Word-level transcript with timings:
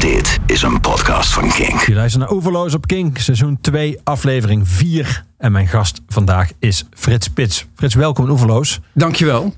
Dit 0.00 0.38
is 0.46 0.62
een 0.62 0.80
podcast 0.80 1.32
van 1.32 1.48
Kink. 1.48 1.80
Je 1.80 1.94
luistert 1.94 2.22
naar 2.22 2.32
Overloos 2.32 2.74
op 2.74 2.86
Kink, 2.86 3.18
seizoen 3.18 3.58
2, 3.60 3.98
aflevering 4.04 4.68
4. 4.68 5.24
En 5.38 5.52
mijn 5.52 5.66
gast 5.66 6.00
vandaag 6.08 6.50
is 6.58 6.84
Frits 6.90 7.28
Pits. 7.28 7.66
Frits, 7.74 7.94
welkom 7.94 8.24
in 8.24 8.30
Overloos. 8.30 8.80
Dankjewel. 8.94 9.54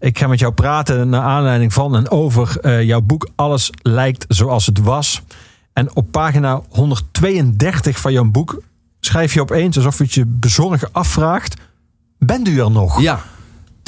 Ik 0.00 0.18
ga 0.18 0.26
met 0.26 0.38
jou 0.38 0.52
praten 0.52 1.08
naar 1.08 1.22
aanleiding 1.22 1.72
van 1.72 1.96
en 1.96 2.10
over 2.10 2.58
uh, 2.62 2.82
jouw 2.82 3.00
boek 3.00 3.28
Alles 3.34 3.70
lijkt 3.82 4.24
zoals 4.28 4.66
het 4.66 4.78
was. 4.78 5.22
En 5.72 5.96
op 5.96 6.10
pagina 6.10 6.62
132 6.68 8.00
van 8.00 8.12
jouw 8.12 8.24
boek 8.24 8.62
schrijf 9.00 9.34
je 9.34 9.40
opeens 9.40 9.76
alsof 9.76 9.98
je 9.98 10.04
het 10.04 10.14
je 10.14 10.24
bezorgen 10.26 10.88
afvraagt. 10.92 11.56
Bent 12.18 12.48
u 12.48 12.60
er 12.60 12.70
nog? 12.70 13.00
Ja. 13.00 13.20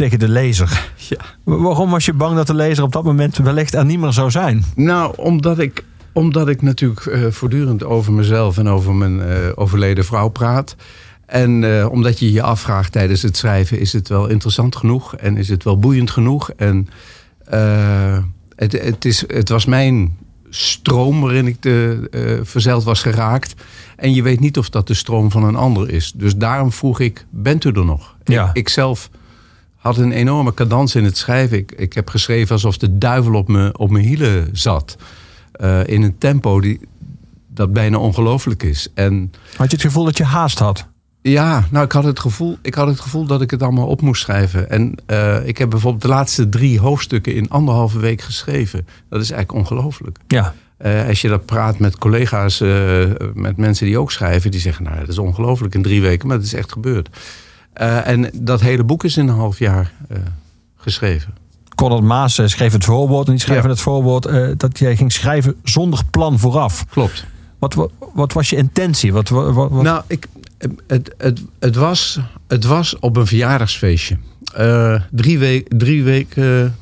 Tegen 0.01 0.19
de 0.19 0.29
lezer. 0.29 0.93
Ja. 0.97 1.17
Waarom 1.45 1.91
was 1.91 2.05
je 2.05 2.13
bang 2.13 2.37
dat 2.37 2.47
de 2.47 2.55
lezer 2.55 2.85
op 2.85 2.93
dat 2.93 3.05
moment 3.05 3.37
wellicht 3.37 3.75
er 3.75 3.85
niet 3.85 3.99
meer 3.99 4.13
zou 4.13 4.31
zijn? 4.31 4.65
Nou, 4.75 5.15
omdat 5.17 5.59
ik, 5.59 5.85
omdat 6.13 6.49
ik 6.49 6.63
natuurlijk 6.63 7.07
uh, 7.07 7.27
voortdurend 7.31 7.85
over 7.85 8.13
mezelf 8.13 8.59
en 8.59 8.69
over 8.69 8.95
mijn 8.95 9.19
uh, 9.19 9.27
overleden 9.55 10.05
vrouw 10.05 10.29
praat. 10.29 10.77
En 11.27 11.63
uh, 11.63 11.87
omdat 11.91 12.19
je 12.19 12.33
je 12.33 12.43
afvraagt 12.43 12.93
tijdens 12.93 13.23
het 13.23 13.37
schrijven: 13.37 13.79
is 13.81 13.93
het 13.93 14.09
wel 14.09 14.29
interessant 14.29 14.77
genoeg 14.77 15.17
en 15.17 15.37
is 15.37 15.49
het 15.49 15.65
wel 15.65 15.79
boeiend 15.79 16.11
genoeg? 16.11 16.51
En 16.51 16.89
het, 18.57 18.73
het, 18.73 19.05
is, 19.05 19.25
het 19.27 19.49
was 19.49 19.65
mijn 19.65 20.17
stroom 20.51 21.21
waarin 21.21 21.47
ik 21.47 21.63
de, 21.63 22.41
verzeild 22.43 22.85
was 22.85 23.03
geraakt. 23.03 23.55
En 23.97 24.15
je 24.15 24.23
weet 24.23 24.41
niet 24.41 24.59
of 24.59 24.71
dat 24.71 24.87
de 24.87 24.95
stroom 24.95 25.31
van 25.31 25.45
een 25.45 25.57
ander 25.57 25.91
is. 25.91 26.13
Dus 26.17 26.37
daarom 26.37 26.73
vroeg 26.73 27.01
ik: 27.01 27.27
bent 27.31 27.65
u 27.65 27.71
er 27.71 27.85
nog? 27.85 28.17
Ja. 28.25 28.49
Ik, 28.49 28.57
ik 28.57 28.69
zelf 28.69 29.11
had 29.81 29.97
een 29.97 30.13
enorme 30.13 30.55
cadans 30.55 30.95
in 30.95 31.05
het 31.05 31.17
schrijven. 31.17 31.59
Ik, 31.59 31.73
ik 31.73 31.93
heb 31.93 32.09
geschreven 32.09 32.53
alsof 32.53 32.77
de 32.79 32.99
duivel 32.99 33.35
op, 33.35 33.49
me, 33.49 33.73
op 33.77 33.91
mijn 33.91 34.05
hielen 34.05 34.49
zat. 34.53 34.97
Uh, 35.61 35.87
in 35.87 36.03
een 36.03 36.19
tempo 36.19 36.61
die, 36.61 36.81
dat 37.49 37.73
bijna 37.73 37.99
ongelooflijk 37.99 38.63
is. 38.63 38.89
En, 38.95 39.33
had 39.57 39.71
je 39.71 39.77
het 39.77 39.87
gevoel 39.87 40.05
dat 40.05 40.17
je 40.17 40.25
haast 40.25 40.59
had? 40.59 40.87
Ja, 41.23 41.67
nou, 41.71 41.85
ik 41.85 41.93
had 41.93 42.05
het 42.05 42.21
gevoel, 42.21 42.59
ik 42.63 42.75
had 42.75 42.87
het 42.87 43.01
gevoel 43.01 43.27
dat 43.27 43.41
ik 43.41 43.51
het 43.51 43.63
allemaal 43.63 43.87
op 43.87 44.01
moest 44.01 44.23
schrijven. 44.23 44.71
En 44.71 44.95
uh, 45.07 45.47
ik 45.47 45.59
heb 45.59 45.71
bijvoorbeeld 45.71 46.03
de 46.03 46.09
laatste 46.09 46.49
drie 46.49 46.81
hoofdstukken 46.81 47.35
in 47.35 47.51
anderhalve 47.51 47.99
week 47.99 48.21
geschreven. 48.21 48.87
Dat 49.09 49.21
is 49.21 49.31
eigenlijk 49.31 49.61
ongelooflijk. 49.61 50.19
Ja. 50.27 50.55
Uh, 50.79 51.07
als 51.07 51.21
je 51.21 51.29
dat 51.29 51.45
praat 51.45 51.79
met 51.79 51.99
collega's, 51.99 52.59
met 53.35 53.57
mensen 53.57 53.87
die 53.87 53.99
ook 53.99 54.13
schrijven, 54.13 54.51
die 54.51 54.61
zeggen: 54.61 54.85
Nou, 54.85 54.99
dat 54.99 55.09
is 55.09 55.19
ongelooflijk 55.19 55.75
in 55.75 55.83
drie 55.83 56.03
weken, 56.03 56.29
maar 56.29 56.37
het 56.37 56.47
is 56.47 56.55
echt 56.55 56.73
gebeurd. 56.73 57.09
Uh, 57.77 58.07
en 58.07 58.31
dat 58.35 58.61
hele 58.61 58.85
boek 58.85 59.05
is 59.05 59.17
in 59.17 59.29
een 59.29 59.35
half 59.35 59.59
jaar 59.59 59.93
uh, 60.13 60.19
geschreven. 60.77 61.35
Conrad 61.75 62.03
Maas 62.03 62.39
uh, 62.39 62.47
schreef 62.47 62.73
het 62.73 62.85
voorwoord 62.85 63.27
en 63.27 63.33
die 63.33 63.41
schreef 63.41 63.63
ja. 63.63 63.69
het 63.69 63.81
voorwoord 63.81 64.29
dat 64.61 64.79
jij 64.79 64.97
ging 64.97 65.13
schrijven 65.13 65.57
zonder 65.65 66.05
plan 66.11 66.39
vooraf. 66.39 66.87
Klopt. 66.87 67.27
Wat, 67.59 67.75
wat, 67.75 67.91
wat 68.15 68.33
was 68.33 68.51
je 68.51 68.57
intentie? 68.57 69.13
Wat, 69.13 69.29
wat, 69.29 69.55
wat... 69.55 69.83
Nou, 69.83 70.03
ik, 70.07 70.27
het, 70.87 71.15
het, 71.19 71.43
het, 71.59 71.77
was, 71.77 72.21
het 72.49 72.65
was 72.65 72.99
op 72.99 73.17
een 73.17 73.27
verjaardagsfeestje. 73.27 74.17
drie, 75.11 75.39
week, 75.39 75.69
drie 75.79 76.05
weken, 76.05 76.77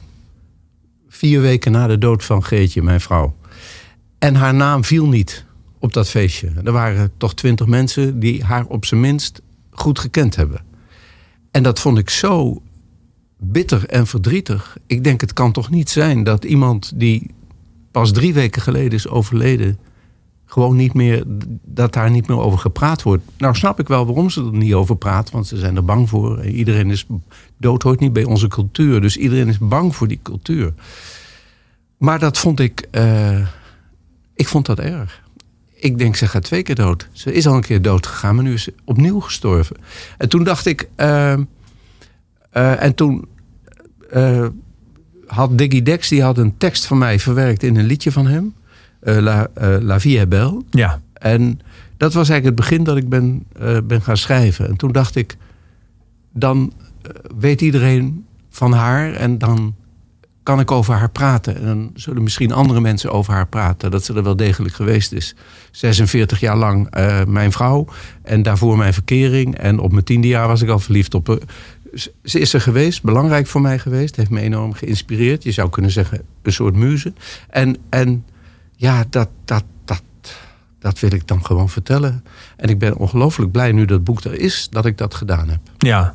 vier 1.08 1.41
weken 1.41 1.73
na 1.73 1.86
de 1.86 1.98
dood 1.98 2.25
van 2.25 2.45
Geetje, 2.45 2.83
mijn 2.83 3.00
vrouw. 3.00 3.34
En 4.19 4.34
haar 4.34 4.55
naam 4.55 4.84
viel 4.84 5.08
niet 5.08 5.45
op 5.78 5.92
dat 5.92 6.08
feestje. 6.08 6.50
Er 6.64 6.73
waren 6.73 7.11
toch 7.17 7.34
twintig 7.34 7.67
mensen 7.67 8.20
die 8.20 8.45
haar 8.45 8.64
op 8.64 8.84
zijn 8.84 9.00
minst 9.00 9.42
goed 9.70 9.98
gekend 9.98 10.36
hebben. 10.36 10.67
En 11.59 11.64
dat 11.64 11.81
vond 11.81 11.98
ik 11.98 12.11
zo 12.11 12.62
bitter 13.37 13.87
en 13.87 14.06
verdrietig. 14.06 14.77
Ik 14.87 15.05
denk, 15.05 15.20
het 15.20 15.33
kan 15.33 15.53
toch 15.53 15.70
niet 15.70 15.91
zijn 15.91 16.25
dat 16.25 16.45
iemand 16.45 16.92
die 16.95 17.31
pas 17.91 18.12
drie 18.12 18.34
weken 18.34 18.62
geleden 18.62 18.92
is 18.92 19.09
overleden, 19.09 19.79
gewoon 20.45 20.77
niet 20.77 20.95
meer, 20.95 21.23
dat 21.64 21.92
daar 21.92 22.11
niet 22.11 22.29
meer 22.29 22.39
over 22.39 22.59
gepraat 22.59 23.03
wordt. 23.03 23.23
Nou 23.39 23.55
snap 23.55 23.81
ik 23.81 23.89
wel 23.89 24.06
waarom 24.06 24.31
ze 24.31 24.45
er 24.45 24.53
niet 24.53 24.75
over 24.75 24.97
praten, 24.97 25.34
want 25.34 25.47
ze 25.47 25.56
zijn 25.56 25.77
er 25.77 25.84
bang 25.84 26.09
voor. 26.09 26.45
Iedereen 26.45 26.91
is, 26.91 27.07
dood 27.57 27.83
hoort 27.83 28.01
niet 28.01 28.13
bij 28.13 28.25
onze 28.25 28.48
cultuur, 28.48 29.01
dus 29.01 29.17
iedereen 29.17 29.48
is 29.48 29.58
bang 29.58 29.96
voor 29.96 30.08
die 30.08 30.20
cultuur. 30.23 30.73
Maar 31.96 32.19
dat 32.19 32.39
vond 32.39 32.61
ik, 32.61 32.89
uh, 32.92 33.46
ik 34.35 34.48
vond 34.48 34.67
dat 34.67 34.79
erg. 34.79 35.23
Ik 35.80 35.98
denk, 35.98 36.16
ze 36.16 36.27
gaat 36.27 36.42
twee 36.42 36.62
keer 36.62 36.74
dood. 36.74 37.08
Ze 37.12 37.33
is 37.33 37.46
al 37.46 37.55
een 37.55 37.61
keer 37.61 37.83
dood 37.83 38.06
gegaan, 38.06 38.34
maar 38.34 38.44
nu 38.44 38.52
is 38.52 38.62
ze 38.62 38.74
opnieuw 38.84 39.20
gestorven. 39.20 39.77
En 40.18 40.28
toen 40.28 40.44
dacht 40.44 40.66
ik. 40.66 40.89
Uh, 40.96 41.06
uh, 42.52 42.83
en 42.83 42.94
toen 42.94 43.28
uh, 44.14 44.46
had 45.27 45.58
Diggy 45.58 45.83
Dex 45.83 46.08
die 46.08 46.22
had 46.22 46.39
een 46.39 46.56
tekst 46.56 46.86
van 46.86 46.98
mij 46.98 47.18
verwerkt 47.18 47.62
in 47.62 47.77
een 47.77 47.86
liedje 47.86 48.12
van 48.12 48.27
hem. 48.27 48.55
La, 49.00 49.46
La 49.80 50.00
Vie 50.00 50.18
est 50.18 50.28
Belle. 50.28 50.62
Ja. 50.70 51.00
En 51.12 51.61
dat 51.96 52.12
was 52.12 52.28
eigenlijk 52.28 52.45
het 52.45 52.68
begin 52.68 52.84
dat 52.84 52.96
ik 52.96 53.08
ben, 53.08 53.46
ben 53.84 54.02
gaan 54.02 54.16
schrijven. 54.16 54.68
En 54.68 54.77
toen 54.77 54.92
dacht 54.92 55.16
ik. 55.16 55.36
Dan 56.33 56.72
weet 57.39 57.60
iedereen 57.60 58.27
van 58.50 58.72
haar 58.72 59.12
en 59.12 59.39
dan 59.39 59.74
kan 60.48 60.61
ik 60.61 60.70
over 60.70 60.95
haar 60.95 61.11
praten. 61.11 61.57
En 61.57 61.64
dan 61.64 61.91
zullen 61.95 62.23
misschien 62.23 62.53
andere 62.53 62.81
mensen 62.81 63.13
over 63.13 63.33
haar 63.33 63.47
praten. 63.47 63.91
Dat 63.91 64.05
ze 64.05 64.14
er 64.14 64.23
wel 64.23 64.36
degelijk 64.36 64.75
geweest 64.75 65.13
is. 65.13 65.35
46 65.70 66.41
jaar 66.41 66.57
lang 66.57 66.97
uh, 66.97 67.25
mijn 67.25 67.53
vrouw. 67.53 67.86
En 68.23 68.42
daarvoor 68.42 68.77
mijn 68.77 68.92
verkering. 68.92 69.58
En 69.58 69.79
op 69.79 69.92
mijn 69.92 70.05
tiende 70.05 70.29
jaar 70.29 70.47
was 70.47 70.63
ik 70.63 70.69
al 70.69 70.79
verliefd 70.79 71.14
op 71.14 71.27
haar. 71.27 71.39
Ze 72.25 72.39
is 72.39 72.53
er 72.53 72.61
geweest, 72.61 73.03
belangrijk 73.03 73.47
voor 73.47 73.61
mij 73.61 73.79
geweest. 73.79 74.17
Heeft 74.17 74.31
me 74.31 74.41
enorm 74.41 74.73
geïnspireerd. 74.73 75.42
Je 75.42 75.53
zou 75.53 75.70
kunnen 75.70 75.91
zeggen, 75.91 76.23
een 76.42 76.53
soort 76.53 76.75
muze. 76.75 77.13
En, 77.51 77.77
en 77.89 78.25
ja, 78.77 79.05
dat, 79.11 79.29
dat, 79.45 79.64
dat, 79.85 80.03
dat 80.79 81.01
wil 81.01 81.13
ik 81.13 81.27
dan 81.27 81.45
gewoon 81.45 81.69
vertellen. 81.69 82.25
En 82.57 82.69
ik 82.69 82.79
ben 82.79 82.97
ongelooflijk 82.97 83.53
blij 83.53 83.73
nu 83.73 83.85
dat 83.85 84.05
boek 84.05 84.25
er 84.25 84.41
is, 84.41 84.69
dat 84.70 84.87
ik 84.87 84.98
dat 84.98 85.14
gedaan 85.14 85.48
heb. 85.48 85.61
Ja, 85.79 86.14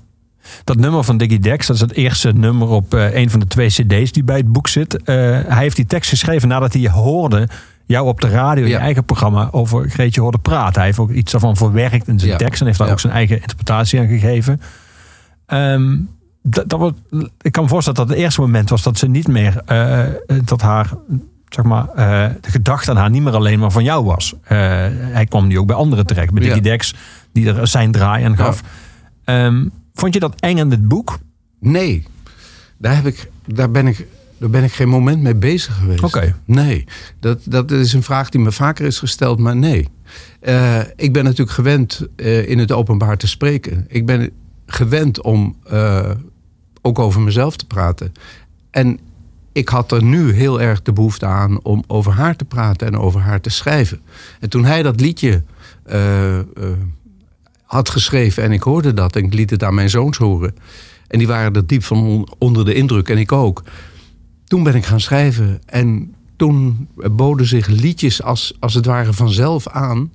dat 0.63 0.77
nummer 0.77 1.03
van 1.03 1.17
Diggy 1.17 1.39
Dex, 1.39 1.67
dat 1.67 1.75
is 1.75 1.81
het 1.81 1.93
eerste 1.93 2.31
nummer 2.33 2.67
op 2.67 2.93
uh, 2.93 3.15
een 3.15 3.29
van 3.29 3.39
de 3.39 3.47
twee 3.47 3.67
cd's 3.67 4.11
die 4.11 4.23
bij 4.23 4.37
het 4.37 4.51
boek 4.51 4.67
zit. 4.67 4.93
Uh, 4.93 5.05
hij 5.47 5.61
heeft 5.61 5.75
die 5.75 5.85
tekst 5.85 6.09
geschreven 6.09 6.47
nadat 6.47 6.73
hij 6.73 6.89
hoorde 6.89 7.47
jou 7.85 8.07
op 8.07 8.21
de 8.21 8.27
radio, 8.27 8.63
ja. 8.65 8.69
je 8.69 8.77
eigen 8.77 9.03
programma, 9.03 9.49
over 9.51 9.89
Greetje 9.89 10.21
hoorde 10.21 10.37
praten. 10.37 10.75
Hij 10.75 10.85
heeft 10.85 10.99
ook 10.99 11.11
iets 11.11 11.31
daarvan 11.31 11.55
verwerkt 11.55 12.07
in 12.07 12.19
zijn 12.19 12.31
ja. 12.31 12.37
tekst 12.37 12.59
en 12.59 12.65
heeft 12.65 12.77
daar 12.77 12.87
ja. 12.87 12.93
ook 12.93 12.99
zijn 12.99 13.13
eigen 13.13 13.41
interpretatie 13.41 13.99
aan 13.99 14.07
gegeven. 14.07 14.61
Um, 15.47 16.09
dat, 16.41 16.69
dat 16.69 16.79
wordt, 16.79 16.97
ik 17.41 17.51
kan 17.51 17.63
me 17.63 17.69
voorstellen 17.69 17.99
dat 17.99 18.09
het 18.09 18.17
eerste 18.17 18.41
moment 18.41 18.69
was 18.69 18.83
dat 18.83 18.97
ze 18.97 19.07
niet 19.07 19.27
meer, 19.27 19.61
uh, 19.71 19.99
dat 20.45 20.61
haar, 20.61 20.89
zeg 21.49 21.65
maar, 21.65 21.85
de 22.41 22.51
gedachte 22.51 22.91
aan 22.91 22.97
haar 22.97 23.09
niet 23.09 23.21
meer 23.21 23.35
alleen 23.35 23.59
maar 23.59 23.71
van 23.71 23.83
jou 23.83 24.05
was. 24.05 24.33
hij 24.43 25.25
kwam 25.29 25.47
nu 25.47 25.59
ook 25.59 25.67
bij 25.67 25.75
anderen 25.75 26.05
terecht, 26.05 26.33
bij 26.33 26.43
Diggy 26.43 26.61
Dex, 26.61 26.95
die 27.33 27.53
er 27.53 27.67
zijn 27.67 27.91
draai 27.91 28.25
aan 28.25 28.37
gaf. 28.37 28.61
Um, 29.25 29.71
Vond 29.93 30.13
je 30.13 30.19
dat 30.19 30.39
eng 30.39 30.59
aan 30.59 30.69
dit 30.69 30.87
boek? 30.87 31.17
Nee, 31.59 32.03
daar, 32.77 32.95
heb 32.95 33.05
ik, 33.05 33.29
daar, 33.45 33.71
ben, 33.71 33.87
ik, 33.87 34.07
daar 34.37 34.49
ben 34.49 34.63
ik 34.63 34.71
geen 34.71 34.89
moment 34.89 35.21
mee 35.21 35.35
bezig 35.35 35.75
geweest. 35.75 36.03
Oké. 36.03 36.17
Okay. 36.17 36.35
Nee, 36.45 36.85
dat, 37.19 37.39
dat 37.45 37.71
is 37.71 37.93
een 37.93 38.03
vraag 38.03 38.29
die 38.29 38.41
me 38.41 38.51
vaker 38.51 38.85
is 38.85 38.99
gesteld, 38.99 39.39
maar 39.39 39.55
nee. 39.55 39.87
Uh, 40.41 40.79
ik 40.95 41.13
ben 41.13 41.23
natuurlijk 41.23 41.51
gewend 41.51 42.07
uh, 42.15 42.49
in 42.49 42.59
het 42.59 42.71
openbaar 42.71 43.17
te 43.17 43.27
spreken. 43.27 43.85
Ik 43.87 44.05
ben 44.05 44.31
gewend 44.65 45.21
om 45.21 45.55
uh, 45.71 46.09
ook 46.81 46.99
over 46.99 47.21
mezelf 47.21 47.55
te 47.55 47.67
praten. 47.67 48.11
En 48.71 48.99
ik 49.51 49.69
had 49.69 49.91
er 49.91 50.03
nu 50.03 50.31
heel 50.31 50.61
erg 50.61 50.81
de 50.81 50.93
behoefte 50.93 51.25
aan 51.25 51.63
om 51.63 51.83
over 51.87 52.11
haar 52.11 52.35
te 52.35 52.45
praten 52.45 52.87
en 52.87 52.97
over 52.97 53.21
haar 53.21 53.41
te 53.41 53.49
schrijven. 53.49 54.01
En 54.39 54.49
toen 54.49 54.65
hij 54.65 54.83
dat 54.83 54.99
liedje 54.99 55.43
had 57.63 57.89
geschreven 57.89 58.43
en 58.43 58.51
ik 58.51 58.63
hoorde 58.63 58.93
dat 58.93 59.15
en 59.15 59.23
ik 59.23 59.33
liet 59.33 59.49
het 59.49 59.63
aan 59.63 59.75
mijn 59.75 59.89
zoons 59.89 60.17
horen. 60.17 60.55
En 61.07 61.17
die 61.17 61.27
waren 61.27 61.55
er 61.55 61.67
diep 61.67 61.83
van 61.83 62.27
onder 62.37 62.65
de 62.65 62.73
indruk 62.73 63.09
en 63.09 63.17
ik 63.17 63.31
ook. 63.31 63.63
Toen 64.45 64.63
ben 64.63 64.75
ik 64.75 64.85
gaan 64.85 64.99
schrijven 64.99 65.61
en 65.65 66.13
toen 66.35 66.87
boden 67.11 67.45
zich 67.45 67.67
liedjes 67.67 68.23
als, 68.23 68.55
als 68.59 68.73
het 68.73 68.85
ware 68.85 69.13
vanzelf 69.13 69.67
aan. 69.67 70.11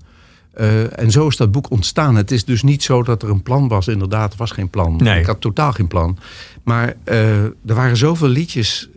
Uh, 0.61 0.99
en 0.99 1.11
zo 1.11 1.29
is 1.29 1.37
dat 1.37 1.53
boek 1.53 1.71
ontstaan. 1.71 2.17
Het 2.17 2.31
is 2.31 2.45
dus 2.45 2.63
niet 2.63 2.83
zo 2.83 3.03
dat 3.03 3.23
er 3.23 3.31
een 3.31 3.43
plan 3.43 3.69
was. 3.69 3.89
Inderdaad, 3.89 4.33
er 4.33 4.39
was 4.39 4.51
geen 4.51 4.71
plan. 4.71 4.97
Nee. 4.97 5.21
Ik 5.21 5.27
had 5.27 5.41
totaal 5.41 5.73
geen 5.73 5.87
plan. 5.87 6.19
Maar 6.63 6.95
uh, 7.05 7.43
er 7.45 7.55
waren 7.75 7.97
zoveel 7.97 8.29
liedjes 8.29 8.89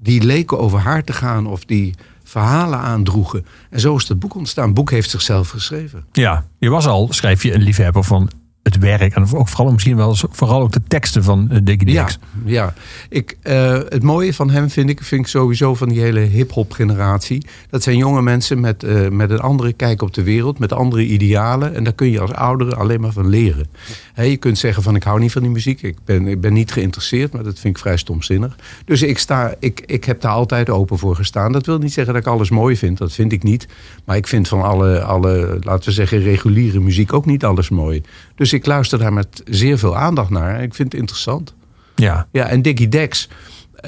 die 0.00 0.22
leken 0.22 0.58
over 0.58 0.78
haar 0.78 1.04
te 1.04 1.12
gaan 1.12 1.46
of 1.46 1.64
die 1.64 1.94
verhalen 2.28 2.78
aandroegen. 2.78 3.46
En 3.70 3.80
zo 3.80 3.96
is 3.96 4.08
het 4.08 4.18
boek 4.18 4.34
ontstaan. 4.34 4.64
Het 4.64 4.74
boek 4.74 4.90
heeft 4.90 5.10
zichzelf 5.10 5.48
geschreven. 5.48 6.04
Ja, 6.12 6.44
je 6.58 6.68
was 6.68 6.86
al, 6.86 7.08
schrijf 7.10 7.42
je, 7.42 7.54
een 7.54 7.62
liefhebber 7.62 8.04
van 8.04 8.30
het 8.74 8.78
werk 8.78 9.14
en 9.14 9.34
ook 9.34 9.48
vooral 9.48 9.72
misschien 9.72 9.96
wel 9.96 10.16
vooral 10.30 10.60
ook 10.60 10.72
de 10.72 10.80
teksten 10.88 11.24
van 11.24 11.48
uh, 11.52 11.58
Diggy 11.62 11.90
Ja, 11.90 12.08
ja. 12.44 12.74
Ik, 13.08 13.36
uh, 13.42 13.72
het 13.88 14.02
mooie 14.02 14.34
van 14.34 14.50
hem 14.50 14.70
vind 14.70 14.90
ik, 14.90 15.02
vind 15.02 15.20
ik 15.20 15.26
sowieso 15.26 15.74
van 15.74 15.88
die 15.88 16.00
hele 16.00 16.20
hip-hop 16.20 16.72
generatie. 16.72 17.46
Dat 17.70 17.82
zijn 17.82 17.96
jonge 17.96 18.22
mensen 18.22 18.60
met, 18.60 18.82
uh, 18.84 19.08
met 19.08 19.30
een 19.30 19.40
andere 19.40 19.72
kijk 19.72 20.02
op 20.02 20.14
de 20.14 20.22
wereld, 20.22 20.58
met 20.58 20.72
andere 20.72 21.06
idealen. 21.06 21.74
En 21.74 21.84
daar 21.84 21.92
kun 21.92 22.10
je 22.10 22.20
als 22.20 22.32
ouderen 22.32 22.76
alleen 22.76 23.00
maar 23.00 23.12
van 23.12 23.28
leren. 23.28 23.66
He, 24.12 24.22
je 24.22 24.36
kunt 24.36 24.58
zeggen 24.58 24.82
van 24.82 24.94
ik 24.94 25.02
hou 25.02 25.20
niet 25.20 25.32
van 25.32 25.42
die 25.42 25.50
muziek, 25.50 25.82
ik 25.82 25.96
ben, 26.04 26.26
ik 26.26 26.40
ben 26.40 26.52
niet 26.52 26.72
geïnteresseerd, 26.72 27.32
maar 27.32 27.42
dat 27.42 27.58
vind 27.58 27.76
ik 27.76 27.82
vrij 27.82 27.96
stomzinnig. 27.96 28.56
Dus 28.84 29.02
ik, 29.02 29.18
sta, 29.18 29.54
ik, 29.58 29.82
ik 29.86 30.04
heb 30.04 30.20
daar 30.20 30.32
altijd 30.32 30.70
open 30.70 30.98
voor 30.98 31.16
gestaan. 31.16 31.52
Dat 31.52 31.66
wil 31.66 31.78
niet 31.78 31.92
zeggen 31.92 32.14
dat 32.14 32.22
ik 32.22 32.28
alles 32.28 32.50
mooi 32.50 32.76
vind, 32.76 32.98
dat 32.98 33.12
vind 33.12 33.32
ik 33.32 33.42
niet. 33.42 33.68
Maar 34.04 34.16
ik 34.16 34.26
vind 34.26 34.48
van 34.48 34.62
alle, 34.62 35.02
alle 35.02 35.58
laten 35.60 35.88
we 35.88 35.94
zeggen, 35.94 36.22
reguliere 36.22 36.80
muziek 36.80 37.12
ook 37.12 37.26
niet 37.26 37.44
alles 37.44 37.68
mooi. 37.68 38.02
Dus 38.38 38.52
ik 38.52 38.66
luister 38.66 38.98
daar 38.98 39.12
met 39.12 39.42
zeer 39.44 39.78
veel 39.78 39.96
aandacht 39.96 40.30
naar. 40.30 40.62
Ik 40.62 40.74
vind 40.74 40.92
het 40.92 41.00
interessant. 41.00 41.54
Ja. 41.94 42.26
Ja, 42.32 42.46
en 42.46 42.62
Dickie 42.62 42.88
Dex, 42.88 43.28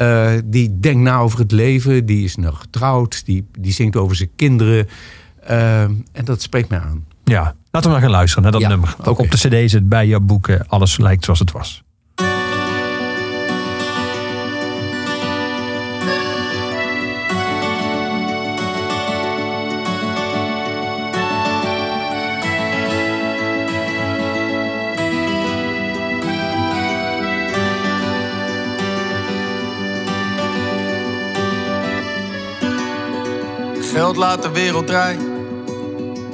uh, 0.00 0.30
die 0.44 0.80
denkt 0.80 1.00
na 1.00 1.18
over 1.18 1.38
het 1.38 1.52
leven. 1.52 2.06
Die 2.06 2.24
is 2.24 2.36
nog 2.36 2.60
getrouwd. 2.60 3.24
Die, 3.24 3.46
die 3.58 3.72
zingt 3.72 3.96
over 3.96 4.16
zijn 4.16 4.30
kinderen. 4.36 4.88
Uh, 5.50 5.82
en 5.82 6.24
dat 6.24 6.42
spreekt 6.42 6.68
mij 6.68 6.78
aan. 6.78 7.04
Ja, 7.24 7.54
laten 7.70 7.88
we 7.88 7.94
maar 7.94 8.04
gaan 8.04 8.10
luisteren 8.10 8.42
naar 8.42 8.52
dat 8.52 8.60
Ja, 8.60 8.68
nummer. 8.68 8.96
Ook 9.04 9.18
op 9.18 9.30
de 9.30 9.36
cd 9.36 9.70
zit 9.70 9.88
bij 9.88 10.06
jouw 10.06 10.20
boeken 10.20 10.68
Alles 10.68 10.98
lijkt 10.98 11.24
zoals 11.24 11.38
het 11.38 11.52
was. 11.52 11.82
Geld 33.92 34.16
laat 34.16 34.42
de 34.42 34.50
wereld 34.50 34.86
draaien. 34.86 35.20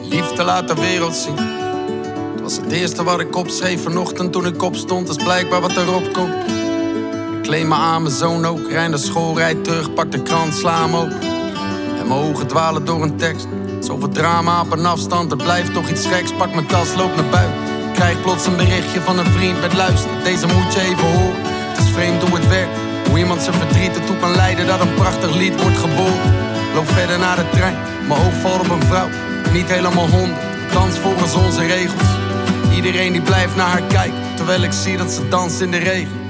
Liefde 0.03 0.45
laat 0.45 0.69
de 0.69 0.75
wereld 0.75 1.15
zien. 1.15 1.37
Het 2.33 2.41
was 2.43 2.57
het 2.57 2.73
eerste 2.73 3.05
wat 3.05 3.21
ik 3.21 3.37
opschreef 3.37 3.83
vanochtend 3.83 4.33
toen 4.33 4.47
ik 4.47 4.63
opstond. 4.63 5.09
Is 5.09 5.17
blijkbaar 5.17 5.61
wat 5.61 5.77
erop 5.77 6.13
komt. 6.13 6.35
Ik 7.37 7.43
kleed 7.43 7.67
me 7.67 7.75
aan, 7.75 8.03
mijn 8.03 8.15
zoon 8.15 8.45
ook. 8.45 8.71
Rij 8.71 8.89
naar 8.89 8.99
school, 8.99 9.37
rijd 9.37 9.65
terug, 9.65 9.95
pak 9.95 10.13
de 10.13 10.23
krant, 10.23 10.55
sla 10.55 10.83
hem 10.83 10.97
open. 10.97 11.21
En 11.99 12.09
mijn 12.09 12.21
ogen 12.21 12.47
dwalen 12.47 12.85
door 12.85 13.03
een 13.03 13.17
tekst. 13.17 13.47
Zoveel 13.81 14.09
drama 14.09 14.61
op 14.61 14.73
een 14.73 14.87
afstand, 14.87 15.31
er 15.31 15.37
blijft 15.37 15.73
toch 15.73 15.89
iets 15.89 16.07
geks. 16.07 16.33
Pak 16.33 16.55
mijn 16.55 16.67
tas, 16.67 16.95
loop 16.95 17.17
naar 17.17 17.31
buiten. 17.31 17.59
Krijg 17.93 18.23
plots 18.23 18.47
een 18.47 18.57
berichtje 18.57 19.01
van 19.01 19.19
een 19.19 19.33
vriend 19.33 19.61
met 19.61 19.75
luister. 19.75 20.11
Deze 20.25 20.47
moet 20.47 20.75
je 20.75 20.81
even 20.81 21.13
horen. 21.13 21.43
Het 21.45 21.79
is 21.79 21.91
vreemd 21.91 22.23
hoe 22.23 22.39
het 22.39 22.49
werkt. 22.49 22.79
Hoe 23.09 23.19
iemand 23.19 23.43
zijn 23.43 23.55
verdriet 23.55 23.97
ertoe 23.97 24.17
kan 24.17 24.35
leiden 24.35 24.67
dat 24.67 24.81
een 24.81 24.95
prachtig 24.95 25.35
lied 25.35 25.63
wordt 25.63 25.79
geboren. 25.79 26.46
Loop 26.77 26.89
verder 26.89 27.19
naar 27.19 27.37
de 27.37 27.49
trein, 27.51 27.77
mijn 28.09 28.21
oog 28.21 28.35
valt 28.41 28.61
op 28.61 28.71
een 28.71 28.83
vrouw. 28.83 29.09
Niet 29.53 29.69
helemaal 29.69 30.09
honderd, 30.09 30.41
dans 30.73 30.99
volgens 30.99 31.35
onze 31.35 31.67
regels. 31.67 32.03
Iedereen 32.75 33.13
die 33.13 33.23
blijft 33.23 33.57
naar 33.57 33.67
haar 33.67 33.83
kijken, 33.83 34.19
terwijl 34.35 34.63
ik 34.63 34.73
zie 34.73 34.97
dat 34.97 35.11
ze 35.11 35.29
danst 35.29 35.61
in 35.61 35.71
de 35.71 35.77
regen. 35.77 36.21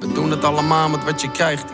We 0.00 0.12
doen 0.12 0.30
het 0.30 0.44
allemaal 0.44 0.88
met 0.88 1.04
wat 1.04 1.20
je 1.20 1.30
krijgt. 1.30 1.64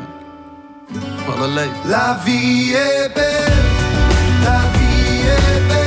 Wat 1.26 1.37
een 1.37 1.52
leven. 1.52 1.76
La 1.84 2.20
vie 2.25 2.76
est 2.76 3.14
belle, 3.14 3.50
la 4.43 4.60
vie 4.72 5.31
est 5.31 5.69
belle, 5.69 5.81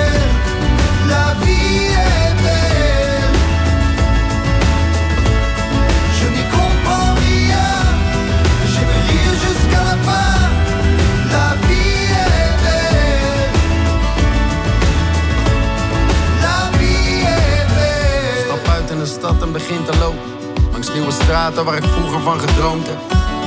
begin 19.62 19.86
te 19.86 19.98
lopen. 19.98 20.30
Langs 20.72 20.94
nieuwe 20.94 21.12
straten 21.12 21.66
waar 21.66 21.78
ik 21.78 21.84
vroeger 21.84 22.22
van 22.22 22.40
gedroomd 22.40 22.88
heb. 22.88 23.00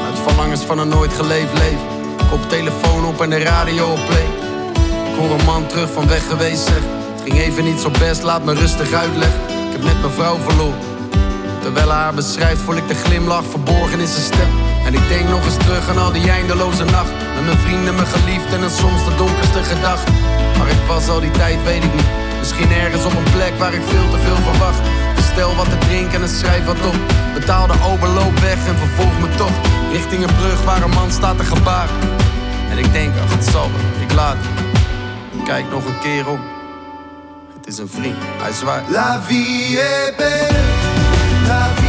Uit 0.06 0.18
verlangens 0.26 0.62
van 0.64 0.78
een 0.78 0.88
nooit 0.88 1.12
geleefd 1.12 1.52
leven. 1.52 1.86
Kop 2.30 2.48
telefoon 2.48 3.04
op 3.04 3.20
en 3.20 3.30
de 3.30 3.38
radio 3.38 3.84
op 3.92 4.00
play. 4.06 4.28
Ik 5.10 5.14
hoor 5.18 5.30
een 5.30 5.44
man 5.44 5.66
terug 5.66 5.90
van 5.92 6.08
weg 6.08 6.28
geweest 6.28 6.64
zeg. 6.66 6.82
Het 7.12 7.22
ging 7.24 7.38
even 7.38 7.64
niet 7.64 7.80
zo 7.80 7.90
best, 7.90 8.22
laat 8.22 8.44
me 8.44 8.54
rustig 8.54 8.92
uitleggen. 8.92 9.40
Ik 9.66 9.72
heb 9.72 9.82
net 9.82 10.00
mijn 10.00 10.12
vrouw 10.12 10.36
verloren. 10.46 10.80
Terwijl 11.62 11.90
haar 11.90 12.14
beschrijft, 12.14 12.60
voel 12.60 12.76
ik 12.76 12.88
de 12.88 12.94
glimlach 12.94 13.44
verborgen 13.50 14.00
in 14.00 14.06
zijn 14.06 14.24
stem. 14.32 14.50
En 14.86 14.94
ik 14.94 15.08
denk 15.08 15.28
nog 15.28 15.44
eens 15.44 15.56
terug 15.56 15.88
aan 15.88 15.98
al 15.98 16.12
die 16.12 16.30
eindeloze 16.30 16.84
nacht. 16.84 17.12
Met 17.34 17.44
mijn 17.44 17.58
vrienden, 17.58 17.94
mijn 17.94 18.06
geliefden 18.06 18.62
en 18.62 18.70
soms 18.70 19.04
de 19.04 19.14
donkerste 19.16 19.62
gedachten. 19.62 20.14
Waar 20.58 20.68
ik 20.68 20.82
was 20.86 21.08
al 21.08 21.20
die 21.20 21.30
tijd, 21.30 21.58
weet 21.64 21.84
ik 21.84 21.94
niet. 21.94 22.10
Misschien 22.38 22.72
ergens 22.72 23.04
op 23.04 23.16
een 23.16 23.32
plek 23.36 23.54
waar 23.58 23.74
ik 23.74 23.82
veel 23.86 24.08
te 24.10 24.18
veel 24.18 24.40
verwacht. 24.50 24.80
Bestel 25.38 25.56
wat 25.56 25.70
te 25.70 25.86
drinken 25.86 26.22
en 26.22 26.28
schrijf 26.28 26.64
wat 26.64 26.86
op. 26.86 26.96
Betaal 27.34 27.66
de 27.66 27.72
overloop 27.92 28.38
weg 28.38 28.66
en 28.66 28.78
vervolg 28.78 29.20
me 29.20 29.34
toch. 29.36 29.50
Richting 29.92 30.22
een 30.22 30.34
brug 30.34 30.64
waar 30.64 30.82
een 30.82 30.90
man 30.90 31.10
staat 31.10 31.36
te 31.38 31.44
gebaren. 31.44 31.94
En 32.70 32.78
ik 32.78 32.92
denk, 32.92 33.14
ach, 33.24 33.34
het 33.34 33.44
zal 33.44 33.70
wel, 33.70 34.02
ik 34.02 34.12
laat. 34.12 34.36
Kijk 35.44 35.70
nog 35.70 35.84
een 35.84 35.98
keer 35.98 36.28
om. 36.28 36.40
Het 37.56 37.66
is 37.66 37.78
een 37.78 37.88
vriend, 37.88 38.16
hij 38.38 38.52
zwaait. 38.52 38.88
La 38.88 39.22
vie 39.22 39.80
est 39.80 40.16
belle, 40.16 40.58
la 41.46 41.68
vie 41.74 41.87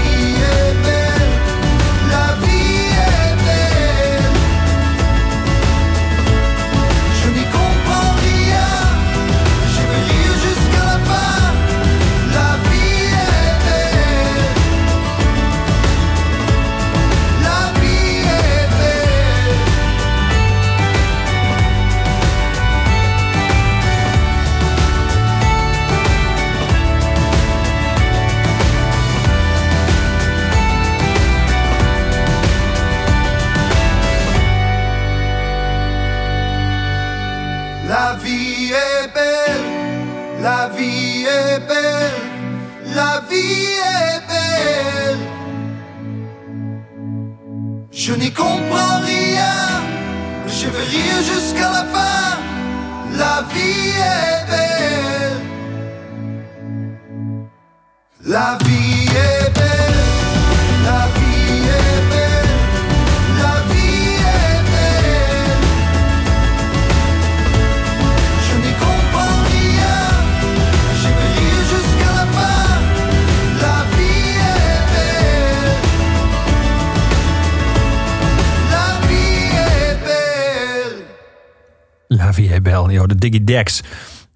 Diggy 83.30 83.44
Dex. 83.44 83.84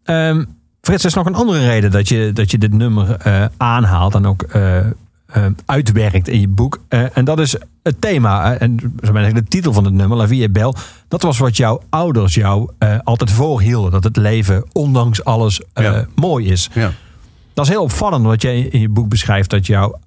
Ehm 0.03 0.43
Frits, 0.83 1.03
er 1.03 1.09
is 1.09 1.15
nog 1.15 1.25
een 1.25 1.35
andere 1.35 1.65
reden 1.65 1.91
dat 1.91 2.09
je, 2.09 2.31
dat 2.33 2.51
je 2.51 2.57
dit 2.57 2.73
nummer 2.73 3.15
eh, 3.15 3.45
aanhaalt 3.57 4.15
en 4.15 4.25
ook 4.25 4.41
eh, 4.41 4.77
eh, 4.77 4.85
uitwerkt 5.65 6.27
in 6.27 6.39
je 6.39 6.47
boek. 6.47 6.79
En 6.88 7.25
dat 7.25 7.39
is 7.39 7.55
het 7.83 8.01
thema, 8.01 8.57
en 8.57 8.93
zo 9.03 9.12
ben 9.12 9.25
ik 9.25 9.33
de 9.33 9.43
titel 9.43 9.73
van 9.73 9.85
het 9.85 9.93
nummer, 9.93 10.17
La 10.17 10.27
Vie 10.27 10.50
Belle. 10.50 10.73
Dat 11.07 11.21
was 11.21 11.38
wat 11.38 11.57
jouw 11.57 11.81
ouders 11.89 12.33
jou 12.33 12.69
altijd 13.03 13.31
voorhielden. 13.31 13.91
Dat 13.91 14.03
het 14.03 14.17
leven, 14.17 14.65
ondanks 14.71 15.23
alles, 15.23 15.62
Ja. 15.73 16.05
mooi 16.15 16.51
is. 16.51 16.69
Ja. 16.73 16.91
Dat 17.53 17.65
is 17.65 17.71
heel 17.71 17.81
opvallend 17.81 18.25
wat 18.25 18.41
jij 18.41 18.59
in 18.59 18.79
je 18.79 18.89
boek 18.89 19.09
beschrijft. 19.09 19.50
Dat 19.50 19.65
jouw 19.65 20.00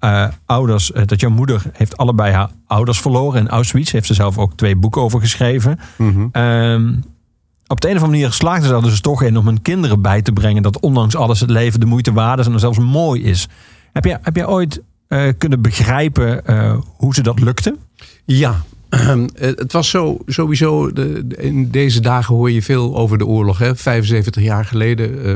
ouders, 0.45 0.91
dat 1.05 1.19
jouw 1.19 1.29
moeder 1.29 1.61
heeft 1.73 1.97
allebei 1.97 2.33
haar 2.33 2.49
ouders 2.67 2.99
verloren 2.99 3.39
in 3.39 3.49
Auschwitz. 3.49 3.91
Heeft 3.91 4.07
ze 4.07 4.13
zelf 4.13 4.37
ook 4.37 4.53
twee 4.55 4.75
boeken 4.75 5.01
over 5.01 5.19
geschreven. 5.19 5.79
Ehm, 6.31 6.93
op 7.67 7.81
de 7.81 7.89
een 7.89 7.95
of 7.95 8.01
andere 8.01 8.19
manier 8.19 8.33
slaagden 8.33 8.67
ze 8.67 8.75
er 8.75 8.81
dus 8.81 9.01
toch 9.01 9.23
in 9.23 9.37
om 9.37 9.45
hun 9.45 9.61
kinderen 9.61 10.01
bij 10.01 10.21
te 10.21 10.31
brengen 10.31 10.63
dat 10.63 10.79
ondanks 10.79 11.15
alles 11.15 11.39
het 11.39 11.49
leven 11.49 11.79
de 11.79 11.85
moeite 11.85 12.13
waard 12.13 12.39
is 12.39 12.47
en 12.47 12.59
zelfs 12.59 12.79
mooi 12.79 13.23
is. 13.23 13.47
Heb 13.93 14.05
jij, 14.05 14.19
heb 14.21 14.35
jij 14.35 14.47
ooit 14.47 14.81
eh, 15.07 15.27
kunnen 15.37 15.61
begrijpen 15.61 16.45
eh, 16.45 16.77
hoe 16.97 17.13
ze 17.13 17.21
dat 17.21 17.39
lukte? 17.39 17.75
Ja, 18.25 18.63
ehm, 18.89 19.27
het 19.35 19.71
was 19.71 19.89
zo, 19.89 20.17
sowieso, 20.25 20.93
de, 20.93 21.25
in 21.37 21.69
deze 21.71 21.99
dagen 21.99 22.35
hoor 22.35 22.51
je 22.51 22.61
veel 22.61 22.97
over 22.97 23.17
de 23.17 23.25
oorlog. 23.25 23.57
Hè? 23.57 23.75
75 23.75 24.43
jaar 24.43 24.65
geleden, 24.65 25.25
eh, 25.25 25.35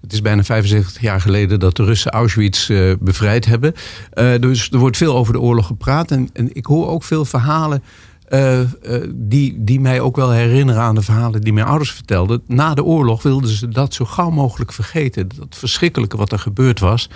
het 0.00 0.12
is 0.12 0.22
bijna 0.22 0.44
75 0.44 1.02
jaar 1.02 1.20
geleden 1.20 1.60
dat 1.60 1.76
de 1.76 1.84
Russen 1.84 2.10
Auschwitz 2.10 2.70
eh, 2.70 2.92
bevrijd 3.00 3.44
hebben. 3.44 3.74
Eh, 4.10 4.32
dus 4.40 4.70
er 4.70 4.78
wordt 4.78 4.96
veel 4.96 5.16
over 5.16 5.32
de 5.32 5.40
oorlog 5.40 5.66
gepraat. 5.66 6.10
En, 6.10 6.28
en 6.32 6.56
ik 6.56 6.66
hoor 6.66 6.88
ook 6.88 7.04
veel 7.04 7.24
verhalen 7.24 7.82
eh, 8.32 8.60
eh, 8.60 8.68
die, 9.14 9.64
die 9.64 9.80
mij 9.80 10.00
ook 10.00 10.16
wel 10.16 10.30
herinneren 10.30 10.82
aan 10.82 10.94
de 10.94 11.02
verhalen 11.02 11.40
die 11.40 11.52
mijn 11.52 11.66
ouders 11.66 11.92
vertelden. 11.92 12.42
Na 12.46 12.74
de 12.74 12.84
oorlog 12.84 13.22
wilden 13.22 13.50
ze 13.50 13.68
dat 13.68 13.94
zo 13.94 14.04
gauw 14.04 14.30
mogelijk 14.30 14.72
vergeten. 14.72 15.28
Dat 15.36 15.56
verschrikkelijke 15.56 16.16
wat 16.16 16.32
er 16.32 16.38
gebeurd 16.38 16.80
was. 16.80 17.08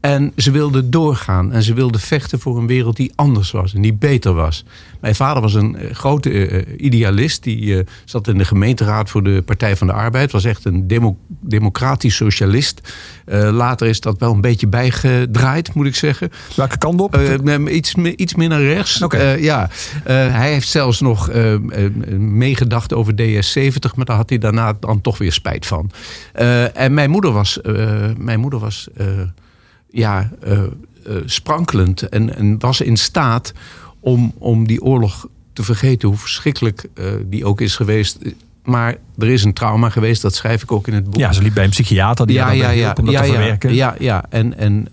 En 0.00 0.32
ze 0.36 0.50
wilden 0.50 0.90
doorgaan 0.90 1.52
en 1.52 1.62
ze 1.62 1.74
wilden 1.74 2.00
vechten 2.00 2.40
voor 2.40 2.58
een 2.58 2.66
wereld 2.66 2.96
die 2.96 3.12
anders 3.14 3.50
was 3.50 3.74
en 3.74 3.82
die 3.82 3.92
beter 3.94 4.32
was. 4.34 4.64
Mijn 5.00 5.14
vader 5.14 5.42
was 5.42 5.54
een 5.54 5.76
eh, 5.76 5.94
grote 5.94 6.46
eh, 6.48 6.84
idealist. 6.84 7.42
Die 7.42 7.78
eh, 7.78 7.86
zat 8.04 8.28
in 8.28 8.38
de 8.38 8.44
gemeenteraad 8.44 9.10
voor 9.10 9.22
de 9.22 9.42
Partij 9.42 9.76
van 9.76 9.86
de 9.86 9.92
Arbeid. 9.92 10.32
Was 10.32 10.44
echt 10.44 10.64
een 10.64 10.86
demo- 10.86 11.16
democratisch 11.40 12.16
socialist. 12.16 12.80
Eh, 13.24 13.50
later 13.52 13.86
is 13.86 14.00
dat 14.00 14.18
wel 14.18 14.32
een 14.32 14.40
beetje 14.40 14.66
bijgedraaid, 14.66 15.74
moet 15.74 15.86
ik 15.86 15.94
zeggen. 15.94 16.30
Welke 16.56 16.78
kant 16.78 17.00
op? 17.00 17.16
Eh, 17.16 17.74
iets, 17.74 17.94
iets 17.94 18.34
meer 18.34 18.48
naar 18.48 18.62
rechts. 18.62 19.00
Eh, 19.00 19.42
ja. 19.42 19.68
Eh, 20.04 20.14
hij 20.14 20.52
heeft 20.52 20.68
zelfs 20.68 21.00
nog 21.00 21.28
eh, 21.28 21.52
eh, 21.54 21.60
meegedacht 22.18 22.92
over 22.94 23.12
DS70, 23.14 23.94
maar 23.96 24.04
daar 24.04 24.16
had 24.16 24.28
hij 24.28 24.38
daarna 24.38 24.72
dan 24.80 25.00
toch 25.00 25.18
weer 25.18 25.32
spijt 25.32 25.66
van. 25.66 25.90
Eh, 26.32 26.76
en 26.76 26.94
mijn 26.94 27.10
moeder 27.10 27.32
was, 27.32 27.60
eh, 27.60 27.74
mijn 28.18 28.40
moeder 28.40 28.58
was 28.58 28.88
eh, 28.96 29.06
ja, 29.90 30.30
eh, 30.40 30.62
eh, 30.62 30.68
sprankelend 31.24 32.08
en, 32.08 32.36
en 32.36 32.58
was 32.58 32.80
in 32.80 32.96
staat 32.96 33.52
om, 34.00 34.32
om 34.38 34.66
die 34.66 34.82
oorlog 34.82 35.28
te 35.52 35.62
vergeten, 35.62 36.08
hoe 36.08 36.16
verschrikkelijk 36.16 36.86
eh, 36.94 37.04
die 37.26 37.44
ook 37.44 37.60
is 37.60 37.76
geweest. 37.76 38.18
Maar 38.64 38.96
er 39.18 39.28
is 39.28 39.44
een 39.44 39.52
trauma 39.52 39.88
geweest, 39.88 40.22
dat 40.22 40.34
schrijf 40.34 40.62
ik 40.62 40.72
ook 40.72 40.88
in 40.88 40.94
het 40.94 41.04
boek 41.04 41.20
ja, 41.20 41.32
ze 41.32 41.42
liep 41.42 41.54
bij 41.54 41.64
een 41.64 41.70
psychiater 41.70 42.26
die 42.26 42.40
haar 42.40 42.56
daarbij 42.56 42.76
hielp 42.76 42.98
om 42.98 43.04
dat 43.04 43.14
ja, 43.14 43.20
te 43.20 43.26
ja, 43.26 43.32
verwerken. 43.32 43.74
Ja, 43.74 43.94
ja. 43.98 44.24
en, 44.28 44.58
en 44.58 44.88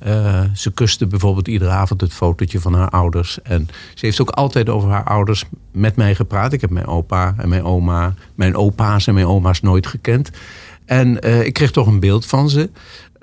ze 0.54 0.72
kuste 0.72 1.08
bijvoorbeeld 1.08 1.48
iedere 1.48 1.72
avond 1.72 2.02
het 2.02 2.14
fotootje 2.14 2.60
van 2.60 2.74
haar 2.74 2.90
ouders. 2.90 3.42
En 3.42 3.68
ze 3.94 4.06
heeft 4.06 4.22
ook 4.22 4.30
altijd 4.30 4.70
over 4.70 4.90
haar 4.90 5.04
ouders 5.04 5.44
met 5.72 5.96
mij 5.96 6.16
gepraat. 6.16 6.54
Ik 6.54 6.62
heb 6.62 6.70
mijn 6.70 6.88
opa 6.88 7.36
en 7.38 7.50
mijn 7.50 7.64
oma, 7.64 8.14
mijn 8.36 8.56
opa's 8.56 9.08
en 9.08 9.14
mijn 9.14 9.28
oma's 9.28 9.62
nooit 9.62 9.88
gekend. 9.88 10.30
En 10.86 11.22
ik 11.46 11.54
kreeg 11.54 11.72
toch 11.72 11.88
een 11.88 12.00
beeld 12.00 12.26
van 12.26 12.50
ze. 12.50 12.70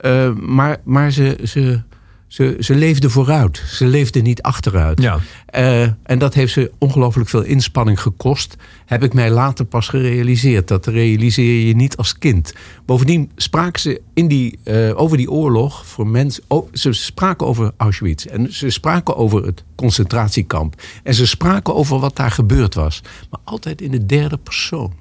Eh, 0.04 0.30
maar 0.34 0.76
maar 0.82 1.10
ze, 1.10 1.38
ze, 1.44 1.80
ze, 2.26 2.56
ze 2.60 2.74
leefde 2.74 3.10
vooruit. 3.10 3.62
Ze 3.66 3.86
leefde 3.86 4.20
niet 4.20 4.42
achteruit. 4.42 5.02
Ja. 5.02 5.18
Eh, 5.46 5.82
en 5.82 6.18
dat 6.18 6.34
heeft 6.34 6.52
ze 6.52 6.72
ongelooflijk 6.78 7.28
veel 7.28 7.42
inspanning 7.42 8.00
gekost. 8.00 8.56
Heb 8.86 9.02
ik 9.02 9.14
mij 9.14 9.30
later 9.30 9.64
pas 9.64 9.88
gerealiseerd. 9.88 10.68
Dat 10.68 10.86
realiseer 10.86 11.66
je 11.66 11.74
niet 11.74 11.96
als 11.96 12.18
kind. 12.18 12.54
Bovendien 12.86 13.30
spraken 13.36 13.80
ze 13.80 14.00
in 14.14 14.28
die, 14.28 14.58
eh, 14.64 15.00
over 15.00 15.16
die 15.16 15.30
oorlog 15.30 15.86
voor 15.86 16.06
mensen. 16.06 16.42
Oh, 16.46 16.68
ze 16.72 16.92
spraken 16.92 17.46
over 17.46 17.72
Auschwitz. 17.76 18.26
En 18.26 18.52
ze 18.52 18.70
spraken 18.70 19.16
over 19.16 19.44
het 19.44 19.64
concentratiekamp. 19.74 20.82
En 21.02 21.14
ze 21.14 21.26
spraken 21.26 21.74
over 21.74 21.98
wat 21.98 22.16
daar 22.16 22.30
gebeurd 22.30 22.74
was. 22.74 23.02
Maar 23.30 23.40
altijd 23.44 23.80
in 23.80 23.90
de 23.90 24.06
derde 24.06 24.36
persoon. 24.36 24.92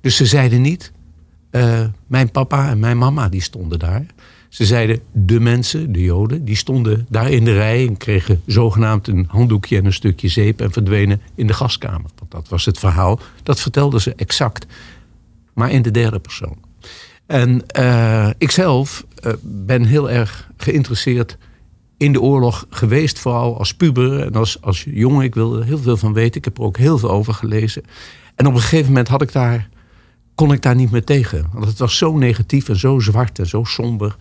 Dus 0.00 0.16
ze 0.16 0.26
zeiden 0.26 0.60
niet. 0.60 0.92
mijn 2.06 2.30
papa 2.30 2.68
en 2.68 2.78
mijn 2.78 2.98
mama 2.98 3.28
die 3.28 3.42
stonden 3.42 3.78
daar. 3.78 4.06
Ze 4.50 4.64
zeiden 4.64 5.00
de 5.12 5.40
mensen, 5.40 5.92
de 5.92 6.02
Joden, 6.02 6.44
die 6.44 6.56
stonden 6.56 7.06
daar 7.08 7.30
in 7.30 7.44
de 7.44 7.52
rij 7.52 7.86
en 7.86 7.96
kregen 7.96 8.42
zogenaamd 8.46 9.08
een 9.08 9.26
handdoekje 9.28 9.76
en 9.76 9.84
een 9.84 9.92
stukje 9.92 10.28
zeep 10.28 10.60
en 10.60 10.72
verdwenen 10.72 11.20
in 11.34 11.46
de 11.46 11.52
gaskamer. 11.52 12.10
Want 12.18 12.30
dat 12.30 12.48
was 12.48 12.64
het 12.64 12.78
verhaal. 12.78 13.20
Dat 13.42 13.60
vertelden 13.60 14.00
ze 14.00 14.14
exact, 14.16 14.66
maar 15.54 15.70
in 15.70 15.82
de 15.82 15.90
derde 15.90 16.18
persoon. 16.18 16.56
En 17.26 17.66
eh, 17.66 18.30
ikzelf 18.38 19.04
eh, 19.14 19.32
ben 19.42 19.84
heel 19.84 20.10
erg 20.10 20.50
geïnteresseerd 20.56 21.38
in 21.96 22.12
de 22.12 22.20
oorlog 22.20 22.66
geweest, 22.70 23.18
vooral 23.18 23.58
als 23.58 23.74
puber 23.74 24.20
en 24.20 24.32
als, 24.32 24.62
als 24.62 24.86
jongen. 24.90 25.24
Ik 25.24 25.34
wilde 25.34 25.58
er 25.58 25.64
heel 25.64 25.78
veel 25.78 25.96
van 25.96 26.12
weten. 26.12 26.38
Ik 26.38 26.44
heb 26.44 26.58
er 26.58 26.64
ook 26.64 26.76
heel 26.76 26.98
veel 26.98 27.10
over 27.10 27.34
gelezen. 27.34 27.82
En 28.34 28.46
op 28.46 28.54
een 28.54 28.60
gegeven 28.60 28.86
moment 28.86 29.08
had 29.08 29.22
ik 29.22 29.32
daar, 29.32 29.68
kon 30.40 30.52
ik 30.52 30.62
daar 30.62 30.74
niet 30.74 30.90
meer 30.90 31.04
tegen. 31.04 31.46
Want 31.52 31.66
het 31.66 31.78
was 31.78 31.96
zo 31.96 32.16
negatief 32.16 32.68
en 32.68 32.78
zo 32.78 32.98
zwart 32.98 33.38
en 33.38 33.46
zo 33.46 33.64
somber. 33.64 34.16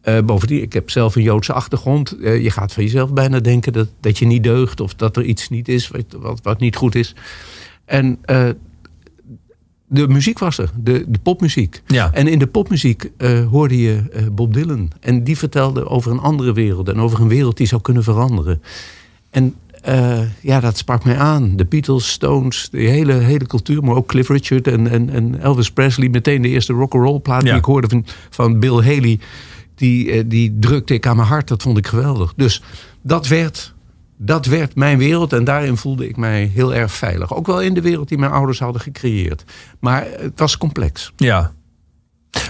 Eh, 0.00 0.20
bovendien, 0.20 0.62
ik 0.62 0.72
heb 0.72 0.90
zelf 0.90 1.16
een 1.16 1.22
Joodse 1.22 1.52
achtergrond. 1.52 2.18
Eh, 2.18 2.42
je 2.42 2.50
gaat 2.50 2.72
van 2.72 2.82
jezelf 2.82 3.12
bijna 3.12 3.40
denken 3.40 3.72
dat, 3.72 3.88
dat 4.00 4.18
je 4.18 4.26
niet 4.26 4.42
deugt 4.42 4.80
of 4.80 4.94
dat 4.94 5.16
er 5.16 5.24
iets 5.24 5.48
niet 5.48 5.68
is 5.68 5.88
wat, 5.88 6.04
wat, 6.18 6.40
wat 6.42 6.60
niet 6.60 6.76
goed 6.76 6.94
is. 6.94 7.14
En 7.84 8.18
eh, 8.24 8.48
de 9.86 10.08
muziek 10.08 10.38
was 10.38 10.58
er, 10.58 10.70
de, 10.76 11.04
de 11.08 11.18
popmuziek. 11.18 11.82
Ja. 11.86 12.12
En 12.12 12.26
in 12.26 12.38
de 12.38 12.46
popmuziek 12.46 13.10
hoorde 13.50 13.78
je 13.78 14.02
Bob 14.32 14.54
Dylan. 14.54 14.90
En 15.00 15.24
die 15.24 15.38
vertelde 15.38 15.88
over 15.88 16.10
een 16.10 16.20
andere 16.20 16.52
wereld 16.52 16.88
en 16.88 17.00
over 17.00 17.20
een 17.20 17.28
wereld 17.28 17.56
die 17.56 17.66
zou 17.66 17.80
kunnen 17.80 18.02
veranderen. 18.02 18.62
En 19.30 19.54
eh, 19.82 20.20
ja, 20.40 20.60
dat 20.60 20.76
sprak 20.76 21.04
mij 21.04 21.16
aan. 21.18 21.56
De 21.56 21.64
Beatles, 21.64 22.08
Stones, 22.10 22.68
de 22.70 22.78
hele, 22.78 23.12
hele 23.12 23.46
cultuur, 23.46 23.82
maar 23.84 23.94
ook 23.94 24.06
Cliff 24.08 24.28
Richard 24.28 24.66
en, 24.68 24.86
en, 24.86 25.10
en 25.10 25.40
Elvis 25.40 25.70
Presley. 25.70 26.08
Meteen 26.08 26.42
de 26.42 26.48
eerste 26.48 26.72
rock'n'roll 26.72 27.20
plaat 27.20 27.42
Ja. 27.42 27.48
die 27.48 27.58
ik 27.58 27.64
hoorde 27.64 27.88
van, 27.88 28.06
van 28.30 28.58
Bill 28.60 28.74
Haley. 28.82 29.18
Die, 29.74 30.10
eh, 30.12 30.22
die 30.26 30.56
drukte 30.60 30.94
ik 30.94 31.06
aan 31.06 31.16
mijn 31.16 31.28
hart. 31.28 31.48
Dat 31.48 31.62
vond 31.62 31.78
ik 31.78 31.86
geweldig. 31.86 32.32
Dus 32.36 32.62
dat 33.02 33.28
werd, 33.28 33.74
dat 34.16 34.46
werd 34.46 34.74
mijn 34.74 34.98
wereld. 34.98 35.32
En 35.32 35.44
daarin 35.44 35.76
voelde 35.76 36.08
ik 36.08 36.16
mij 36.16 36.50
heel 36.54 36.74
erg 36.74 36.92
veilig. 36.92 37.34
Ook 37.34 37.46
wel 37.46 37.60
in 37.60 37.74
de 37.74 37.80
wereld 37.80 38.08
die 38.08 38.18
mijn 38.18 38.32
ouders 38.32 38.58
hadden 38.58 38.80
gecreëerd. 38.82 39.44
Maar 39.80 40.06
het 40.18 40.38
was 40.38 40.58
complex. 40.58 41.12
Ja. 41.16 41.52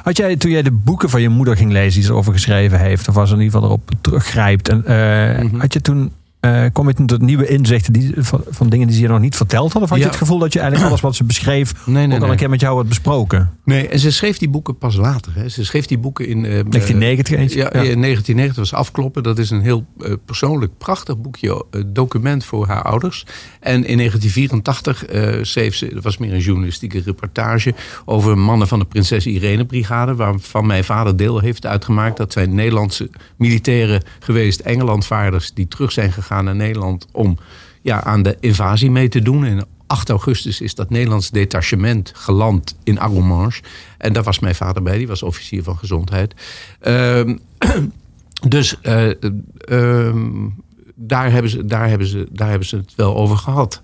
Had 0.03 0.17
jij 0.17 0.37
toen 0.37 0.51
jij 0.51 0.63
de 0.63 0.71
boeken 0.71 1.11
van 1.11 1.21
je 1.23 1.29
moeder 1.29 1.57
ging 1.57 1.73
lezen 1.73 1.95
die 2.01 2.09
ze 2.09 2.15
over 2.15 2.33
geschreven 2.33 2.79
heeft, 2.81 3.09
of 3.09 3.15
was 3.15 3.31
er 3.31 3.37
in 3.37 3.43
ieder 3.43 3.55
geval 3.61 3.69
erop 3.75 3.91
teruggrijpt, 4.01 4.69
en, 4.69 4.85
eh, 4.87 5.43
Mhm. 5.45 5.61
had 5.61 5.73
je 5.73 5.81
toen, 5.81 6.13
eh 6.43 6.65
kom 6.73 6.89
je 6.89 6.95
tot 7.05 7.21
nieuwe 7.21 7.47
inzichten 7.47 7.93
die, 7.93 8.13
van, 8.17 8.45
van 8.51 8.69
dingen 8.69 8.87
die 8.87 8.97
ze 8.97 9.03
je 9.03 9.09
nog 9.09 9.21
niet 9.21 9.37
verteld 9.37 9.73
hadden? 9.73 9.83
Of 9.83 9.89
had 9.91 9.99
je 9.99 10.05
het 10.05 10.17
gevoel 10.17 10.39
dat 10.39 10.53
je 10.53 10.59
eigenlijk 10.59 10.89
alles 10.89 11.01
wat 11.03 11.17
ze 11.17 11.25
beschreef 11.25 11.87
Nee, 11.87 12.07
nee, 12.07 12.17
ook 12.17 12.25
al 12.25 12.31
een 12.31 12.37
keer 12.37 12.51
met 12.51 12.61
jou 12.61 12.77
had 12.77 12.89
besproken? 12.89 13.51
Nee, 13.65 13.89
en 13.89 13.99
ze 13.99 14.11
schreef 14.13 14.39
die 14.39 14.49
boeken 14.49 14.79
pas 14.79 14.97
later. 14.97 15.33
Hè. 15.35 15.49
Ze 15.49 15.65
schreef 15.65 15.87
die 15.87 15.99
boeken 15.99 16.27
in... 16.27 16.37
eh, 16.45 16.51
1990 16.51 17.37
eentje? 17.39 17.59
Ja, 17.59 17.65
Ja. 17.65 17.71
in 17.71 18.01
1990 18.01 18.57
was 18.57 18.73
Afkloppen. 18.75 19.23
Dat 19.23 19.39
is 19.39 19.51
een 19.51 19.61
heel 19.61 19.87
eh, 20.01 20.13
persoonlijk 20.25 20.73
prachtig 20.79 21.19
boekje, 21.19 21.65
eh, 21.71 21.83
document 21.87 22.45
voor 22.45 22.67
haar 22.67 22.83
ouders. 22.83 23.27
En 23.61 23.85
in 23.85 23.97
1984 23.97 25.05
eh, 25.07 25.39
schreef 25.43 25.75
ze, 25.75 25.91
dat 25.95 26.03
was 26.03 26.19
meer 26.19 26.33
een 26.33 26.41
journalistieke 26.41 27.01
reportage... 27.05 27.75
over 28.05 28.39
mannen 28.39 28.69
van 28.69 28.79
de 28.79 28.85
Prinses 28.85 29.27
Irene 29.27 29.65
Brigade... 29.65 30.15
waarvan 30.15 30.67
mijn 30.67 30.85
vader 30.85 31.17
deel 31.17 31.39
heeft 31.39 31.67
uitgemaakt. 31.67 32.17
Dat 32.17 32.33
zijn 32.33 32.55
Nederlandse 32.55 33.11
militairen 33.37 34.03
geweest, 34.19 34.61
Engelandvaarders... 34.61 35.53
die 35.55 35.69
terug 35.69 35.93
zijn 35.93 36.13
gegaan 36.13 36.31
naar 36.41 36.57
Nederland 36.57 37.07
om 37.13 37.39
ja, 37.83 38.05
aan 38.05 38.23
de 38.23 38.37
invasie 38.41 38.91
mee 38.91 39.09
te 39.09 39.23
doen. 39.23 39.45
En 39.45 39.67
8 39.87 40.11
augustus 40.11 40.61
is 40.61 40.75
dat 40.75 40.91
Nederlands 40.91 41.31
detachement 41.31 42.13
geland 42.15 42.77
in 42.85 42.99
Arromanches. 42.99 43.61
En 43.99 44.13
daar 44.13 44.23
was 44.23 44.39
mijn 44.39 44.55
vader 44.55 44.83
bij, 44.83 44.99
die 44.99 45.07
was 45.07 45.23
officier 45.23 45.63
van 45.63 45.77
gezondheid. 45.77 46.35
Ehm, 46.81 47.37
dus 48.49 48.81
eh, 48.81 49.11
ehm, 49.59 50.49
daar, 50.95 51.33
hebben 51.33 51.51
ze, 51.51 51.65
daar, 51.65 51.89
hebben 51.89 52.07
ze, 52.07 52.27
daar 52.31 52.49
hebben 52.49 52.69
ze 52.69 52.77
het 52.77 52.95
wel 52.97 53.17
over 53.17 53.37
gehad. 53.37 53.81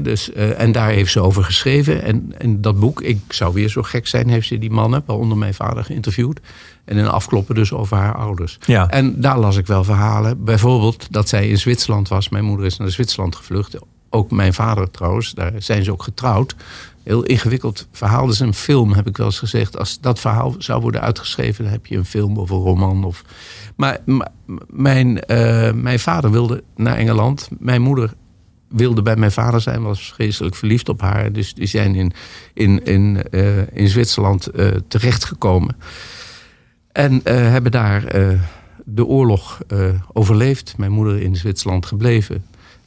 Dus, 0.00 0.32
eh, 0.32 0.60
en 0.60 0.72
daar 0.72 0.90
heeft 0.90 1.12
ze 1.12 1.20
over 1.20 1.44
geschreven. 1.44 2.02
En, 2.02 2.34
en 2.38 2.60
dat 2.60 2.80
boek, 2.80 3.02
ik 3.02 3.20
zou 3.28 3.54
weer 3.54 3.68
zo 3.68 3.82
gek 3.82 4.06
zijn, 4.06 4.28
heeft 4.28 4.46
ze 4.46 4.58
die 4.58 4.70
mannen, 4.70 5.02
waaronder 5.06 5.38
mijn 5.38 5.54
vader, 5.54 5.84
geïnterviewd. 5.84 6.40
En 6.84 6.96
een 6.96 7.08
afkloppen 7.08 7.54
dus 7.54 7.72
over 7.72 7.96
haar 7.96 8.14
ouders. 8.14 8.58
Ja. 8.66 8.88
En 8.88 9.20
daar 9.20 9.38
las 9.38 9.56
ik 9.56 9.66
wel 9.66 9.84
verhalen. 9.84 10.44
Bijvoorbeeld 10.44 11.06
dat 11.10 11.28
zij 11.28 11.48
in 11.48 11.58
Zwitserland 11.58 12.08
was. 12.08 12.28
Mijn 12.28 12.44
moeder 12.44 12.66
is 12.66 12.76
naar 12.76 12.90
Zwitserland 12.90 13.36
gevlucht. 13.36 13.78
Ook 14.10 14.30
mijn 14.30 14.54
vader 14.54 14.90
trouwens. 14.90 15.32
Daar 15.32 15.52
zijn 15.58 15.84
ze 15.84 15.92
ook 15.92 16.02
getrouwd. 16.02 16.54
Heel 17.02 17.22
ingewikkeld 17.22 17.88
verhaal. 17.92 18.26
Dus 18.26 18.40
een 18.40 18.54
film, 18.54 18.92
heb 18.92 19.06
ik 19.06 19.16
wel 19.16 19.26
eens 19.26 19.38
gezegd. 19.38 19.78
Als 19.78 20.00
dat 20.00 20.20
verhaal 20.20 20.54
zou 20.58 20.80
worden 20.80 21.00
uitgeschreven, 21.00 21.64
dan 21.64 21.72
heb 21.72 21.86
je 21.86 21.96
een 21.96 22.04
film 22.04 22.36
of 22.36 22.50
een 22.50 22.58
roman. 22.58 23.04
Of... 23.04 23.24
Maar, 23.76 23.98
maar 24.04 24.30
mijn, 24.66 25.20
eh, 25.20 25.72
mijn 25.72 25.98
vader 25.98 26.30
wilde 26.30 26.62
naar 26.76 26.96
Engeland. 26.96 27.48
Mijn 27.58 27.82
moeder 27.82 28.12
wilde 28.68 29.02
bij 29.02 29.16
mijn 29.16 29.32
vader 29.32 29.60
zijn, 29.60 29.82
was 29.82 30.12
vreselijk 30.12 30.54
verliefd 30.54 30.88
op 30.88 31.00
haar. 31.00 31.32
Dus 31.32 31.54
die 31.54 31.66
zijn 31.66 31.94
in, 31.94 32.12
in, 32.54 32.84
in, 32.84 33.22
eh, 33.30 33.76
in 33.76 33.88
Zwitserland 33.88 34.46
eh, 34.46 34.66
terechtgekomen. 34.88 35.76
En 36.92 37.20
eh, 37.24 37.34
hebben 37.36 37.70
daar 37.70 38.04
eh, 38.04 38.28
de 38.84 39.06
oorlog 39.06 39.60
eh, 39.68 39.78
overleefd. 40.12 40.74
Mijn 40.76 40.92
moeder 40.92 41.20
in 41.20 41.36
Zwitserland 41.36 41.86
gebleven. 41.86 42.44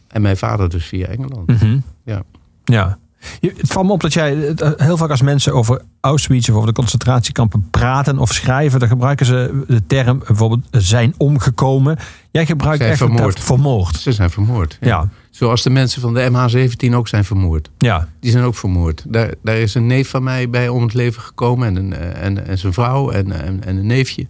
En 0.07 0.21
mijn 0.21 0.37
vader 0.37 0.69
dus 0.69 0.85
via 0.85 1.07
Engeland. 1.07 1.47
Mhm. 1.47 1.77
Ja. 2.03 2.23
Ja. 2.63 2.97
Het 3.39 3.71
valt 3.71 3.85
me 3.85 3.91
op 3.91 4.01
dat 4.01 4.13
jij 4.13 4.53
heel 4.77 4.97
vaak 4.97 5.09
als 5.09 5.21
mensen 5.21 5.53
over 5.53 5.81
Auschwitz 5.99 6.49
of 6.49 6.55
over 6.55 6.67
de 6.67 6.73
concentratiekampen 6.73 7.67
praten 7.71 8.17
of 8.19 8.33
schrijven, 8.33 8.79
dan 8.79 8.87
gebruiken 8.87 9.25
ze 9.25 9.63
de 9.67 9.85
term 9.87 10.19
bijvoorbeeld 10.27 10.67
zijn 10.71 11.13
omgekomen. 11.17 11.97
Jij 12.31 12.45
gebruikt 12.45 12.77
Zijn 12.77 12.91
echt 12.91 12.99
het 12.99 13.09
vermoord. 13.09 13.39
vermoord. 13.39 13.95
Ze 13.95 14.11
zijn 14.11 14.29
vermoord. 14.29 14.77
Ja, 14.81 15.09
Zoals 15.35 15.63
de 15.63 15.69
mensen 15.69 16.01
van 16.01 16.13
de 16.13 16.29
MH17 16.31 16.93
ook 16.93 17.07
zijn 17.07 17.25
vermoord. 17.25 17.69
ja, 17.77 18.09
Die 18.19 18.31
zijn 18.31 18.43
ook 18.43 18.55
vermoord. 18.55 19.03
Daar, 19.07 19.33
daar 19.43 19.57
is 19.57 19.73
een 19.73 19.87
neef 19.87 20.09
van 20.09 20.23
mij 20.23 20.49
bij 20.49 20.69
om 20.69 20.83
het 20.83 20.93
leven 20.93 21.21
gekomen. 21.21 21.67
En, 21.67 21.75
een, 21.75 21.93
eh, 21.93 22.23
en, 22.25 22.47
en 22.47 22.57
zijn 22.57 22.73
vrouw 22.73 23.09
en, 23.11 23.31
en, 23.31 23.63
en 23.63 23.77
een 23.77 23.85
neefje. 23.87 24.27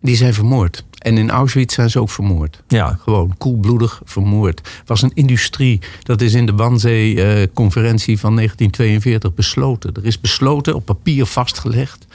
Die 0.00 0.16
zijn 0.16 0.34
vermoord. 0.34 0.84
En 0.98 1.18
in 1.18 1.30
Auschwitz 1.30 1.74
zijn 1.74 1.90
ze 1.90 2.00
ook 2.00 2.10
vermoord. 2.10 2.62
ja. 2.68 2.98
Gewoon 3.02 3.34
koelbloedig 3.38 4.00
vermoord. 4.04 4.58
Het 4.78 4.88
was 4.88 5.02
een 5.02 5.10
industrie. 5.14 5.80
Dat 6.02 6.20
is 6.20 6.34
in 6.34 6.46
de 6.46 6.52
Wannsee-conferentie 6.54 8.18
van 8.18 8.34
1942 8.36 9.34
besloten. 9.34 9.94
Er 9.94 10.04
is 10.06 10.20
besloten, 10.20 10.74
op 10.74 10.84
papier 10.84 11.26
vastgelegd... 11.26 12.06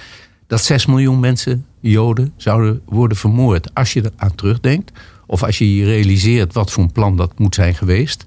dat 0.47 0.63
6 0.63 0.85
miljoen 0.85 1.19
mensen, 1.19 1.65
Joden, 1.79 2.33
zouden 2.37 2.81
worden 2.85 3.17
vermoord. 3.17 3.73
Als 3.73 3.93
je 3.93 4.11
eraan 4.15 4.35
terugdenkt, 4.35 4.91
of 5.25 5.43
als 5.43 5.57
je 5.57 5.75
je 5.75 5.85
realiseert... 5.85 6.53
wat 6.53 6.71
voor 6.71 6.83
een 6.83 6.91
plan 6.91 7.15
dat 7.17 7.39
moet 7.39 7.55
zijn 7.55 7.75
geweest... 7.75 8.25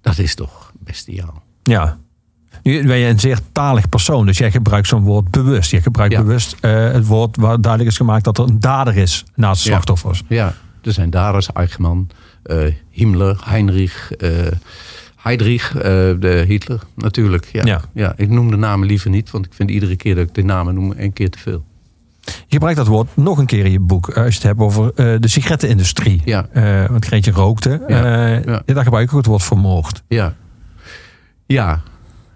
dat 0.00 0.18
is 0.18 0.34
toch 0.34 0.72
bestiaal. 0.78 1.42
ja. 1.62 1.98
Nu 2.62 2.86
ben 2.86 2.96
je 2.96 3.06
een 3.06 3.20
zeer 3.20 3.38
talig 3.52 3.88
persoon, 3.88 4.26
dus 4.26 4.38
jij 4.38 4.50
gebruikt 4.50 4.86
zo'n 4.88 5.02
woord 5.02 5.30
bewust. 5.30 5.70
Je 5.70 5.80
gebruikt 5.82 6.12
Ja. 6.14 6.22
bewust 6.22 6.56
eh, 6.60 6.92
het 6.92 7.06
woord 7.06 7.36
waar 7.36 7.60
duidelijk 7.60 7.90
is 7.90 7.96
gemaakt 7.96 8.24
dat 8.24 8.38
er 8.38 8.44
een 8.44 8.60
dader 8.60 8.96
is 8.96 9.24
naast 9.34 9.62
de 9.62 9.68
Ja. 9.68 9.74
slachtoffers. 9.74 10.22
Ja, 10.28 10.54
er 10.82 10.92
zijn 10.92 11.10
daders, 11.10 11.52
Eichmann, 11.52 12.08
eh, 12.42 12.58
Himmler, 12.90 13.40
Heinrich, 13.44 14.12
eh 14.12 14.46
Heydrich, 15.16 15.72
de 16.18 16.44
Hitler 16.46 16.80
natuurlijk. 16.96 17.48
Ja. 17.52 17.64
Ja. 17.64 17.80
Ja. 17.94 18.12
ik 18.16 18.28
noem 18.28 18.50
de 18.50 18.56
namen 18.56 18.86
liever 18.86 19.10
niet, 19.10 19.30
want 19.30 19.46
ik 19.46 19.52
vind 19.54 19.70
iedere 19.70 19.96
keer 19.96 20.14
dat 20.14 20.28
ik 20.28 20.34
de 20.34 20.42
namen 20.42 20.74
noem 20.74 20.92
één 20.92 21.12
keer 21.12 21.30
te 21.30 21.38
veel. 21.38 21.64
Je 22.38 22.44
gebruikt 22.48 22.78
dat 22.78 22.86
woord 22.86 23.16
nog 23.16 23.38
een 23.38 23.46
keer 23.46 23.64
in 23.64 23.70
je 23.72 23.80
boek. 23.80 24.08
eh, 24.08 24.16
Als 24.24 24.26
je 24.34 24.38
het 24.40 24.42
hebt 24.48 24.60
over 24.60 24.92
eh, 24.94 25.14
de 25.20 25.28
sigarettenindustrie. 25.28 26.22
Ja. 26.24 26.46
Eh, 26.52 26.86
want 26.88 27.04
Greetje 27.04 27.30
rookte. 27.30 27.82
Ja. 27.88 28.26
Ja. 28.28 28.62
Daar 28.66 28.84
gebruik 28.84 29.04
ik 29.04 29.10
ook 29.12 29.18
het 29.18 29.26
woord 29.26 29.42
vermoord. 29.42 30.02
Ja. 30.08 30.34
Ja. 31.46 31.80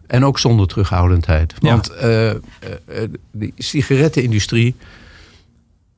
En 0.06 0.24
ook 0.24 0.38
zonder 0.38 0.66
terughoudendheid. 0.66 1.54
Want 1.60 1.92
die 3.32 3.52
sigarettenindustrie. 3.56 4.74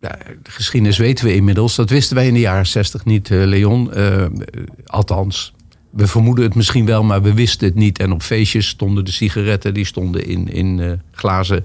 ja, 0.00 0.18
de 0.42 0.50
geschiedenis 0.50 0.98
weten 0.98 1.24
we 1.24 1.34
inmiddels. 1.34 1.74
Dat 1.74 1.90
wisten 1.90 2.16
wij 2.16 2.26
in 2.26 2.34
de 2.34 2.40
jaren 2.40 2.66
zestig 2.66 3.04
niet, 3.04 3.28
Leon. 3.28 3.92
Althans, 4.86 5.54
we 5.96 6.06
vermoeden 6.06 6.44
het 6.44 6.54
misschien 6.54 6.86
wel, 6.86 7.02
maar 7.04 7.22
we 7.22 7.34
wisten 7.34 7.66
het 7.66 7.76
niet. 7.76 7.98
En 7.98 8.12
op 8.12 8.22
feestjes 8.22 8.68
stonden 8.68 9.04
de 9.04 9.10
sigaretten, 9.10 9.74
die 9.74 9.84
stonden 9.84 10.26
in, 10.26 10.48
in 10.52 10.80
eh, 10.80 10.90
glazen. 11.12 11.64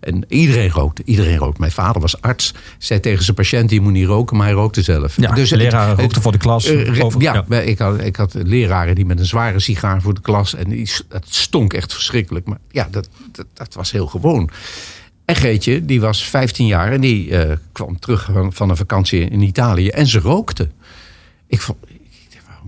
En 0.00 0.24
iedereen 0.28 0.70
rookte. 0.70 1.02
Iedereen 1.04 1.36
rookte. 1.36 1.60
Mijn 1.60 1.72
vader 1.72 2.00
was 2.00 2.20
arts. 2.20 2.54
Zei 2.78 3.00
tegen 3.00 3.24
zijn 3.24 3.36
patiënt, 3.36 3.70
je 3.70 3.80
moet 3.80 3.92
niet 3.92 4.06
roken, 4.06 4.36
maar 4.36 4.46
hij 4.46 4.54
rookte 4.54 4.82
zelf. 4.82 5.16
Ja, 5.20 5.32
Dus 5.32 5.50
leraar 5.50 5.88
het- 5.88 6.00
rookte 6.00 6.20
voor 6.20 6.32
de 6.32 6.38
klas. 6.38 6.64
eh, 6.66 6.94
ja, 7.18 7.44
Ik, 7.60 7.78
had, 7.78 8.00
ik 8.04 8.16
had 8.16 8.34
leraren 8.34 8.94
die 8.94 9.04
met 9.06 9.18
een 9.18 9.26
zware 9.26 9.60
sigaar 9.60 10.02
voor 10.02 10.14
de 10.14 10.20
klas. 10.20 10.54
En 10.54 10.68
die, 10.68 10.90
het 11.08 11.24
stonk 11.28 11.72
echt 11.72 11.92
verschrikkelijk. 11.92 12.46
Maar 12.46 12.58
ja, 12.70 12.88
dat, 12.90 13.08
dat, 13.32 13.46
dat 13.54 13.74
was 13.74 13.90
heel 13.92 14.06
gewoon. 14.06 14.50
En 15.24 15.36
Geetje, 15.36 15.84
die 15.84 16.00
was 16.00 16.24
15 16.24 16.66
jaar 16.66 16.92
en 16.92 17.00
die 17.00 17.36
eh, 17.36 17.56
kwam 17.72 17.98
terug 17.98 18.28
van, 18.32 18.52
van 18.52 18.70
een 18.70 18.76
vakantie 18.76 19.20
in 19.20 19.40
Italië. 19.42 19.88
En 19.88 20.06
ze 20.06 20.18
rookte. 20.18 20.68
Ik 21.46 21.60
vond, 21.60 21.78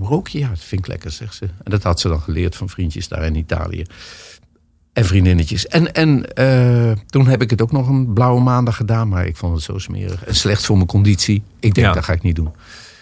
rook 0.00 0.28
je? 0.28 0.38
Ja, 0.38 0.48
dat 0.48 0.58
vind 0.58 0.80
ik 0.80 0.86
lekker, 0.86 1.10
zegt 1.10 1.34
ze. 1.34 1.44
En 1.44 1.70
dat 1.70 1.82
had 1.82 2.00
ze 2.00 2.08
dan 2.08 2.20
geleerd 2.20 2.56
van 2.56 2.68
vriendjes 2.68 3.08
daar 3.08 3.24
in 3.24 3.34
Italië. 3.36 3.84
En 4.92 5.04
vriendinnetjes. 5.04 5.66
En, 5.66 5.92
en 5.92 6.34
eh, 6.34 6.92
toen 7.06 7.26
heb 7.26 7.42
ik 7.42 7.50
het 7.50 7.62
ook 7.62 7.72
nog 7.72 7.88
een 7.88 8.12
blauwe 8.12 8.40
maandag 8.40 8.76
gedaan. 8.76 9.08
Maar 9.08 9.26
ik 9.26 9.36
vond 9.36 9.54
het 9.54 9.62
zo 9.62 9.78
smerig. 9.78 10.24
En 10.24 10.34
slecht 10.34 10.64
voor 10.66 10.76
mijn 10.76 10.88
conditie. 10.88 11.42
Ik 11.60 11.74
denk, 11.74 11.86
Ja. 11.86 11.92
dat 11.92 12.04
ga 12.04 12.12
ik 12.12 12.22
niet 12.22 12.36
doen. 12.36 12.50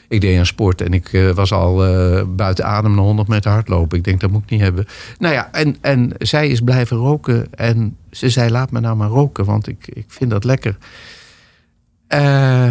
Ik 0.08 0.20
deed 0.20 0.38
aan 0.38 0.46
sport 0.46 0.80
en 0.80 0.92
ik 0.92 1.12
eh, 1.12 1.30
was 1.30 1.52
al 1.52 1.86
eh, 1.86 2.24
buiten 2.28 2.64
adem 2.64 2.94
naar 2.94 3.04
100 3.04 3.28
meter 3.28 3.50
hardlopen. 3.50 3.98
Ik 3.98 4.04
denk, 4.04 4.20
dat 4.20 4.30
moet 4.30 4.42
ik 4.42 4.50
niet 4.50 4.60
hebben. 4.60 4.86
Nou 5.18 5.34
ja, 5.34 5.52
en, 5.52 5.76
en 5.80 6.12
zij 6.18 6.48
is 6.48 6.60
blijven 6.60 6.96
roken. 6.96 7.54
En 7.54 7.96
ze 8.10 8.28
zei, 8.28 8.50
laat 8.50 8.70
me 8.70 8.80
nou 8.80 8.96
maar 8.96 9.08
roken, 9.08 9.44
want 9.44 9.68
ik, 9.68 9.88
ik 9.88 10.04
vind 10.08 10.30
dat 10.30 10.44
lekker. 10.44 10.76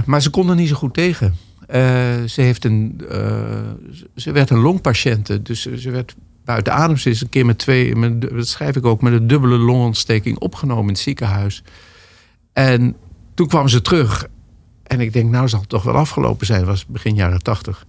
Maar 0.05 0.21
ze 0.21 0.29
kon 0.29 0.49
er 0.49 0.55
niet 0.55 0.69
zo 0.69 0.75
goed 0.75 0.93
tegen. 0.93 1.35
Eh, 1.69 2.23
ze, 2.27 2.41
heeft 2.41 2.65
een, 2.65 3.01
eh, 3.09 3.71
ze 4.15 4.31
werd 4.31 4.49
een 4.49 4.59
longpatiënte, 4.59 5.41
dus 5.41 5.61
ze 5.61 5.91
werd 5.91 6.15
buiten 6.45 6.73
adem. 6.73 6.97
Ze 6.97 7.09
is 7.09 7.21
een 7.21 7.29
keer 7.29 7.45
met 7.45 7.57
twee, 7.57 7.95
met, 7.95 8.21
dat 8.21 8.47
schrijf 8.47 8.75
ik 8.75 8.85
ook, 8.85 9.01
met 9.01 9.13
een 9.13 9.27
dubbele 9.27 9.57
longontsteking 9.57 10.39
opgenomen 10.39 10.83
in 10.83 10.89
het 10.89 10.99
ziekenhuis. 10.99 11.63
En 12.53 12.95
toen 13.33 13.47
kwam 13.47 13.67
ze 13.67 13.81
terug. 13.81 14.27
En 14.83 14.99
ik 14.99 15.13
denk, 15.13 15.29
nou 15.29 15.47
zal 15.47 15.59
het 15.59 15.69
toch 15.69 15.83
wel 15.83 15.95
afgelopen 15.95 16.45
zijn. 16.45 16.65
Was 16.65 16.85
begin 16.85 17.15
jaren 17.15 17.43
tachtig. 17.43 17.85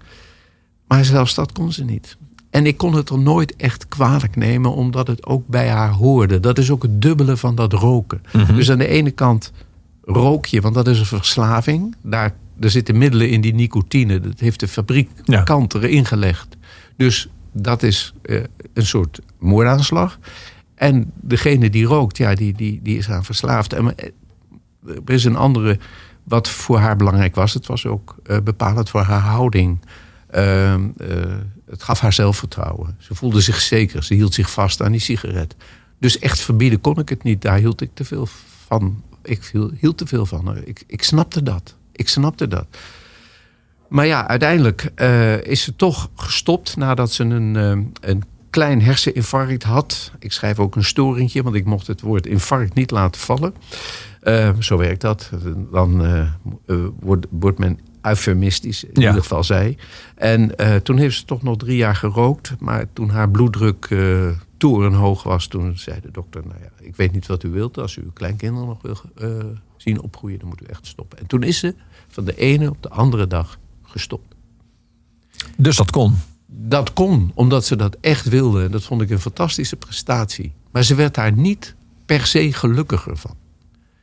Maar 0.86 1.04
zelfs 1.04 1.34
dat 1.34 1.52
kon 1.52 1.72
ze 1.72 1.84
niet. 1.84 2.16
En 2.50 2.66
ik 2.66 2.76
kon 2.76 2.94
het 2.94 3.08
er 3.08 3.18
nooit 3.18 3.56
echt 3.56 3.88
kwalijk 3.88 4.36
nemen, 4.36 4.74
omdat 4.74 5.06
het 5.06 5.26
ook 5.26 5.46
bij 5.46 5.68
haar 5.68 5.90
hoorde. 5.90 6.40
Dat 6.40 6.58
is 6.58 6.70
ook 6.70 6.82
het 6.82 7.02
dubbele 7.02 7.36
van 7.36 7.54
dat 7.54 7.72
roken. 7.72 8.22
Dus 8.54 8.70
aan 8.70 8.78
de 8.78 8.86
ene 8.86 9.10
kant 9.10 9.52
rook 10.02 10.46
je, 10.46 10.60
want 10.60 10.74
dat 10.74 10.86
is 10.86 10.98
een 10.98 11.06
verslaving. 11.06 11.94
Daar, 12.02 12.34
er 12.60 12.70
zitten 12.70 12.98
middelen 12.98 13.30
in 13.30 13.40
die 13.40 13.54
nicotine. 13.54 14.20
Dat 14.20 14.40
heeft 14.40 14.60
de 14.60 14.68
fabrikant 14.68 15.74
erin 15.74 16.04
gelegd. 16.04 16.56
Dus 16.96 17.28
dat 17.52 17.82
is 17.82 18.14
eh, 18.22 18.42
een 18.74 18.86
soort 18.86 19.20
moordaanslag. 19.38 20.18
En 20.74 21.12
degene 21.20 21.70
die 21.70 21.84
rookt, 21.84 22.16
ja, 22.16 22.34
die, 22.34 22.52
die, 22.52 22.80
die 22.82 22.96
is 22.98 23.10
aan 23.10 23.24
verslaafd. 23.24 23.72
En, 23.72 23.96
eh, 23.96 24.08
er 25.04 25.14
is 25.14 25.24
een 25.24 25.36
andere, 25.36 25.78
wat 26.24 26.48
voor 26.48 26.78
haar 26.78 26.96
belangrijk 26.96 27.34
was. 27.34 27.54
Het 27.54 27.66
was 27.66 27.86
ook 27.86 28.16
eh, 28.24 28.38
bepalend 28.44 28.90
voor 28.90 29.00
haar 29.02 29.20
houding. 29.20 29.80
Ehm, 30.30 30.88
eh, 30.96 31.08
het 31.66 31.82
gaf 31.82 32.00
haar 32.00 32.12
zelfvertrouwen. 32.12 32.96
Ze 32.98 33.14
voelde 33.14 33.40
zich 33.40 33.60
zeker. 33.60 34.02
Ze 34.04 34.14
hield 34.14 34.34
zich 34.34 34.50
vast 34.50 34.82
aan 34.82 34.92
die 34.92 35.00
sigaret. 35.00 35.56
Dus 35.98 36.18
echt 36.18 36.40
verbieden 36.40 36.80
kon 36.80 36.98
ik 36.98 37.08
het 37.08 37.22
niet. 37.22 37.42
Daar 37.42 37.58
hield 37.58 37.80
ik 37.80 37.90
te 37.94 38.04
veel 38.04 38.26
van. 38.66 39.02
Ik 39.22 39.42
viel- 39.42 39.70
hield 39.80 39.98
te 39.98 40.06
veel 40.06 40.26
van. 40.26 40.56
Ik, 40.64 40.82
ik 40.86 41.02
snapte 41.02 41.42
dat. 41.42 41.76
Ik 42.00 42.08
snapte 42.08 42.48
dat. 42.48 42.66
Maar 43.88 44.06
ja, 44.06 44.28
uiteindelijk 44.28 44.90
eh, 44.94 45.42
is 45.44 45.62
ze 45.62 45.76
toch 45.76 46.10
gestopt 46.14 46.76
nadat 46.76 47.12
ze 47.12 47.24
een, 47.24 47.56
eh, 47.56 48.10
een 48.10 48.22
klein 48.50 48.82
herseninfarct 48.82 49.62
had. 49.62 50.12
Ik 50.18 50.32
schrijf 50.32 50.58
ook 50.58 50.76
een 50.76 50.84
storingje, 50.84 51.42
want 51.42 51.54
ik 51.54 51.64
mocht 51.64 51.86
het 51.86 52.00
woord 52.00 52.26
infarct 52.26 52.74
niet 52.74 52.90
laten 52.90 53.20
vallen. 53.20 53.54
Eh, 54.20 54.50
zo 54.58 54.76
werkt 54.76 55.00
dat. 55.00 55.30
Dan 55.72 56.02
wordt, 57.00 57.26
wordt 57.30 57.58
men 57.58 57.78
eufemistisch, 58.02 58.84
in 58.84 58.90
Ja. 59.00 59.06
ieder 59.06 59.22
geval 59.22 59.44
zij. 59.44 59.76
En 60.14 60.54
toen 60.82 60.96
heeft 60.98 61.16
ze 61.16 61.24
toch 61.24 61.42
nog 61.42 61.56
drie 61.56 61.76
jaar 61.76 61.96
gerookt. 61.96 62.54
Maar 62.58 62.84
toen 62.92 63.10
haar 63.10 63.30
bloeddruk 63.30 63.86
eh 63.90 64.28
torenhoog 64.56 65.22
was, 65.22 65.46
toen 65.46 65.78
zei 65.78 66.00
de 66.00 66.10
dokter... 66.10 66.42
nou 66.46 66.58
ja, 66.62 66.86
ik 66.86 66.96
weet 66.96 67.12
niet 67.12 67.26
wat 67.26 67.42
u 67.42 67.50
wilt. 67.50 67.78
Als 67.78 67.96
u 67.96 68.02
uw 68.02 68.12
kleinkinderen 68.12 68.68
nog 68.68 68.82
wil 68.82 69.00
zien 69.82 70.00
opgroeien, 70.00 70.38
dan 70.38 70.48
moet 70.48 70.62
u 70.62 70.64
echt 70.64 70.86
stoppen. 70.86 71.18
En 71.18 71.26
toen 71.26 71.42
is 71.42 71.58
ze 71.58 71.74
van 72.08 72.24
de 72.24 72.36
ene 72.36 72.70
op 72.70 72.82
de 72.82 72.88
andere 72.88 73.26
dag 73.26 73.58
gestopt. 73.82 74.34
Dus 75.56 75.76
dat 75.76 75.90
kon. 75.90 76.14
Dat 76.46 76.92
kon, 76.92 77.32
omdat 77.34 77.64
ze 77.64 77.76
dat 77.76 77.96
echt 78.00 78.28
wilde. 78.28 78.64
En 78.64 78.70
dat 78.70 78.82
vond 78.82 79.02
ik 79.02 79.10
een 79.10 79.20
fantastische 79.20 79.76
prestatie. 79.76 80.52
Maar 80.70 80.82
ze 80.82 80.94
werd 80.94 81.14
daar 81.14 81.32
niet 81.32 81.74
per 82.06 82.26
se 82.26 82.52
gelukkiger 82.52 83.16
van. 83.16 83.36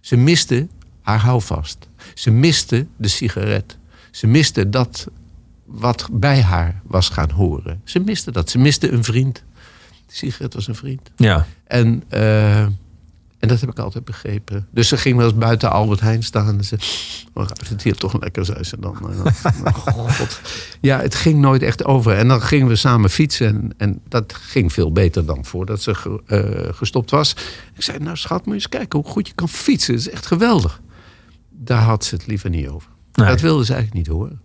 Ze 0.01 0.15
miste 0.15 0.67
haar 1.01 1.19
houvast. 1.19 1.87
Ze 2.13 2.31
miste 2.31 2.87
de 2.95 3.07
sigaret. 3.07 3.77
Ze 4.11 4.27
miste 4.27 4.69
dat 4.69 5.07
wat 5.65 6.09
bij 6.11 6.41
haar 6.41 6.81
was 6.83 7.09
gaan 7.09 7.29
horen. 7.29 7.81
Ze 7.83 7.99
miste 7.99 8.31
dat. 8.31 8.49
Ze 8.49 8.57
miste 8.57 8.91
een 8.91 9.03
vriend. 9.03 9.43
De 10.05 10.15
sigaret 10.15 10.53
was 10.53 10.67
een 10.67 10.75
vriend. 10.75 11.11
Ja. 11.15 11.45
En, 11.63 12.03
eh, 12.07 12.67
en 13.47 13.53
dat 13.53 13.61
heb 13.61 13.69
ik 13.69 13.79
altijd 13.79 14.05
begrepen. 14.05 14.67
Dus 14.71 14.87
ze 14.87 14.97
ging 14.97 15.17
wel 15.17 15.25
eens 15.27 15.37
buiten 15.37 15.71
Albert 15.71 15.99
Heijn 15.99 16.23
staan. 16.23 16.57
En 16.57 16.63
ze, 16.63 16.75
oh, 17.33 17.43
ruikt 17.43 17.69
het 17.69 17.83
hier 17.83 17.95
toch 17.95 18.19
lekker, 18.19 18.45
zei 18.45 18.63
ze 18.63 18.79
dan. 18.79 18.97
Dan- 19.01 19.33
oh, 19.65 20.09
God. 20.11 20.41
Ja, 20.81 20.99
het 20.99 21.15
ging 21.15 21.39
nooit 21.39 21.61
echt 21.61 21.85
over. 21.85 22.13
En 22.17 22.27
dan 22.27 22.41
gingen 22.41 22.67
we 22.67 22.75
samen 22.75 23.09
fietsen. 23.09 23.47
En, 23.47 23.73
en 23.77 24.01
dat 24.07 24.33
ging 24.33 24.73
veel 24.73 24.91
beter 24.91 25.25
dan 25.25 25.45
voordat 25.45 25.81
ze 25.81 25.95
ge- 25.95 26.21
eh, 26.25 26.73
gestopt 26.75 27.09
was. 27.11 27.35
Ik 27.75 27.83
zei, 27.83 27.97
nou 27.99 28.17
schat, 28.17 28.37
moet 28.37 28.47
je 28.47 28.53
eens 28.53 28.69
kijken 28.69 28.99
hoe 28.99 29.07
goed 29.11 29.27
je 29.27 29.33
kan 29.33 29.49
fietsen. 29.49 29.93
Dat 29.93 30.01
is 30.05 30.09
echt 30.09 30.25
geweldig. 30.25 30.81
Daar 31.49 31.81
had 31.81 32.05
ze 32.05 32.15
het 32.15 32.27
liever 32.27 32.49
niet 32.49 32.67
over. 32.67 32.89
Nee. 33.13 33.27
Dat 33.27 33.41
wilde 33.41 33.65
ze 33.65 33.73
eigenlijk 33.73 34.07
niet 34.07 34.15
horen. 34.17 34.41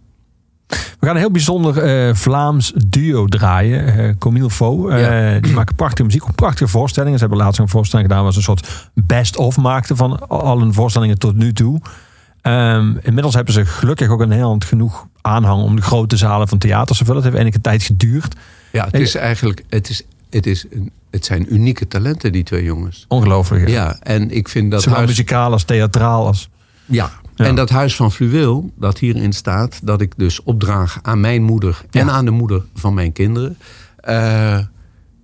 We 0.99 1.07
gaan 1.07 1.15
een 1.15 1.21
heel 1.21 1.31
bijzonder 1.31 1.79
eh, 1.79 2.15
Vlaams 2.15 2.73
duo 2.87 3.27
draaien. 3.27 4.19
Comille 4.19 4.51
Faux. 4.51 4.93
Eh, 4.93 5.01
Ja. 5.35 5.41
Die 5.41 5.53
maken 5.53 5.75
prachtige 5.75 6.05
muziek. 6.05 6.23
Ook 6.25 6.35
prachtige 6.35 6.69
voorstellingen. 6.71 7.19
Ze 7.19 7.25
hebben 7.27 7.45
laatst 7.45 7.61
een 7.61 7.69
voorstelling 7.69 8.09
gedaan... 8.09 8.23
waar 8.25 8.33
ze 8.33 8.39
een 8.39 8.45
soort 8.45 8.91
best-of 8.95 9.57
maakten 9.57 9.97
van 9.97 10.29
al 10.29 10.59
hun 10.59 10.75
voorstellingen 10.75 11.19
tot 11.19 11.37
nu 11.37 11.53
toe. 11.53 11.81
Ehm, 12.41 12.97
inmiddels 13.03 13.35
hebben 13.35 13.55
ze 13.55 13.67
gelukkig 13.67 14.09
ook 14.09 14.23
in 14.23 14.29
Nederland 14.29 14.65
genoeg 14.65 15.07
aanhang... 15.21 15.63
om 15.63 15.77
de 15.77 15.83
grote 15.83 16.17
zalen 16.17 16.49
van 16.49 16.59
theaters 16.59 16.99
te 16.99 17.05
vullen. 17.05 17.23
Het 17.23 17.31
heeft 17.31 17.43
enige 17.45 17.61
tijd 17.61 17.83
geduurd. 17.83 18.35
Ja, 18.73 18.85
het 18.85 19.01
is 19.01 19.15
eigenlijk 19.15 19.65
het 19.69 19.89
is, 19.89 20.03
het 20.31 20.47
is 20.47 20.65
een 20.71 20.91
het 21.13 21.25
zijn 21.25 21.55
unieke 21.55 21.89
talenten, 21.89 22.33
die 22.33 22.43
twee 22.43 22.65
jongens. 22.65 23.05
Ongelooflijk. 23.09 23.69
Ja. 23.69 23.75
Ja, 23.75 23.97
en 24.01 24.31
ik 24.31 24.49
vind 24.49 24.71
dat 24.71 24.83
Zowel 24.83 24.97
huis... 24.97 25.09
muzikaal 25.11 25.53
als 25.53 25.65
theatraal. 25.65 26.27
Als... 26.27 26.49
Ja. 26.85 27.11
Ja. 27.35 27.45
En 27.45 27.55
dat 27.55 27.71
huis 27.71 27.97
van 27.97 28.13
fluweel, 28.13 28.71
dat 28.77 28.99
hierin 28.99 29.33
staat, 29.33 29.81
dat 29.83 30.01
ik 30.01 30.13
dus 30.17 30.43
opdraag 30.43 30.99
aan 31.03 31.21
mijn 31.21 31.43
moeder 31.43 31.83
en 31.91 32.07
Ja. 32.07 32.13
aan 32.13 32.25
de 32.25 32.31
moeder 32.31 32.63
van 32.75 32.95
mijn 32.95 33.13
kinderen. 33.13 33.57
eh, 33.97 34.59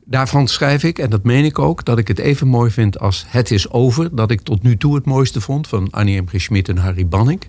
daarvan 0.04 0.48
schrijf 0.48 0.82
ik, 0.84 0.98
en 0.98 1.10
dat 1.10 1.24
meen 1.24 1.44
ik 1.44 1.58
ook, 1.58 1.84
dat 1.84 1.98
ik 1.98 2.08
het 2.08 2.18
even 2.18 2.46
mooi 2.46 2.70
vind 2.70 2.98
als 3.00 3.24
Het 3.28 3.50
is 3.50 3.70
over. 3.70 4.14
Dat 4.16 4.30
ik 4.30 4.40
tot 4.40 4.62
nu 4.62 4.76
toe 4.76 4.94
het 4.94 5.04
mooiste 5.04 5.40
vond 5.40 5.68
van 5.68 5.90
Annie 5.90 6.22
M. 6.22 6.26
G. 6.28 6.40
Schmid 6.40 6.68
en 6.68 6.76
Harry 6.76 7.06
Banning. 7.06 7.42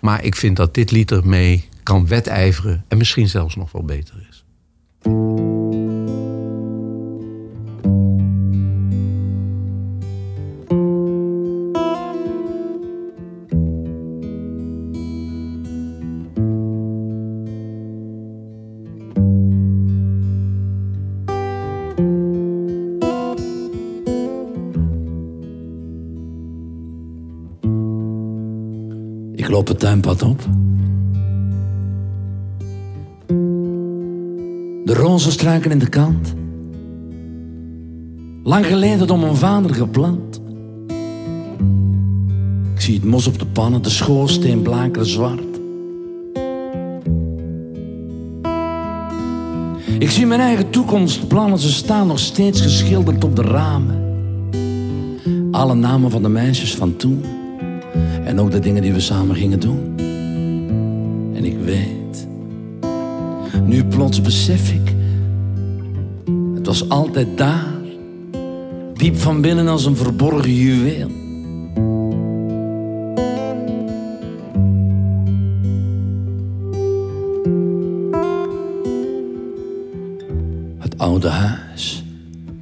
Maar 0.00 0.24
ik 0.24 0.36
vind 0.36 0.56
dat 0.56 0.74
dit 0.74 0.90
lied 0.90 1.10
ermee 1.10 1.68
kan 1.82 2.06
wedijveren 2.06 2.84
en 2.88 2.98
misschien 2.98 3.28
zelfs 3.28 3.56
nog 3.56 3.72
wel 3.72 3.84
beter 3.84 4.14
is. 4.29 4.29
Loop 29.60 29.68
het 29.68 29.78
tuinpad 29.78 30.22
op. 30.22 30.40
De 34.84 34.94
rozenstruiken 34.94 35.70
in 35.70 35.78
de 35.78 35.88
kant. 35.88 36.34
Lang 38.42 38.66
geleden 38.66 39.06
door 39.06 39.18
mijn 39.18 39.36
vader 39.36 39.74
geplant. 39.74 40.40
Ik 42.74 42.80
zie 42.80 42.94
het 42.94 43.04
mos 43.04 43.26
op 43.26 43.38
de 43.38 43.46
pannen, 43.46 43.82
de 43.82 43.90
schoorsteen 43.90 44.62
blakeren 44.62 45.06
zwart. 45.06 45.60
Ik 49.98 50.10
zie 50.10 50.26
mijn 50.26 50.40
eigen 50.40 50.70
toekomstplannen, 50.70 51.58
ze 51.58 51.72
staan 51.72 52.06
nog 52.06 52.18
steeds 52.18 52.60
geschilderd 52.60 53.24
op 53.24 53.36
de 53.36 53.42
ramen. 53.42 53.98
Alle 55.50 55.74
namen 55.74 56.10
van 56.10 56.22
de 56.22 56.28
meisjes 56.28 56.74
van 56.74 56.96
toen. 56.96 57.24
En 58.24 58.40
ook 58.40 58.50
de 58.50 58.58
dingen 58.58 58.82
die 58.82 58.92
we 58.92 59.00
samen 59.00 59.36
gingen 59.36 59.60
doen. 59.60 59.94
En 61.34 61.44
ik 61.44 61.56
weet, 61.64 62.26
nu 63.64 63.84
plots 63.84 64.20
besef 64.20 64.72
ik, 64.72 64.94
het 66.54 66.66
was 66.66 66.88
altijd 66.88 67.38
daar, 67.38 67.74
diep 68.94 69.16
van 69.16 69.40
binnen 69.40 69.68
als 69.68 69.84
een 69.84 69.96
verborgen 69.96 70.54
juweel. 70.54 71.08
Het 80.78 80.98
oude 80.98 81.28
huis 81.28 82.04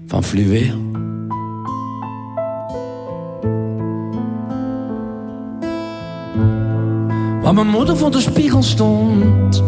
van 0.07 0.25
fluweel. 0.25 0.88
Mijn 7.65 7.71
moeder 7.71 7.97
voor 7.97 8.11
de 8.11 8.21
spiegel 8.21 8.63
stond. 8.63 9.63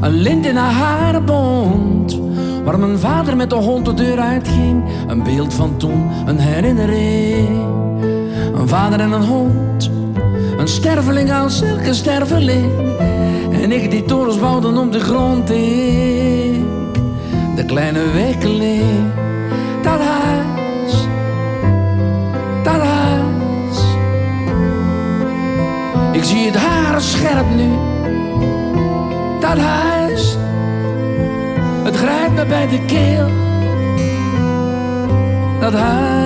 Een 0.00 0.20
lint 0.20 0.46
in 0.46 0.56
haar 0.56 0.72
haren 0.72 1.24
bond. 1.24 2.20
Waar 2.64 2.78
mijn 2.78 2.98
vader 2.98 3.36
met 3.36 3.50
de 3.50 3.56
hond 3.56 3.84
de 3.84 3.94
deur 3.94 4.18
uitging. 4.18 4.84
Een 5.06 5.22
beeld 5.22 5.54
van 5.54 5.76
toen, 5.76 6.10
een 6.26 6.38
herinnering. 6.38 7.48
Een 8.54 8.68
vader 8.68 9.00
en 9.00 9.12
een 9.12 9.24
hond. 9.24 9.90
Een 10.56 10.68
sterveling 10.68 11.32
als 11.32 11.62
elke 11.62 11.94
sterveling. 11.94 12.70
En 13.62 13.72
ik 13.72 13.90
die 13.90 14.04
torens 14.04 14.38
bouwden 14.38 14.78
op 14.78 14.92
de 14.92 15.00
grond. 15.00 15.50
Ik, 15.50 16.64
de 17.56 17.64
kleine 17.66 18.10
wekeling. 18.10 19.30
Ik 26.22 26.28
zie 26.28 26.46
het 26.46 26.56
haar 26.56 27.00
scherp 27.00 27.46
nu. 27.54 27.70
Dat 29.40 29.58
huis. 29.58 30.36
Het 31.84 31.96
grijpt 31.96 32.34
me 32.34 32.46
bij 32.46 32.68
de 32.68 32.84
keel. 32.84 33.28
Dat 35.60 35.72
huis. 35.72 36.16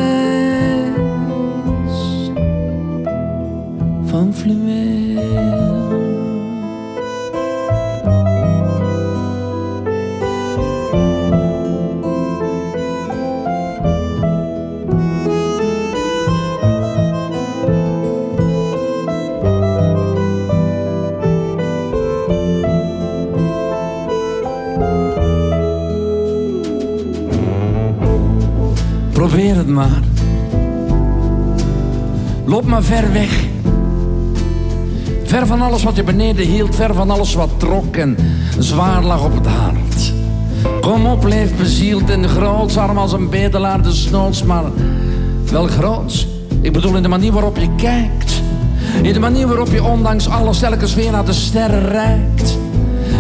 Van 4.04 4.35
fluweel. 4.35 5.75
Probeer 29.37 29.57
het 29.57 29.68
maar. 29.68 30.03
Loop 32.44 32.64
maar 32.64 32.83
ver 32.83 33.12
weg. 33.12 33.44
Ver 35.25 35.46
van 35.46 35.62
alles 35.62 35.83
wat 35.83 35.96
je 35.96 36.03
beneden 36.03 36.46
hield, 36.46 36.75
ver 36.75 36.94
van 36.94 37.11
alles 37.11 37.35
wat 37.35 37.51
trok 37.57 37.96
en 37.96 38.16
zwaar 38.59 39.03
lag 39.03 39.25
op 39.25 39.35
het 39.35 39.46
hart. 39.46 40.12
Kom 40.81 41.07
op, 41.07 41.25
leef 41.25 41.57
bezield 41.57 42.11
en 42.11 42.29
groots, 42.29 42.77
arm 42.77 42.99
als 42.99 43.12
een 43.12 43.29
bedelaar 43.29 43.83
de 43.83 43.92
snoots, 43.92 44.42
maar 44.42 44.64
wel 45.51 45.66
groots. 45.66 46.29
Ik 46.61 46.72
bedoel 46.72 46.96
in 46.96 47.03
de 47.03 47.09
manier 47.09 47.33
waarop 47.33 47.57
je 47.57 47.75
kijkt. 47.77 48.42
In 49.03 49.12
de 49.12 49.20
manier 49.20 49.46
waarop 49.46 49.68
je 49.68 49.85
ondanks 49.85 50.29
alles 50.29 50.59
telkens 50.59 50.94
weer 50.94 51.11
naar 51.11 51.25
de 51.25 51.33
sterren 51.33 51.88
reikt. 51.88 52.59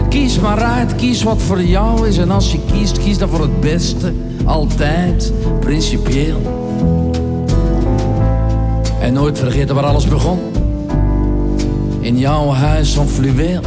Kies 0.08 0.40
maar 0.40 0.58
uit, 0.58 0.94
kies 0.94 1.22
wat 1.22 1.42
voor 1.42 1.62
jou 1.62 2.08
is. 2.08 2.18
En 2.18 2.30
als 2.30 2.52
je 2.52 2.58
kiest, 2.72 2.98
kies 2.98 3.18
dan 3.18 3.28
voor 3.28 3.40
het 3.40 3.60
beste. 3.60 4.12
Altijd, 4.46 5.32
principieel. 5.60 6.40
En 9.00 9.12
nooit 9.12 9.38
vergeten 9.38 9.74
waar 9.74 9.84
alles 9.84 10.08
begon. 10.08 10.38
In 12.00 12.18
jouw 12.18 12.50
huis 12.50 12.94
van 12.94 13.08
fluweel. 13.08 13.60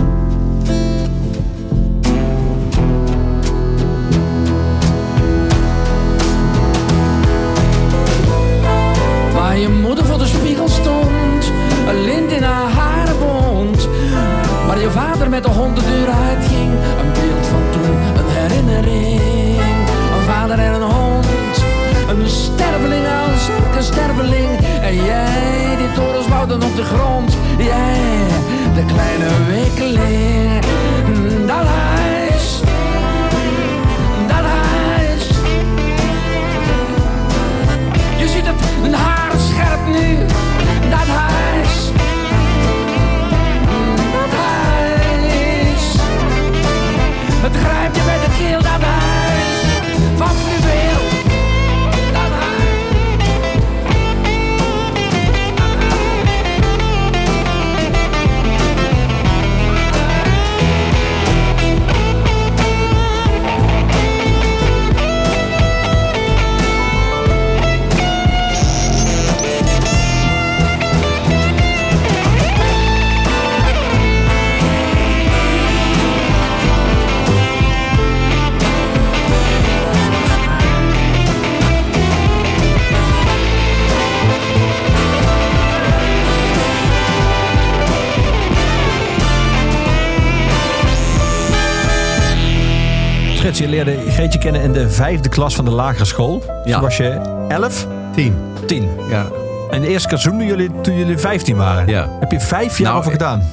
Kennen 94.52 94.76
in 94.76 94.84
de 94.84 94.90
vijfde 94.90 95.30
klas 95.30 95.56
van 95.56 95.66
de 95.66 95.72
lagere 95.72 96.06
school. 96.06 96.44
Ja. 96.66 96.74
Toen 96.74 96.82
was 96.82 96.98
je 96.98 97.10
11, 97.48 97.88
Tien. 98.16 98.36
10. 98.66 98.90
Ja. 99.10 99.28
En 99.70 99.82
de 99.82 99.88
eerste 99.88 100.08
keer 100.08 100.18
zoenden 100.18 100.48
jullie 100.48 100.82
toen 100.82 100.98
jullie 100.98 101.18
15 101.18 101.56
waren. 101.56 101.88
Ja. 101.88 102.10
Heb 102.20 102.32
je 102.32 102.40
vijf 102.40 102.78
jaar 102.78 102.88
Nou, 102.88 103.00
over 103.00 103.12
ik- 103.12 103.18
gedaan? 103.20 103.44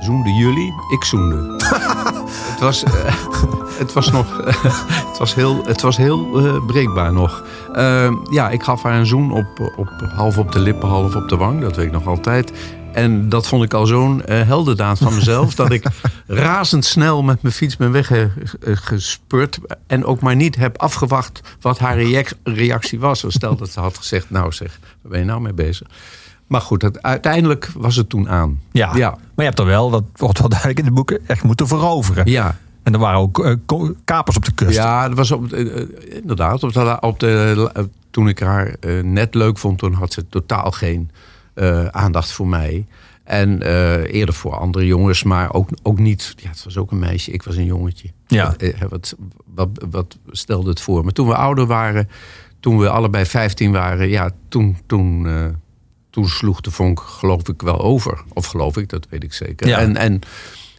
Zoende 0.00 0.30
jullie, 0.30 0.72
ik 0.92 1.04
zoende. 1.04 1.36
het, 2.52 2.60
was, 2.60 2.82
eh, 2.84 2.92
het 3.78 3.92
was 3.92 4.10
nog. 4.10 4.26
het 5.10 5.18
was 5.18 5.34
heel, 5.34 5.62
het 5.66 5.80
was 5.80 5.96
heel 5.96 6.38
eh, 6.38 6.66
breekbaar 6.66 7.12
nog. 7.12 7.44
Eh, 7.74 8.10
ja, 8.30 8.50
ik 8.50 8.62
gaf 8.62 8.82
haar 8.82 8.98
een 8.98 9.06
zoen 9.06 9.32
op, 9.32 9.72
op, 9.76 9.88
half 10.16 10.38
op 10.38 10.52
de 10.52 10.58
lippen, 10.58 10.88
half 10.88 11.14
op 11.16 11.28
de 11.28 11.36
wang. 11.36 11.60
Dat 11.60 11.76
weet 11.76 11.86
ik 11.86 11.92
nog 11.92 12.06
altijd. 12.06 12.52
En 12.92 13.28
dat 13.28 13.46
vond 13.46 13.64
ik 13.64 13.74
al 13.74 13.86
zo'n 13.86 14.24
eh, 14.24 14.40
heldendaad 14.46 14.98
van 14.98 15.14
mezelf. 15.14 15.54
dat 15.54 15.70
ik 15.72 15.84
razendsnel 16.26 17.22
met 17.22 17.42
mijn 17.42 17.54
fiets 17.54 17.76
ben 17.76 17.92
weggespeurd. 17.92 19.58
En 19.86 20.04
ook 20.04 20.20
maar 20.20 20.36
niet 20.36 20.56
heb 20.56 20.78
afgewacht 20.78 21.40
wat 21.60 21.78
haar 21.78 21.96
reac- 21.96 22.32
reactie 22.44 23.00
was. 23.00 23.24
Stel 23.28 23.56
dat 23.56 23.70
ze 23.70 23.80
had 23.80 23.96
gezegd: 23.98 24.30
Nou 24.30 24.52
zeg, 24.52 24.78
waar 25.02 25.10
ben 25.10 25.20
je 25.20 25.26
nou 25.26 25.40
mee 25.40 25.52
bezig? 25.52 25.86
Maar 26.46 26.60
goed, 26.60 26.82
het, 26.82 27.02
uiteindelijk 27.02 27.70
was 27.74 27.96
het 27.96 28.08
toen 28.08 28.28
aan. 28.28 28.60
Ja. 28.72 28.90
ja. 28.94 29.10
Maar 29.10 29.20
je 29.34 29.42
hebt 29.42 29.58
er 29.58 29.64
wel, 29.66 29.90
dat 29.90 30.04
wordt 30.16 30.38
wel 30.38 30.48
duidelijk 30.48 30.78
in 30.78 30.84
de 30.84 30.90
boeken, 30.92 31.20
echt 31.26 31.42
moeten 31.42 31.66
veroveren. 31.68 32.26
Ja, 32.30 32.56
En 32.82 32.92
er 32.92 32.98
waren 32.98 33.18
ook 33.20 33.44
eh, 33.44 33.54
kapers 34.04 34.36
op 34.36 34.44
de 34.44 34.52
kust. 34.52 34.76
Ja, 34.76 35.08
dat 35.08 35.16
was 35.16 35.30
op, 35.30 35.52
eh, 35.52 35.80
eh, 35.80 35.88
inderdaad. 36.20 36.62
Op 36.62 36.72
de, 36.72 36.96
op 37.00 37.20
de, 37.20 37.70
eh, 37.74 37.82
toen 38.10 38.28
ik 38.28 38.38
haar 38.38 38.76
eh, 38.80 39.02
net 39.02 39.34
leuk 39.34 39.58
vond, 39.58 39.78
toen 39.78 39.92
had 39.92 40.12
ze 40.12 40.28
totaal 40.28 40.70
geen 40.70 41.10
eh, 41.54 41.86
aandacht 41.86 42.32
voor 42.32 42.46
mij. 42.48 42.86
En 43.24 43.62
eh, 43.62 44.14
eerder 44.14 44.34
voor 44.34 44.56
andere 44.56 44.86
jongens, 44.86 45.22
maar 45.22 45.52
ook, 45.52 45.68
ook 45.82 45.98
niet. 45.98 46.34
Ja, 46.36 46.48
het 46.48 46.64
was 46.64 46.76
ook 46.76 46.90
een 46.90 46.98
meisje, 46.98 47.30
ik 47.30 47.42
was 47.42 47.56
een 47.56 47.64
jongetje. 47.64 48.08
Ja. 48.26 48.46
Wat, 48.46 48.62
eh, 48.62 48.80
wat, 49.54 49.84
wat, 49.90 50.18
stelde 50.30 50.70
het 50.70 50.80
voor? 50.80 51.04
Maar 51.04 51.12
toen 51.12 51.28
we 51.28 51.34
ouder 51.34 51.66
waren, 51.66 52.08
toen 52.60 52.78
we 52.78 52.88
allebei 52.88 53.24
15 53.24 53.72
waren, 53.72 54.08
ja, 54.08 54.30
toen, 54.48 54.76
toen, 54.86 55.26
eh, 55.26 55.44
toen 56.10 56.28
sloeg 56.28 56.60
de 56.60 56.70
vonk, 56.70 57.00
geloof 57.00 57.48
ik, 57.48 57.62
wel 57.62 57.80
over. 57.80 58.22
Of 58.32 58.46
geloof 58.46 58.76
ik, 58.76 58.88
dat 58.88 59.06
weet 59.10 59.24
ik 59.24 59.32
zeker. 59.32 59.66
Ja. 59.68 59.78
En, 59.78 59.96
en 59.96 60.20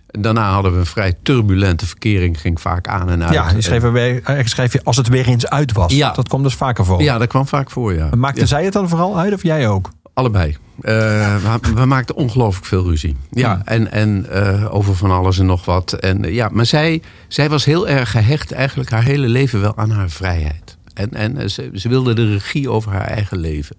daarna 0.07 0.51
hadden 0.51 0.73
we 0.73 0.79
een 0.79 0.85
vrij 0.85 1.13
turbulente 1.21 1.85
verkering, 1.85 2.41
ging 2.41 2.61
vaak 2.61 2.87
aan 2.87 3.09
en 3.09 3.23
uit. 3.23 3.33
Ja, 3.33 3.51
je 3.51 3.61
schreef, 3.61 3.83
er 3.83 4.71
je 4.71 4.83
als 4.83 4.97
het 4.97 5.07
weer 5.07 5.27
eens 5.27 5.47
uit 5.47 5.71
was. 5.73 5.93
Ja. 5.93 6.11
Dat 6.11 6.27
kwam 6.27 6.43
dus 6.43 6.55
vaker 6.55 6.85
voor. 6.85 7.01
Ja, 7.01 7.17
dat 7.17 7.27
kwam 7.27 7.47
vaak 7.47 7.71
voor, 7.71 7.93
ja. 7.93 8.09
Maakte 8.15 8.39
Ja, 8.39 8.45
zij 8.45 8.63
het 8.63 8.73
dan 8.73 8.89
vooral 8.89 9.17
uit 9.17 9.33
of 9.33 9.43
jij 9.43 9.69
ook? 9.69 9.89
Allebei. 10.15 10.57
Eh, 10.81 11.57
we, 11.61 11.73
we 11.73 11.85
maakten 11.85 12.15
ongelooflijk 12.15 12.65
veel 12.65 12.83
ruzie. 12.83 13.15
Ja, 13.31 13.61
en, 13.65 13.91
en 13.91 14.25
eh, 14.29 14.75
over 14.75 14.95
van 14.95 15.11
alles 15.11 15.39
en 15.39 15.45
nog 15.45 15.65
wat. 15.65 15.93
En, 15.93 16.25
eh, 16.25 16.33
ja, 16.33 16.49
maar 16.51 16.65
zij, 16.65 17.01
zij 17.27 17.49
was 17.49 17.65
heel 17.65 17.87
erg 17.87 18.11
gehecht 18.11 18.51
eigenlijk 18.51 18.89
haar 18.89 19.03
hele 19.03 19.27
leven 19.27 19.61
wel 19.61 19.77
aan 19.77 19.89
haar 19.89 20.09
vrijheid. 20.09 20.77
En, 20.93 21.13
en 21.13 21.51
ze, 21.51 21.69
ze 21.73 21.89
wilde 21.89 22.13
de 22.13 22.31
regie 22.31 22.69
over 22.69 22.91
haar 22.91 23.07
eigen 23.07 23.37
leven. 23.37 23.75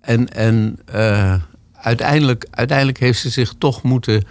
En, 0.00 0.28
en 0.28 0.78
uiteindelijk, 1.72 2.46
uiteindelijk 2.50 2.98
heeft 2.98 3.20
ze 3.20 3.30
zich 3.30 3.54
toch 3.58 3.82
moeten 3.82 4.24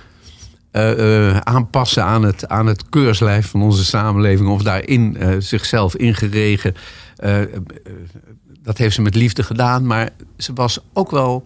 aanpassen 1.44 2.04
aan 2.04 2.24
het, 2.24 2.48
aan 2.48 2.66
het 2.66 2.90
keurslijf 2.90 3.48
van 3.48 3.62
onze 3.62 3.86
samenleving. 3.86 4.50
Of 4.50 4.62
daarin 4.62 5.18
zichzelf 5.40 5.96
ingeregen. 5.96 6.76
Dat 8.64 8.78
heeft 8.78 8.96
ze 8.96 9.02
met 9.02 9.16
liefde 9.16 9.44
gedaan. 9.44 9.86
Maar 9.88 10.10
ze 10.38 10.54
was 10.54 10.80
ook 10.94 11.12
wel. 11.12 11.44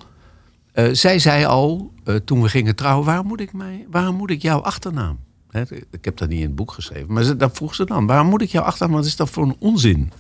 eh, 0.73 0.86
zij 0.91 1.19
zei 1.19 1.45
al, 1.45 1.91
eh, 2.04 2.15
toen 2.15 2.41
we 2.41 2.49
gingen 2.49 2.76
trouwen, 2.76 3.06
waarom 3.06 3.28
moet 3.28 3.39
ik, 3.39 3.54
mij, 3.54 3.86
waarom 3.91 4.15
moet 4.15 4.30
ik 4.30 4.41
jouw 4.41 4.60
achternaam? 4.60 5.17
Hè, 5.49 5.62
ik 5.91 6.06
heb 6.06 6.17
dat 6.17 6.30
niet 6.30 6.39
in 6.39 6.45
het 6.45 6.56
boek 6.56 6.71
geschreven, 6.71 7.13
maar 7.13 7.23
ze, 7.23 7.36
dat 7.36 7.56
vroeg 7.56 7.76
ze 7.76 7.86
dan. 7.86 8.06
Waarom 8.06 8.28
moet 8.28 8.41
ik 8.41 8.49
jouw 8.49 8.63
achternaam? 8.63 8.95
Wat 8.95 9.06
is 9.06 9.15
dat 9.15 9.30
voor 9.30 9.43
een 9.43 9.56
onzin? 9.60 10.12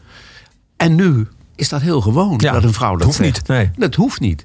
En 0.77 0.95
nu 0.95 1.27
is 1.55 1.69
dat 1.69 1.81
heel 1.81 2.01
gewoon 2.01 2.33
Ja, 2.37 2.51
dat 2.53 2.63
een 2.63 2.73
vrouw 2.73 2.95
dat 2.95 3.05
hoeft 3.05 3.17
zegt. 3.17 3.35
niet, 3.37 3.47
nee. 3.47 3.71
Dat 3.77 3.95
hoeft 3.95 4.19
niet. 4.19 4.43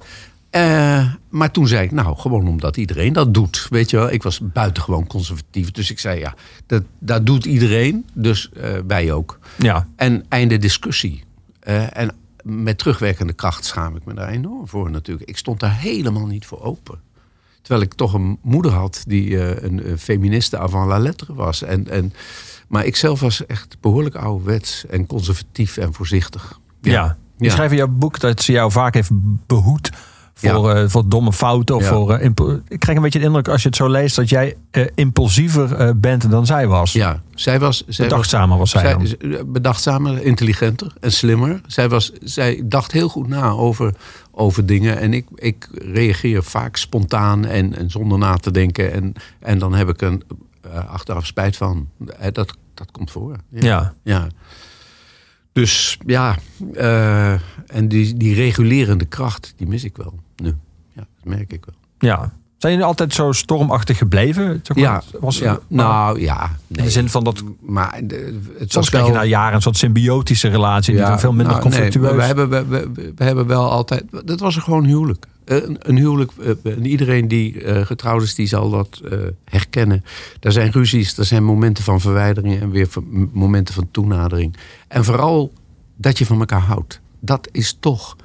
Eh, 0.49 1.13
maar 1.29 1.51
toen 1.51 1.67
zei 1.67 1.83
ik, 1.83 1.91
nou, 1.91 2.17
gewoon 2.17 2.47
omdat 2.47 2.77
iedereen 2.77 3.13
dat 3.13 3.33
doet. 3.33 3.67
Weet 3.69 3.89
je 3.89 3.97
wel, 3.97 4.11
ik 4.11 4.23
was 4.23 4.39
buitengewoon 4.43 5.07
conservatief. 5.07 5.71
Dus 5.71 5.91
ik 5.91 5.99
zei, 5.99 6.19
ja, 6.19 6.33
dat, 6.65 6.83
dat 6.99 7.25
doet 7.25 7.45
iedereen. 7.45 8.05
Dus 8.13 8.49
wij 8.87 9.11
ook. 9.11 9.39
Ja. 9.57 9.87
En 9.95 10.25
einde 10.29 10.57
discussie. 10.57 11.23
En 11.59 12.11
met 12.43 12.77
terugwerkende 12.77 13.33
kracht 13.33 13.65
schaam 13.65 13.95
ik 13.95 14.05
me 14.05 14.13
daar 14.13 14.29
enorm 14.29 14.67
voor 14.67 14.91
natuurlijk. 14.91 15.29
Ik 15.29 15.37
stond 15.37 15.59
daar 15.59 15.77
helemaal 15.79 16.25
niet 16.25 16.45
voor 16.45 16.61
open. 16.61 16.99
Terwijl 17.61 17.85
ik 17.85 17.93
toch 17.93 18.13
een 18.13 18.37
moeder 18.41 18.71
had 18.71 19.03
die 19.07 19.39
eh, 19.39 19.63
een, 19.69 19.89
een 19.89 19.97
feministe 19.99 20.57
avant 20.57 20.87
la 20.87 20.97
lettre 20.99 21.33
was. 21.33 21.61
En, 21.63 21.87
en, 21.89 22.13
maar 22.67 22.85
ik 22.85 22.95
zelf 22.95 23.19
was 23.19 23.45
echt 23.45 23.77
behoorlijk 23.79 24.15
ouderwets 24.15 24.85
en 24.85 25.05
conservatief 25.05 25.77
en 25.77 25.93
voorzichtig. 25.93 26.59
Ja. 26.81 27.17
Je 27.37 27.45
Ja. 27.45 27.51
schrijft 27.51 27.71
in 27.71 27.77
jouw 27.77 27.87
boek 27.87 28.19
dat 28.19 28.41
ze 28.41 28.51
jou 28.51 28.71
vaak 28.71 28.93
heeft 28.93 29.09
behoed 29.47 29.89
voor, 30.39 30.69
Ja. 30.75 30.81
eh, 30.83 30.89
voor 30.89 31.03
domme 31.09 31.33
fouten. 31.33 31.75
Of 31.75 31.83
Ja. 31.83 31.89
voor, 31.89 32.13
eh, 32.13 32.29
ik 32.67 32.79
krijg 32.79 32.97
een 32.97 33.03
beetje 33.03 33.19
de 33.19 33.25
indruk 33.25 33.47
als 33.47 33.61
je 33.61 33.67
het 33.67 33.77
zo 33.77 33.89
leest 33.89 34.15
dat 34.15 34.29
jij 34.29 34.55
eh, 34.71 34.85
impulsiever 34.95 35.99
bent 35.99 36.31
dan 36.31 36.45
zij 36.45 36.67
was. 36.67 36.93
Ja, 36.93 37.21
zij 37.33 37.59
was... 37.59 37.83
Zij 37.87 38.07
Bedachtzamer 38.07 38.57
was 38.57 38.69
zij 38.69 38.97
dan. 38.97 39.51
bedachtzamer, 39.51 40.23
intelligenter 40.23 40.93
en 40.99 41.11
slimmer. 41.11 41.61
Zij, 41.67 41.89
was, 41.89 42.11
zij 42.23 42.61
dacht 42.65 42.91
heel 42.91 43.09
goed 43.09 43.27
na 43.27 43.49
over, 43.49 43.95
over 44.31 44.65
dingen. 44.65 44.97
En 44.97 45.13
ik, 45.13 45.25
ik 45.35 45.67
reageer 45.73 46.43
vaak 46.43 46.75
spontaan 46.75 47.45
en, 47.45 47.75
en 47.77 47.89
zonder 47.89 48.17
na 48.17 48.35
te 48.35 48.51
denken. 48.51 48.93
En, 48.93 49.13
en 49.39 49.59
dan 49.59 49.73
heb 49.73 49.89
ik 49.89 50.01
een 50.01 50.23
achteraf 50.87 51.25
spijt 51.25 51.57
van. 51.57 51.87
Dat, 52.31 52.53
dat 52.73 52.91
komt 52.91 53.11
voor. 53.11 53.35
Ja. 53.49 53.93
ja. 54.03 54.27
Dus 55.53 55.97
ja, 56.05 56.35
en 57.67 57.87
die, 57.87 58.17
die 58.17 58.35
regulerende 58.35 59.05
kracht, 59.05 59.53
die 59.57 59.67
mis 59.67 59.83
ik 59.83 59.97
wel 59.97 60.13
nu. 60.41 60.55
Ja, 60.93 61.05
dat 61.23 61.23
merk 61.35 61.53
ik 61.53 61.65
wel. 61.65 61.75
Ja. 62.11 62.31
Zijn 62.57 62.71
jullie 62.73 62.87
altijd 62.87 63.13
zo 63.13 63.31
stormachtig 63.31 63.97
gebleven? 63.97 64.59
Zeg 64.63 64.77
maar? 64.77 64.85
Ja, 64.85 65.01
was, 65.19 65.37
ja. 65.37 65.59
nou 65.67 66.19
ja. 66.21 66.43
In 66.43 66.49
Nee. 66.67 66.85
de 66.85 66.91
zin 66.91 67.09
van 67.09 67.23
dat 67.23 67.43
Maar 67.61 67.99
de, 68.03 68.39
het 68.59 68.71
soms 68.71 68.89
krijg 68.89 69.05
je 69.05 69.11
na 69.11 69.23
jaren 69.23 69.55
een 69.55 69.61
soort 69.61 69.77
symbiotische 69.77 70.47
relatie. 70.47 70.95
die 70.95 71.03
dan 71.03 71.19
veel 71.19 71.29
minder 71.33 71.47
nou, 71.51 71.61
conflictueus. 71.61 72.15
we, 72.15 72.21
hebben, 72.23 72.49
we, 72.49 72.65
we, 72.67 73.11
we 73.15 73.23
hebben 73.23 73.47
wel 73.47 73.69
altijd. 73.71 74.03
Dat 74.25 74.39
was 74.39 74.55
gewoon 74.57 74.83
huwelijk. 74.85 75.25
Eh, 75.45 75.55
Een, 75.63 75.77
een 75.79 75.97
huwelijk. 75.97 76.31
eh, 76.63 76.71
en 76.73 76.85
iedereen 76.85 77.27
die 77.27 77.63
eh, 77.63 77.85
getrouwd 77.85 78.21
is, 78.21 78.35
die 78.35 78.47
zal 78.47 78.69
dat 78.69 79.01
eh, 79.11 79.17
herkennen. 79.45 80.03
Er 80.39 80.51
zijn 80.51 80.71
ruzies, 80.71 81.17
er 81.17 81.25
zijn 81.25 81.43
momenten 81.43 81.83
van 81.83 82.01
verwijdering 82.01 82.61
en 82.61 82.69
weer 82.69 82.87
momenten 83.33 83.73
van 83.73 83.87
toenadering. 83.91 84.55
En 84.87 85.03
vooral 85.05 85.53
dat 85.95 86.17
je 86.17 86.25
van 86.25 86.39
elkaar 86.39 86.61
houdt. 86.61 87.01
Dat 87.19 87.49
is 87.51 87.77
toch 87.79 88.15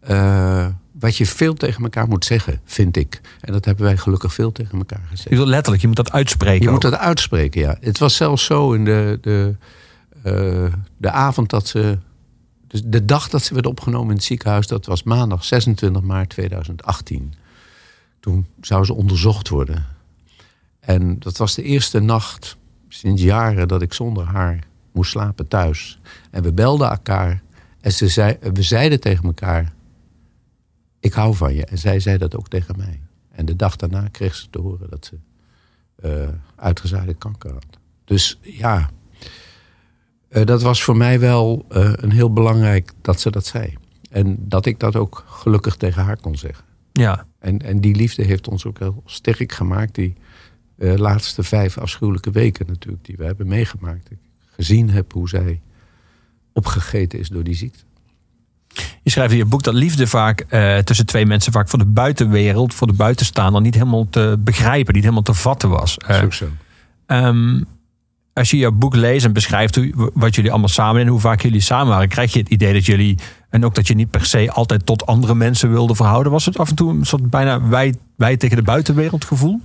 eh, 0.00 0.66
wat 1.04 1.16
je 1.16 1.26
veel 1.26 1.54
tegen 1.54 1.82
elkaar 1.82 2.08
moet 2.08 2.24
zeggen, 2.24 2.60
vind 2.64 2.96
ik. 2.96 3.20
En 3.40 3.52
dat 3.52 3.64
hebben 3.64 3.84
wij 3.84 3.96
gelukkig 3.96 4.34
veel 4.34 4.52
tegen 4.52 4.78
elkaar 4.78 5.06
gezegd. 5.08 5.30
Je 5.30 5.46
letterlijk, 5.46 5.82
je 5.82 5.86
moet 5.86 5.96
dat 5.96 6.12
uitspreken. 6.12 6.60
Je 6.60 6.66
ook. 6.66 6.72
moet 6.72 6.90
dat 6.90 6.96
uitspreken, 6.96 7.60
ja. 7.60 7.76
Het 7.80 7.98
was 7.98 8.16
zelfs 8.16 8.44
zo 8.44 8.72
in 8.72 8.84
de, 8.84 9.18
de, 9.20 9.56
eh, 10.22 10.72
de 10.96 11.10
avond 11.10 11.50
dat 11.50 11.66
ze. 11.66 11.98
Dus 12.66 12.82
de 12.84 13.04
dag 13.04 13.28
dat 13.28 13.42
ze 13.42 13.54
werd 13.54 13.66
opgenomen 13.66 14.08
in 14.08 14.14
het 14.14 14.24
ziekenhuis, 14.24 14.66
dat 14.66 14.86
was 14.86 15.02
maandag 15.02 15.44
26 15.44 16.02
maart 16.02 16.28
2018. 16.28 17.34
Toen 18.20 18.46
zou 18.60 18.84
ze 18.84 18.94
onderzocht 18.94 19.48
worden. 19.48 19.86
En 20.80 21.18
dat 21.18 21.36
was 21.36 21.54
de 21.54 21.62
eerste 21.62 22.00
nacht 22.00 22.56
sinds 22.88 23.22
jaren 23.22 23.68
dat 23.68 23.82
ik 23.82 23.92
zonder 23.92 24.24
haar 24.24 24.58
moest 24.92 25.10
slapen 25.10 25.48
thuis. 25.48 26.00
En 26.30 26.42
we 26.42 26.52
belden 26.52 26.90
elkaar 26.90 27.42
en 27.80 27.92
ze 27.92 28.08
zei, 28.08 28.36
we 28.52 28.62
zeiden 28.62 29.00
tegen 29.00 29.24
elkaar: 29.24 29.72
Ik 31.04 31.12
hou 31.12 31.34
van 31.34 31.54
je. 31.54 31.64
En 31.64 31.78
zij 31.78 32.00
zei 32.00 32.18
dat 32.18 32.36
ook 32.36 32.48
tegen 32.48 32.76
mij. 32.76 33.00
En 33.30 33.46
de 33.46 33.56
dag 33.56 33.76
daarna 33.76 34.08
kreeg 34.08 34.34
ze 34.34 34.50
te 34.50 34.60
horen 34.60 34.90
dat 34.90 35.04
ze 35.04 35.18
eh 35.96 36.28
uitgezaaide 36.56 37.14
kanker 37.14 37.52
had. 37.52 37.78
Dus 38.04 38.38
ja, 38.42 38.90
eh, 40.28 40.44
dat 40.44 40.62
was 40.62 40.82
voor 40.82 40.96
mij 40.96 41.20
wel 41.20 41.64
eh, 41.68 41.92
een 41.94 42.10
heel 42.10 42.32
belangrijk 42.32 42.92
dat 43.00 43.20
ze 43.20 43.30
dat 43.30 43.46
zei. 43.46 43.74
En 44.10 44.36
dat 44.48 44.66
ik 44.66 44.80
dat 44.80 44.96
ook 44.96 45.24
gelukkig 45.26 45.76
tegen 45.76 46.02
haar 46.02 46.20
kon 46.20 46.36
zeggen. 46.36 46.64
Ja. 46.92 47.26
En, 47.38 47.58
en 47.58 47.80
die 47.80 47.94
liefde 47.94 48.22
heeft 48.22 48.48
ons 48.48 48.66
ook 48.66 48.78
heel 48.78 49.02
sterk 49.06 49.52
gemaakt. 49.52 49.94
Die 49.94 50.16
laatste 50.76 51.42
vijf 51.42 51.78
afschuwelijke 51.78 52.30
weken 52.30 52.66
natuurlijk, 52.66 53.04
die 53.04 53.16
we 53.16 53.24
hebben 53.24 53.46
meegemaakt. 53.46 54.10
Ik 54.10 54.18
gezien 54.46 54.90
heb 54.90 55.12
hoe 55.12 55.28
zij 55.28 55.60
opgegeten 56.52 57.18
is 57.18 57.28
door 57.28 57.44
die 57.44 57.54
ziekte. 57.54 57.84
Je 59.02 59.10
schrijft 59.10 59.32
in 59.32 59.38
je 59.38 59.44
boek 59.44 59.62
dat 59.62 59.74
liefde 59.74 60.06
vaak 60.06 60.40
eh, 60.40 60.78
tussen 60.78 61.06
twee 61.06 61.26
mensen 61.26 61.52
vaak 61.52 61.68
voor 61.68 61.78
de 61.78 61.84
buitenwereld, 61.84 62.74
voor 62.74 62.86
de 62.86 62.92
buitenstaander, 62.92 63.60
niet 63.60 63.74
helemaal 63.74 64.06
te 64.10 64.36
begrijpen, 64.38 64.94
niet 64.94 65.02
helemaal 65.02 65.24
te 65.24 65.34
vatten 65.34 65.68
was. 65.68 65.96
Ook 66.22 66.32
zo. 66.32 66.44
Ehm, 67.06 67.60
als 68.32 68.50
je 68.50 68.56
jouw 68.56 68.72
boek 68.72 68.94
leest 68.94 69.24
en 69.24 69.32
beschrijft 69.32 69.74
hoe, 69.74 70.10
wat 70.14 70.34
jullie 70.34 70.50
allemaal 70.50 70.68
samen 70.68 71.00
en 71.00 71.06
hoe 71.06 71.20
vaak 71.20 71.42
jullie 71.42 71.60
samen 71.60 71.88
waren, 71.88 72.08
krijg 72.08 72.32
je 72.32 72.38
het 72.38 72.48
idee 72.48 72.72
dat 72.72 72.86
jullie, 72.86 73.18
en 73.50 73.64
ook 73.64 73.74
dat 73.74 73.86
je 73.86 73.94
niet 73.94 74.10
per 74.10 74.26
se 74.26 74.50
altijd 74.50 74.86
tot 74.86 75.06
andere 75.06 75.34
mensen 75.34 75.70
wilde 75.70 75.94
verhouden. 75.94 76.32
Was 76.32 76.46
het 76.46 76.58
af 76.58 76.68
en 76.68 76.74
toe 76.74 76.90
een 76.90 77.04
soort 77.04 77.30
bijna 77.30 77.68
wij, 77.68 77.94
wij 78.16 78.36
tegen 78.36 78.56
de 78.56 78.62
buitenwereld 78.62 79.24
gevoel? 79.24 79.60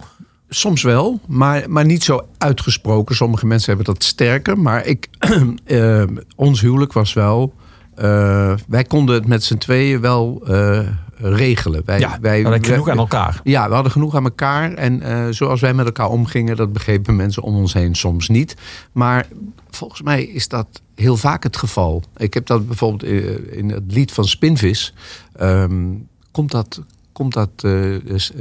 soms 0.49 0.81
wel, 0.81 1.19
maar, 1.27 1.69
maar 1.69 1.85
niet 1.85 2.03
zo 2.03 2.27
uitgesproken. 2.37 3.15
Sommige 3.15 3.45
mensen 3.45 3.75
hebben 3.75 3.93
dat 3.93 4.03
sterker. 4.03 4.57
Maar 4.59 4.85
ik, 4.85 5.07
eh, 5.65 6.03
ons 6.35 6.61
huwelijk 6.61 6.93
was 6.93 7.13
wel. 7.13 7.53
Eh, 7.99 8.53
wij 8.67 8.83
konden 8.83 9.15
het 9.15 9.27
met 9.27 9.43
z'n 9.43 9.57
tweeën 9.57 10.01
wel 10.01 10.41
eh, 10.47 10.87
regelen. 11.17 11.81
Wij, 11.85 11.99
Ja, 11.99 12.17
wij, 12.21 12.37
we 12.43 12.49
hadden 12.49 12.63
genoeg 12.65 12.83
wij- 12.85 12.93
aan 12.93 12.99
elkaar. 12.99 13.41
Ja, 13.43 13.67
we 13.67 13.73
hadden 13.73 13.91
genoeg 13.91 14.15
aan 14.15 14.23
elkaar. 14.23 14.73
En 14.73 15.01
eh, 15.01 15.27
zoals 15.29 15.61
wij 15.61 15.73
met 15.73 15.85
elkaar 15.85 16.09
omgingen, 16.09 16.55
dat 16.55 16.73
begrepen 16.73 17.15
mensen 17.15 17.43
om 17.43 17.55
ons 17.55 17.73
heen 17.73 17.95
soms 17.95 18.27
niet. 18.29 18.55
Maar 18.91 19.27
volgens 19.69 20.01
mij 20.01 20.23
is 20.23 20.47
dat 20.47 20.67
heel 20.95 21.17
vaak 21.17 21.43
het 21.43 21.57
geval. 21.57 22.03
Ik 22.17 22.33
heb 22.33 22.45
dat 22.45 22.67
bijvoorbeeld 22.67 23.03
in 23.51 23.69
het 23.69 23.83
lied 23.87 24.11
van 24.11 24.25
Spinvis. 24.25 24.93
ehm, 25.35 25.87
komt 26.31 26.51
dat, 26.51 26.81
komt 27.11 27.33
dat 27.33 27.49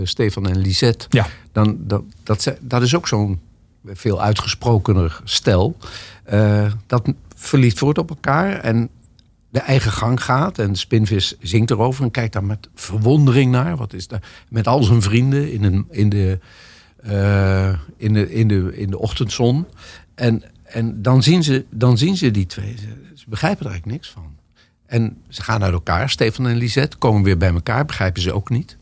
Stefan 0.03 0.47
en 0.49 0.59
Lisette. 0.59 1.07
Ja. 1.09 1.27
Dan, 1.53 1.77
dat, 1.81 2.03
dat, 2.61 2.83
is 2.83 2.95
ook 2.97 3.09
zo'n 3.09 3.41
veel 3.87 4.23
uitgesprokener 4.23 5.21
stel. 5.25 5.77
dat 6.87 7.13
verliefd 7.37 7.79
wordt 7.81 7.99
op 7.99 8.09
elkaar 8.11 8.53
en 8.53 8.89
de 9.49 9.61
eigen 9.61 9.93
gang 9.93 10.23
gaat. 10.23 10.59
En 10.59 10.77
Spinvis 10.77 11.37
zingt 11.41 11.71
erover 11.71 12.05
en 12.05 12.11
kijkt 12.11 12.33
daar 12.33 12.45
met 12.45 12.69
verwondering 12.75 13.51
naar. 13.51 13.77
Wat 13.77 13.93
is 13.93 14.09
daar? 14.09 14.23
Met 14.49 14.67
al 14.67 14.83
zijn 14.83 15.03
vrienden 15.03 15.53
in, 15.53 15.65
een, 15.65 15.87
in, 15.91 16.09
de, 16.09 16.39
eh, 17.03 17.79
in, 17.97 18.13
de, 18.13 18.33
in, 18.33 18.49
de, 18.49 18.77
in 18.77 18.91
de 18.91 18.99
ochtendzon. 18.99 19.67
En, 20.15 20.43
en 20.63 21.03
dan, 21.03 21.23
zien 21.23 21.43
ze, 21.43 21.65
dan 21.71 21.99
zien 21.99 22.17
ze 22.17 22.31
die 22.31 22.47
twee. 22.47 22.77
Ze, 22.79 23.13
ze 23.15 23.25
begrijpen 23.29 23.65
er 23.65 23.71
eigenlijk 23.71 24.01
niks 24.01 24.11
van. 24.11 24.37
En 24.87 25.23
ze 25.29 25.43
gaan 25.43 25.63
uit 25.63 25.73
elkaar, 25.73 26.11
Stefan 26.11 26.47
en 26.47 26.57
Lisette, 26.57 26.97
komen 26.97 27.23
weer 27.23 27.37
bij 27.37 27.53
elkaar, 27.53 27.85
begrijpen 27.85 28.23
ze 28.23 28.33
ook 28.33 28.51
niet. 28.51 28.77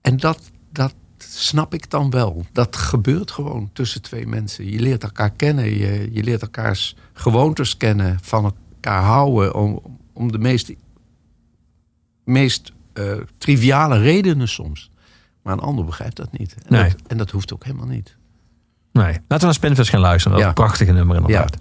En 0.00 0.16
dat, 0.16 0.50
dat 0.72 0.94
snap 1.18 1.74
ik 1.74 1.90
dan 1.90 2.10
wel. 2.10 2.46
Dat 2.52 2.76
gebeurt 2.76 3.30
gewoon 3.30 3.70
tussen 3.72 4.02
twee 4.02 4.26
mensen. 4.26 4.70
Je 4.70 4.80
leert 4.80 5.02
elkaar 5.02 5.30
kennen, 5.30 5.64
je, 5.64 6.08
je 6.12 6.22
leert 6.22 6.42
elkaars 6.42 6.96
gewoontes 7.12 7.76
kennen, 7.76 8.18
van 8.22 8.54
elkaar 8.84 9.02
houden 9.02 9.54
om, 9.54 9.80
om 10.12 10.32
de 10.32 10.38
meest, 10.38 10.72
meest 12.24 12.72
eh, 12.92 13.12
triviale 13.38 13.98
redenen 13.98 14.48
soms. 14.48 14.90
Maar 15.42 15.52
een 15.52 15.60
ander 15.60 15.84
begrijpt 15.84 16.16
dat 16.16 16.38
niet. 16.38 16.54
En, 16.54 16.62
Nee. 16.72 16.90
dat, 16.90 17.00
en 17.06 17.16
dat 17.16 17.30
hoeft 17.30 17.52
ook 17.52 17.64
helemaal 17.64 17.86
niet. 17.86 18.16
Nee. 18.92 19.12
Laten 19.12 19.38
we 19.38 19.44
naar 19.44 19.54
Spinvis 19.54 19.88
gaan 19.88 20.00
luisteren. 20.00 20.30
Dat 20.38 20.40
is 20.40 20.44
Ja. 20.44 20.48
een 20.48 20.66
prachtige 20.66 20.92
nummer 20.92 21.16
inderdaad. 21.16 21.56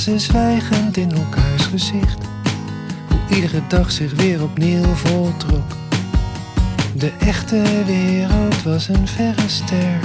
We 0.00 0.10
lazen 0.10 0.26
zwijgend 0.26 0.96
in 0.96 1.12
elkaars 1.12 1.66
gezicht. 1.66 2.18
Hoe 3.08 3.36
iedere 3.36 3.62
dag 3.68 3.90
zich 3.90 4.12
weer 4.12 4.42
opnieuw 4.42 4.94
voltrok. 4.94 5.76
De 6.94 7.12
echte 7.18 7.62
wereld 7.86 8.62
was 8.62 8.88
een 8.88 9.08
verre 9.08 9.48
ster. 9.48 9.98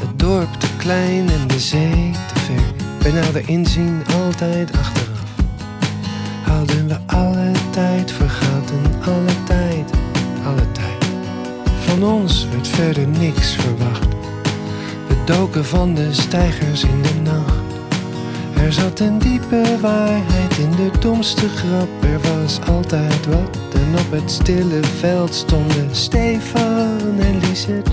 Het 0.00 0.18
dorp 0.18 0.52
te 0.58 0.66
klein 0.76 1.30
en 1.30 1.46
de 1.46 1.60
zee 1.60 2.10
te 2.32 2.40
ver. 2.40 2.62
Bij 2.98 3.12
nader 3.12 3.48
inzien 3.48 4.02
altijd 4.22 4.78
achteraf. 4.78 5.34
Houden 6.42 6.88
we 6.88 6.96
alle 7.06 7.50
tijd, 7.70 8.12
vergaten 8.12 8.82
alle 9.04 9.42
tijd, 9.44 9.90
alle 10.44 10.72
tijd. 10.72 11.04
Van 11.80 12.04
ons 12.04 12.46
werd 12.52 12.68
verder 12.68 13.08
niks 13.08 13.54
verwacht. 13.54 14.08
We 15.08 15.14
doken 15.24 15.64
van 15.64 15.94
de 15.94 16.12
stijgers 16.12 16.82
in 16.82 17.02
de 17.02 17.20
nacht. 17.22 17.71
Er 18.62 18.72
zat 18.72 19.00
een 19.00 19.18
diepe 19.18 19.78
waarheid 19.80 20.58
in 20.58 20.70
de 20.70 20.90
domste 20.98 21.48
grap. 21.48 21.88
Er 22.00 22.20
was 22.20 22.60
altijd 22.68 23.26
wat. 23.26 23.58
En 23.74 23.98
op 23.98 24.10
het 24.10 24.30
stille 24.30 24.80
veld 24.98 25.34
stonden 25.34 25.88
Stefan 25.90 27.18
en 27.18 27.38
Lisette. 27.38 27.90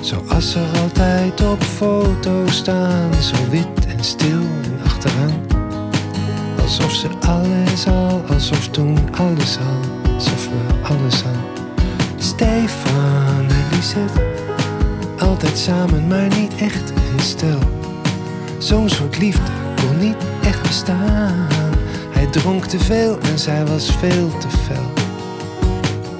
Zoals 0.00 0.54
er 0.54 0.78
altijd 0.82 1.46
op 1.46 1.62
foto's 1.62 2.56
staan. 2.56 3.14
Zo 3.14 3.36
wit 3.50 3.86
en 3.96 4.04
stil 4.04 4.40
en 4.62 4.78
achteraan. 4.84 5.46
Alsof 6.62 6.92
ze 6.92 7.08
alles 7.26 7.86
al, 7.86 8.22
alsof 8.28 8.68
toen 8.68 8.98
alles 9.16 9.58
al. 9.58 10.12
Alsof 10.14 10.48
we 10.48 10.88
alles 10.88 11.24
al. 11.24 11.62
Stefan 12.16 13.46
en 13.48 13.76
Lisette. 13.76 14.22
Altijd 15.18 15.58
samen, 15.58 16.06
maar 16.06 16.28
niet 16.28 16.54
echt 16.54 16.90
een 16.90 17.20
stel. 17.20 17.58
Zo'n 18.58 18.88
soort 18.88 19.18
liefde 19.18 19.50
kon 19.76 19.98
niet 19.98 20.16
echt 20.42 20.62
bestaan. 20.62 21.46
Hij 22.10 22.26
dronk 22.26 22.64
te 22.64 22.78
veel 22.78 23.18
en 23.18 23.38
zij 23.38 23.66
was 23.66 23.96
veel 23.96 24.38
te 24.38 24.48
fel. 24.48 24.92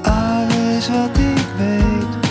Alles 0.03 0.89
wat 0.89 1.19
ik 1.19 1.47
weet, 1.59 2.31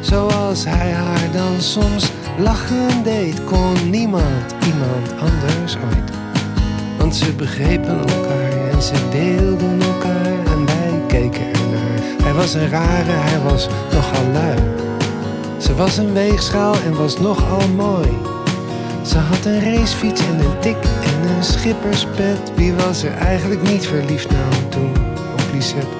zoals 0.00 0.64
hij 0.64 0.92
haar 0.92 1.32
dan 1.32 1.60
soms 1.60 2.10
lachen 2.38 3.02
deed, 3.02 3.44
kon 3.44 3.90
niemand 3.90 4.54
iemand 4.66 5.20
anders 5.20 5.76
ooit. 5.76 6.10
Want 6.98 7.16
ze 7.16 7.32
begrepen 7.32 7.98
elkaar 7.98 8.70
en 8.70 8.82
ze 8.82 9.08
deelden 9.10 9.82
elkaar 9.82 10.46
en 10.46 10.66
wij 10.66 11.00
keken 11.06 11.46
ernaar. 11.46 12.22
Hij 12.22 12.32
was 12.32 12.54
een 12.54 12.68
rare, 12.68 13.10
hij 13.10 13.40
was 13.40 13.68
nogal 13.92 14.32
lui. 14.32 14.58
Ze 15.58 15.74
was 15.74 15.96
een 15.96 16.12
weegschaal 16.12 16.74
en 16.86 16.96
was 16.96 17.18
nogal 17.18 17.68
mooi. 17.68 18.33
Ze 19.04 19.18
had 19.18 19.44
een 19.44 19.60
racefiets 19.60 20.20
en 20.20 20.38
een 20.38 20.58
tik 20.60 20.76
en 21.04 21.28
een 21.36 21.44
schipperspet. 21.44 22.52
Wie 22.56 22.72
was 22.72 23.02
er 23.02 23.12
eigenlijk 23.12 23.62
niet 23.62 23.86
verliefd 23.86 24.30
nou 24.30 24.52
toen 24.68 24.92
op 25.32 25.42
Lisette? 25.52 25.96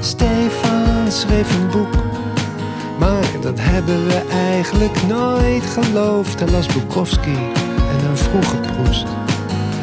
Stefan 0.00 1.12
schreef 1.12 1.54
een 1.54 1.70
boek, 1.70 1.94
maar 2.98 3.24
dat 3.40 3.58
hebben 3.60 4.06
we 4.06 4.22
eigenlijk 4.30 5.06
nooit 5.06 5.64
geloofd. 5.64 6.40
Hij 6.40 6.48
las 6.48 6.66
Bukowski 6.66 7.36
en 7.76 8.08
een 8.08 8.16
vroege 8.16 8.56
Proest. 8.56 9.06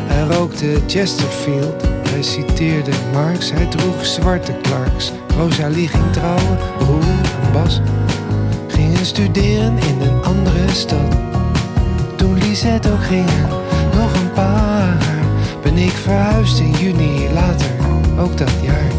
Hij 0.06 0.36
rookte 0.36 0.80
Chesterfield, 0.88 1.84
hij 2.10 2.22
citeerde 2.22 2.92
Marx. 3.12 3.52
Hij 3.52 3.66
droeg 3.66 4.06
zwarte 4.06 4.56
Clarks. 4.62 5.12
Rosalie 5.38 5.88
ging 5.88 6.12
trouwen, 6.12 6.58
Roel 6.80 7.00
en 7.44 7.52
Bas 7.54 7.82
gingen 8.68 9.06
studeren 9.06 9.78
in 9.78 10.02
een 10.02 10.24
andere 10.24 10.70
stad. 10.70 11.33
Toen 12.24 12.38
Lisette 12.38 12.92
ook 12.92 13.04
ging 13.04 13.30
nog 13.96 14.14
een 14.14 14.32
paar, 14.34 14.98
ben 15.62 15.78
ik 15.78 15.92
verhuisd 15.92 16.60
in 16.60 16.72
juni 16.72 17.28
later, 17.34 17.72
ook 18.20 18.38
dat 18.38 18.52
jaar. 18.62 18.92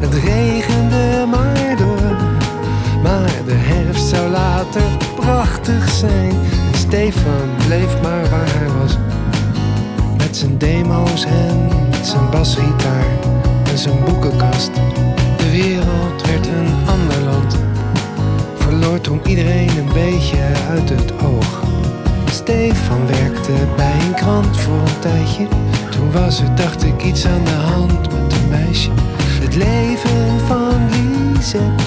Het 0.00 0.14
regende 0.14 1.26
maar 1.30 1.76
door, 1.76 2.16
maar 3.02 3.30
de 3.46 3.54
herfst 3.54 4.08
zou 4.08 4.30
later 4.30 4.82
prachtig 5.16 5.88
zijn. 5.88 6.30
En 6.72 6.78
Stefan 6.78 7.48
bleef 7.66 8.00
maar 8.02 8.28
waar 8.30 8.48
hij 8.58 8.68
was, 8.80 8.96
met 10.16 10.36
zijn 10.36 10.58
demo's 10.58 11.24
en 11.24 11.68
met 11.90 12.06
zijn 12.06 12.30
basgitaar 12.30 13.06
en 13.70 13.78
zijn 13.78 14.04
boekenkast. 14.04 14.70
De 15.36 15.50
wereld 15.50 16.26
werd 16.26 16.46
een 16.46 16.74
ander 16.86 17.20
land 17.20 17.56
verloor 18.54 19.00
toen 19.00 19.20
iedereen 19.26 19.78
een 19.78 19.92
beetje 19.92 20.38
uit 20.70 20.88
het 20.88 21.12
oog. 21.22 21.61
Stefan 22.42 23.06
werkte 23.06 23.52
bij 23.76 23.94
een 24.06 24.14
krant 24.14 24.56
voor 24.56 24.74
een 24.74 24.98
tijdje. 24.98 25.46
Toen 25.90 26.12
was 26.12 26.40
er, 26.40 26.54
dacht 26.54 26.84
ik, 26.84 27.02
iets 27.02 27.26
aan 27.26 27.44
de 27.44 27.50
hand 27.50 28.12
met 28.12 28.32
een 28.32 28.48
meisje. 28.48 28.90
Het 29.16 29.54
leven 29.54 30.40
van 30.46 30.88
Lisette 30.90 31.84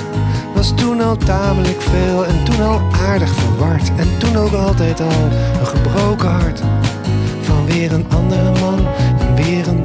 was 0.53 0.73
toen 0.75 1.01
al 1.01 1.17
tamelijk 1.17 1.81
veel 1.81 2.25
en 2.25 2.43
toen 2.43 2.61
al 2.61 2.81
aardig 3.07 3.29
verward. 3.29 3.91
En 3.97 4.07
toen 4.17 4.35
ook 4.35 4.53
altijd 4.53 5.01
al 5.01 5.23
een 5.59 5.65
gebroken 5.65 6.29
hart. 6.29 6.61
Van 7.41 7.65
weer 7.65 7.93
een 7.93 8.05
andere 8.09 8.59
man 8.59 8.87
en 9.19 9.35
weer 9.35 9.67
een 9.67 9.83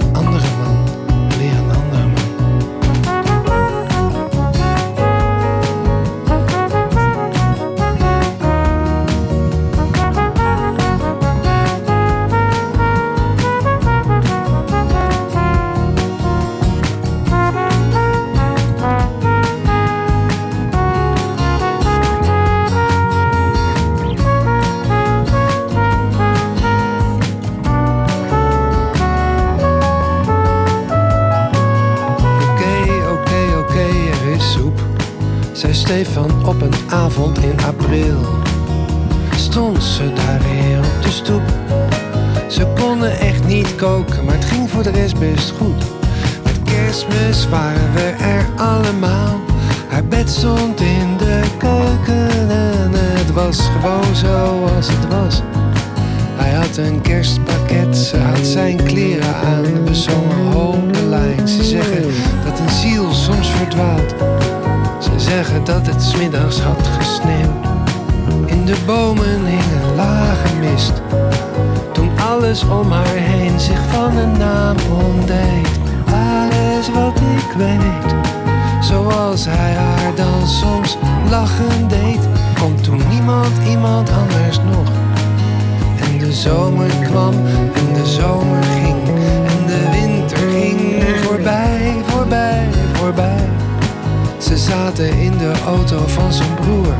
in 94.99 95.39
de 95.39 95.53
auto 95.67 96.07
van 96.07 96.33
zijn 96.33 96.55
broer. 96.55 96.95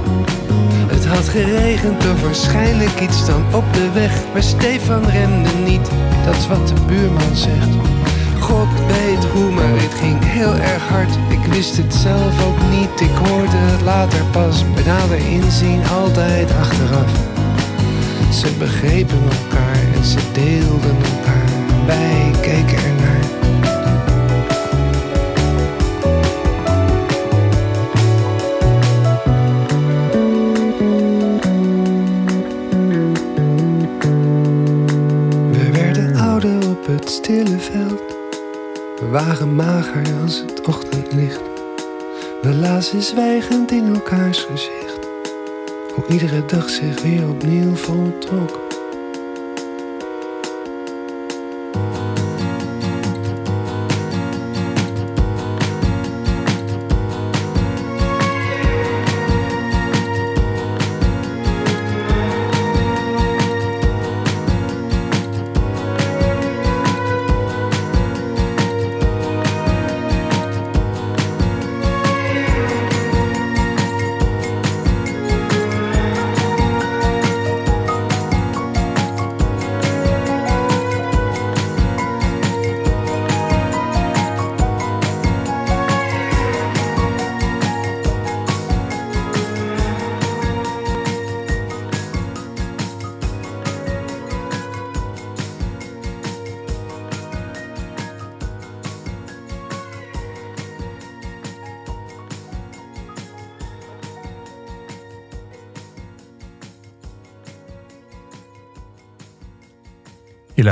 Het 0.87 1.07
had 1.07 1.29
geregend 1.29 2.11
of 2.13 2.23
waarschijnlijk 2.23 3.01
iets 3.01 3.27
dan 3.27 3.43
op 3.55 3.73
de 3.73 3.91
weg. 3.93 4.13
Maar 4.33 4.43
Stefan 4.43 5.05
rende 5.05 5.51
niet, 5.65 5.91
dat 6.25 6.37
is 6.37 6.47
wat 6.47 6.69
de 6.69 6.75
buurman 6.87 7.37
zegt. 7.37 7.69
God 8.41 8.69
weet 8.87 9.25
hoe, 9.33 9.51
maar 9.51 9.81
het 9.83 9.95
ging 9.95 10.25
heel 10.25 10.55
erg 10.55 10.89
hard. 10.89 11.11
Ik 11.29 11.53
wist 11.53 11.77
het 11.77 11.95
zelf 11.95 12.47
ook 12.47 12.61
niet, 12.71 13.01
ik 13.01 13.17
hoorde 13.29 13.57
het 13.57 13.83
later 13.83 14.25
pas. 14.25 14.65
Bij 14.75 14.85
nader 14.85 15.19
inzien 15.19 15.89
altijd 15.89 16.51
achteraf. 16.61 17.13
Ze 18.33 18.49
begrepen 18.59 19.23
elkaar 19.23 19.81
en 19.95 20.05
ze 20.05 20.19
deelden 20.33 20.97
elkaar. 20.97 21.51
Wij 21.87 22.31
keken 22.41 22.85
ernaar. 22.85 23.40
Veld. 37.39 38.17
We 39.01 39.09
waren 39.11 39.55
mager 39.55 40.21
als 40.23 40.41
het 40.41 40.67
ochtendlicht. 40.67 41.41
We 42.43 42.55
lazen 42.55 43.03
zwijgend 43.03 43.73
in 43.73 43.95
elkaars 43.95 44.39
gezicht 44.39 45.09
hoe 45.95 46.05
iedere 46.09 46.45
dag 46.45 46.71
zich 46.71 47.03
weer 47.03 47.29
opnieuw 47.29 47.75
voltrok. 47.75 48.60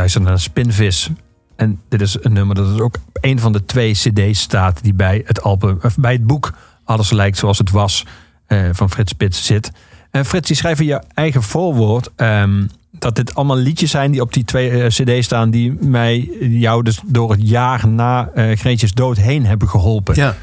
Je 0.09 0.21
luistert 0.21 0.39
naar 0.39 0.65
Spinvis. 0.65 1.11
En 1.57 1.81
dit 1.89 2.01
is 2.01 2.17
een 2.21 2.33
nummer 2.33 2.55
dat 2.55 2.75
is 2.75 2.81
ook 2.81 2.97
een 3.21 3.39
van 3.39 3.53
de 3.53 3.65
twee 3.65 3.93
cd's 3.93 4.41
staat 4.41 4.83
die 4.83 4.95
bij 4.95 5.23
het 5.27 5.43
album, 5.43 5.79
of 5.83 5.97
bij 5.97 6.13
het 6.13 6.27
boek 6.27 6.53
Alles 6.85 7.11
lijkt 7.11 7.37
zoals 7.39 7.59
het 7.59 7.71
was 7.71 8.07
eh, 8.47 8.69
van 8.73 8.91
Frits 8.91 9.11
Spits 9.11 9.47
zit. 9.47 9.73
En 10.11 10.25
Frits, 10.25 10.47
die 10.47 10.57
schrijft 10.57 10.81
in 10.81 10.87
je 10.87 11.03
eigen 11.15 11.43
voorwoord 11.43 12.11
ehm, 12.17 12.67
dat 12.91 13.17
dit 13.17 13.35
allemaal 13.35 13.57
liedjes 13.57 13.91
zijn 13.91 14.11
die 14.11 14.21
op 14.21 14.33
die 14.33 14.45
twee 14.45 14.71
uh, 14.71 14.87
cd's 14.87 15.25
staan 15.25 15.51
die 15.51 15.73
mij, 15.73 16.31
jou 16.41 16.83
dus 16.83 17.01
door 17.07 17.31
het 17.31 17.49
jaar 17.49 17.89
na 17.89 18.31
uh, 18.35 18.57
Greetjes 18.57 18.93
dood 18.93 19.17
heen 19.17 19.47
hebben 19.47 19.69
geholpen. 19.69 20.15
Ja. 20.15 20.35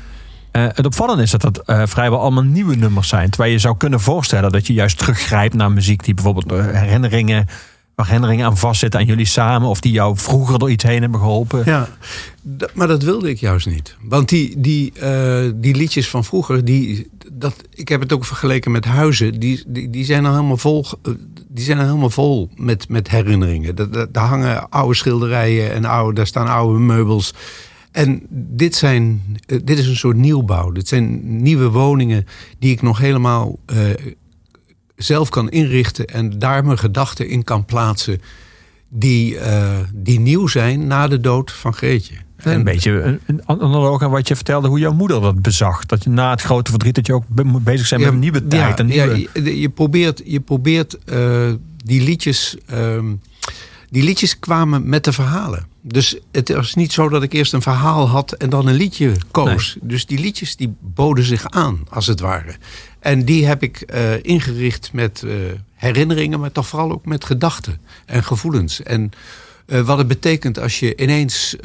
het 0.52 0.86
opvallende 0.86 1.24
is 1.24 1.32
dat 1.32 1.42
dat 1.42 1.90
vrijwel 1.90 2.20
allemaal 2.20 2.44
nieuwe 2.44 2.76
nummers 2.76 3.08
zijn. 3.08 3.30
Terwijl 3.30 3.52
je 3.52 3.60
zou 3.60 3.78
kunnen 3.78 4.00
voorstellen 4.00 4.52
dat 4.52 4.68
je 4.68 4.74
juist 4.74 4.98
teruggrijpt 4.98 5.54
naar 5.54 5.72
muziek 5.72 6.04
die 6.04 6.14
bijvoorbeeld 6.14 6.52
herinneringen 6.52 7.48
waar 7.96 8.06
herinneringen 8.06 8.46
aan 8.46 8.58
vastzitten 8.58 9.00
aan 9.00 9.06
jullie 9.06 9.26
samen? 9.26 9.70
Of 9.70 9.80
die 9.80 9.92
jou 9.92 10.18
vroeger 10.18 10.60
door 10.60 10.72
iets 10.72 10.84
heen 10.84 11.02
hebben 11.02 11.20
geholpen? 11.20 11.62
Ja, 11.66 11.90
maar 12.74 12.88
dat 12.88 13.04
wilde 13.04 13.30
ik 13.30 13.40
juist 13.40 13.68
niet. 13.68 13.96
Want 14.02 14.30
die, 14.30 14.60
die, 14.60 14.94
uh, 15.04 15.52
die 15.56 15.76
liedjes 15.76 16.10
van 16.10 16.24
vroeger, 16.24 16.66
die, 16.66 17.10
dat, 17.32 17.56
ik 17.74 17.88
heb 17.88 18.00
het 18.02 18.14
ook 18.14 18.26
vergeleken 18.26 18.72
met 18.72 18.86
huizen. 18.86 19.40
Die, 19.40 19.64
die, 19.68 19.90
die 19.90 20.06
zijn 20.06 20.26
al 20.26 20.32
helemaal 20.32 20.58
vol, 20.58 20.86
die 21.48 21.64
zijn 21.64 21.78
al 21.78 21.86
helemaal 21.86 22.10
vol 22.10 22.50
met, 22.56 22.90
met 22.90 23.10
herinneringen. 23.10 23.76
Daar 24.12 24.28
hangen 24.28 24.70
oude 24.70 24.96
schilderijen 24.96 25.74
en 25.74 25.86
oude, 25.86 26.16
daar 26.16 26.28
staan 26.28 26.48
oude 26.48 26.80
meubels. 26.80 27.34
En 27.92 28.22
dit, 28.30 28.76
zijn, 28.76 29.22
eh, 29.46 29.60
dit 29.64 29.80
is 29.80 29.88
een 29.88 29.96
soort 29.96 30.18
nieuwbouw. 30.18 30.72
Dit 30.72 30.88
zijn 30.88 31.22
nieuwe 31.42 31.70
woningen 31.70 32.26
die 32.60 32.72
ik 32.72 32.82
nog 32.82 32.98
helemaal 32.98 33.56
zelf 34.96 35.30
kan 35.30 35.50
inrichten 35.50 36.06
en 36.06 36.40
daar 36.40 36.66
mijn 36.66 36.78
gedachten 36.78 37.30
in 37.30 37.44
kan 37.44 37.66
plaatsen 37.66 38.22
die, 38.90 39.34
uh, 39.34 39.78
die 39.94 40.20
nieuw 40.20 40.48
zijn 40.48 40.88
na 40.88 41.08
de 41.08 41.20
dood 41.20 41.52
van 41.52 41.74
Greetje. 41.74 42.16
En 42.36 42.54
een 42.54 42.64
beetje 42.64 43.20
een 43.26 43.42
analoog 43.46 44.02
aan 44.02 44.12
wat 44.12 44.28
je 44.28 44.36
vertelde 44.36 44.68
hoe 44.68 44.80
jouw 44.80 44.94
moeder 44.94 45.22
dat 45.22 45.42
bezag. 45.42 45.86
Dat 45.86 46.04
je 46.04 46.10
na 46.10 46.30
het 46.30 46.42
grote 46.42 46.72
verdriet 46.72 46.96
dat 46.96 47.08
je 47.08 47.14
ook 47.14 47.24
bezig 47.64 47.90
bent 47.90 48.02
met 48.02 48.14
een 48.14 48.20
nieuwe 48.20 48.48
tijd. 48.48 48.78
Ja, 48.78 48.84
nieuwe... 48.84 49.30
ja 49.34 49.42
je, 49.44 49.60
je, 49.60 49.70
probeert, 49.70 50.22
je 50.26 50.40
probeert 50.40 50.98
uh, 51.06 51.54
die 51.84 52.02
liedjes. 52.02 52.58
Uh, 52.74 53.00
die 53.90 54.04
liedjes 54.04 54.40
kwamen 54.40 54.90
met 54.90 55.04
de 55.04 55.14
verhalen. 55.14 55.68
Dus 55.82 56.18
het 56.32 56.50
was 56.50 56.74
niet 56.74 56.94
zo 56.94 57.10
dat 57.10 57.24
ik 57.24 57.34
eerst 57.34 57.54
een 57.54 57.62
verhaal 57.62 58.08
had 58.08 58.32
en 58.32 58.50
dan 58.50 58.68
een 58.68 58.76
liedje 58.76 59.12
koos. 59.32 59.78
Dus 59.82 60.06
die 60.06 60.20
liedjes 60.20 60.56
die 60.56 60.76
boden 60.82 61.24
zich 61.24 61.50
aan, 61.50 61.80
als 61.90 62.08
het 62.08 62.20
ware. 62.20 62.56
En 63.06 63.26
die 63.26 63.46
heb 63.46 63.64
ik 63.64 63.94
uh, 63.94 64.24
ingericht 64.24 64.94
met 64.94 65.22
uh, 65.26 65.34
herinneringen, 65.74 66.40
maar 66.40 66.52
toch 66.52 66.68
vooral 66.68 66.92
ook 66.92 67.06
met 67.06 67.26
gedachten 67.26 67.78
en 68.06 68.24
gevoelens. 68.24 68.84
En 68.84 69.12
uh, 69.68 69.82
wat 69.82 69.98
het 69.98 70.08
betekent 70.08 70.60
als 70.60 70.80
je 70.80 70.96
ineens 70.96 71.56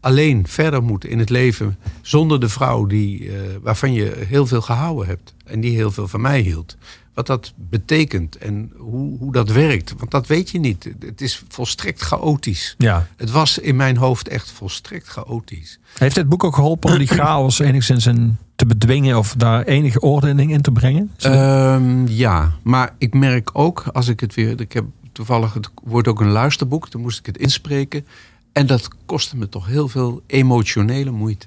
alleen 0.00 0.46
verder 0.48 0.82
moet 0.82 1.04
in 1.04 1.18
het 1.18 1.30
leven 1.30 1.78
zonder 2.02 2.40
de 2.40 2.48
vrouw 2.48 2.86
die, 2.86 3.30
waarvan 3.62 3.92
je 3.92 4.24
heel 4.26 4.46
veel 4.46 4.60
gehouden 4.60 5.06
hebt 5.06 5.34
en 5.44 5.60
die 5.60 5.74
heel 5.74 5.90
veel 5.90 6.08
van 6.08 6.20
mij 6.20 6.40
hield 6.40 6.76
wat 7.14 7.26
dat 7.26 7.52
betekent 7.56 8.36
en 8.36 8.72
hoe, 8.76 9.18
hoe 9.18 9.32
dat 9.32 9.48
werkt. 9.48 9.94
Want 9.98 10.10
dat 10.10 10.26
weet 10.26 10.50
je 10.50 10.58
niet. 10.58 10.90
Het 10.98 11.20
is 11.20 11.42
volstrekt 11.48 12.00
chaotisch. 12.00 12.74
Ja. 12.78 13.06
Het 13.16 13.30
was 13.30 13.58
in 13.58 13.76
mijn 13.76 13.96
hoofd 13.96 14.28
echt 14.28 14.50
volstrekt 14.50 15.08
chaotisch. 15.08 15.78
Heeft 15.98 16.16
het 16.16 16.28
boek 16.28 16.44
ook 16.44 16.54
geholpen 16.54 16.90
om 16.90 16.98
die 16.98 17.06
chaos 17.06 17.58
enigszins 17.58 18.06
in 18.06 18.36
te 18.60 18.66
bedwingen 18.66 19.18
of 19.18 19.34
daar 19.34 19.64
enige 19.64 20.00
ordening 20.00 20.52
in 20.52 20.60
te 20.60 20.72
brengen? 20.72 21.10
Um, 21.26 22.06
ja, 22.06 22.52
maar 22.62 22.94
ik 22.98 23.14
merk 23.14 23.50
ook 23.52 23.84
als 23.92 24.08
ik 24.08 24.20
het 24.20 24.34
weer. 24.34 24.60
Ik 24.60 24.72
heb 24.72 24.84
toevallig, 25.12 25.54
het 25.54 25.70
wordt 25.82 26.08
ook 26.08 26.20
een 26.20 26.30
luisterboek, 26.30 26.90
dan 26.90 27.00
moest 27.00 27.18
ik 27.18 27.26
het 27.26 27.38
inspreken. 27.38 28.06
En 28.52 28.66
dat 28.66 28.88
kostte 29.06 29.36
me 29.36 29.48
toch 29.48 29.66
heel 29.66 29.88
veel 29.88 30.22
emotionele 30.26 31.10
moeite. 31.10 31.46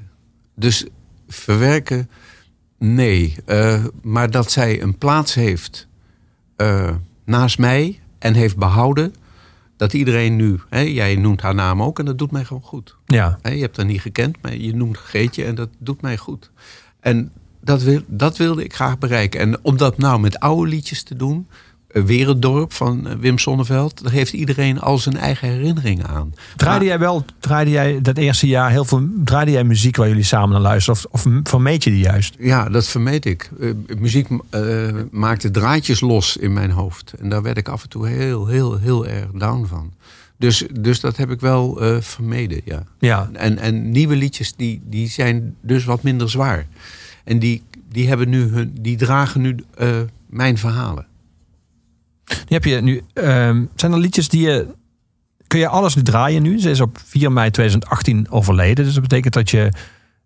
Dus 0.55 0.85
verwerken 1.27 2.09
Nee, 2.77 3.35
eh, 3.45 3.85
maar 4.01 4.31
dat 4.31 4.51
zij 4.51 4.81
een 4.81 4.97
plaats 4.97 5.33
heeft 5.33 5.87
eh, 6.55 6.95
naast 7.25 7.57
mij 7.57 7.99
en 8.19 8.33
heeft 8.33 8.57
behouden 8.57 9.13
dat 9.77 9.93
iedereen 9.93 10.35
nu, 10.35 10.59
hè, 10.69 10.79
jij 10.79 11.15
noemt 11.15 11.41
haar 11.41 11.55
naam 11.55 11.81
ook 11.81 11.99
en 11.99 12.05
dat 12.05 12.17
doet 12.17 12.31
mij 12.31 12.45
gewoon 12.45 12.63
goed. 12.63 12.95
Ja. 13.05 13.39
Hè, 13.41 13.51
je 13.51 13.61
hebt 13.61 13.77
haar 13.77 13.85
niet 13.85 14.01
gekend, 14.01 14.37
maar 14.41 14.55
je 14.55 14.75
noemt 14.75 14.97
Geetje 14.97 15.45
en 15.45 15.55
dat 15.55 15.69
doet 15.77 16.01
mij 16.01 16.17
goed. 16.17 16.51
En 17.03 17.31
dat, 17.61 17.81
wil, 17.81 18.01
dat 18.07 18.37
wilde 18.37 18.63
ik 18.63 18.73
graag 18.73 18.97
bereiken. 18.97 19.39
En 19.39 19.57
om 19.61 19.77
dat 19.77 19.97
nou 19.97 20.19
met 20.19 20.39
oude 20.39 20.69
liedjes 20.69 21.03
te 21.03 21.15
doen, 21.15 21.47
eh, 21.87 22.03
Werelddorp 22.03 22.73
van 22.73 23.07
eh, 23.07 23.15
Wim 23.15 23.37
Sonneveld, 23.37 24.03
daar 24.03 24.11
heeft 24.11 24.33
iedereen 24.33 24.79
al 24.79 24.97
zijn 24.97 25.17
eigen 25.17 25.47
herinneringen 25.47 26.07
aan. 26.07 26.33
Draaide 26.55 26.85
jij 26.85 26.99
wel, 26.99 27.25
draaide 27.39 27.71
jij 27.71 28.01
dat 28.01 28.17
eerste 28.17 28.47
jaar 28.47 28.69
heel 28.69 28.85
veel, 28.85 29.07
draaide 29.23 29.51
jij 29.51 29.63
muziek 29.63 29.95
waar 29.95 30.07
jullie 30.07 30.23
samen 30.23 30.49
naar 30.49 30.61
luisteren? 30.61 30.99
Of, 31.11 31.25
of 31.25 31.33
vermeed 31.43 31.83
je 31.83 31.89
die 31.89 32.03
juist? 32.03 32.35
Ja, 32.39 32.69
dat 32.69 32.87
vermeed 32.87 33.25
ik. 33.25 33.49
Eh, 33.59 33.69
muziek 33.99 34.27
maakte 35.11 35.51
draadjes 35.51 35.99
los 35.99 36.37
in 36.37 36.53
mijn 36.53 36.71
hoofd. 36.71 37.13
En 37.19 37.29
daar 37.29 37.41
werd 37.41 37.57
ik 37.57 37.67
af 37.67 37.83
en 37.83 37.89
toe 37.89 38.07
heel, 38.07 38.47
heel, 38.47 38.77
heel 38.77 39.07
erg 39.07 39.31
down 39.31 39.65
van. 39.65 39.93
Dus, 40.43 40.63
dus 40.79 40.99
dat 40.99 41.17
heb 41.17 41.31
ik 41.31 41.39
wel 41.39 41.81
eh, 41.81 42.01
vermeden, 42.01 42.61
ja. 42.65 42.83
Ja. 42.99 43.29
En, 43.33 43.57
en 43.57 43.91
nieuwe 43.91 44.15
liedjes, 44.15 44.55
die, 44.55 44.81
die 44.85 45.07
zijn 45.07 45.55
dus 45.61 45.85
wat 45.85 46.03
minder 46.03 46.29
zwaar. 46.29 46.65
En 47.23 47.39
die, 47.39 47.63
die, 47.89 48.07
hebben 48.07 48.29
nu 48.29 48.41
hun, 48.41 48.77
die 48.81 48.97
dragen 48.97 49.41
nu 49.41 49.55
eh, 49.77 49.87
mijn 50.29 50.57
verhalen. 50.57 51.05
Heb 52.47 52.63
je 52.63 52.81
nu, 52.81 53.01
ehm, 53.13 53.65
zijn 53.75 53.91
er 53.91 53.99
liedjes 53.99 54.29
die 54.29 54.41
je, 54.41 54.67
kun 55.47 55.59
je 55.59 55.67
alles 55.67 55.95
nu 55.95 56.01
draaien 56.01 56.41
nu? 56.41 56.59
Ze 56.59 56.69
is 56.69 56.81
op 56.81 56.97
4 57.05 57.31
mei 57.31 57.51
2018 57.51 58.31
overleden. 58.31 58.85
Dus 58.85 58.93
dat 58.93 59.03
betekent 59.03 59.33
dat 59.33 59.49
je 59.49 59.71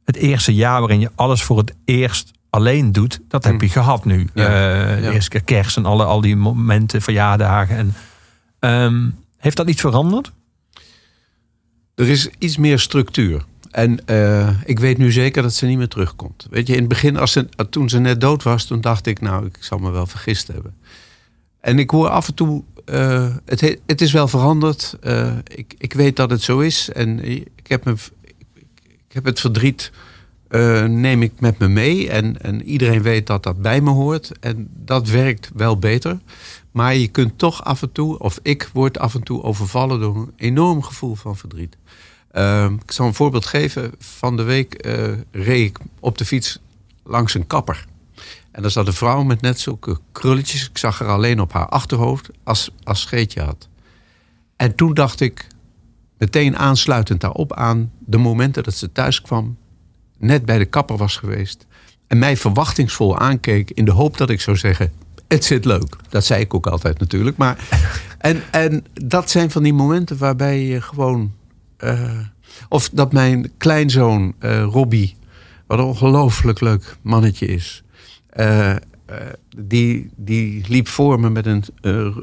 het 0.03 0.15
eerste 0.15 0.53
jaar 0.53 0.79
waarin 0.79 0.99
je 0.99 1.11
alles 1.15 1.43
voor 1.43 1.57
het 1.57 1.73
eerst 1.85 2.31
alleen 2.49 2.91
doet, 2.91 3.19
dat 3.27 3.43
heb 3.43 3.61
je 3.61 3.69
gehad 3.69 4.05
nu. 4.05 4.29
Ja, 4.33 4.45
Eh, 4.45 4.95
de 4.95 5.01
ja. 5.01 5.11
eerste 5.11 5.29
keer 5.29 5.43
kerst 5.43 5.77
en 5.77 5.85
alle, 5.85 6.03
al 6.03 6.21
die 6.21 6.35
momenten, 6.35 7.01
verjaardagen. 7.01 7.77
En, 7.77 7.93
ehm, 8.59 9.09
heeft 9.37 9.57
dat 9.57 9.69
iets 9.69 9.81
veranderd? 9.81 10.31
Er 11.95 12.07
is 12.09 12.29
iets 12.37 12.57
meer 12.57 12.79
structuur. 12.79 13.45
En 13.71 14.05
eh, 14.05 14.49
ik 14.65 14.79
weet 14.79 14.97
nu 14.97 15.11
zeker 15.11 15.41
dat 15.41 15.53
ze 15.53 15.65
niet 15.65 15.77
meer 15.77 15.87
terugkomt. 15.87 16.47
Weet 16.49 16.67
je, 16.67 16.73
in 16.73 16.79
het 16.79 16.87
begin, 16.87 17.17
als 17.17 17.31
ze, 17.31 17.47
toen 17.69 17.89
ze 17.89 17.99
net 17.99 18.21
dood 18.21 18.43
was, 18.43 18.65
toen 18.65 18.81
dacht 18.81 19.05
ik, 19.05 19.21
nou, 19.21 19.45
ik 19.45 19.57
zal 19.59 19.77
me 19.77 19.91
wel 19.91 20.05
vergist 20.05 20.47
hebben. 20.47 20.75
En 21.59 21.79
ik 21.79 21.89
hoor 21.89 22.09
af 22.09 22.27
en 22.27 22.33
toe, 22.33 22.63
eh, 22.85 23.35
het, 23.45 23.61
he- 23.61 23.77
het 23.85 24.01
is 24.01 24.11
wel 24.11 24.27
veranderd. 24.27 24.97
Eh, 25.01 25.33
ik, 25.55 25.73
ik 25.77 25.93
weet 25.93 26.15
dat 26.15 26.29
het 26.29 26.41
zo 26.41 26.59
is. 26.59 26.89
En 26.89 27.23
ik 27.55 27.67
heb, 27.67 27.85
me, 27.85 27.95
ik 29.07 29.13
heb 29.13 29.25
het 29.25 29.39
verdriet, 29.39 29.91
neem 30.87 31.21
ik 31.21 31.39
met 31.39 31.57
me 31.59 31.67
mee. 31.67 32.09
En, 32.09 32.41
en 32.41 32.63
iedereen 32.63 33.01
weet 33.01 33.27
dat 33.27 33.43
dat 33.43 33.61
bij 33.61 33.81
me 33.81 33.89
hoort. 33.89 34.31
En 34.39 34.67
dat 34.75 35.09
werkt 35.09 35.49
wel 35.55 35.77
beter. 35.79 36.19
Maar 36.77 36.95
je 36.95 37.07
kunt 37.07 37.37
toch 37.37 37.63
af 37.63 37.81
en 37.81 37.91
toe, 37.91 38.19
of 38.19 38.39
ik 38.41 38.69
word 38.73 38.99
af 38.99 39.15
en 39.15 39.23
toe 39.23 39.43
overvallen 39.43 39.99
door 39.99 40.15
een 40.15 40.33
enorm 40.35 40.83
gevoel 40.83 41.15
van 41.15 41.37
verdriet. 41.37 41.77
Ehm, 42.31 42.73
ik 42.73 42.91
zal 42.91 43.07
een 43.07 43.13
voorbeeld 43.13 43.45
geven. 43.45 43.91
Van 43.99 44.37
de 44.37 44.43
week 44.43 44.73
eh, 44.73 45.13
reed 45.31 45.69
ik 45.69 45.79
op 45.99 46.17
de 46.17 46.25
fiets 46.25 46.59
langs 47.03 47.33
een 47.33 47.47
kapper. 47.47 47.85
En 48.51 48.61
daar 48.61 48.71
zat 48.71 48.87
een 48.87 48.93
vrouw 48.93 49.23
met 49.23 49.41
net 49.41 49.59
zulke 49.59 49.99
krulletjes. 50.11 50.69
Ik 50.69 50.77
zag 50.77 50.99
haar 50.99 51.07
alleen 51.07 51.41
op 51.41 51.53
haar 51.53 51.69
achterhoofd 51.69 52.29
als, 52.43 52.71
als 52.83 53.01
scheetje 53.01 53.41
had. 53.41 53.67
En 54.55 54.75
toen 54.75 54.93
dacht 54.93 55.19
ik, 55.19 55.47
meteen 56.17 56.57
aansluitend 56.57 57.21
daarop 57.21 57.53
aan... 57.53 57.91
de 57.99 58.17
momenten 58.17 58.63
dat 58.63 58.73
ze 58.73 58.91
thuis 58.91 59.21
kwam, 59.21 59.57
net 60.17 60.45
bij 60.45 60.57
de 60.57 60.65
kapper 60.65 60.97
was 60.97 61.15
geweest... 61.17 61.65
en 62.07 62.19
mij 62.19 62.37
verwachtingsvol 62.37 63.17
aankeek 63.17 63.71
in 63.71 63.85
de 63.85 63.91
hoop 63.91 64.17
dat 64.17 64.29
ik 64.29 64.41
zou 64.41 64.57
zeggen... 64.57 65.05
het 65.27 65.45
zit 65.45 65.65
leuk. 65.65 65.95
Dat 66.09 66.25
zei 66.25 66.41
ik 66.41 66.53
ook 66.53 66.67
altijd 66.67 66.99
natuurlijk. 66.99 67.37
Maar, 67.37 67.67
en, 68.17 68.41
en 68.51 68.85
dat 68.93 69.29
zijn 69.29 69.51
van 69.51 69.63
die 69.63 69.73
momenten 69.73 70.17
waarbij 70.17 70.61
je 70.65 70.81
gewoon... 70.81 71.33
eh, 71.77 72.19
of 72.69 72.89
dat 72.89 73.11
mijn 73.13 73.51
kleinzoon 73.57 74.33
eh 74.39 74.63
Robbie, 74.63 75.15
wat 75.67 75.79
een 75.79 75.85
ongelooflijk 75.85 76.59
leuk 76.61 76.97
mannetje 77.01 77.45
is... 77.45 77.83
eh, 78.29 78.75
die, 79.57 80.09
die 80.15 80.65
liep 80.67 80.87
voor 80.87 81.19
me 81.19 81.29
met 81.29 81.45
een 81.45 81.63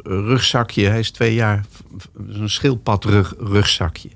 rugzakje. 0.02 0.88
Hij 0.88 0.98
is 0.98 1.11
twee 1.11 1.34
jaar, 1.34 1.64
een 2.28 2.50
schildpad 2.50 3.05
rug, 3.05 3.34
rugzakje. 3.38 4.09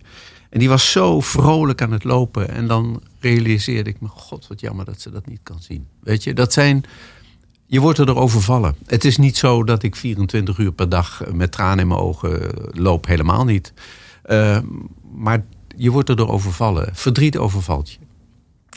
En 0.51 0.59
die 0.59 0.69
was 0.69 0.91
zo 0.91 1.21
vrolijk 1.21 1.83
aan 1.83 1.93
het 1.93 2.05
lopen. 2.05 2.49
En 2.49 2.67
dan 2.67 3.03
realiseerde 3.21 3.91
ik 3.91 4.01
me, 4.01 4.09
god 4.09 4.47
wat 4.47 4.61
jammer 4.61 4.85
dat 4.85 5.01
ze 5.01 5.11
dat 5.11 5.27
niet 5.27 5.41
kan 5.43 5.59
zien. 5.61 5.87
Weet 6.01 6.25
je, 6.25 6.35
dat 6.35 6.53
zijn... 6.53 6.85
Je 7.71 7.81
wordt 7.81 7.99
er 7.99 8.17
overvallen. 8.17 8.75
Het 8.87 9.05
is 9.05 9.17
niet 9.17 9.37
zo 9.37 9.65
dat 9.65 9.83
ik 9.83 9.97
24 9.97 10.59
uur 10.59 10.73
per 10.73 10.89
dag 10.89 11.23
met 11.33 11.53
tranen 11.53 11.79
in 11.79 11.89
mijn 11.89 12.01
ogen 12.01 12.41
loop. 12.73 13.07
Helemaal 13.07 13.45
niet. 13.45 13.73
Eh, 14.23 14.59
maar 15.15 15.45
je 15.77 15.91
wordt 15.91 16.09
er 16.09 16.29
overvallen. 16.29 16.91
Verdriet 16.93 17.37
overvalt 17.37 17.91
je. 17.91 17.99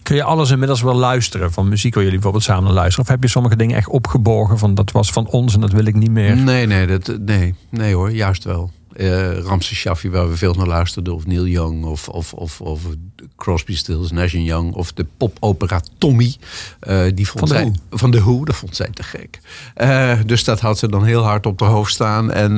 Kun 0.04 0.16
je 0.16 0.24
alles 0.24 0.52
inmiddels 0.52 0.82
wel 0.82 0.96
luisteren 0.96 1.52
van 1.52 1.68
muziek 1.68 1.94
waar 1.94 2.04
jullie 2.04 2.20
bijvoorbeeld 2.20 2.50
samen 2.50 2.74
luisteren? 2.74 3.06
Of 3.06 3.12
heb 3.12 3.24
je 3.24 3.30
sommige 3.30 3.56
dingen 3.56 3.76
echt 3.76 3.88
opgeborgen 3.88 4.58
van 4.58 4.76
dat 4.76 4.92
was 4.92 5.12
van 5.12 5.28
ons 5.28 5.54
en 5.54 5.62
dat 5.62 5.72
wil 5.72 5.86
ik 5.86 5.96
niet 5.96 6.12
meer? 6.12 6.38
Nee, 6.38 6.66
nee, 6.66 6.88
dat, 6.88 7.18
nee, 7.20 7.56
nee 7.70 7.94
hoor, 7.94 8.12
juist 8.12 8.44
wel. 8.44 8.72
Ramses 9.44 9.78
Shaffi, 9.78 10.10
waar 10.10 10.30
we 10.30 10.38
veel 10.38 10.54
naar 10.54 10.68
luisterden, 10.68 11.14
of 11.14 11.26
Neil 11.26 11.48
Young, 11.48 11.84
of, 11.86 12.10
of, 12.10 12.34
of, 12.34 12.62
of 12.62 12.82
Crosby, 13.36 13.76
Stills, 13.76 14.12
Nash 14.12 14.34
Young, 14.34 14.74
of 14.74 14.94
de 14.94 15.06
popopera 15.18 15.82
Tommy. 15.98 16.36
Eh, 16.80 17.04
die 17.14 17.28
vond 17.28 17.50
Van 17.50 17.58
de 17.58 17.64
zij, 17.64 17.76
Van 17.90 18.12
de 18.12 18.22
Who, 18.22 18.46
dat 18.46 18.56
vond 18.56 18.76
zij 18.76 18.90
te 18.94 19.04
gek. 19.04 19.40
Eh, 19.74 20.20
dus 20.26 20.44
dat 20.44 20.60
had 20.60 20.78
ze 20.78 20.90
dan 20.90 21.04
heel 21.04 21.24
hard 21.24 21.46
op 21.46 21.58
de 21.58 21.66
hoofd 21.66 21.94
staan. 21.94 22.32
En 22.32 22.58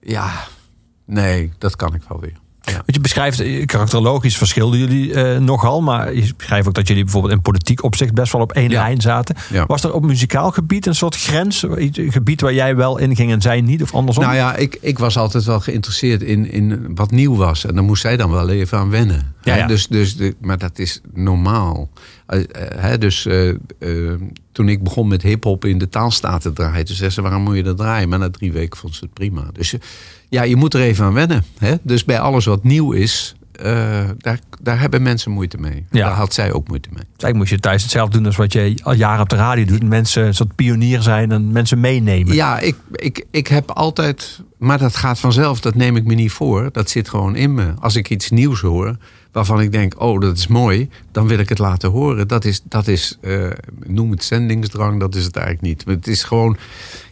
ja, 0.00 0.46
nee, 1.04 1.52
dat 1.58 1.76
kan 1.76 1.94
ik 1.94 2.02
wel 2.08 2.20
weer. 2.20 2.38
Want 2.72 2.94
je 2.94 3.00
beschrijft, 3.00 3.40
eh, 3.40 3.66
karakterologisch 3.66 4.36
verschilden 4.36 4.78
jullie 4.78 5.14
eh, 5.14 5.38
nogal. 5.40 5.80
Maar 5.80 6.14
je 6.14 6.32
beschrijft 6.36 6.68
ook 6.68 6.74
dat 6.74 6.88
jullie 6.88 7.02
bijvoorbeeld 7.02 7.32
in 7.32 7.40
politiek 7.40 7.82
opzicht 7.82 8.14
best 8.14 8.32
wel 8.32 8.40
op 8.40 8.52
één 8.52 8.70
lijn 8.70 9.00
zaten. 9.00 9.36
Was 9.66 9.84
er 9.84 9.92
op 9.92 10.04
muzikaal 10.04 10.50
gebied 10.50 10.86
een 10.86 10.94
soort 10.94 11.16
grens? 11.16 11.62
Een 11.62 12.12
gebied 12.12 12.40
waar 12.40 12.54
jij 12.54 12.76
wel 12.76 12.98
in 12.98 13.16
ging 13.16 13.32
en 13.32 13.40
zij 13.40 13.60
niet? 13.60 13.82
Of 13.82 13.94
andersom? 13.94 14.24
Nou 14.24 14.36
ja, 14.36 14.56
ik, 14.56 14.78
ik 14.80 14.98
was 14.98 15.16
altijd 15.16 15.44
wel 15.44 15.60
geïnteresseerd 15.60 16.22
in, 16.22 16.50
in 16.52 16.94
wat 16.94 17.10
nieuw 17.10 17.36
was. 17.36 17.66
En 17.66 17.74
dan 17.74 17.84
moest 17.84 18.02
zij 18.02 18.16
dan 18.16 18.30
wel 18.30 18.48
even 18.48 18.78
aan 18.78 18.90
wennen. 18.90 19.34
Ja. 19.42 19.66
Dus, 19.66 19.86
dus 19.86 20.16
maar 20.40 20.58
dat 20.58 20.78
is 20.78 21.00
normaal. 21.14 21.88
Eh, 22.26 22.40
hè, 22.76 22.98
dus 22.98 23.26
toen 24.52 24.68
ik 24.68 24.82
begon 24.82 25.08
met 25.08 25.22
hip-hop 25.22 25.64
in 25.64 25.78
de 25.78 25.88
taalstaten 25.88 26.54
te 26.54 26.62
draaien, 26.62 26.84
toen 26.84 26.96
zei 26.96 27.10
ze: 27.10 27.22
waarom 27.22 27.42
moet 27.42 27.56
je 27.56 27.62
dat 27.62 27.76
draaien? 27.76 28.08
Maar 28.08 28.18
na 28.18 28.30
drie 28.30 28.52
weken 28.52 28.78
vond 28.78 28.94
ze 28.94 29.04
het 29.04 29.14
prima. 29.14 29.44
Dus 29.52 29.74
ja, 30.28 30.42
je 30.42 30.56
moet 30.56 30.74
er 30.74 30.80
even 30.80 31.04
aan 31.04 31.14
wennen. 31.14 31.44
Hè? 31.58 31.74
Dus 31.82 32.04
bij 32.04 32.20
alles 32.20 32.44
wat 32.44 32.64
nieuw 32.64 32.92
is, 32.92 33.34
eh, 33.52 34.04
daar, 34.18 34.38
daar 34.62 34.80
hebben 34.80 35.02
mensen 35.02 35.30
moeite 35.30 35.58
mee. 35.58 35.86
Ja. 35.90 36.08
Daar 36.08 36.16
had 36.16 36.34
zij 36.34 36.52
ook 36.52 36.68
moeite 36.68 36.88
mee. 36.92 37.02
Eigenlijk 37.02 37.36
moest 37.36 37.50
je 37.50 37.58
thuis 37.58 37.82
hetzelfde 37.82 38.16
doen 38.16 38.26
als 38.26 38.36
wat 38.36 38.52
je 38.52 38.74
al 38.82 38.92
jaren 38.94 39.20
op 39.20 39.28
de 39.28 39.36
radio 39.36 39.64
doet. 39.64 39.82
Mensen 39.82 40.26
een 40.26 40.34
soort 40.34 40.54
pionier 40.54 41.02
zijn 41.02 41.32
en 41.32 41.52
mensen 41.52 41.80
meenemen. 41.80 42.34
Ja, 42.34 42.58
ik, 42.58 42.76
ik, 42.92 43.24
ik 43.30 43.46
heb 43.46 43.70
altijd. 43.70 44.40
Maar 44.58 44.78
dat 44.78 44.96
gaat 44.96 45.20
vanzelf, 45.20 45.60
dat 45.60 45.74
neem 45.74 45.96
ik 45.96 46.04
me 46.04 46.14
niet 46.14 46.32
voor. 46.32 46.68
Dat 46.72 46.90
zit 46.90 47.08
gewoon 47.08 47.36
in 47.36 47.54
me. 47.54 47.72
Als 47.78 47.96
ik 47.96 48.10
iets 48.10 48.30
nieuws 48.30 48.60
hoor, 48.60 48.96
waarvan 49.32 49.60
ik 49.60 49.72
denk: 49.72 50.00
oh, 50.02 50.20
dat 50.20 50.36
is 50.36 50.46
mooi, 50.46 50.88
dan 51.12 51.26
wil 51.26 51.38
ik 51.38 51.48
het 51.48 51.58
laten 51.58 51.90
horen. 51.90 52.28
Dat 52.28 52.44
is, 52.44 52.60
dat 52.64 52.88
is 52.88 53.18
eh, 53.20 53.50
noem 53.86 54.10
het 54.10 54.24
zendingsdrang, 54.24 55.00
dat 55.00 55.14
is 55.14 55.24
het 55.24 55.36
eigenlijk 55.36 55.66
niet. 55.66 55.86
Maar 55.86 55.94
Het 55.94 56.06
is 56.06 56.22
gewoon. 56.22 56.56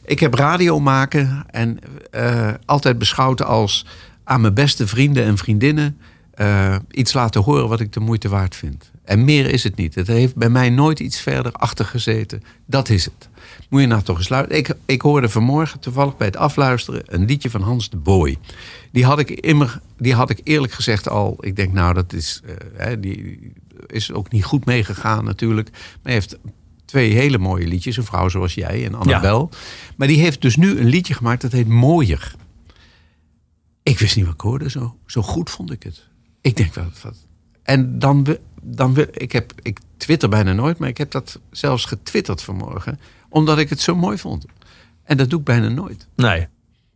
Ik 0.07 0.20
heb 0.20 0.34
radio 0.34 0.80
maken 0.80 1.44
en 1.50 1.78
eh, 2.11 2.52
altijd 2.64 2.98
beschouwd 2.98 3.42
als 3.42 3.86
aan 4.24 4.40
mijn 4.40 4.54
beste 4.54 4.86
vrienden 4.86 5.24
en 5.24 5.36
vriendinnen 5.36 5.98
eh, 6.34 6.76
iets 6.90 7.12
laten 7.12 7.42
horen 7.42 7.68
wat 7.68 7.80
ik 7.80 7.92
de 7.92 8.00
moeite 8.00 8.28
waard 8.28 8.57
vind. 8.57 8.90
En 9.04 9.24
meer 9.24 9.50
is 9.50 9.64
het 9.64 9.76
niet. 9.76 9.94
Het 9.94 10.07
heeft 10.07 10.36
bij 10.36 10.48
mij 10.48 10.70
nooit 10.70 11.00
iets 11.00 11.20
verder 11.20 11.52
achter 11.52 11.84
gezeten. 11.84 12.42
Dat 12.66 12.88
is 12.88 13.04
het. 13.04 13.28
Moet 13.68 13.80
je 13.80 13.86
nou 13.86 14.02
toch 14.02 14.18
eens 14.18 14.28
luisteren. 14.28 14.59
Ik, 14.59 14.74
ik 14.84 15.02
hoorde 15.02 15.28
vanmorgen 15.28 15.80
toevallig 15.80 16.16
bij 16.16 16.26
het 16.26 16.36
afluisteren 16.36 17.02
een 17.04 17.24
liedje 17.24 17.50
van 17.50 17.62
Hans 17.62 17.90
de 17.90 17.96
Boy. 17.96 18.38
Die 18.92 19.04
had 19.04 19.18
ik, 19.18 19.30
immer, 19.30 19.80
die 19.98 20.14
had 20.14 20.30
ik 20.30 20.40
eerlijk 20.44 20.72
gezegd 20.72 21.09
al. 21.09 21.36
Ik 21.40 21.57
denk, 21.57 21.72
nou, 21.72 21.94
dat 21.94 22.12
is, 22.12 22.42
eh, 22.76 22.92
die 22.98 23.52
is 23.86 24.12
ook 24.12 24.30
niet 24.30 24.44
goed 24.44 24.64
meegegaan 24.64 25.24
natuurlijk. 25.24 25.70
Maar 26.02 26.12
heeft 26.12 26.38
twee 26.87 27.12
hele 27.12 27.39
mooie 27.39 27.66
liedjes. 27.66 27.97
Een 27.97 28.05
vrouw 28.05 28.28
zoals 28.28 28.55
jij 28.55 28.84
en 28.84 28.95
Annabel. 28.95 29.51
Maar 29.97 30.09
die 30.09 30.20
heeft 30.20 30.43
dus 30.43 30.57
nu 30.57 30.78
een 30.78 30.89
liedje 30.89 31.14
gemaakt 31.14 31.43
dat 31.43 31.53
heet 31.53 31.68
Mooier. 31.68 32.34
Ik 33.82 33.99
wist 33.99 34.16
niet 34.16 34.24
wat 34.24 34.34
ik 34.34 34.41
hoorde. 34.41 34.70
Zo, 34.70 34.97
zo 35.07 35.22
goed 35.22 35.51
vond 35.51 35.70
ik 35.70 35.82
het. 35.82 36.09
Ik 36.41 36.57
denk, 36.57 36.74
wat, 36.74 37.03
wat. 37.03 37.26
En 37.62 37.99
dan, 37.99 38.37
dan 38.62 38.95
wil 38.95 39.07
ik 39.11 39.32
heb, 39.32 39.53
ik 39.62 39.78
twitter 39.97 40.28
bijna 40.28 40.53
nooit, 40.53 40.78
maar 40.78 40.89
ik 40.89 40.99
heb 40.99 41.11
dat 41.11 41.41
zelfs 41.51 41.84
getwitterd 41.84 42.43
vanmorgen, 42.43 43.01
omdat 43.28 43.59
ik 43.59 43.68
het 43.70 43.80
zo 43.80 43.95
mooi 43.95 44.18
vond. 44.18 44.47
En 45.05 45.16
dat 45.16 45.30
doe 45.30 45.39
ik 45.39 45.45
bijna 45.45 45.68
nooit. 45.68 46.09
Nee. 46.16 46.47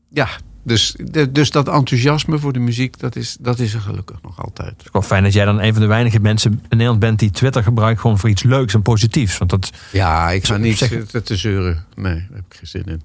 Ja, 0.09 0.29
Dus, 0.63 0.97
de- 1.05 1.33
dus 1.33 1.51
dat 1.51 1.69
enthousiasme 1.69 2.39
voor 2.39 2.53
de 2.53 2.59
muziek, 2.59 2.99
dat 2.99 3.17
is, 3.17 3.37
dat 3.41 3.59
is 3.59 3.75
er 3.75 3.81
gelukkig 3.81 4.23
nog 4.23 4.43
altijd. 4.43 4.71
Het 4.71 4.83
is 4.85 4.93
wel 4.93 5.03
fijn 5.03 5.23
dat 5.23 5.33
jij 5.33 5.45
dan 5.45 5.61
een 5.61 5.73
van 5.73 5.83
de 5.83 5.89
weinige 5.89 6.21
mensen 6.21 6.53
in 6.53 6.59
Nederland 6.69 6.99
bent 7.01 7.19
die 7.19 7.31
Twitter 7.31 7.63
gebruikt 7.63 8.01
gewoon 8.01 8.19
voor 8.19 8.29
iets 8.29 8.43
leuks 8.43 8.75
en 8.75 8.83
positiefs. 8.83 9.39
Want 9.39 9.51
dat, 9.51 9.71
Ja, 9.93 10.31
ik 10.31 10.45
ga 10.47 10.57
niet 10.57 10.79
zeg- 10.79 10.89
zitten 10.89 11.25
te 11.25 11.37
zeuren. 11.37 11.85
Nee, 11.95 12.15
daar 12.15 12.27
heb 12.37 12.45
ik 12.49 12.55
geen 12.57 12.67
zin 12.67 12.85
in. 12.85 13.03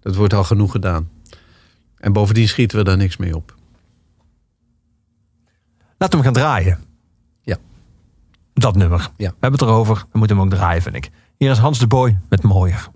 Dat 0.00 0.16
wordt 0.16 0.34
al 0.34 0.44
genoeg 0.44 0.70
gedaan. 0.72 1.08
En 1.98 2.12
bovendien 2.12 2.48
schieten 2.48 2.78
we 2.78 2.84
daar 2.84 2.96
niks 2.96 3.16
mee 3.16 3.36
op. 3.36 3.54
laten 5.98 6.18
we 6.18 6.24
hem 6.24 6.34
gaan 6.34 6.42
draaien. 6.44 6.78
Ja. 7.42 7.56
Dat 8.54 8.76
nummer. 8.76 9.00
Ja. 9.16 9.28
We 9.28 9.36
hebben 9.40 9.60
het 9.60 9.68
erover. 9.68 10.04
We 10.12 10.18
moeten 10.18 10.36
hem 10.36 10.44
ook 10.46 10.52
draaien, 10.52 10.82
vind 10.82 10.94
ik. 10.96 11.10
Hier 11.36 11.50
is 11.50 11.58
Hans 11.58 11.78
de 11.78 11.86
Boy 11.86 12.18
met 12.28 12.42
Mooier. 12.42 12.88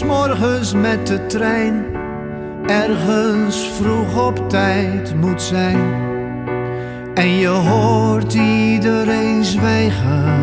S'morgens 0.00 0.74
met 0.74 1.06
de 1.06 1.26
trein 1.26 1.84
ergens 2.66 3.68
vroeg 3.68 4.26
op 4.26 4.48
tijd 4.48 5.14
moet 5.14 5.42
zijn 5.42 5.94
en 7.14 7.28
je 7.28 7.48
hoort 7.48 8.34
iedereen 8.34 9.44
zwijgen. 9.44 10.38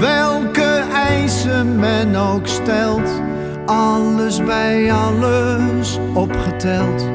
Welke 0.00 0.84
eisen 0.94 1.78
men 1.78 2.16
ook 2.16 2.46
stelt, 2.46 3.22
alles 3.66 4.44
bij 4.44 4.92
alles 4.92 5.98
opgeteld, 6.14 7.08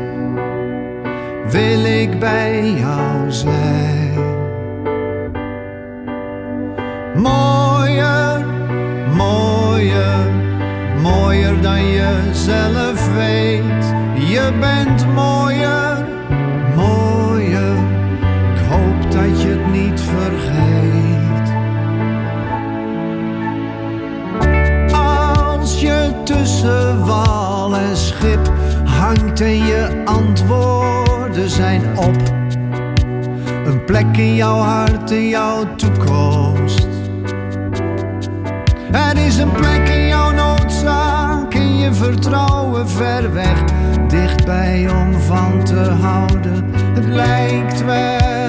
wil 1.50 1.86
ik 1.86 2.20
bij 2.20 2.72
jou 2.72 3.32
zijn. 3.32 4.14
Mooier, 7.16 8.55
mooier, 9.16 10.32
mooier 11.02 11.62
dan 11.62 11.86
je 11.86 12.30
zelf 12.32 13.14
weet. 13.14 13.94
Je 14.16 14.52
bent 14.60 15.14
mooier, 15.14 16.06
mooier. 16.76 17.76
Ik 18.54 18.62
hoop 18.70 19.12
dat 19.12 19.42
je 19.42 19.48
het 19.48 19.72
niet 19.72 20.02
vergeet. 20.02 21.54
Als 24.94 25.82
je 25.82 26.12
tussen 26.24 27.06
wal 27.06 27.76
en 27.76 27.98
schip 27.98 28.52
hangt 28.86 29.42
en 29.42 29.58
je 29.58 30.02
antwoorden 30.06 31.50
zijn 31.50 31.98
op. 31.98 32.34
Een 33.66 33.86
plek 33.86 34.18
in 34.18 34.36
jouw 34.36 34.58
hart, 34.58 35.12
in 35.12 35.28
jouw 35.28 35.76
toekomst. 35.76 36.95
Er 38.96 39.18
is 39.18 39.38
een 39.38 39.52
plek 39.52 39.88
in 39.88 40.08
jouw 40.08 40.32
noodzaak, 40.32 41.54
in 41.54 41.78
je 41.78 41.94
vertrouwen 41.94 42.90
ver 42.90 43.34
weg. 43.34 43.64
Dichtbij 44.08 44.90
om 44.90 45.20
van 45.20 45.64
te 45.64 45.80
houden. 45.80 46.74
Het 46.94 47.06
lijkt 47.06 47.86
wel 47.86 48.45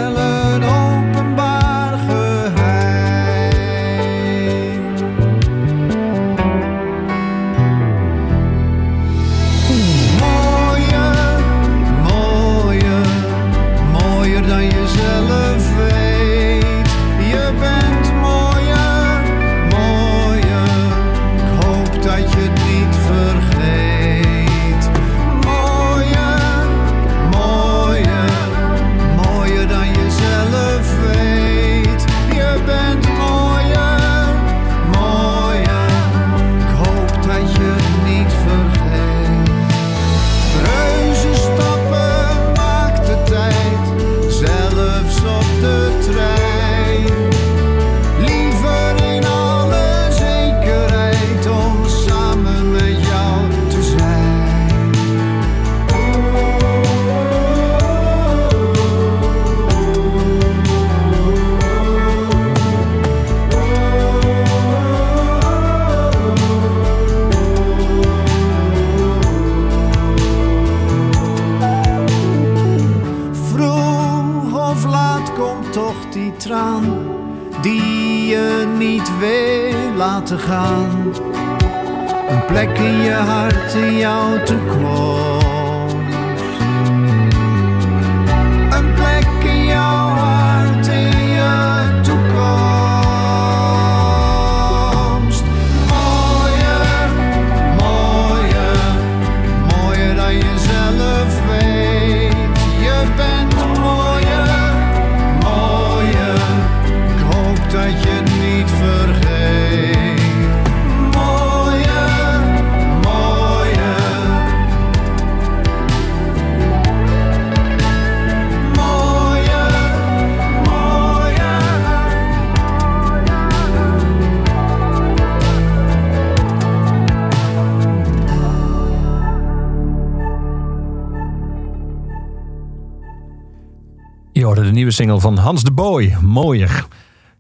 single 134.97 135.21
van 135.21 135.37
Hans 135.37 135.63
de 135.65 135.71
Boy, 135.73 136.17
Mooier. 136.23 136.87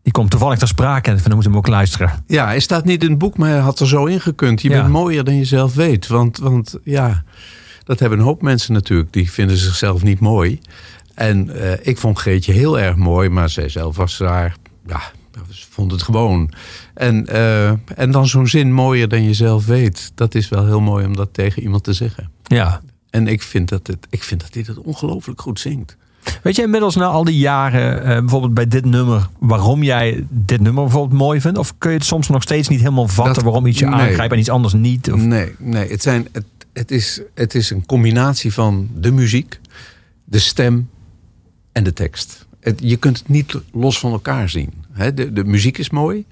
Die 0.02 0.12
komt 0.12 0.30
toevallig 0.30 0.58
ter 0.58 0.68
sprake 0.68 1.10
en 1.10 1.16
dan 1.16 1.22
moeten 1.22 1.38
we 1.38 1.48
hem 1.48 1.56
ook 1.56 1.66
luisteren. 1.66 2.24
Ja, 2.26 2.44
hij 2.46 2.60
staat 2.60 2.84
niet 2.84 3.02
in 3.02 3.10
het 3.10 3.18
boek, 3.18 3.36
maar 3.36 3.48
hij 3.50 3.58
had 3.58 3.80
er 3.80 3.86
zo 3.88 4.04
ingekund. 4.04 4.62
Je 4.62 4.68
Ja. 4.68 4.76
bent 4.80 4.88
mooier 4.92 5.24
dan 5.24 5.34
je 5.36 5.44
zelf 5.44 5.74
weet. 5.74 6.06
Want, 6.06 6.38
want 6.38 6.78
ja, 6.84 7.24
dat 7.84 7.98
hebben 7.98 8.18
een 8.18 8.24
hoop 8.24 8.42
mensen 8.42 8.72
natuurlijk. 8.72 9.12
Die 9.12 9.30
vinden 9.30 9.56
zichzelf 9.56 10.02
niet 10.02 10.20
mooi. 10.20 10.58
En 11.14 11.50
eh, 11.62 11.86
ik 11.86 11.98
vond 11.98 12.18
Greetje 12.18 12.52
heel 12.52 12.78
erg 12.78 12.96
mooi, 12.96 13.28
maar 13.28 13.50
zij 13.50 13.68
zelf 13.68 13.96
was 13.96 14.18
daar... 14.18 14.56
Ja, 14.86 15.00
ze 15.50 15.66
vond 15.70 15.90
het 15.92 16.02
gewoon. 16.02 16.52
En, 16.94 17.26
eh, 17.26 17.68
en 17.98 18.10
dan 18.10 18.26
zo'n 18.26 18.46
zin 18.48 18.72
mooier 18.72 19.08
dan 19.08 19.22
je 19.22 19.34
zelf 19.34 19.66
weet. 19.66 20.12
Dat 20.14 20.34
is 20.34 20.48
wel 20.48 20.66
heel 20.66 20.80
mooi 20.80 21.06
om 21.06 21.16
dat 21.16 21.28
tegen 21.34 21.62
iemand 21.62 21.84
te 21.84 21.92
zeggen. 21.92 22.30
Ja. 22.42 22.80
En 23.10 23.26
ik 23.28 23.42
vind 23.42 23.68
dat, 23.68 23.86
het, 23.86 24.06
ik 24.10 24.22
vind 24.22 24.40
dat 24.40 24.54
hij 24.54 24.64
het 24.66 24.78
ongelooflijk 24.78 25.40
goed 25.40 25.60
zingt. 25.60 25.96
Weet 26.46 26.56
je 26.56 26.62
inmiddels 26.62 26.94
na 26.96 27.04
al 27.06 27.24
die 27.24 27.38
jaren, 27.38 28.02
eh, 28.04 28.18
bijvoorbeeld 28.20 28.54
bij 28.54 28.66
dit 28.68 28.84
nummer, 28.84 29.28
waarom 29.38 29.82
jij 29.82 30.24
dit 30.30 30.60
nummer 30.60 30.82
bijvoorbeeld 30.82 31.20
mooi 31.20 31.40
vindt? 31.40 31.58
Of 31.58 31.74
kun 31.78 31.90
je 31.90 31.96
het 31.96 32.06
soms 32.06 32.28
nog 32.28 32.42
steeds 32.42 32.68
niet 32.68 32.78
helemaal 32.80 33.08
vatten 33.08 33.34
Dat- 33.34 33.42
waarom 33.42 33.66
iets 33.66 33.78
je 33.78 33.84
nee. 33.86 33.94
aangrijpt 33.94 34.32
en 34.32 34.38
iets 34.38 34.48
anders 34.50 34.74
niet? 34.74 35.12
Of, 35.12 35.20
Nee, 35.20 35.54
nee 35.58 35.88
het, 35.90 36.02
zijn, 36.02 36.28
het, 36.32 36.44
het, 36.72 36.90
is, 36.90 37.20
het 37.34 37.54
is 37.54 37.70
een 37.70 37.86
combinatie 37.86 38.52
van 38.52 38.88
de 38.94 39.12
muziek, 39.12 39.60
de 40.24 40.38
stem 40.38 40.88
en 41.72 41.84
de 41.84 41.92
tekst. 41.92 42.46
Het, 42.60 42.80
je 42.82 42.96
kunt 42.96 43.18
het 43.18 43.28
niet 43.28 43.60
los 43.72 43.98
van 43.98 44.12
elkaar 44.12 44.48
zien. 44.48 44.72
De, 45.14 45.32
de 45.32 45.44
muziek 45.44 45.78
is 45.78 45.90
mooi. 45.90 46.24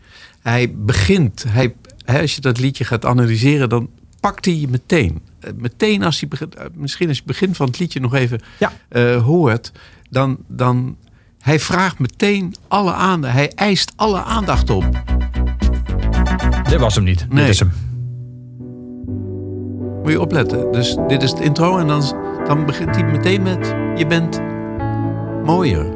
Hij 0.43 0.75
begint, 0.77 1.45
hij, 1.49 1.75
als 2.07 2.35
je 2.35 2.41
dat 2.41 2.59
liedje 2.59 2.85
gaat 2.85 3.05
analyseren, 3.05 3.69
dan 3.69 3.89
pakt 4.21 4.45
hij 4.45 4.55
je 4.57 4.69
meteen. 4.69 5.21
Eh, 5.41 5.51
Meteen 5.57 6.03
als 6.03 6.21
hij 6.21 6.29
begint, 6.29 6.55
eh, 6.55 6.65
misschien 6.75 7.09
als 7.09 7.17
je 7.17 7.23
het 7.27 7.33
begin 7.33 7.55
van 7.55 7.67
het 7.67 7.79
liedje 7.79 8.01
nog 8.01 8.15
even 8.15 8.41
Ja. 8.59 8.73
hoort, 9.19 9.73
dan, 10.15 10.37
dan 10.49 10.97
hij 11.41 11.61
vraagt 11.61 11.99
meteen 11.99 12.55
alle 12.69 12.93
aandacht. 12.93 13.35
Hij 13.35 13.53
eist 13.55 13.93
alle 13.97 14.23
aandacht 14.23 14.71
op. 14.71 14.85
Dit 16.69 16.81
was 16.81 16.95
hem 16.95 17.05
niet. 17.05 17.27
Nee. 17.29 17.45
Dit 17.45 17.55
is 17.55 17.59
hem. 17.59 17.73
Moet 20.03 20.12
je 20.12 20.21
opletten. 20.21 20.73
Dus 20.73 20.97
dit 21.09 21.23
is 21.23 21.31
het 21.31 21.41
intro 21.41 21.79
en 21.79 21.87
dan, 21.87 22.03
dan 22.47 22.67
begint 22.67 22.95
hij 22.95 23.05
meteen 23.05 23.43
met 23.43 23.75
je 23.97 24.07
bent 24.07 24.41
mooier. 25.45 25.87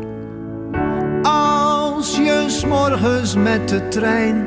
Als 1.22 2.16
je 2.16 2.44
s'morgens 2.48 3.34
met 3.34 3.68
de 3.68 3.88
trein 3.88 4.46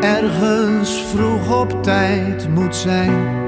ergens 0.00 0.90
vroeg 0.90 1.60
op 1.60 1.82
tijd 1.82 2.48
moet 2.48 2.76
zijn 2.76 3.38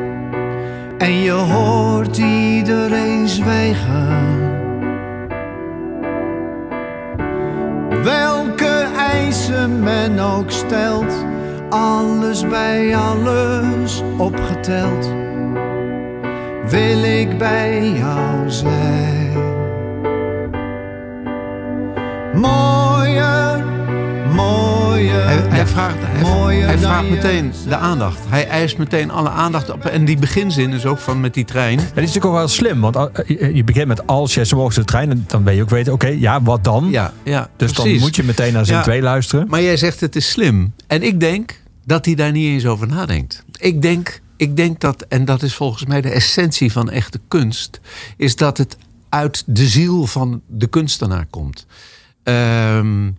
en 0.99 1.12
je 1.12 1.30
hoort 1.30 2.16
iedereen 2.18 3.28
zwijgen. 3.28 4.51
Men 9.80 10.18
ook 10.18 10.50
stelt, 10.50 11.24
alles 11.68 12.46
bij 12.48 12.96
alles 12.96 14.02
opgeteld, 14.18 15.12
wil 16.68 17.02
ik 17.02 17.38
bij 17.38 17.90
jou 17.90 18.50
zijn. 18.50 19.32
Mooier, 22.34 23.51
vraagt, 25.72 25.96
hij, 26.00 26.22
Mooier 26.22 26.66
hij 26.66 26.76
dan 26.76 26.84
vraagt 26.84 27.06
je 27.06 27.10
meteen 27.10 27.52
de 27.68 27.76
aandacht. 27.76 28.18
Hij 28.28 28.48
eist 28.48 28.78
meteen 28.78 29.10
alle 29.10 29.28
aandacht 29.28 29.70
op. 29.70 29.84
En 29.84 30.04
die 30.04 30.16
beginzin 30.18 30.72
is 30.72 30.86
ook 30.86 30.98
van 30.98 31.20
met 31.20 31.34
die 31.34 31.44
trein. 31.44 31.76
Dit 31.76 31.86
is 31.86 31.94
natuurlijk 31.94 32.24
ook 32.24 32.32
wel 32.32 32.48
slim, 32.48 32.80
want 32.80 32.96
uh, 32.96 33.04
je 33.26 33.54
je 33.54 33.64
begint 33.64 33.86
met 33.86 34.06
als 34.06 34.34
jij 34.34 34.44
zo 34.44 34.56
morgens 34.56 34.76
de 34.76 34.84
trein, 34.84 35.10
en 35.10 35.24
dan 35.26 35.44
ben 35.44 35.54
je 35.54 35.62
ook 35.62 35.70
weten, 35.70 35.92
oké, 35.92 36.06
ja, 36.06 36.42
wat 36.42 36.64
dan? 36.64 36.88
Ja, 36.90 37.12
ja 37.24 37.48
dus 37.56 37.72
dan 37.72 37.84
precies. 37.84 38.02
moet 38.02 38.16
je 38.16 38.22
meteen 38.22 38.52
naar 38.52 38.64
zin 38.64 38.76
Ja. 38.76 38.82
2 38.82 39.02
luisteren. 39.02 39.46
Maar 39.48 39.62
jij 39.62 39.76
zegt 39.76 40.00
het 40.00 40.16
is 40.16 40.30
slim. 40.30 40.74
En 40.86 41.02
ik 41.02 41.20
denk 41.20 41.60
dat 41.84 42.04
hij 42.04 42.14
daar 42.14 42.32
niet 42.32 42.46
eens 42.46 42.66
over 42.66 42.86
nadenkt. 42.86 43.44
Ik 43.58 43.82
denk, 43.82 44.20
ik 44.36 44.56
denk 44.56 44.80
dat, 44.80 45.04
en 45.08 45.24
dat 45.24 45.42
is 45.42 45.54
volgens 45.54 45.84
mij 45.84 46.00
de 46.00 46.10
essentie 46.10 46.72
van 46.72 46.90
echte 46.90 47.20
kunst, 47.28 47.80
is 48.16 48.36
dat 48.36 48.58
het 48.58 48.76
uit 49.08 49.42
de 49.46 49.66
ziel 49.66 50.06
van 50.06 50.40
de 50.46 50.66
kunstenaar 50.66 51.26
komt. 51.30 51.66
Ehm, 52.22 53.10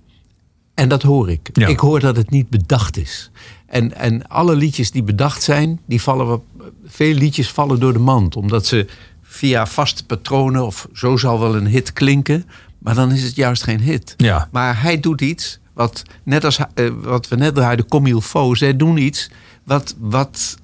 en 0.74 0.90
dat 0.90 1.02
hoor 1.02 1.30
ik. 1.30 1.50
Ja. 1.54 1.68
Ik 1.68 1.80
hoor 1.80 2.00
dat 2.00 2.16
het 2.16 2.30
niet 2.30 2.50
bedacht 2.50 2.98
is. 2.98 3.32
En, 3.66 3.96
en 3.96 4.28
alle 4.28 4.56
liedjes 4.56 4.92
die 4.92 5.04
bedacht 5.04 5.44
zijn, 5.44 5.80
die 5.86 6.02
vallen 6.02 6.26
wat, 6.26 6.42
veel 6.86 7.14
liedjes 7.14 7.50
vallen 7.50 7.80
door 7.80 7.94
de 7.94 8.00
mand. 8.00 8.36
Omdat 8.36 8.66
ze 8.66 8.88
via 9.22 9.66
vaste 9.66 10.06
patronen, 10.06 10.66
of 10.66 10.88
zo 10.94 11.18
zal 11.18 11.40
wel 11.40 11.56
een 11.56 11.68
hit 11.68 11.94
klinken. 11.94 12.46
Maar 12.78 12.96
dan 12.96 13.12
is 13.12 13.24
het 13.24 13.36
juist 13.36 13.64
geen 13.64 13.82
hit. 13.82 14.14
Ja. 14.18 14.50
Maar 14.52 14.82
hij 14.82 15.00
doet 15.00 15.22
iets 15.22 15.60
wat, 15.74 16.04
net 16.24 16.46
als 16.46 16.60
eh, 16.74 16.90
wat 17.02 17.28
we 17.28 17.36
net 17.36 17.56
draaiden, 17.56 17.88
comme 17.88 18.10
il 18.10 18.22
faut. 18.22 18.58
Zij 18.58 18.76
doen 18.76 18.98
iets 18.98 19.30
wat, 19.64 19.96
wat 20.00 20.58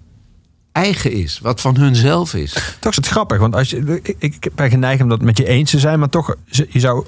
eigen 0.71 1.11
is, 1.11 1.39
wat 1.39 1.61
van 1.61 1.77
hunzelf 1.77 2.33
is. 2.33 2.53
Toch 2.79 2.91
is 2.91 2.97
het 2.97 3.07
grappig, 3.07 3.39
want 3.39 3.55
als 3.55 3.69
je, 3.69 3.99
ik, 4.03 4.17
ik 4.17 4.55
ben 4.55 4.69
geneigd 4.69 5.01
om 5.01 5.09
dat 5.09 5.21
met 5.21 5.37
je 5.37 5.47
eens 5.47 5.71
te 5.71 5.79
zijn, 5.79 5.99
maar 5.99 6.09
toch, 6.09 6.35
je 6.45 6.79
zou 6.79 7.05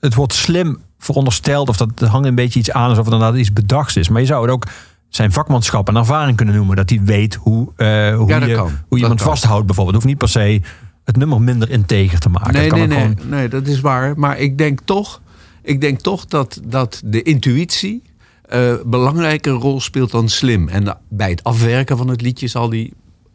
het 0.00 0.14
woord 0.14 0.32
slim 0.32 0.78
verondersteld, 1.04 1.68
of 1.68 1.76
dat 1.76 2.00
hangt 2.00 2.26
een 2.26 2.34
beetje 2.34 2.58
iets 2.58 2.70
aan 2.70 2.88
alsof 2.88 3.04
het 3.04 3.14
inderdaad 3.14 3.38
iets 3.38 3.52
bedachts 3.52 3.96
is. 3.96 4.08
Maar 4.08 4.20
je 4.20 4.26
zou 4.26 4.42
het 4.42 4.50
ook 4.50 4.66
zijn 5.08 5.32
vakmanschap 5.32 5.88
en 5.88 5.96
ervaring 5.96 6.36
kunnen 6.36 6.54
noemen, 6.54 6.76
dat 6.76 6.90
hij 6.90 7.00
weet 7.04 7.34
hoe, 7.34 7.68
eh, 7.76 8.16
hoe, 8.16 8.28
Ja, 8.28 8.38
dat 8.38 8.48
je, 8.48 8.56
hoe 8.56 8.70
Dat 8.88 8.98
iemand 8.98 9.20
kan. 9.20 9.28
vasthoudt 9.28 9.66
bijvoorbeeld. 9.66 9.94
Het 10.02 10.04
hoeft 10.04 10.06
niet 10.06 10.18
per 10.18 10.28
se 10.42 10.60
het 11.04 11.16
nummer 11.16 11.40
minder 11.40 11.70
integer 11.70 12.18
te 12.18 12.28
maken. 12.28 12.52
Nee, 12.52 12.66
kan 12.68 12.78
nee, 12.78 12.86
nee, 12.86 12.98
gewoon- 12.98 13.16
nee, 13.28 13.48
dat 13.48 13.66
is 13.66 13.80
waar. 13.80 14.18
Maar 14.18 14.38
ik 14.38 14.58
denk 14.58 14.80
toch, 14.84 15.20
ik 15.62 15.80
denk 15.80 16.00
toch 16.00 16.26
dat, 16.26 16.60
dat 16.64 17.02
de 17.04 17.22
intuïtie 17.22 18.02
eh 18.42 18.74
belangrijker 18.86 19.52
rol 19.52 19.80
speelt 19.80 20.10
dan 20.10 20.28
slim. 20.28 20.68
En 20.68 20.98
bij 21.08 21.30
het 21.30 21.44
afwerken 21.44 21.96
van 21.96 22.08
het 22.08 22.20
liedje 22.20 22.46
zal 22.46 22.70
hij 22.70 22.90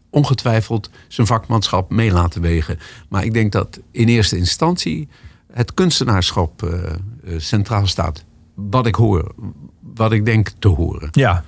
ongetwijfeld 0.09 0.89
zijn 1.07 1.27
vakmanschap 1.27 1.89
mee 1.91 2.11
laten 2.11 2.41
wegen. 2.41 2.79
Maar 3.09 3.23
ik 3.23 3.33
denk 3.33 3.51
dat 3.51 3.79
in 3.91 4.07
eerste 4.07 4.37
instantie 4.37 5.07
het 5.53 5.73
kunstenaarschap 5.73 6.63
eh, 6.63 6.83
eh, 6.83 6.93
centraal 7.37 7.87
staat. 7.87 8.23
Wat 8.55 8.85
ik 8.85 8.95
hoor, 8.95 9.31
wat 9.95 10.11
ik 10.11 10.25
denk 10.25 10.51
te 10.59 10.67
horen. 10.67 11.07
Ja. 11.11 11.43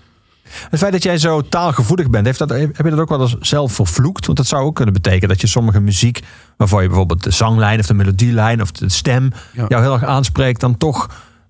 Het 0.69 0.79
feit 0.79 0.91
dat 0.91 1.03
jij 1.03 1.17
zo 1.17 1.41
taalgevoelig 1.41 2.09
bent, 2.09 2.25
heeft 2.25 2.39
dat, 2.39 2.49
heb 2.49 2.75
je 2.75 2.89
dat 2.89 2.99
ook 2.99 3.09
wel 3.09 3.21
eens 3.21 3.37
zelf 3.39 3.71
vervloekt? 3.73 4.25
Want 4.25 4.37
dat 4.37 4.47
zou 4.47 4.63
ook 4.63 4.75
kunnen 4.75 4.93
betekenen 4.93 5.29
dat 5.29 5.41
je 5.41 5.47
sommige 5.47 5.79
muziek, 5.79 6.19
waarvan 6.57 6.81
je 6.81 6.87
bijvoorbeeld 6.87 7.23
de 7.23 7.31
zanglijn 7.31 7.79
of 7.79 7.85
de 7.85 7.93
melodielijn 7.93 8.61
of 8.61 8.71
de 8.71 8.89
stem 8.89 9.31
Ja. 9.53 9.65
jou 9.67 9.81
heel 9.81 9.93
erg 9.93 10.03
aanspreekt, 10.03 10.59
dan 10.59 10.77
toch 10.77 11.09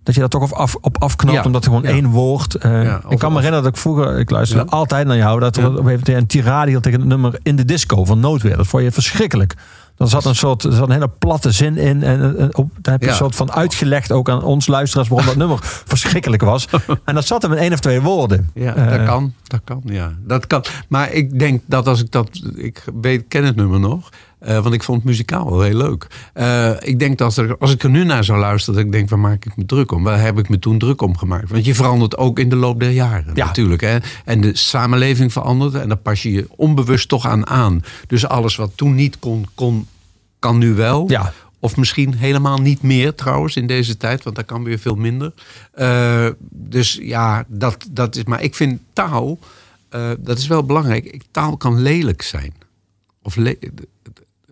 dat 0.10 0.14
je 0.14 0.20
daar 0.30 0.30
toch 0.41 0.51
op, 0.51 0.57
af, 0.57 0.76
op 0.82 1.03
afknoopt, 1.03 1.38
Ja. 1.38 1.43
omdat 1.43 1.66
er 1.66 1.72
gewoon 1.72 1.86
Ja. 1.86 1.89
één 1.95 2.07
woord. 2.07 2.55
eh, 2.55 2.84
Ja, 2.84 3.01
ik 3.10 3.18
kan 3.20 3.30
me 3.32 3.36
herinneren 3.38 3.64
dat 3.64 3.74
ik 3.76 3.78
vroeger, 3.82 4.20
ik 4.20 4.30
luisterde 4.30 4.64
Ja. 4.70 4.78
altijd 4.78 5.07
naar 5.07 5.18
jou, 5.18 5.39
dat 5.39 5.57
er 5.57 5.64
Ja. 5.64 5.70
op 5.70 5.86
een 5.86 5.99
een 6.03 6.28
tirade 6.28 6.70
hield 6.70 6.84
tegen 6.84 6.99
het 6.99 7.07
nummer 7.10 7.39
in 7.43 7.55
de 7.55 7.66
disco 7.66 8.05
van 8.05 8.20
Noodweer. 8.20 8.57
Dat 8.57 8.68
vond 8.68 8.84
je 8.84 8.91
verschrikkelijk. 8.91 9.53
Dan 9.95 10.07
zat 10.07 10.26
een 10.26 10.36
soort, 10.36 10.64
er 10.64 10.72
zat 10.74 10.88
een 10.88 10.93
hele 10.93 11.10
platte 11.20 11.51
zin 11.51 11.78
in. 11.78 12.03
En, 12.03 12.38
en 12.38 12.57
op, 12.57 12.70
daar 12.82 12.93
heb 12.93 12.99
je 13.01 13.05
Ja. 13.05 13.12
een 13.12 13.18
soort 13.18 13.36
van 13.36 13.51
uitgelegd 13.51 14.12
ook 14.12 14.30
aan 14.30 14.43
ons 14.43 14.68
luisteraars 14.68 15.07
waarom 15.07 15.28
dat 15.28 15.36
nummer 15.43 15.57
verschrikkelijk 15.62 16.41
was. 16.41 16.68
En 17.05 17.16
dat 17.16 17.26
zat 17.28 17.41
hem 17.41 17.51
in 17.51 17.57
één 17.57 17.74
of 17.74 17.80
twee 17.80 18.01
woorden. 18.01 18.49
Ja, 18.53 18.76
Eh, 18.76 18.89
dat 18.97 19.05
kan. 19.05 19.34
Dat 19.47 19.62
kan, 19.64 19.82
ja. 19.86 20.12
Dat 20.26 20.47
kan. 20.47 20.64
Maar 20.88 21.12
ik 21.12 21.39
denk 21.39 21.62
dat 21.66 21.88
als 21.88 22.01
ik 22.01 22.12
dat... 22.12 22.30
Ik 22.55 22.84
weet, 23.01 23.24
ken 23.28 23.43
het 23.43 23.55
nummer 23.55 23.80
nog. 23.80 24.10
Eh, 24.39 24.61
want 24.63 24.73
ik 24.73 24.83
vond 24.83 24.97
het 24.97 25.07
muzikaal 25.07 25.49
wel 25.51 25.61
heel 25.61 25.77
leuk. 25.77 26.07
Eh, 26.33 26.71
ik 26.79 26.99
denk 26.99 27.17
dat 27.17 27.37
er, 27.37 27.57
als 27.57 27.71
ik 27.71 27.83
er 27.83 27.89
nu 27.89 28.03
naar 28.03 28.23
zou 28.23 28.39
luisteren... 28.39 28.75
dat 28.75 28.85
ik 28.85 28.91
denk, 28.91 29.09
waar 29.09 29.19
maak 29.19 29.45
ik 29.45 29.57
me 29.57 29.65
druk 29.65 29.91
om? 29.91 30.03
Waar 30.03 30.21
heb 30.21 30.39
ik 30.39 30.49
me 30.49 30.59
toen 30.59 30.77
druk 30.79 31.01
om 31.01 31.17
gemaakt? 31.17 31.49
Want 31.49 31.65
je 31.65 31.75
verandert 31.75 32.17
ook 32.17 32.39
in 32.39 32.49
de 32.49 32.55
loop 32.55 32.79
der 32.79 32.89
jaren 32.91 33.31
Ja. 33.35 33.45
natuurlijk. 33.45 33.81
Hè? 33.81 33.97
En 34.25 34.41
de 34.41 34.57
samenleving 34.57 35.31
verandert. 35.31 35.73
En 35.75 35.87
daar 35.87 35.97
pas 35.97 36.23
je 36.23 36.31
je 36.31 36.47
onbewust 36.55 37.07
toch 37.09 37.25
aan 37.25 37.47
aan. 37.47 37.83
Dus 38.07 38.25
alles 38.27 38.55
wat 38.55 38.71
toen 38.75 38.95
niet 38.95 39.19
kon, 39.19 39.45
kon 39.55 39.87
kan 40.39 40.57
nu 40.57 40.73
wel. 40.73 41.09
Ja. 41.09 41.33
Of 41.59 41.77
misschien 41.77 42.13
helemaal 42.15 42.57
niet 42.57 42.81
meer 42.81 43.15
trouwens 43.15 43.55
in 43.55 43.67
deze 43.67 43.97
tijd, 43.97 44.23
want 44.23 44.35
daar 44.35 44.45
kan 44.45 44.63
weer 44.63 44.79
veel 44.79 44.95
minder. 44.95 45.33
Eh, 45.71 46.27
dus 46.49 46.99
ja, 47.01 47.43
dat, 47.47 47.85
dat 47.91 48.15
is. 48.15 48.23
Maar 48.23 48.41
ik 48.41 48.55
vind 48.55 48.79
taal, 48.93 49.39
dat 50.19 50.37
is 50.37 50.47
wel 50.47 50.63
belangrijk. 50.63 51.05
Ik- 51.05 51.23
Taal 51.31 51.57
kan 51.57 51.81
lelijk 51.81 52.21
zijn. 52.21 52.53
Of, 53.23 53.35
le- 53.35 53.57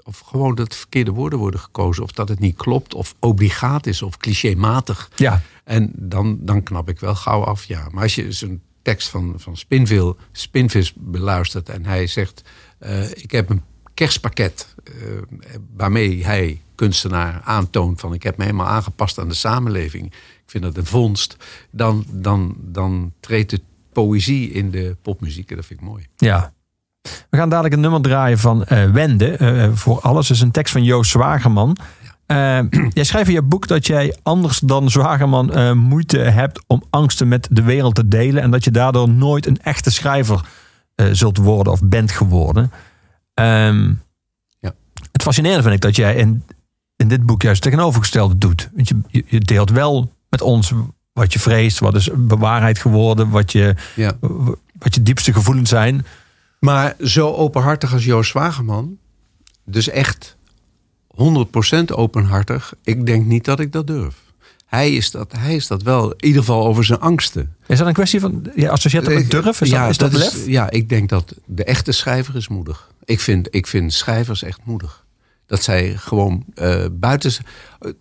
of 0.08 0.20
gewoon 0.20 0.56
dat 0.56 0.76
verkeerde 0.76 1.12
woorden 1.12 1.40
worden 1.40 1.60
gekozen. 1.60 2.04
Of 2.04 2.12
dat 2.12 2.30
het 2.30 2.40
niet 2.40 2.56
klopt, 2.56 2.94
of 2.94 3.16
obligaat 3.20 3.86
is, 3.86 4.02
of 4.02 4.18
clichématig. 4.18 5.12
Ja. 5.16 5.42
En 5.64 5.92
dan, 5.96 6.38
dan 6.40 6.64
knap 6.64 6.90
ik 6.90 7.00
wel 7.00 7.16
gauw 7.16 7.44
af, 7.44 7.64
ja. 7.64 7.88
Maar 7.92 8.04
als 8.04 8.16
je 8.16 8.32
zo'n 8.32 8.62
tekst 8.82 9.10
van, 9.10 9.34
van 9.38 9.58
Spinville, 9.58 10.16
Spinvis 10.32 10.94
beluistert 10.96 11.70
en 11.70 11.86
hij 11.86 12.08
zegt... 12.08 12.44
eh, 12.80 13.10
ik 13.10 13.32
heb 13.32 13.50
een 13.50 13.64
kerstpakket 13.94 14.76
eh, 14.84 14.94
waarmee 15.76 16.26
hij, 16.26 16.62
kunstenaar, 16.76 17.42
aantoont 17.44 18.00
van... 18.00 18.14
ik 18.14 18.24
heb 18.24 18.38
me 18.38 18.44
helemaal 18.44 18.68
aangepast 18.68 19.20
aan 19.20 19.28
de 19.28 19.34
samenleving. 19.34 20.06
Ik 20.06 20.44
vind 20.46 20.64
dat 20.64 20.78
een 20.78 20.86
vondst. 20.86 21.38
Dan, 21.72 22.06
dan, 22.10 22.56
dan 22.60 23.14
treedt 23.20 23.50
de 23.50 23.62
poëzie 23.92 24.52
in 24.52 24.72
de 24.72 24.96
popmuziek 25.02 25.50
en 25.50 25.56
dat 25.56 25.66
vind 25.66 25.80
ik 25.80 25.86
mooi. 25.86 26.08
Ja. 26.18 26.54
We 27.30 27.38
gaan 27.38 27.50
dadelijk 27.50 27.74
een 27.76 27.80
nummer 27.82 28.02
draaien 28.02 28.38
van 28.40 28.64
eh, 28.66 28.90
Wende. 28.90 29.32
eh, 29.32 29.70
voor 29.74 30.00
alles 30.02 30.30
is 30.30 30.42
een 30.42 30.52
tekst 30.52 30.74
van 30.74 30.84
Joost 30.84 31.12
Zwagerman. 31.12 31.78
Eh, 32.26 32.60
jij 32.90 33.04
schrijft 33.04 33.28
in 33.28 33.34
je 33.34 33.42
boek 33.42 33.68
dat 33.68 33.88
jij 33.88 34.16
anders 34.24 34.60
dan 34.60 34.90
Zwagerman 34.90 35.78
moeite 35.78 36.18
hebt 36.18 36.64
om 36.68 36.84
angsten 36.90 37.28
met 37.28 37.48
de 37.52 37.64
wereld 37.64 37.96
te 37.96 38.08
delen. 38.08 38.42
En 38.44 38.52
dat 38.52 38.64
je 38.64 38.72
daardoor 38.72 39.10
nooit 39.10 39.46
een 39.48 39.62
echte 39.62 39.92
schrijver 39.92 40.42
zult 41.12 41.38
worden 41.38 41.74
of 41.74 41.80
bent 41.84 42.12
geworden. 42.12 42.72
Ehm, 43.34 43.94
Ja. 44.60 44.74
Het 45.12 45.22
fascinerende 45.24 45.64
vind 45.64 45.76
ik 45.76 45.82
dat 45.82 45.96
jij 45.96 46.16
in, 46.16 46.44
in 46.96 47.08
dit 47.08 47.26
boek 47.26 47.42
juist 47.42 47.64
het 47.64 47.72
tegenovergestelde 47.74 48.38
doet. 48.38 48.70
Want 48.76 48.88
je, 48.88 48.96
je, 49.08 49.24
je 49.28 49.40
deelt 49.40 49.70
wel 49.70 50.12
met 50.30 50.42
ons 50.42 50.74
wat 51.14 51.34
je 51.34 51.40
vreest, 51.40 51.80
wat 51.80 51.96
is 51.96 52.10
bewaarheid 52.16 52.78
geworden, 52.80 53.30
wat 53.30 53.52
je, 53.52 53.76
Ja. 53.96 54.14
wat 54.80 54.96
je 54.96 55.04
diepste 55.04 55.34
gevoelens 55.34 55.70
zijn. 55.70 56.06
Maar 56.60 56.96
zo 57.00 57.32
openhartig 57.34 57.94
als 57.94 58.06
Joost 58.06 58.30
Zwageman, 58.30 58.98
dus 59.66 59.90
echt 59.90 60.36
100% 61.08 61.84
openhartig, 61.86 62.74
ik 62.84 63.06
denk 63.06 63.26
niet 63.26 63.46
dat 63.46 63.60
ik 63.60 63.72
dat 63.72 63.88
durf. 63.88 64.16
Hij 64.66 64.94
is 64.94 65.12
dat, 65.12 65.32
hij 65.38 65.56
is 65.56 65.68
dat 65.68 65.82
wel, 65.82 66.12
in 66.12 66.26
ieder 66.26 66.42
geval 66.42 66.68
over 66.68 66.84
zijn 66.84 67.00
angsten. 67.00 67.56
Is 67.68 67.78
dat 67.78 67.88
een 67.88 67.94
kwestie 67.94 68.20
van, 68.20 68.46
je 68.56 68.70
associeert 68.70 69.06
dat 69.06 69.14
met 69.14 69.32
durf? 69.32 69.62
Is 69.62 69.70
dat, 69.70 69.90
is 69.90 69.98
dat, 69.98 70.14
lef? 70.14 70.46
ja, 70.48 70.70
ik 70.70 70.90
denk 70.90 71.10
dat 71.10 71.36
de 71.46 71.64
echte 71.64 71.92
schrijver 71.92 72.36
is 72.36 72.48
moedig. 72.48 72.92
Ik 73.04 73.20
vind, 73.20 73.48
ik 73.56 73.68
vind 73.68 73.94
schrijvers 73.94 74.44
echt 74.44 74.60
moedig. 74.64 75.06
Dat 75.46 75.64
zij 75.64 75.98
gewoon 75.98 76.46
eh, 76.56 76.86
buiten, 76.92 77.32
eh, 77.80 77.92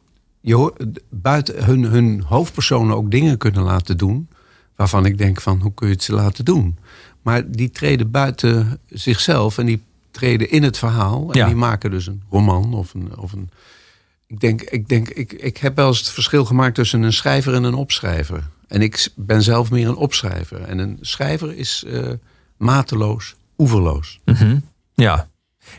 je 0.40 0.72
buiten 1.10 1.64
hun, 1.64 1.84
hun 1.84 2.22
hoofdpersonen 2.22 2.96
ook 2.96 3.10
dingen 3.10 3.38
kunnen 3.38 3.62
laten 3.62 3.96
doen. 3.96 4.28
Waarvan 4.76 5.06
ik 5.06 5.18
denk 5.18 5.40
van, 5.40 5.60
hoe 5.60 5.74
kun 5.74 5.86
je 5.86 5.92
het 5.92 6.02
ze 6.02 6.12
laten 6.12 6.44
doen? 6.44 6.78
Maar 7.26 7.50
die 7.50 7.70
treden 7.70 8.10
buiten 8.10 8.78
zichzelf 8.88 9.58
en 9.58 9.66
die 9.66 9.82
treden 10.10 10.50
in 10.50 10.62
het 10.62 10.78
verhaal. 10.78 11.32
En 11.32 11.38
Ja. 11.38 11.46
die 11.46 11.54
maken 11.54 11.90
dus 11.90 12.06
een 12.06 12.22
roman 12.30 12.74
of 12.74 12.94
een. 12.94 13.18
Of 13.18 13.32
een 13.32 13.50
ik, 14.26 14.40
denk, 14.40 14.62
ik, 14.62 14.88
denk 14.88 15.08
ik, 15.08 15.32
ik 15.32 15.56
heb 15.56 15.76
wel 15.76 15.86
eens 15.86 15.98
het 15.98 16.08
verschil 16.08 16.44
gemaakt 16.44 16.74
tussen 16.74 17.02
een 17.02 17.12
schrijver 17.12 17.54
en 17.54 17.64
een 17.64 17.74
opschrijver. 17.74 18.48
En 18.68 18.82
ik 18.82 19.08
ben 19.14 19.42
zelf 19.42 19.70
meer 19.70 19.88
een 19.88 19.96
opschrijver. 19.96 20.60
En 20.60 20.78
een 20.78 20.98
schrijver 21.00 21.56
is 21.56 21.84
eh, 21.84 22.08
mateloos, 22.56 23.34
oeverloos. 23.58 24.20
Mhm. 24.24 24.58
Ja. 24.94 25.28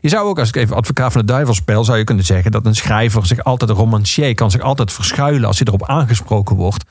Je 0.02 0.10
zou 0.10 0.28
ook, 0.28 0.40
als 0.40 0.50
ik 0.50 0.56
even 0.56 0.76
advocaat 0.76 1.12
van 1.12 1.22
de 1.22 1.28
duivel 1.28 1.54
speel, 1.54 1.84
zou 1.84 1.98
je 1.98 2.04
kunnen 2.04 2.26
zeggen 2.26 2.52
dat 2.52 2.66
een 2.66 2.76
schrijver 2.76 3.26
zich 3.26 3.44
altijd, 3.44 3.70
een 3.70 3.76
romancier, 3.76 4.34
kan 4.36 4.52
zich 4.52 4.62
altijd 4.62 4.92
verschuilen 4.94 5.48
als 5.48 5.58
hij 5.58 5.68
erop 5.68 5.88
aangesproken 5.88 6.56
wordt. 6.56 6.84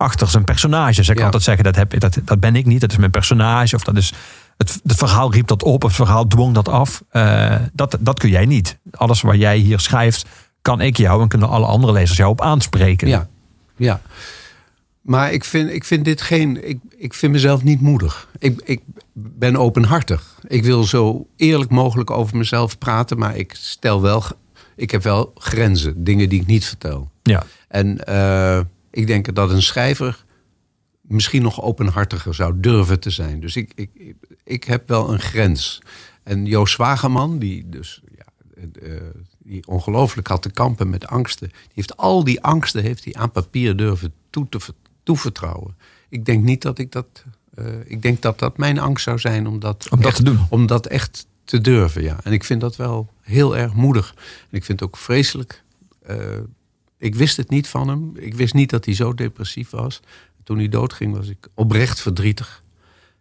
Achter 0.00 0.28
zijn 0.28 0.44
personage. 0.44 1.04
Ze 1.04 1.14
kan 1.14 1.24
altijd 1.24 1.42
zeggen, 1.42 1.64
dat, 1.64 1.76
heb, 1.76 2.00
dat, 2.00 2.18
dat 2.24 2.40
ben 2.40 2.56
ik 2.56 2.66
niet, 2.66 2.80
dat 2.80 2.90
is 2.90 2.96
mijn 2.96 3.10
personage. 3.10 3.76
Of 3.76 3.84
dat 3.84 3.96
is, 3.96 4.12
het, 4.56 4.80
het 4.82 4.96
verhaal 4.96 5.32
riep 5.32 5.46
dat 5.46 5.62
op, 5.62 5.82
het 5.82 5.92
verhaal 5.92 6.26
dwong 6.26 6.54
dat 6.54 6.68
af. 6.68 7.02
Eh, 7.10 7.54
dat, 7.72 7.96
dat 8.00 8.18
kun 8.18 8.30
jij 8.30 8.46
niet. 8.46 8.78
Alles 8.90 9.20
wat 9.20 9.36
jij 9.36 9.56
hier 9.56 9.80
schrijft, 9.80 10.26
kan 10.62 10.80
ik 10.80 10.96
jou 10.96 11.22
en 11.22 11.28
kunnen 11.28 11.48
alle 11.48 11.66
andere 11.66 11.92
lezers 11.92 12.18
jou 12.18 12.30
op 12.30 12.40
aanspreken. 12.40 13.08
Ja, 13.08 13.28
ja. 13.76 14.00
Maar 15.00 15.32
ik 15.32 15.44
vind, 15.44 15.70
ik 15.70 15.84
vind 15.84 16.04
dit 16.04 16.22
geen. 16.22 16.68
Ik, 16.68 16.78
ik 16.96 17.14
vind 17.14 17.32
mezelf 17.32 17.62
niet 17.62 17.80
moedig. 17.80 18.28
Ik, 18.38 18.60
ik 18.64 18.80
ben 19.12 19.56
openhartig. 19.56 20.38
Ik 20.46 20.64
wil 20.64 20.84
zo 20.84 21.26
eerlijk 21.36 21.70
mogelijk 21.70 22.10
over 22.10 22.36
mezelf 22.36 22.78
praten, 22.78 23.18
maar 23.18 23.36
ik 23.36 23.54
stel 23.58 24.02
wel. 24.02 24.24
Ik 24.76 24.90
heb 24.90 25.02
wel 25.02 25.32
grenzen, 25.34 26.04
dingen 26.04 26.28
die 26.28 26.40
ik 26.40 26.46
niet 26.46 26.64
vertel. 26.64 27.10
Ja. 27.22 27.44
En 27.68 28.04
eh, 28.06 28.60
ik 28.90 29.06
denk 29.06 29.34
dat 29.34 29.50
een 29.50 29.62
schrijver 29.62 30.24
misschien 31.00 31.42
nog 31.42 31.62
openhartiger 31.62 32.34
zou 32.34 32.60
durven 32.60 33.00
te 33.00 33.10
zijn. 33.10 33.40
Dus 33.40 33.56
ik, 33.56 33.72
ik, 33.74 34.14
ik, 34.44 34.64
heb 34.64 34.88
wel 34.88 35.12
een 35.12 35.20
grens. 35.20 35.82
En 36.22 36.46
Joost 36.46 36.76
Wageman, 36.76 37.38
die 37.38 37.68
dus 37.68 38.02
ja, 38.16 38.24
eh, 38.82 38.92
die 39.38 39.66
ongelooflijk 39.66 40.26
had 40.28 40.42
te 40.42 40.50
kampen 40.50 40.90
met 40.90 41.06
angsten, 41.06 41.48
die 41.48 41.56
heeft 41.74 41.96
al 41.96 42.24
die 42.24 42.42
angsten 42.42 42.82
heeft 42.82 43.04
hij 43.04 43.14
aan 43.14 43.30
papier 43.30 43.76
durven 43.76 44.12
toe 44.30 44.46
te, 44.48 44.60
ver- 44.60 44.74
toevertrouwen. 45.02 45.76
Ik 46.08 46.24
denk 46.24 46.44
niet 46.44 46.62
dat 46.62 46.78
ik 46.78 46.92
dat. 46.92 47.24
eh, 47.54 47.64
ik 47.84 48.02
denk 48.02 48.22
dat 48.22 48.38
dat 48.38 48.56
mijn 48.56 48.78
angst 48.78 49.04
zou 49.04 49.18
zijn 49.18 49.46
om 49.46 49.58
dat, 49.58 49.86
Om 49.90 49.98
dat 49.98 50.06
echt, 50.06 50.16
te 50.16 50.22
doen. 50.22 50.46
Om 50.50 50.66
dat 50.66 50.86
echt 50.86 51.26
te 51.44 51.60
durven, 51.60 52.02
ja. 52.02 52.16
En 52.22 52.32
ik 52.32 52.44
vind 52.44 52.60
dat 52.60 52.76
wel 52.76 53.08
heel 53.20 53.56
erg 53.56 53.74
moedig. 53.74 54.14
En 54.50 54.56
ik 54.56 54.64
vind 54.64 54.80
het 54.80 54.88
ook 54.88 54.96
vreselijk. 54.96 55.62
eh, 56.02 56.16
ik 57.00 57.14
wist 57.14 57.36
het 57.36 57.50
niet 57.50 57.68
van 57.68 57.88
hem. 57.88 58.12
Ik 58.16 58.34
wist 58.34 58.54
niet 58.54 58.70
dat 58.70 58.84
hij 58.84 58.94
zo 58.94 59.14
depressief 59.14 59.70
was. 59.70 60.00
Toen 60.44 60.58
hij 60.58 60.68
doodging 60.68 61.16
was 61.16 61.28
ik 61.28 61.48
oprecht 61.54 62.00
verdrietig. 62.00 62.62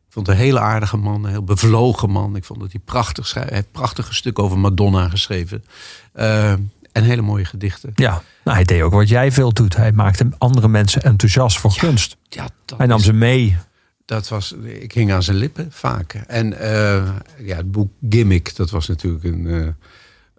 Ik 0.08 0.16
vond 0.16 0.28
het 0.28 0.36
een 0.36 0.42
hele 0.42 0.60
aardige 0.60 0.98
man, 0.98 1.24
een 1.24 1.30
heel 1.30 1.44
bevlogen 1.44 2.10
man. 2.10 2.36
Ik 2.36 2.44
vond 2.44 2.60
dat 2.60 2.72
hij 2.72 2.82
prachtig. 2.86 3.34
Hij 3.34 3.48
heeft 3.50 3.72
prachtige 3.72 4.14
stuk 4.14 4.40
over 4.40 4.60
Madonna 4.60 5.10
geschreven. 5.10 5.64
Eh, 6.12 6.52
en 6.92 7.04
hele 7.04 7.22
mooie 7.22 7.46
gedichten. 7.46 7.92
Ja, 7.96 8.22
nou, 8.44 8.56
hij 8.58 8.66
deed 8.66 8.82
ook 8.82 8.92
wat 8.94 9.10
jij 9.10 9.32
veel 9.32 9.54
doet. 9.54 9.76
Hij 9.76 9.92
maakte 9.92 10.28
andere 10.38 10.68
mensen 10.68 11.02
enthousiast 11.04 11.60
voor 11.60 11.76
kunst. 11.78 12.18
Ja, 12.30 12.50
dat 12.66 12.78
Hij 12.78 12.88
nam 12.88 12.98
is- 13.00 13.04
ze 13.06 13.14
mee. 13.14 13.58
Dat 14.06 14.28
was, 14.28 14.52
ik 14.64 14.92
hing 14.92 15.12
aan 15.12 15.24
zijn 15.24 15.38
lippen 15.38 15.68
vaak. 15.72 16.14
En 16.14 16.60
eh, 16.60 17.10
ja, 17.40 17.56
het 17.56 17.72
boek 17.72 17.92
Gimmick, 18.10 18.56
dat 18.56 18.70
was 18.70 18.88
natuurlijk 18.88 19.24
een, 19.24 19.48
eh, 19.48 19.68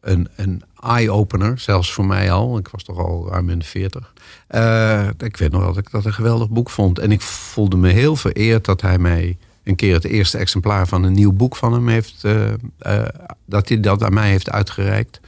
een, 0.01 0.28
een 0.36 0.62
eye-opener. 0.82 1.59
Zelfs 1.59 1.92
voor 1.92 2.05
mij 2.07 2.32
al. 2.32 2.59
Ik 2.59 2.68
was 2.68 2.82
toch 2.82 2.98
al 2.98 3.28
ruim 3.30 3.51
in 3.51 3.59
de 3.59 3.64
veertig. 3.64 4.12
Eh, 4.46 5.09
ik 5.18 5.36
weet 5.36 5.53
nog 5.53 5.64
dat 5.64 5.76
ik 5.76 5.90
dat 5.90 6.05
een 6.05 6.12
geweldig 6.12 6.48
boek 6.48 6.70
vond. 6.70 6.98
En 6.98 7.12
ik 7.12 7.20
voelde 7.20 7.76
me 7.76 7.88
heel 7.88 8.16
vereerd 8.16 8.64
dat 8.64 8.80
hij 8.80 8.98
mij 8.98 9.36
een 9.64 9.76
keer 9.76 9.94
het 9.94 10.05
eerste 10.05 10.38
exemplaar 10.38 10.86
van 10.88 11.03
een 11.03 11.12
nieuw 11.12 11.32
boek 11.32 11.57
van 11.57 11.72
hem 11.72 11.88
heeft. 11.88 12.24
eh, 12.24 12.53
eh, 12.78 13.09
dat 13.44 13.68
hij 13.68 13.80
dat 13.80 14.03
aan 14.03 14.14
mij 14.14 14.30
heeft 14.30 14.51
uitgereikt. 14.51 15.20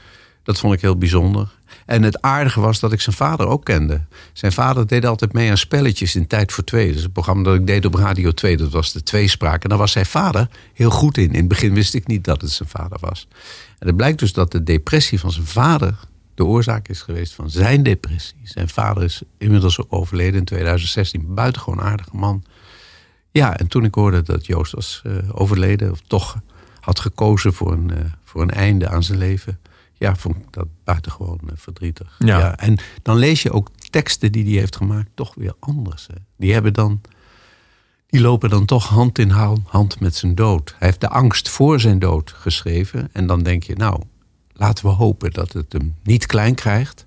Dat 0.43 0.59
vond 0.59 0.73
ik 0.73 0.81
heel 0.81 0.97
bijzonder. 0.97 1.51
En 1.85 2.03
het 2.03 2.21
aardige 2.21 2.59
was 2.59 2.79
dat 2.79 2.91
ik 2.91 3.01
zijn 3.01 3.15
vader 3.15 3.47
ook 3.47 3.65
kende. 3.65 4.01
Zijn 4.33 4.51
vader 4.51 4.87
deed 4.87 5.05
altijd 5.05 5.33
mee 5.33 5.49
aan 5.49 5.57
spelletjes 5.57 6.15
in 6.15 6.27
Tijd 6.27 6.51
voor 6.51 6.63
Twee. 6.63 6.93
Dus 6.93 7.01
het 7.01 7.13
programma 7.13 7.43
dat 7.43 7.55
ik 7.55 7.67
deed 7.67 7.85
op 7.85 7.93
Radio 7.93 8.31
2, 8.31 8.57
dat 8.57 8.71
was 8.71 8.91
de 8.91 9.03
tweespraak. 9.03 9.63
En 9.63 9.69
daar 9.69 9.77
was 9.77 9.91
zijn 9.91 10.05
vader 10.05 10.49
heel 10.73 10.89
goed 10.89 11.17
in. 11.17 11.29
In 11.29 11.35
het 11.35 11.47
begin 11.47 11.73
wist 11.73 11.93
ik 11.93 12.07
niet 12.07 12.23
dat 12.23 12.41
het 12.41 12.51
zijn 12.51 12.69
vader 12.69 12.97
was. 13.01 13.27
En 13.79 13.87
het 13.87 13.95
blijkt 13.95 14.19
dus 14.19 14.33
dat 14.33 14.51
de 14.51 14.63
depressie 14.63 15.19
van 15.19 15.31
zijn 15.31 15.45
vader 15.45 15.95
de 16.35 16.45
oorzaak 16.45 16.87
is 16.87 17.01
geweest 17.01 17.33
van 17.33 17.49
zijn 17.49 17.83
depressie. 17.83 18.37
Zijn 18.43 18.69
vader 18.69 19.03
is 19.03 19.21
inmiddels 19.37 19.89
overleden 19.89 20.39
in 20.39 20.45
2016. 20.45 21.33
Buitengewoon 21.33 21.81
aardige 21.81 22.15
man. 22.15 22.43
Ja, 23.31 23.57
en 23.57 23.67
toen 23.67 23.83
ik 23.83 23.95
hoorde 23.95 24.21
dat 24.21 24.45
Joost 24.45 24.71
was 24.71 25.01
eh, 25.03 25.13
overleden, 25.31 25.91
of 25.91 26.01
toch 26.07 26.37
had 26.79 26.99
gekozen 26.99 27.53
voor 27.53 27.71
een, 27.71 27.91
eh, 27.91 27.97
voor 28.23 28.41
een 28.41 28.51
einde 28.51 28.87
aan 28.87 29.03
zijn 29.03 29.17
leven. 29.17 29.59
Ja, 29.97 30.15
vond 30.15 30.35
ik 30.35 30.45
dat 30.49 30.67
buitengewoon 30.83 31.39
eh, 31.45 31.53
verdrietig. 31.55 32.15
Ja. 32.19 32.57
en 32.57 32.77
dan 33.01 33.17
lees 33.17 33.41
je 33.41 33.51
ook 33.51 33.69
teksten 33.89 34.31
die 34.31 34.43
hij 34.43 34.53
heeft 34.53 34.75
gemaakt 34.75 35.09
toch 35.13 35.35
weer 35.35 35.53
anders. 35.59 36.07
Hè. 36.07 36.15
Die 36.37 36.53
hebben 36.53 36.73
dan. 36.73 37.01
Die 38.07 38.21
lopen 38.21 38.49
dan 38.49 38.65
toch 38.65 38.87
hand 38.87 39.19
in 39.19 39.29
hand, 39.29 39.67
hand 39.67 39.99
met 39.99 40.15
zijn 40.15 40.35
dood. 40.35 40.75
Hij 40.77 40.87
heeft 40.87 41.01
de 41.01 41.09
angst 41.09 41.49
voor 41.49 41.79
zijn 41.79 41.99
dood 41.99 42.31
geschreven. 42.31 43.09
En 43.11 43.27
dan 43.27 43.43
denk 43.43 43.63
je, 43.63 43.75
nou, 43.75 44.01
laten 44.53 44.85
we 44.85 44.91
hopen 44.91 45.31
dat 45.31 45.53
het 45.53 45.73
hem 45.73 45.95
niet 46.03 46.25
klein 46.25 46.55
krijgt. 46.55 47.05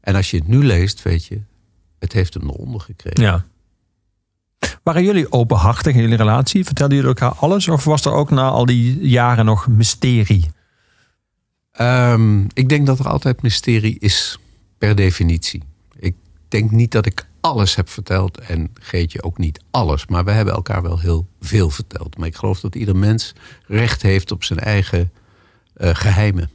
En 0.00 0.14
als 0.14 0.30
je 0.30 0.36
het 0.36 0.46
nu 0.48 0.64
leest, 0.64 1.02
weet 1.02 1.24
je, 1.24 1.40
het 1.98 2.12
heeft 2.12 2.34
hem 2.34 2.48
eronder 2.48 2.80
gekregen. 2.80 3.22
Ja. 3.22 3.44
Waren 4.82 5.04
jullie 5.04 5.32
openhartig 5.32 5.94
in 5.94 6.00
jullie 6.00 6.16
relatie? 6.16 6.64
Vertelden 6.64 6.96
jullie 6.96 7.12
elkaar 7.12 7.38
alles? 7.38 7.68
Of 7.68 7.84
was 7.84 8.04
er 8.04 8.12
ook 8.12 8.30
na 8.30 8.48
al 8.48 8.66
die 8.66 9.08
jaren 9.08 9.44
nog 9.44 9.68
mysterie? 9.68 10.50
Ehm, 11.80 12.44
ik 12.52 12.68
denk 12.68 12.86
dat 12.86 12.98
er 12.98 13.08
altijd 13.08 13.42
mysterie 13.42 13.96
is, 13.98 14.38
per 14.78 14.94
definitie. 14.94 15.62
Ik 15.98 16.14
denk 16.48 16.70
niet 16.70 16.92
dat 16.92 17.06
ik 17.06 17.26
alles 17.40 17.74
heb 17.74 17.88
verteld 17.88 18.38
en 18.38 18.70
Geetje 18.80 19.22
ook 19.22 19.38
niet 19.38 19.60
alles. 19.70 20.06
Maar 20.06 20.24
we 20.24 20.30
hebben 20.30 20.54
elkaar 20.54 20.82
wel 20.82 20.98
heel 20.98 21.26
veel 21.40 21.70
verteld. 21.70 22.16
Maar 22.16 22.26
ik 22.26 22.36
geloof 22.36 22.60
dat 22.60 22.74
ieder 22.74 22.96
mens 22.96 23.34
recht 23.66 24.02
heeft 24.02 24.30
op 24.32 24.44
zijn 24.44 24.58
eigen 24.58 25.12
eh, 25.74 25.94
geheimen. 25.94 26.50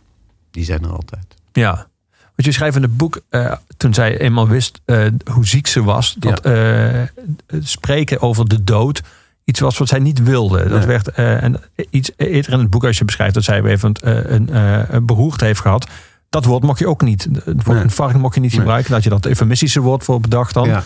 Die 0.52 0.64
zijn 0.64 0.84
er 0.84 0.92
altijd. 0.92 1.26
Ja. 1.52 1.88
Want 2.20 2.48
je 2.48 2.52
schrijft 2.52 2.76
in 2.76 2.82
het 2.82 2.98
boek, 2.98 3.22
eh, 3.30 3.54
toen 3.78 3.94
zij 3.94 4.20
eenmaal 4.20 4.48
wist 4.48 4.82
eh, 4.86 5.08
hoe 5.32 5.48
ziek 5.48 5.68
ze 5.68 5.84
was, 5.84 6.16
dat 6.20 6.42
spreken 7.60 8.22
over 8.22 8.48
de 8.48 8.64
dood 8.64 9.02
iets 9.46 9.60
was 9.60 9.78
wat 9.78 9.88
zij 9.88 10.00
niet 10.00 10.24
wilde. 10.24 10.70
Dat 10.70 10.86
werd 10.86 11.08
eh, 11.08 11.44
en 11.44 11.62
iets 11.90 12.12
eerder 12.18 12.52
in 12.52 12.60
het 12.60 12.70
boek, 12.70 12.84
als 12.84 12.98
je 12.98 13.06
beschrijft 13.06 13.34
dat 13.34 13.44
zij 13.44 13.64
even 13.64 13.94
eh, 13.94 14.32
een, 14.32 14.50
eh, 14.50 14.90
een 14.90 15.06
beroerte 15.06 15.46
heeft 15.46 15.60
gehad. 15.60 15.88
Dat 16.30 16.46
woord 16.46 16.64
mocht 16.64 16.80
je 16.80 16.88
ook 16.88 17.02
niet. 17.02 17.28
Het 17.44 17.64
woord 17.64 17.82
infarct 17.82 18.18
mocht 18.18 18.36
je 18.36 18.42
niet 18.42 18.54
gebruiken. 18.54 18.92
Dat 18.92 19.04
je 19.04 19.10
dat 19.10 19.26
eufemistische 19.26 19.80
woord 19.80 20.04
voor 20.04 20.20
bedacht 20.20 20.54
dan. 20.54 20.68
Ja. 20.68 20.84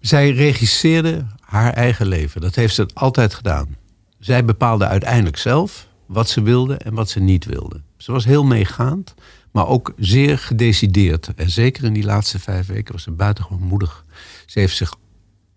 Zij 0.00 0.30
regisseerde 0.30 1.24
haar 1.40 1.72
eigen 1.72 2.06
leven. 2.06 2.40
Dat 2.40 2.54
heeft 2.54 2.74
ze 2.74 2.88
altijd 2.94 3.34
gedaan. 3.34 3.76
Zij 4.18 4.44
bepaalde 4.44 4.86
uiteindelijk 4.86 5.36
zelf 5.36 5.86
wat 6.06 6.28
ze 6.28 6.42
wilde 6.42 6.76
en 6.76 6.94
wat 6.94 7.10
ze 7.10 7.20
niet 7.20 7.44
wilde. 7.44 7.80
Ze 7.96 8.12
was 8.12 8.24
heel 8.24 8.44
meegaand, 8.44 9.14
maar 9.52 9.66
ook 9.66 9.92
zeer 9.96 10.38
gedecideerd. 10.38 11.30
En 11.36 11.50
zeker 11.50 11.84
in 11.84 11.92
die 11.92 12.04
laatste 12.04 12.38
vijf 12.38 12.66
weken 12.66 12.92
was 12.92 13.02
ze 13.02 13.10
buitengewoon 13.10 13.62
moedig. 13.62 14.04
Ze 14.46 14.58
heeft 14.58 14.76
zich 14.76 14.94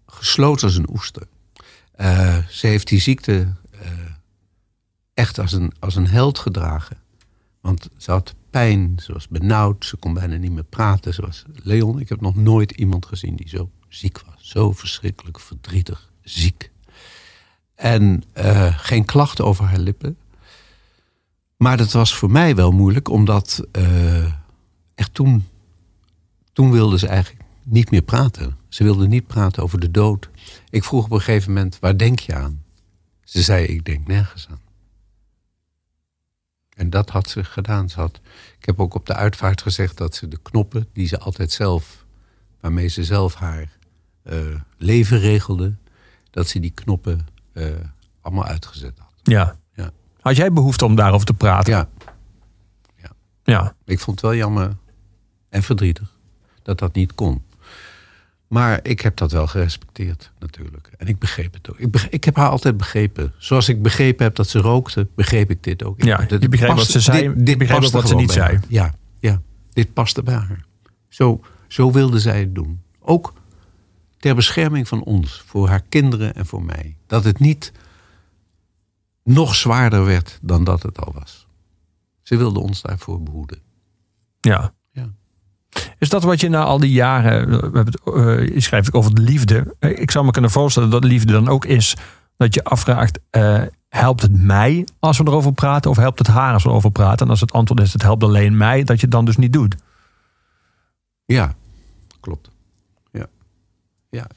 gesloten 0.05 0.67
als 0.67 0.75
een 0.75 0.89
oester. 0.91 1.23
Eh, 1.95 2.37
ze 2.49 2.67
heeft 2.67 2.87
die 2.87 2.99
ziekte 2.99 3.53
eh, 3.71 3.89
echt 5.13 5.39
als 5.39 5.51
een, 5.51 5.73
als 5.79 5.95
een 5.95 6.07
held 6.07 6.39
gedragen. 6.39 6.97
Want 7.61 7.89
ze 7.97 8.11
had 8.11 8.35
pijn, 8.49 8.99
ze 9.03 9.13
was 9.13 9.27
benauwd, 9.27 9.85
ze 9.85 9.97
kon 9.97 10.13
bijna 10.13 10.35
niet 10.35 10.51
meer 10.51 10.63
praten. 10.63 11.13
Ze 11.13 11.21
was 11.21 11.43
Leon, 11.53 11.99
ik 11.99 12.09
heb 12.09 12.21
nog 12.21 12.35
nooit 12.35 12.71
iemand 12.71 13.05
gezien 13.05 13.35
die 13.35 13.49
zo 13.49 13.69
ziek 13.87 14.21
was. 14.25 14.49
Zo 14.49 14.71
verschrikkelijk 14.71 15.39
verdrietig, 15.39 16.11
ziek. 16.21 16.71
En 17.75 18.23
eh, 18.33 18.79
geen 18.79 19.05
klachten 19.05 19.45
over 19.45 19.65
haar 19.65 19.79
lippen. 19.79 20.17
Maar 21.57 21.77
dat 21.77 21.91
was 21.91 22.15
voor 22.15 22.31
mij 22.31 22.55
wel 22.55 22.71
moeilijk, 22.71 23.09
omdat 23.09 23.67
echt 24.95 25.13
toen, 25.13 25.47
toen 26.53 26.71
wilde 26.71 26.99
ze 26.99 27.07
eigenlijk 27.07 27.43
niet 27.63 27.91
meer 27.91 28.01
praten. 28.01 28.57
Ze 28.76 28.84
wilde 28.84 29.07
niet 29.07 29.28
praten 29.28 29.63
over 29.63 29.80
de 29.80 29.91
dood. 29.91 30.30
Ik 30.69 30.84
vroeg 30.84 31.05
op 31.05 31.11
een 31.11 31.19
gegeven 31.21 31.53
moment, 31.53 31.80
waar 31.80 31.97
denk 31.97 32.19
je 32.19 32.34
aan? 32.36 32.63
Ze 33.23 33.41
zei, 33.41 33.65
ik 33.65 33.86
denk 33.86 34.07
nergens 34.07 34.47
aan. 34.49 34.61
En 36.69 36.89
dat 36.89 37.09
had 37.09 37.30
ze 37.30 37.43
gedaan. 37.43 37.89
Ze 37.89 37.99
had, 37.99 38.19
ik 38.59 38.65
heb 38.65 38.80
ook 38.80 38.93
op 38.93 39.05
de 39.05 39.13
uitvaart 39.13 39.61
gezegd 39.61 39.97
dat 39.97 40.15
ze 40.15 40.28
de 40.28 40.39
knoppen 40.41 40.88
die 40.93 41.07
ze 41.07 41.19
altijd 41.19 41.51
zelf, 41.51 42.05
waarmee 42.59 42.88
ze 42.88 43.03
zelf 43.03 43.36
haar 43.36 43.78
eh, 44.23 44.38
leven 44.78 45.19
regelde, 45.19 45.76
dat 46.32 46.47
ze 46.47 46.59
die 46.59 46.71
knoppen 46.71 47.28
eh, 47.53 47.65
allemaal 48.21 48.45
uitgezet 48.45 48.97
had. 48.99 49.13
Ja. 49.23 49.57
Ja. 49.73 49.91
Had 50.19 50.36
jij 50.36 50.51
behoefte 50.51 50.86
om 50.86 50.95
daarover 50.95 51.26
te 51.26 51.34
praten? 51.34 51.73
Ja, 51.73 51.89
Ja. 53.43 53.76
ik 53.86 53.99
vond 53.99 54.21
het 54.21 54.30
wel 54.30 54.39
jammer 54.39 54.78
en 55.49 55.63
verdrietig 55.63 56.17
dat 56.63 56.80
dat 56.80 56.93
niet 56.93 57.15
kon. 57.15 57.43
Maar 58.55 58.79
ik 58.83 59.01
heb 59.01 59.17
dat 59.17 59.31
wel 59.31 59.47
gerespecteerd, 59.47 60.31
natuurlijk. 60.39 60.89
En 60.97 61.07
ik 61.07 61.19
begreep 61.19 61.53
het 61.53 61.69
ook. 61.71 61.79
Ik, 61.79 62.07
ik 62.09 62.23
heb 62.23 62.35
haar 62.35 62.49
altijd 62.49 62.77
begrepen. 62.77 63.33
Zoals 63.37 63.69
ik 63.69 63.81
begrepen 63.81 64.25
heb 64.25 64.35
dat 64.35 64.47
ze 64.49 64.59
rookte, 64.59 65.07
begreep 65.15 65.49
ik 65.49 65.63
dit 65.63 65.83
ook. 65.83 66.03
Ja, 66.03 66.17
Dit 66.17 66.41
je 66.41 66.49
begreep 66.49 66.69
paste- 66.69 66.93
wat 66.93 67.03
ze 67.03 67.11
zei, 67.11 67.33
dit- 67.35 67.47
je 67.49 67.57
begreep 67.57 67.91
wat 67.91 68.07
ze 68.07 68.15
niet 68.15 68.31
zei. 68.31 68.45
haar. 68.53 68.63
Ja, 68.67 68.93
ja, 69.19 69.41
dit 69.73 69.93
paste 69.93 70.23
bij 70.23 70.33
haar. 70.35 70.65
Zo, 71.09 71.41
zo 71.67 71.91
wilde 71.91 72.19
zij 72.19 72.39
het 72.39 72.55
doen. 72.55 72.81
Ook 72.99 73.33
ter 74.17 74.35
bescherming 74.35 74.87
van 74.87 75.03
ons, 75.03 75.43
voor 75.45 75.67
haar 75.69 75.81
kinderen 75.89 76.35
en 76.35 76.45
voor 76.45 76.63
mij. 76.63 76.97
Dat 77.07 77.23
het 77.23 77.39
niet 77.39 77.71
nog 79.23 79.55
zwaarder 79.55 80.05
werd 80.05 80.39
dan 80.41 80.63
dat 80.63 80.83
het 80.83 80.99
al 81.05 81.13
was. 81.13 81.47
Ze 82.21 82.37
wilde 82.37 82.59
ons 82.59 82.81
daarvoor 82.81 83.23
behoeden. 83.23 83.59
Ja. 84.41 84.73
Is 85.97 86.09
dat 86.09 86.23
wat 86.23 86.41
je 86.41 86.49
na 86.49 86.63
al 86.63 86.80
die 86.80 86.91
jaren, 86.91 87.49
we 87.71 87.78
hebben 87.78 87.93
eh, 88.03 88.53
je 88.53 88.61
schrijft 88.61 88.93
over 88.93 89.15
de 89.15 89.21
liefde. 89.21 89.76
Eh, 89.80 89.99
Ik 89.99 90.11
zou 90.11 90.26
me 90.26 90.32
kunnen 90.32 90.51
voorstellen 90.51 90.89
dat 90.89 91.03
liefde 91.03 91.32
dan 91.32 91.47
ook 91.47 91.65
is 91.65 91.95
dat 92.38 92.53
je 92.53 92.63
afvraagt, 92.63 93.19
eh, 93.30 93.61
helpt 93.89 94.21
het 94.21 94.41
mij 94.43 94.88
als 94.99 95.17
we 95.17 95.23
erover 95.23 95.53
praten 95.53 95.91
of 95.91 95.97
helpt 95.97 96.19
het 96.19 96.28
haar 96.28 96.53
als 96.53 96.63
we 96.63 96.69
erover 96.69 96.91
praten? 96.91 97.26
En 97.26 97.32
als 97.32 97.41
het 97.41 97.51
antwoord 97.51 97.82
is, 97.82 97.93
het 97.93 98.01
helpt 98.01 98.23
alleen 98.23 98.57
mij, 98.57 98.84
dat 98.84 98.95
je 98.95 99.01
het 99.01 99.11
dan 99.11 99.26
dus 99.26 99.38
niet 99.38 99.53
doet. 99.53 99.76
Ja, 101.26 101.55
klopt. 102.19 102.49
Ja. 103.11 103.28
ja. 104.09 104.28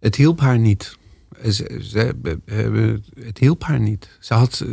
Het 0.00 0.14
hielp 0.16 0.40
haar 0.40 0.58
niet. 0.58 0.96
Ze, 1.42 2.14
het 3.20 3.38
hielp 3.38 3.62
haar 3.64 3.80
niet. 3.80 4.16
Ze, 4.20 4.34
had, 4.34 4.64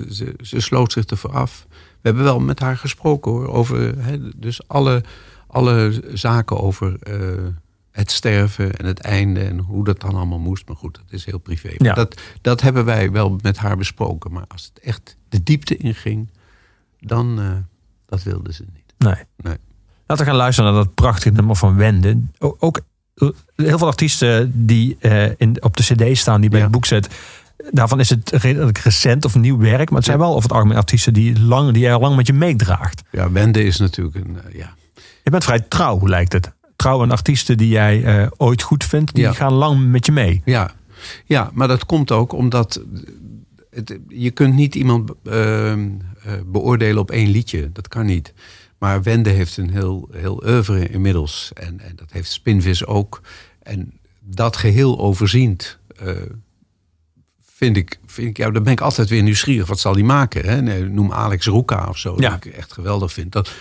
ze, 0.41 0.59
sloot 0.59 0.91
zich 0.91 1.05
ervoor 1.05 1.31
af. 1.31 1.65
We 1.69 1.75
hebben 2.01 2.23
wel 2.23 2.39
met 2.39 2.59
haar 2.59 2.77
gesproken 2.77 3.31
hoor. 3.31 3.47
Over 3.47 3.95
dus 4.35 4.67
alle, 4.67 5.03
alle 5.55 6.01
zaken 6.13 6.59
over 6.59 6.99
eh, 6.99 7.45
het 7.91 8.11
sterven 8.11 8.75
en 8.75 8.85
het 8.85 8.99
einde 8.99 9.39
en 9.39 9.59
hoe 9.59 9.83
dat 9.83 9.99
dan 9.99 10.15
allemaal 10.15 10.39
moest. 10.39 10.67
Maar 10.67 10.75
goed, 10.75 10.95
dat 10.95 11.05
is 11.09 11.25
heel 11.25 11.37
privé. 11.37 11.73
Ja. 11.77 11.93
Dat, 11.93 12.21
dat 12.41 12.61
hebben 12.61 12.85
wij 12.85 13.11
wel 13.11 13.39
met 13.41 13.57
haar 13.57 13.77
besproken. 13.77 14.31
Maar 14.31 14.45
als 14.47 14.71
het 14.73 14.83
echt 14.83 15.17
de 15.29 15.43
diepte 15.43 15.77
inging, 15.77 16.29
dan 16.99 17.39
uh, 17.39 17.51
dat 18.05 18.23
wilde 18.23 18.53
ze 18.53 18.65
niet. 18.73 18.93
Nee. 18.97 19.23
nee. 19.37 19.57
Laten 20.05 20.25
we 20.25 20.31
gaan 20.31 20.39
luisteren 20.39 20.73
naar 20.73 20.83
dat 20.83 20.93
prachtige 20.93 21.35
nummer 21.35 21.55
van 21.55 21.75
Wende. 21.75 22.17
Ook, 22.39 22.55
ook 22.59 22.81
heel 23.55 23.77
veel 23.77 23.87
artiesten 23.87 24.65
die 24.65 24.97
uh, 25.01 25.29
in, 25.37 25.63
op 25.63 25.77
de 25.77 25.83
cd 25.83 26.17
staan, 26.17 26.41
die 26.41 26.49
bij 26.49 26.59
ja. 26.59 26.65
het 26.65 26.73
boek 26.73 26.85
zet. 26.85 27.15
Daarvan 27.71 27.99
is 27.99 28.09
het 28.09 28.29
redelijk 28.31 28.77
recent 28.77 29.25
of 29.25 29.35
nieuw 29.35 29.57
werk. 29.57 29.89
Maar 29.89 29.97
het 29.97 30.07
zijn 30.07 30.19
wel 30.19 30.29
over 30.29 30.43
het 30.43 30.51
algemeen 30.51 30.77
artiesten 30.77 31.13
die, 31.13 31.39
lang, 31.39 31.71
die 31.71 31.81
jij 31.81 31.93
al 31.93 31.99
lang 31.99 32.15
met 32.15 32.27
je 32.27 32.33
meedraagt. 32.33 33.03
Ja, 33.11 33.31
Wende 33.31 33.63
is 33.63 33.77
natuurlijk 33.77 34.15
een... 34.15 34.37
Uh, 34.47 34.59
ja. 34.59 34.73
Je 35.25 35.31
bent 35.31 35.43
vrij 35.43 35.59
trouw, 35.59 36.07
lijkt 36.07 36.33
het. 36.33 36.51
Trouw 36.75 37.01
aan 37.01 37.11
artiesten 37.11 37.57
die 37.57 37.67
jij 37.69 38.21
uh, 38.21 38.27
ooit 38.37 38.61
goed 38.61 38.83
vindt, 38.83 39.13
die 39.15 39.23
Ja. 39.23 39.33
gaan 39.33 39.53
lang 39.53 39.87
met 39.91 40.05
je 40.05 40.11
mee. 40.11 40.41
Ja. 40.45 40.71
ja, 41.25 41.49
maar 41.53 41.67
dat 41.67 41.85
komt 41.85 42.11
ook 42.11 42.33
omdat... 42.33 42.81
Het, 43.69 43.99
je 44.07 44.31
kunt 44.31 44.53
niet 44.53 44.75
iemand 44.75 45.11
ehm, 45.23 45.89
beoordelen 46.45 47.01
op 47.01 47.11
één 47.11 47.29
liedje. 47.29 47.71
Dat 47.71 47.87
kan 47.87 48.05
niet. 48.05 48.33
Maar 48.77 49.03
Wende 49.03 49.29
heeft 49.29 49.57
een 49.57 49.69
heel, 49.69 50.09
heel 50.11 50.43
oeuvre 50.45 50.89
inmiddels. 50.89 51.51
En, 51.53 51.79
en 51.79 51.95
dat 51.95 52.11
heeft 52.11 52.31
Spinvis 52.31 52.85
ook. 52.85 53.21
En 53.63 53.93
dat 54.19 54.57
geheel 54.57 54.99
overziend... 54.99 55.77
Uh, 56.03 56.11
vind 57.55 57.77
ik, 57.77 57.99
vind 58.05 58.27
ik, 58.27 58.37
ja, 58.37 58.49
dan 58.51 58.63
ben 58.63 58.71
ik 58.73 58.81
altijd 58.81 59.09
weer 59.09 59.23
nieuwsgierig. 59.23 59.67
Wat 59.67 59.79
zal 59.79 59.93
die 59.93 60.03
maken? 60.03 60.45
Hè? 60.49 60.61
Nee, 60.61 60.83
noem 60.83 61.11
Alex 61.11 61.45
Roeka 61.45 61.87
of 61.89 61.97
zo, 61.97 62.15
Ja. 62.19 62.37
die 62.41 62.51
ik 62.51 62.57
echt 62.57 62.73
geweldig 62.73 63.13
vind. 63.13 63.31
Dat, 63.31 63.51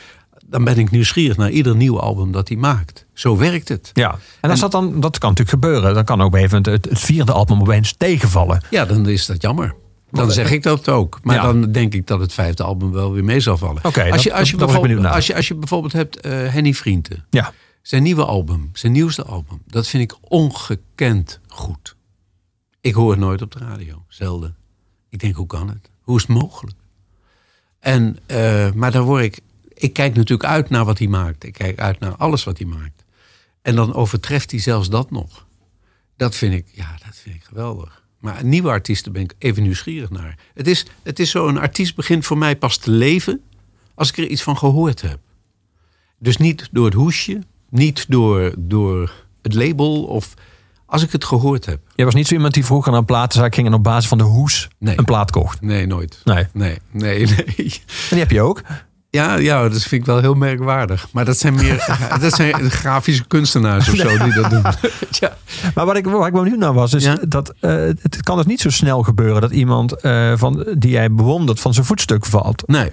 dan 0.54 0.64
ben 0.64 0.78
ik 0.78 0.90
nieuwsgierig 0.90 1.36
naar 1.36 1.50
ieder 1.50 1.76
nieuw 1.76 2.00
album 2.00 2.32
dat 2.32 2.48
hij 2.48 2.56
maakt. 2.56 3.06
Zo 3.12 3.36
werkt 3.36 3.68
het. 3.68 3.90
Ja, 3.92 4.18
en 4.40 4.50
als 4.50 4.60
dat 4.60 4.70
dan, 4.72 5.00
dat 5.00 5.18
kan 5.18 5.28
natuurlijk 5.30 5.62
gebeuren. 5.62 5.94
Dan 5.94 6.04
kan 6.04 6.20
ook 6.20 6.34
even 6.34 6.56
het, 6.56 6.84
het 6.84 6.98
vierde 6.98 7.32
album 7.32 7.60
opeens 7.60 7.94
tegenvallen. 7.96 8.62
Ja, 8.70 8.84
dan 8.84 9.08
is 9.08 9.26
dat 9.26 9.42
jammer. 9.42 9.74
Dan 10.10 10.30
zeg 10.30 10.50
ik 10.50 10.62
dat 10.62 10.88
ook. 10.88 11.18
Maar 11.22 11.34
Ja. 11.36 11.42
dan 11.42 11.72
denk 11.72 11.94
ik 11.94 12.06
dat 12.06 12.20
het 12.20 12.32
vijfde 12.32 12.62
album 12.62 12.92
wel 12.92 13.12
weer 13.12 13.24
mee 13.24 13.40
zal 13.40 13.56
vallen. 13.58 13.84
Oké, 13.84 14.10
als, 14.12 14.22
je, 14.22 14.34
als, 14.34 14.50
je 14.50 14.56
dat 14.56 14.66
bijvoorbeeld- 14.68 15.04
als, 15.06 15.26
je, 15.26 15.34
als 15.36 15.48
je 15.48 15.54
bijvoorbeeld 15.54 15.92
hebt 15.92 16.20
eh, 16.20 16.30
Henny 16.32 16.72
Vrienden. 16.74 17.24
Ja, 17.30 17.52
Zijn 17.82 18.02
nieuwe 18.02 18.24
album, 18.24 18.70
zijn 18.72 18.92
nieuwste 18.92 19.24
album. 19.24 19.62
Dat 19.66 19.86
vind 19.88 20.02
ik 20.12 20.18
ongekend 20.20 21.40
goed. 21.48 21.96
Ik 22.80 22.94
hoor 22.94 23.10
het 23.10 23.20
nooit 23.20 23.42
op 23.42 23.52
de 23.52 23.58
radio. 23.58 24.02
Zelden. 24.08 24.56
Ik 25.10 25.18
denk, 25.18 25.34
hoe 25.34 25.46
kan 25.46 25.68
het? 25.68 25.90
Hoe 26.00 26.16
is 26.16 26.22
het 26.26 26.36
mogelijk? 26.36 26.76
En, 27.80 28.16
eh, 28.26 28.72
maar 28.72 28.90
daar 28.90 29.02
word 29.02 29.22
ik... 29.24 29.40
Ik 29.84 29.92
kijk 29.92 30.14
natuurlijk 30.14 30.48
uit 30.50 30.70
naar 30.70 30.84
wat 30.84 30.98
hij 30.98 31.06
maakt. 31.06 31.44
Ik 31.44 31.52
kijk 31.52 31.78
uit 31.78 31.98
naar 32.00 32.16
alles 32.16 32.44
wat 32.44 32.58
hij 32.58 32.66
maakt. 32.66 33.04
En 33.62 33.74
dan 33.74 33.94
overtreft 33.94 34.50
hij 34.50 34.60
zelfs 34.60 34.88
dat 34.88 35.10
nog. 35.10 35.46
Dat 36.16 36.34
vind 36.34 36.54
ik, 36.54 36.66
ja, 36.72 36.96
dat 37.06 37.16
vind 37.16 37.34
ik 37.34 37.44
geweldig. 37.44 38.02
Maar 38.18 38.44
nieuwe 38.44 38.68
artiesten 38.68 39.12
ben 39.12 39.22
ik 39.22 39.34
even 39.38 39.62
nieuwsgierig 39.62 40.10
naar. 40.10 40.38
Het 40.54 40.66
is, 40.66 40.86
het 41.02 41.18
is 41.18 41.30
zo, 41.30 41.48
een 41.48 41.58
artiest 41.58 41.96
begint 41.96 42.26
voor 42.26 42.38
mij 42.38 42.56
pas 42.56 42.76
te 42.76 42.90
leven... 42.90 43.40
als 43.94 44.08
ik 44.08 44.18
er 44.18 44.26
iets 44.26 44.42
van 44.42 44.58
gehoord 44.58 45.00
heb. 45.00 45.18
Dus 46.18 46.36
niet 46.36 46.68
door 46.72 46.84
het 46.84 46.94
hoesje, 46.94 47.42
niet 47.70 48.04
door, 48.08 48.54
door 48.58 49.12
het 49.42 49.54
label 49.54 50.04
of 50.04 50.34
als 50.86 51.02
ik 51.02 51.12
het 51.12 51.24
gehoord 51.24 51.66
heb. 51.66 51.80
jij 51.94 52.04
was 52.04 52.14
niet 52.14 52.26
zo 52.26 52.34
iemand 52.34 52.54
die 52.54 52.64
vroeger 52.64 52.90
naar 52.90 53.00
een 53.00 53.06
platenzaak 53.06 53.54
ging 53.54 53.66
en 53.66 53.74
op 53.74 53.82
basis 53.82 54.08
van 54.08 54.18
de 54.18 54.24
hoes 54.24 54.68
Nee. 54.78 54.98
een 54.98 55.04
plaat 55.04 55.30
kocht. 55.30 55.60
Nee, 55.60 55.86
nooit. 55.86 56.20
Nee. 56.24 56.46
Nee, 56.52 56.78
nee, 56.90 57.26
nee. 57.26 57.36
En 57.86 58.10
die 58.10 58.18
heb 58.18 58.30
je 58.30 58.40
ook. 58.40 58.62
Ja, 59.14 59.36
ja, 59.36 59.68
dat 59.68 59.82
vind 59.82 60.00
ik 60.00 60.06
wel 60.06 60.20
heel 60.20 60.34
merkwaardig. 60.34 61.06
Maar 61.12 61.24
dat 61.24 61.38
zijn 61.38 61.54
meer 61.54 61.96
dat 62.20 62.34
zijn 62.34 62.70
grafische 62.70 63.24
kunstenaars 63.26 63.88
of 63.88 63.96
zo 63.96 64.18
die 64.18 64.32
dat 64.34 64.50
doen. 64.50 64.62
ja. 65.20 65.36
Maar 65.74 65.86
wat 65.86 65.96
ik, 65.96 66.06
waar 66.06 66.26
ik 66.26 66.32
benieuwd 66.32 66.58
naar 66.58 66.72
was, 66.72 66.92
is 66.94 67.04
Ja? 67.04 67.18
dat 67.28 67.54
eh, 67.60 67.70
het 68.02 68.22
kan 68.22 68.36
dus 68.36 68.46
niet 68.46 68.60
zo 68.60 68.70
snel 68.70 69.02
gebeuren 69.02 69.40
dat 69.40 69.50
iemand 69.50 69.92
eh, 70.00 70.32
van, 70.36 70.66
die 70.78 70.90
jij 70.90 71.12
bewondert 71.12 71.60
van 71.60 71.74
zijn 71.74 71.86
voetstuk 71.86 72.26
valt. 72.26 72.62
Nee. 72.66 72.86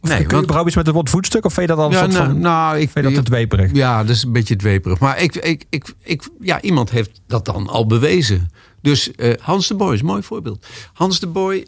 Of 0.00 0.08
Nee, 0.08 0.16
kun 0.18 0.26
je 0.26 0.32
want- 0.32 0.42
überhaupt 0.42 0.66
iets 0.68 0.76
met 0.76 0.86
het 0.86 0.94
woord 0.94 1.10
voetstuk? 1.10 1.44
Of 1.44 1.52
vind 1.54 1.68
je 1.68 1.74
dat 1.74 1.84
al 1.84 1.90
Ja, 1.90 1.98
soort 1.98 2.12
nou, 2.12 2.24
van... 2.26 2.40
nou, 2.40 2.74
ik 2.78 2.90
vind 2.90 2.94
je 2.94 3.02
dat 3.02 3.12
het 3.12 3.24
dweperig? 3.26 3.70
Ja, 3.72 4.00
dat 4.04 4.16
is 4.16 4.22
een 4.22 4.32
beetje 4.32 4.56
dweperig. 4.56 4.98
Maar 4.98 5.20
ik, 5.22 5.34
ik, 5.36 5.64
ik, 5.70 5.92
ik, 6.02 6.28
ja, 6.40 6.60
iemand 6.60 6.90
heeft 6.90 7.20
dat 7.26 7.44
dan 7.44 7.68
al 7.68 7.86
bewezen. 7.86 8.50
Dus 8.82 9.10
eh, 9.14 9.32
Hans 9.40 9.68
de 9.68 9.74
Boy 9.74 9.92
is 9.94 10.00
een 10.00 10.06
mooi 10.06 10.22
voorbeeld. 10.22 10.66
Hans 10.92 11.20
de 11.20 11.26
Boy, 11.26 11.66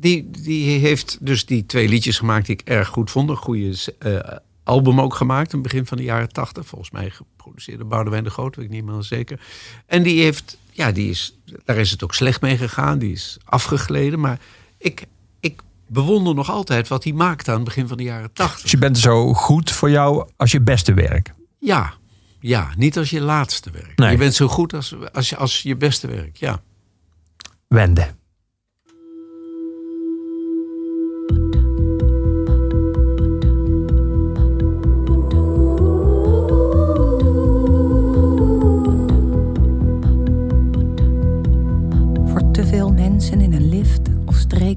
die, 0.00 0.30
die 0.30 0.78
heeft 0.78 1.18
dus 1.20 1.46
die 1.46 1.66
twee 1.66 1.88
liedjes 1.88 2.18
gemaakt 2.18 2.46
die 2.46 2.56
ik 2.56 2.68
erg 2.68 2.88
goed 2.88 3.10
vond. 3.10 3.30
Een 3.30 3.36
goede 3.36 3.76
eh, 3.98 4.36
album 4.64 5.00
ook 5.00 5.14
gemaakt, 5.14 5.52
in 5.52 5.58
het 5.58 5.68
begin 5.68 5.86
van 5.86 5.96
de 5.96 6.02
jaren 6.02 6.32
tachtig. 6.32 6.66
Volgens 6.66 6.90
mij 6.90 7.10
geproduceerd 7.10 7.78
door 7.78 7.88
Boudewijn 7.88 8.24
de 8.24 8.30
Groot, 8.30 8.56
weet 8.56 8.64
ik 8.64 8.70
niet 8.70 8.84
meer 8.84 9.02
zeker. 9.02 9.40
En 9.86 10.02
die 10.02 10.22
heeft, 10.22 10.58
ja, 10.70 10.92
die 10.92 11.10
is, 11.10 11.38
daar 11.64 11.76
is 11.76 11.90
het 11.90 12.04
ook 12.04 12.14
slecht 12.14 12.40
mee 12.40 12.56
gegaan. 12.56 12.98
Die 12.98 13.12
is 13.12 13.38
afgegleden. 13.44 14.20
Maar 14.20 14.40
ik, 14.78 15.06
ik 15.40 15.62
bewonder 15.86 16.34
nog 16.34 16.50
altijd 16.50 16.88
wat 16.88 17.04
hij 17.04 17.12
maakte 17.12 17.50
aan 17.50 17.56
het 17.56 17.64
begin 17.64 17.88
van 17.88 17.96
de 17.96 18.02
jaren 18.02 18.32
tachtig. 18.32 18.62
Dus 18.62 18.70
je 18.70 18.78
bent 18.78 18.98
zo 18.98 19.34
goed 19.34 19.72
voor 19.72 19.90
jou 19.90 20.28
als 20.36 20.52
je 20.52 20.60
beste 20.60 20.94
werk. 20.94 21.34
Ja, 21.58 21.94
ja, 22.40 22.72
niet 22.76 22.98
als 22.98 23.10
je 23.10 23.20
laatste 23.20 23.70
werk. 23.70 23.98
Nee. 23.98 24.10
Je 24.10 24.16
bent 24.16 24.34
zo 24.34 24.48
goed 24.48 24.74
als, 24.74 24.94
als, 25.12 25.28
je, 25.28 25.36
als 25.36 25.62
je 25.62 25.76
beste 25.76 26.06
werk, 26.06 26.36
ja. 26.36 26.62
Wende. 27.68 28.14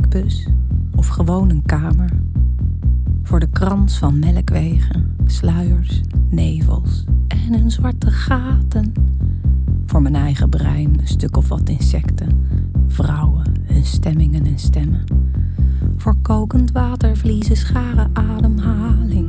Streekbus 0.09 0.47
of 0.95 1.07
gewoon 1.07 1.49
een 1.49 1.65
kamer. 1.65 2.09
Voor 3.23 3.39
de 3.39 3.49
krans 3.49 3.97
van 3.97 4.19
melkwegen, 4.19 5.15
sluiers, 5.25 6.01
nevels 6.29 7.03
en 7.27 7.53
een 7.53 7.71
zwarte 7.71 8.11
gaten. 8.11 8.93
Voor 9.85 10.01
mijn 10.01 10.15
eigen 10.15 10.49
brein 10.49 10.99
een 10.99 11.07
stuk 11.07 11.37
of 11.37 11.47
wat 11.47 11.69
insecten, 11.69 12.47
vrouwen, 12.87 13.53
hun 13.63 13.85
stemmingen 13.85 14.45
en 14.45 14.59
stemmen. 14.59 15.03
Voor 15.97 16.15
kokend 16.21 16.71
water, 16.71 17.17
vliezen, 17.17 17.57
scharen, 17.57 18.09
ademhaling. 18.13 19.27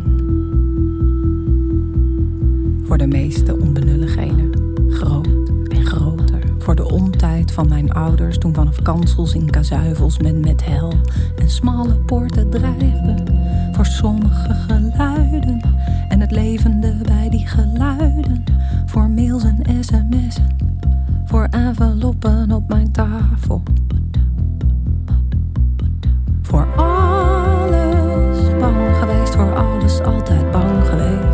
Voor 2.82 2.98
de 2.98 3.06
meeste 3.06 3.58
onbenulligheden. 3.58 4.49
Voor 6.70 6.88
de 6.88 6.94
ontijd 6.94 7.52
van 7.52 7.68
mijn 7.68 7.92
ouders 7.92 8.38
toen 8.38 8.54
vanaf 8.54 8.82
kansels 8.82 9.34
in 9.34 9.50
kazuivels 9.50 10.18
men 10.18 10.40
met 10.40 10.64
hel 10.64 10.92
en 11.38 11.50
smalle 11.50 11.94
poorten 11.94 12.50
dreigde. 12.50 13.14
Voor 13.72 13.86
sommige 13.86 14.54
geluiden 14.54 15.60
en 16.08 16.20
het 16.20 16.30
levende 16.30 16.94
bij 17.02 17.28
die 17.30 17.46
geluiden. 17.46 18.44
Voor 18.86 19.08
mails 19.08 19.42
en 19.42 19.84
sms'en, 19.84 20.46
voor 21.24 21.44
enveloppen 21.44 22.52
op 22.52 22.68
mijn 22.68 22.92
tafel. 22.92 23.62
Voor 26.42 26.66
alles 26.76 28.38
bang 28.58 28.96
geweest, 28.96 29.34
voor 29.34 29.54
alles 29.54 30.00
altijd 30.00 30.50
bang 30.50 30.86
geweest. 30.86 31.29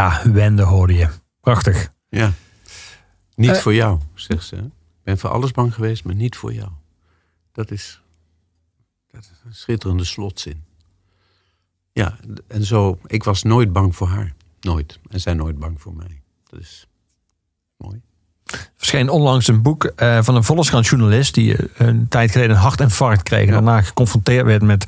Ja, 0.00 0.22
Wende 0.32 0.62
hoorde 0.62 0.94
je. 0.94 1.08
Prachtig. 1.40 1.90
Ja. 2.08 2.32
Niet 3.34 3.50
Eh. 3.50 3.56
voor 3.56 3.74
jou, 3.74 3.98
zegt 4.14 4.44
ze. 4.46 4.56
Ik 4.56 4.70
ben 5.02 5.18
voor 5.18 5.30
alles 5.30 5.50
bang 5.50 5.74
geweest, 5.74 6.04
maar 6.04 6.14
niet 6.14 6.36
voor 6.36 6.52
jou. 6.52 6.68
Dat 7.52 7.70
is, 7.70 8.00
dat 9.10 9.20
is 9.22 9.30
een 9.44 9.54
schitterende 9.54 10.04
slotzin. 10.04 10.64
Ja, 11.92 12.16
en 12.48 12.64
zo, 12.64 12.98
ik 13.06 13.24
was 13.24 13.42
nooit 13.42 13.72
bang 13.72 13.96
voor 13.96 14.08
haar. 14.08 14.34
Nooit. 14.60 14.98
En 15.08 15.20
zij 15.20 15.34
nooit 15.34 15.58
bang 15.58 15.80
voor 15.80 15.94
mij. 15.94 16.20
Dat 16.50 16.60
is 16.60 16.86
mooi. 17.76 18.00
verscheen 18.76 19.08
onlangs 19.08 19.46
een 19.48 19.62
boek 19.62 19.84
eh, 19.84 20.22
van 20.22 20.34
een 20.36 20.44
Volkskrant 20.44 20.86
journalist 20.86 21.34
die 21.34 21.56
eh, 21.56 21.86
een 21.86 22.08
tijd 22.08 22.30
geleden 22.30 22.56
een 22.56 22.62
hartinfarct 22.62 23.22
kreeg 23.22 23.46
en 23.46 23.52
daarna 23.52 23.82
geconfronteerd 23.82 24.46
werd 24.46 24.62
met 24.62 24.86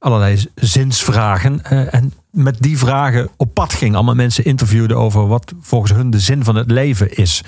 allerlei 0.00 0.44
zinsvragen 0.54 1.64
eh, 1.64 1.94
en 1.94 2.12
met 2.30 2.56
die 2.60 2.78
vragen 2.78 3.28
op 3.36 3.54
pad 3.54 3.72
ging. 3.72 3.94
Allemaal 3.94 4.14
mensen 4.14 4.44
interviewden 4.44 4.96
over 4.96 5.26
wat 5.26 5.52
volgens 5.60 5.92
hun 5.92 6.10
de 6.10 6.18
zin 6.20 6.44
van 6.44 6.54
het 6.54 6.70
leven 6.70 7.16
is. 7.16 7.44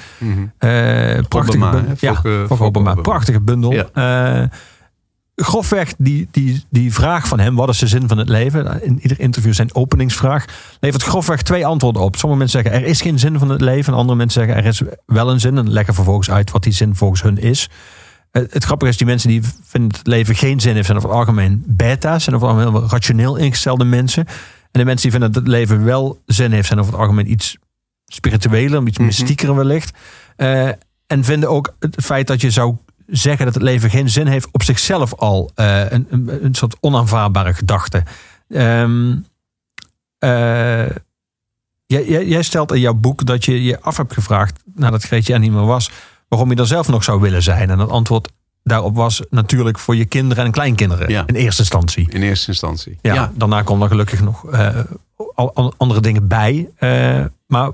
Eh, 0.58 1.18
prachtige 1.28 1.56
Obama, 1.56 1.70
bundel. 1.70 1.96
hè? 2.00 2.06
Ja, 2.06 2.48
Obama. 2.58 2.94
Prachtige 2.94 3.40
bundel. 3.40 3.72
Eh, 3.92 4.42
grofweg 5.36 5.94
die, 5.98 6.28
die, 6.30 6.64
die 6.70 6.92
vraag 6.92 7.28
van 7.28 7.40
hem, 7.40 7.54
wat 7.54 7.68
is 7.68 7.78
de 7.78 7.86
zin 7.86 8.08
van 8.08 8.18
het 8.18 8.28
leven? 8.28 8.82
In 8.82 8.98
ieder 9.02 9.20
interview 9.20 9.52
zijn 9.52 9.74
openingsvraag 9.74 10.44
levert 10.80 11.02
grofweg 11.02 11.42
twee 11.42 11.66
antwoorden 11.66 12.02
op. 12.02 12.16
Sommige 12.16 12.40
mensen 12.40 12.62
zeggen 12.62 12.80
er 12.82 12.88
is 12.88 13.00
geen 13.00 13.18
zin 13.18 13.38
van 13.38 13.48
het 13.48 13.60
leven. 13.60 13.92
En 13.92 13.98
andere 13.98 14.18
mensen 14.18 14.40
zeggen 14.44 14.62
er 14.62 14.68
is 14.68 14.82
wel 15.06 15.30
een 15.30 15.40
zin. 15.40 15.58
En 15.58 15.70
leggen 15.72 15.94
vervolgens 15.94 16.30
uit 16.30 16.50
wat 16.50 16.62
die 16.62 16.72
zin 16.72 16.94
volgens 16.94 17.22
hun 17.22 17.38
is. 17.38 17.68
Het 18.32 18.64
grappige 18.64 18.90
is, 18.90 18.96
die 18.96 19.06
mensen 19.06 19.28
die 19.28 19.42
vinden 19.42 19.90
dat 19.90 19.98
het 19.98 20.06
leven 20.06 20.34
geen 20.34 20.60
zin 20.60 20.74
heeft, 20.74 20.86
zijn 20.86 20.98
over 20.98 21.10
het 21.10 21.18
algemeen 21.18 21.64
beta's. 21.66 22.24
Zijn 22.24 22.36
over 22.36 22.48
het 22.48 22.56
algemeen 22.56 22.80
heel 22.80 22.90
rationeel 22.90 23.36
ingestelde 23.36 23.84
mensen. 23.84 24.26
En 24.70 24.80
de 24.80 24.84
mensen 24.84 25.10
die 25.10 25.10
vinden 25.10 25.32
dat 25.32 25.42
het 25.42 25.52
leven 25.52 25.84
wel 25.84 26.22
zin 26.26 26.52
heeft, 26.52 26.66
zijn 26.66 26.78
over 26.78 26.92
het 26.92 27.00
algemeen 27.00 27.30
iets 27.30 27.56
spiritueler, 28.06 28.86
iets 28.86 28.98
mystieker 28.98 29.54
wellicht. 29.54 29.98
Eh, 30.36 30.68
en 31.06 31.24
vinden 31.24 31.48
ook 31.48 31.76
het 31.78 31.96
feit 32.04 32.26
dat 32.26 32.40
je 32.40 32.50
zou 32.50 32.76
zeggen 33.06 33.44
dat 33.44 33.54
het 33.54 33.62
leven 33.62 33.90
geen 33.90 34.10
zin 34.10 34.26
heeft 34.26 34.48
op 34.52 34.62
zichzelf 34.62 35.14
al 35.14 35.50
eh, 35.54 35.90
een, 35.90 36.06
een, 36.10 36.44
een 36.44 36.54
soort 36.54 36.76
onaanvaardbare 36.80 37.54
gedachte. 37.54 38.02
Ehm, 38.48 39.16
eh, 40.18 40.88
jij, 41.86 42.06
jij, 42.06 42.26
jij 42.26 42.42
stelt 42.42 42.72
in 42.72 42.80
jouw 42.80 42.94
boek 42.94 43.26
dat 43.26 43.44
je 43.44 43.62
je 43.62 43.80
af 43.80 43.96
hebt 43.96 44.12
gevraagd, 44.12 44.62
nadat 44.74 45.02
Greetje 45.02 45.32
er 45.32 45.38
niet 45.38 45.52
meer 45.52 45.66
was, 45.66 45.90
waarom 46.32 46.50
je 46.50 46.56
er 46.56 46.66
zelf 46.66 46.88
nog 46.88 47.04
zou 47.04 47.20
willen 47.20 47.42
zijn. 47.42 47.70
En 47.70 47.78
het 47.78 47.90
antwoord 47.90 48.32
daarop 48.62 48.96
was 48.96 49.22
natuurlijk 49.30 49.78
voor 49.78 49.96
je 49.96 50.04
kinderen 50.04 50.44
en 50.44 50.50
kleinkinderen 50.50 51.08
in 51.08 51.34
eerste 51.34 51.60
instantie. 51.60 52.10
In 52.10 52.22
eerste 52.22 52.48
instantie. 52.48 52.98
Ja, 53.02 53.32
daarna 53.34 53.62
komen 53.62 53.82
er 53.82 53.88
gelukkig 53.88 54.22
nog 54.22 54.50
eh, 54.50 54.84
andere 55.76 56.00
dingen 56.00 56.28
bij. 56.28 56.70
Eh, 56.76 57.24
maar 57.46 57.72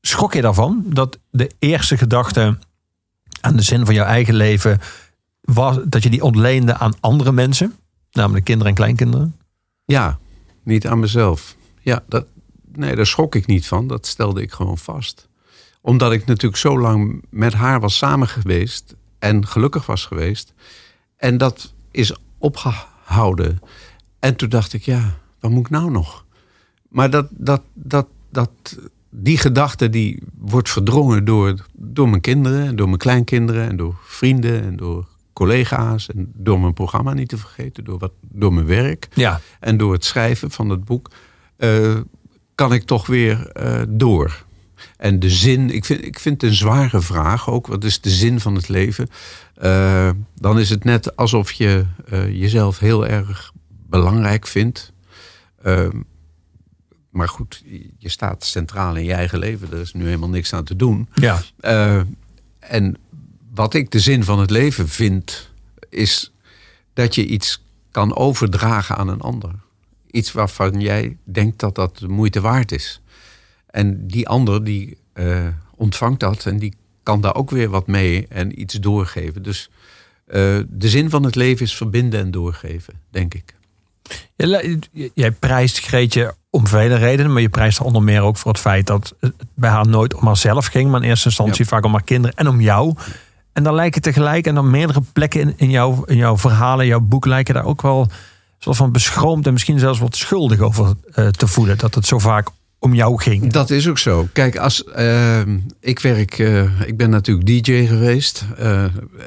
schrok 0.00 0.34
je 0.34 0.40
daarvan 0.40 0.84
dat 0.86 1.18
de 1.30 1.50
eerste 1.58 1.96
gedachte 1.96 2.58
aan 3.40 3.56
de 3.56 3.62
zin 3.62 3.84
van 3.84 3.94
jouw 3.94 4.06
eigen 4.06 4.34
leven, 4.34 4.80
was 5.40 5.78
dat 5.84 6.02
je 6.02 6.10
die 6.10 6.22
ontleende 6.22 6.78
aan 6.78 6.94
andere 7.00 7.32
mensen, 7.32 7.74
namelijk 8.12 8.44
kinderen 8.44 8.68
en 8.68 8.78
kleinkinderen? 8.78 9.36
Ja, 9.84 10.18
niet 10.62 10.86
aan 10.86 10.98
mezelf. 10.98 11.56
Ja, 11.80 12.02
dat, 12.08 12.26
nee, 12.72 12.96
daar 12.96 13.06
schrok 13.06 13.34
ik 13.34 13.46
niet 13.46 13.66
van. 13.66 13.86
Dat 13.86 14.06
stelde 14.06 14.42
ik 14.42 14.52
gewoon 14.52 14.78
vast. 14.78 15.28
Omdat 15.84 16.12
ik 16.12 16.26
natuurlijk 16.26 16.60
zo 16.60 16.78
lang 16.78 17.24
met 17.30 17.52
haar 17.52 17.80
was 17.80 17.96
samen 17.96 18.28
geweest 18.28 18.94
en 19.18 19.46
gelukkig 19.46 19.86
was 19.86 20.06
geweest. 20.06 20.54
En 21.16 21.38
dat 21.38 21.72
is 21.90 22.16
opgehouden. 22.38 23.60
En 24.18 24.36
toen 24.36 24.48
dacht 24.48 24.72
ik, 24.72 24.82
ja, 24.82 25.18
wat 25.40 25.50
moet 25.50 25.64
ik 25.66 25.70
nou 25.70 25.90
nog? 25.90 26.24
Maar 26.88 27.10
dat, 27.10 27.26
dat, 27.30 27.62
dat, 27.74 28.06
dat, 28.30 28.50
die 29.10 29.38
gedachte 29.38 29.90
die 29.90 30.22
wordt 30.38 30.70
verdrongen 30.70 31.24
door, 31.24 31.66
door 31.72 32.08
mijn 32.08 32.20
kinderen, 32.20 32.76
door 32.76 32.86
mijn 32.86 32.98
kleinkinderen 32.98 33.68
en 33.68 33.76
door 33.76 33.96
vrienden 34.04 34.62
en 34.62 34.76
door 34.76 35.06
collega's 35.32 36.08
en 36.08 36.32
door 36.34 36.60
mijn 36.60 36.74
programma 36.74 37.12
niet 37.12 37.28
te 37.28 37.38
vergeten, 37.38 37.84
door, 37.84 37.98
wat, 37.98 38.12
door 38.20 38.52
mijn 38.52 38.66
werk 38.66 39.08
Ja. 39.14 39.40
en 39.60 39.76
door 39.76 39.92
het 39.92 40.04
schrijven 40.04 40.50
van 40.50 40.68
het 40.68 40.84
boek, 40.84 41.10
eh, 41.56 41.96
kan 42.54 42.72
ik 42.72 42.82
toch 42.84 43.06
weer 43.06 43.46
eh, 43.48 43.82
door. 43.88 44.44
En 44.96 45.20
de 45.20 45.30
zin, 45.30 45.70
ik 45.70 45.84
vind, 45.84 46.04
ik 46.04 46.18
vind 46.18 46.40
het 46.40 46.50
een 46.50 46.56
zware 46.56 47.00
vraag 47.00 47.50
ook. 47.50 47.66
Wat 47.66 47.84
is 47.84 48.00
de 48.00 48.10
zin 48.10 48.40
van 48.40 48.54
het 48.54 48.68
leven? 48.68 49.08
Eh, 49.54 50.10
dan 50.34 50.58
is 50.58 50.70
het 50.70 50.84
net 50.84 51.16
alsof 51.16 51.52
je 51.52 51.84
eh, 52.08 52.40
jezelf 52.40 52.78
heel 52.78 53.06
erg 53.06 53.52
belangrijk 53.88 54.46
vindt. 54.46 54.92
Eh, 55.62 55.88
maar 57.10 57.28
goed, 57.28 57.62
je 57.98 58.08
staat 58.08 58.44
centraal 58.44 58.96
in 58.96 59.04
je 59.04 59.12
eigen 59.12 59.38
leven. 59.38 59.72
Er 59.72 59.80
is 59.80 59.92
nu 59.92 60.04
helemaal 60.04 60.28
niks 60.28 60.52
aan 60.52 60.64
te 60.64 60.76
doen. 60.76 61.08
Ja. 61.14 61.42
Eh, 61.60 62.00
en 62.58 62.96
wat 63.54 63.74
ik 63.74 63.90
de 63.90 64.00
zin 64.00 64.24
van 64.24 64.38
het 64.38 64.50
leven 64.50 64.88
vind, 64.88 65.50
is 65.88 66.32
dat 66.92 67.14
je 67.14 67.26
iets 67.26 67.64
kan 67.90 68.16
overdragen 68.16 68.96
aan 68.96 69.08
een 69.08 69.20
ander. 69.20 69.50
Iets 70.10 70.32
waarvan 70.32 70.80
jij 70.80 71.16
denkt 71.24 71.58
dat 71.58 71.74
dat 71.74 71.98
de 71.98 72.08
moeite 72.08 72.40
waard 72.40 72.72
is. 72.72 73.00
En 73.74 74.06
die 74.06 74.28
ander 74.28 74.64
die 74.64 74.96
eh, 75.12 75.46
ontvangt 75.76 76.20
dat 76.20 76.46
en 76.46 76.58
die 76.58 76.74
kan 77.02 77.20
daar 77.20 77.34
ook 77.34 77.50
weer 77.50 77.68
wat 77.68 77.86
mee 77.86 78.26
en 78.28 78.60
iets 78.60 78.74
doorgeven. 78.74 79.42
Dus 79.42 79.70
eh, 80.26 80.40
de 80.68 80.88
zin 80.88 81.10
van 81.10 81.22
het 81.24 81.34
leven 81.34 81.64
is 81.66 81.76
verbinden 81.76 82.20
en 82.20 82.30
doorgeven, 82.30 82.94
denk 83.10 83.34
ik. 83.34 83.54
Jij- 84.36 84.78
Jij 85.14 85.30
prijst 85.30 85.78
Greetje 85.80 86.34
om 86.50 86.66
vele 86.66 86.94
redenen, 86.96 87.32
maar 87.32 87.42
je 87.42 87.48
prijst 87.48 87.78
haar 87.78 87.86
onder 87.86 88.02
meer 88.02 88.20
ook 88.20 88.36
voor 88.36 88.52
het 88.52 88.60
feit 88.60 88.86
dat 88.86 89.14
het 89.20 89.32
bij 89.54 89.70
haar 89.70 89.86
nooit 89.88 90.14
om 90.14 90.26
haarzelf 90.26 90.66
ging, 90.66 90.90
maar 90.90 91.02
in 91.02 91.08
eerste 91.08 91.28
instantie 91.28 91.62
Ja. 91.64 91.68
vaak 91.70 91.84
om 91.84 91.92
haar 91.92 92.02
kinderen 92.04 92.36
en 92.36 92.48
om 92.48 92.60
jou. 92.60 92.94
En 93.52 93.62
dan 93.62 93.74
lijken 93.74 94.02
tegelijk 94.02 94.46
en 94.46 94.54
dan 94.54 94.70
meerdere 94.70 95.02
plekken 95.12 95.40
in, 95.40 95.52
in, 95.56 95.70
jouw, 95.70 96.04
in 96.04 96.16
jouw 96.16 96.38
verhalen, 96.38 96.86
jouw 96.86 97.00
boek, 97.00 97.26
lijken 97.26 97.54
daar 97.54 97.64
ook 97.64 97.82
wel 97.82 98.08
soort 98.58 98.76
van 98.76 98.92
beschroomd 98.92 99.46
en 99.46 99.52
misschien 99.52 99.78
zelfs 99.78 99.98
wat 99.98 100.16
schuldig 100.16 100.60
over 100.60 100.94
eh, 101.12 101.28
te 101.28 101.46
voelen. 101.46 101.78
Dat 101.78 101.94
het 101.94 102.06
zo 102.06 102.18
vaak 102.18 102.48
om 102.84 102.94
jou 102.94 103.20
ging. 103.22 103.52
Dat 103.52 103.70
is 103.70 103.88
ook 103.88 103.98
zo. 103.98 104.28
Kijk, 104.32 104.56
als, 104.56 104.84
ehm, 104.84 105.58
ik 105.80 105.98
werk, 105.98 106.38
eh, 106.38 106.80
ik 106.86 106.96
ben 106.96 107.10
natuurlijk 107.10 107.46
DJ 107.46 107.86
geweest. 107.86 108.44
eh, 108.56 108.82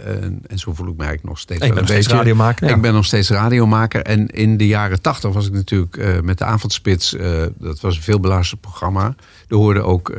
en, 0.05 0.41
en 0.47 0.59
zo 0.59 0.73
voel 0.73 0.87
ik 0.87 0.97
me 0.97 1.03
eigenlijk 1.03 1.23
nog 1.23 1.39
steeds 1.39 1.61
Ik 1.61 1.67
ben 1.67 1.77
nog 1.77 1.87
steeds 1.87 2.07
radiomaker, 2.07 2.67
ja. 2.67 2.75
Ik 2.75 2.81
ben 2.81 2.93
nog 2.93 3.05
steeds 3.05 3.29
radiomaker. 3.29 4.01
En 4.01 4.27
in 4.27 4.57
de 4.57 4.67
jaren 4.67 5.01
tachtig 5.01 5.33
was 5.33 5.47
ik 5.47 5.53
natuurlijk 5.53 5.97
eh, 5.97 6.19
met 6.19 6.37
de 6.37 6.45
avondspits. 6.45 7.15
dat 7.57 7.79
was 7.79 7.95
een 7.95 8.01
veel 8.01 8.19
beluisterd 8.19 8.61
programma. 8.61 9.15
Er 9.47 9.55
hoorde 9.55 9.81
ook 9.81 10.13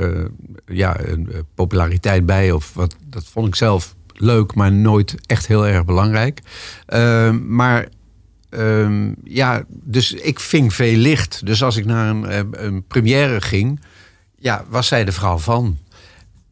ja, 0.67 1.01
een 1.01 1.29
populariteit 1.55 2.27
bij. 2.27 2.53
Of 2.53 2.75
wat, 2.75 2.97
dat 3.07 3.25
vond 3.25 3.47
ik 3.47 3.55
zelf 3.55 3.95
leuk, 4.15 4.55
maar 4.55 4.73
nooit 4.73 5.15
echt 5.27 5.47
heel 5.47 5.67
erg 5.67 5.85
belangrijk. 5.85 6.41
Ehm, 6.87 7.55
maar 7.55 7.89
Ehm, 8.51 9.13
ja, 9.25 9.65
dus 9.69 10.13
ik 10.13 10.41
ving 10.41 10.75
veel 10.75 10.97
licht. 10.97 11.47
Dus 11.47 11.63
als 11.63 11.77
ik 11.77 11.85
naar 11.85 12.11
een, 12.11 12.27
eh, 12.27 12.43
een 12.51 12.87
première 12.87 13.41
ging, 13.41 13.81
ja, 14.39 14.65
was 14.69 14.87
zij 14.87 15.05
de 15.05 15.13
vrouw 15.13 15.39
van. 15.39 15.79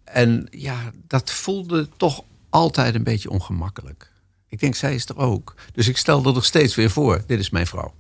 En 0.04 0.46
ja, 0.50 0.92
dat 1.06 1.30
voelde 1.30 1.88
toch 1.96 2.24
altijd 2.50 2.94
een 2.94 3.02
beetje 3.02 3.30
ongemakkelijk. 3.30 4.12
Ik 4.48 4.60
denk, 4.60 4.74
zij 4.74 4.94
is 4.94 5.08
er 5.08 5.16
ook. 5.16 5.54
Dus 5.72 5.88
ik 5.88 5.96
stelde 5.96 6.34
er 6.34 6.44
steeds 6.44 6.74
weer 6.74 6.90
voor, 6.90 7.22
dit 7.26 7.38
is 7.38 7.50
mijn 7.50 7.66
vrouw. 7.66 7.94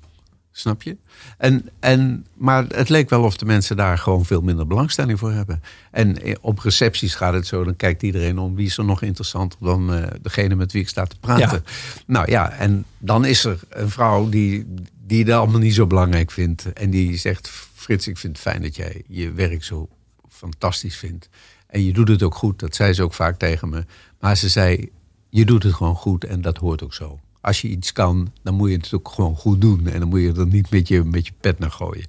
Snap 0.58 0.82
je? 0.82 0.96
En, 1.38 1.68
en, 1.80 2.26
maar 2.34 2.64
het 2.68 2.88
leek 2.88 3.10
wel 3.10 3.22
of 3.22 3.36
de 3.36 3.44
mensen 3.44 3.76
daar 3.76 3.98
gewoon 3.98 4.24
veel 4.24 4.40
minder 4.40 4.66
belangstelling 4.66 5.18
voor 5.18 5.32
hebben. 5.32 5.62
En 5.90 6.22
eh, 6.22 6.34
op 6.40 6.58
recepties 6.58 7.14
gaat 7.14 7.34
het 7.34 7.46
zo, 7.46 7.64
dan 7.64 7.76
kijkt 7.76 8.02
iedereen 8.02 8.38
om 8.38 8.54
wie 8.54 8.66
is 8.66 8.78
er 8.78 8.84
nog 8.84 9.02
interessanter 9.02 9.58
dan 9.62 9.94
eh, 9.94 10.10
degene 10.22 10.54
met 10.54 10.72
wie 10.72 10.82
ik 10.82 10.88
sta 10.88 11.04
te 11.04 11.18
praten. 11.20 11.64
Nou 12.06 12.30
ja, 12.30 12.50
en 12.50 12.84
dan 12.98 13.24
is 13.24 13.44
er 13.44 13.60
een 13.68 13.90
vrouw 13.90 14.28
die, 14.28 14.66
die 15.06 15.24
dat 15.24 15.38
allemaal 15.38 15.60
niet 15.60 15.74
zo 15.74 15.86
belangrijk 15.86 16.30
vindt. 16.30 16.72
En 16.72 16.90
die 16.90 17.16
zegt, 17.16 17.48
Frits, 17.74 18.08
ik 18.08 18.18
vind 18.18 18.32
het 18.32 18.42
fijn 18.42 18.62
dat 18.62 18.76
jij 18.76 19.02
je 19.08 19.32
werk 19.32 19.64
zo 19.64 19.88
fantastisch 20.28 20.96
vindt. 20.96 21.28
En 21.66 21.84
je 21.84 21.92
doet 21.92 22.08
het 22.08 22.22
ook 22.22 22.34
goed, 22.34 22.58
dat 22.58 22.74
zei 22.74 22.92
ze 22.92 23.02
ook 23.02 23.14
vaak 23.14 23.38
tegen 23.38 23.68
me. 23.68 23.84
Maar 24.20 24.36
ze 24.36 24.48
zei, 24.48 24.90
je 25.28 25.44
doet 25.44 25.62
het 25.62 25.74
gewoon 25.74 25.96
goed 25.96 26.24
en 26.24 26.40
dat 26.40 26.56
hoort 26.56 26.82
ook 26.82 26.94
zo. 26.94 27.20
Als 27.46 27.60
je 27.60 27.68
iets 27.68 27.92
kan, 27.92 28.32
dan 28.42 28.54
moet 28.54 28.70
je 28.70 28.76
het 28.76 28.90
ook 28.94 29.08
gewoon 29.08 29.36
goed 29.36 29.60
doen. 29.60 29.86
En 29.86 30.00
dan 30.00 30.08
moet 30.08 30.20
je 30.20 30.32
er 30.36 30.46
niet 30.46 30.70
met 30.70 30.88
je, 30.88 31.04
met 31.04 31.26
je 31.26 31.32
pet 31.40 31.58
naar 31.58 31.70
gooien. 31.70 32.06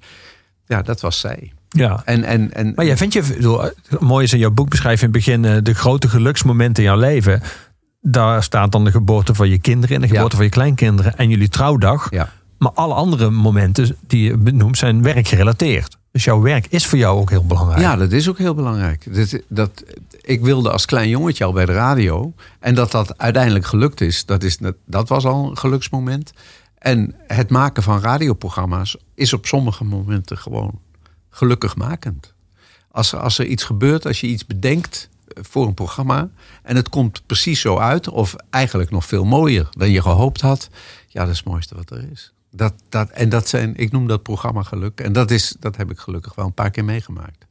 Ja, 0.66 0.82
dat 0.82 1.00
was 1.00 1.20
zij. 1.20 1.52
Ja. 1.68 2.02
En, 2.04 2.24
en, 2.24 2.54
en, 2.54 2.72
Maar 2.74 2.84
jij 2.84 2.96
vindt 2.96 3.14
je, 3.14 3.22
bedoel, 3.22 3.60
mooie 4.00 4.24
is 4.24 4.32
in 4.32 4.38
jouw 4.38 4.50
boek 4.50 4.68
beschrijf 4.68 5.00
je 5.00 5.06
in 5.06 5.12
het 5.12 5.24
begin 5.24 5.44
eh, 5.44 5.56
de 5.62 5.74
grote 5.74 6.08
geluksmomenten 6.08 6.82
in 6.82 6.88
jouw 6.88 6.98
leven. 6.98 7.42
Daar 8.00 8.42
staat 8.42 8.72
dan 8.72 8.84
de 8.84 8.90
geboorte 8.90 9.34
van 9.34 9.48
je 9.48 9.58
kinderen 9.58 9.96
en 9.96 10.02
de 10.02 10.08
geboorte 10.08 10.30
Ja. 10.30 10.36
van 10.36 10.44
je 10.44 10.50
kleinkinderen 10.50 11.16
en 11.16 11.28
jullie 11.28 11.48
trouwdag. 11.48 12.10
Ja. 12.10 12.32
Maar 12.58 12.72
alle 12.72 12.94
andere 12.94 13.30
momenten 13.30 13.96
die 14.06 14.22
je 14.22 14.36
benoemt 14.36 14.78
zijn 14.78 15.02
werkgerelateerd. 15.02 15.98
Dus 16.18 16.26
jouw 16.26 16.40
werk 16.40 16.66
is 16.66 16.86
voor 16.86 16.98
jou 16.98 17.20
ook 17.20 17.30
heel 17.30 17.44
belangrijk. 17.44 17.80
Ja, 17.80 17.96
dat 17.96 18.12
is 18.12 18.28
ook 18.28 18.38
heel 18.38 18.54
belangrijk. 18.54 19.14
Dat, 19.14 19.40
dat, 19.48 19.84
ik 20.20 20.40
wilde 20.40 20.70
als 20.70 20.84
klein 20.84 21.08
jongetje 21.08 21.44
al 21.44 21.52
bij 21.52 21.66
de 21.66 21.72
radio. 21.72 22.32
En 22.58 22.74
dat 22.74 22.90
dat 22.90 23.18
uiteindelijk 23.18 23.66
gelukt 23.66 24.00
is, 24.00 24.24
dat, 24.24 24.42
is, 24.42 24.58
dat 24.84 25.08
was 25.08 25.24
al 25.24 25.50
een 25.50 25.58
geluksmoment. 25.58 26.32
En 26.78 27.14
het 27.26 27.50
maken 27.50 27.82
van 27.82 28.00
radioprogramma's 28.00 28.96
is 29.14 29.32
op 29.32 29.46
sommige 29.46 29.84
momenten 29.84 30.38
gewoon 30.38 30.80
gelukkigmakend. 31.30 32.34
Als 32.90 33.14
als 33.14 33.38
er 33.38 33.46
iets 33.46 33.64
gebeurt, 33.64 34.06
als 34.06 34.20
je 34.20 34.26
iets 34.26 34.46
bedenkt 34.46 35.08
eh, 35.26 35.42
voor 35.48 35.66
een 35.66 35.74
programma... 35.74 36.28
en 36.62 36.76
het 36.76 36.88
komt 36.88 37.22
precies 37.26 37.60
zo 37.60 37.78
uit, 37.78 38.08
of 38.08 38.34
eigenlijk 38.50 38.90
nog 38.90 39.04
veel 39.04 39.24
mooier 39.24 39.68
dan 39.70 39.90
je 39.90 40.02
gehoopt 40.02 40.40
had... 40.40 40.68
ja, 41.08 41.20
dat 41.20 41.32
is 41.32 41.38
het 41.38 41.48
mooiste 41.48 41.74
wat 41.74 41.90
er 41.90 42.10
is. 42.12 42.32
Dat, 42.50 42.74
dat, 42.88 43.10
en 43.10 43.28
dat 43.28 43.48
zijn, 43.48 43.76
ik 43.76 43.92
noem 43.92 44.06
dat 44.06 44.22
programma 44.22 44.62
geluk. 44.62 45.00
En 45.00 45.12
dat, 45.12 45.30
is, 45.30 45.56
dat 45.60 45.76
heb 45.76 45.90
ik 45.90 45.98
gelukkig 45.98 46.34
wel 46.34 46.46
een 46.46 46.54
paar 46.54 46.70
keer 46.70 46.84
meegemaakt. 46.84 47.46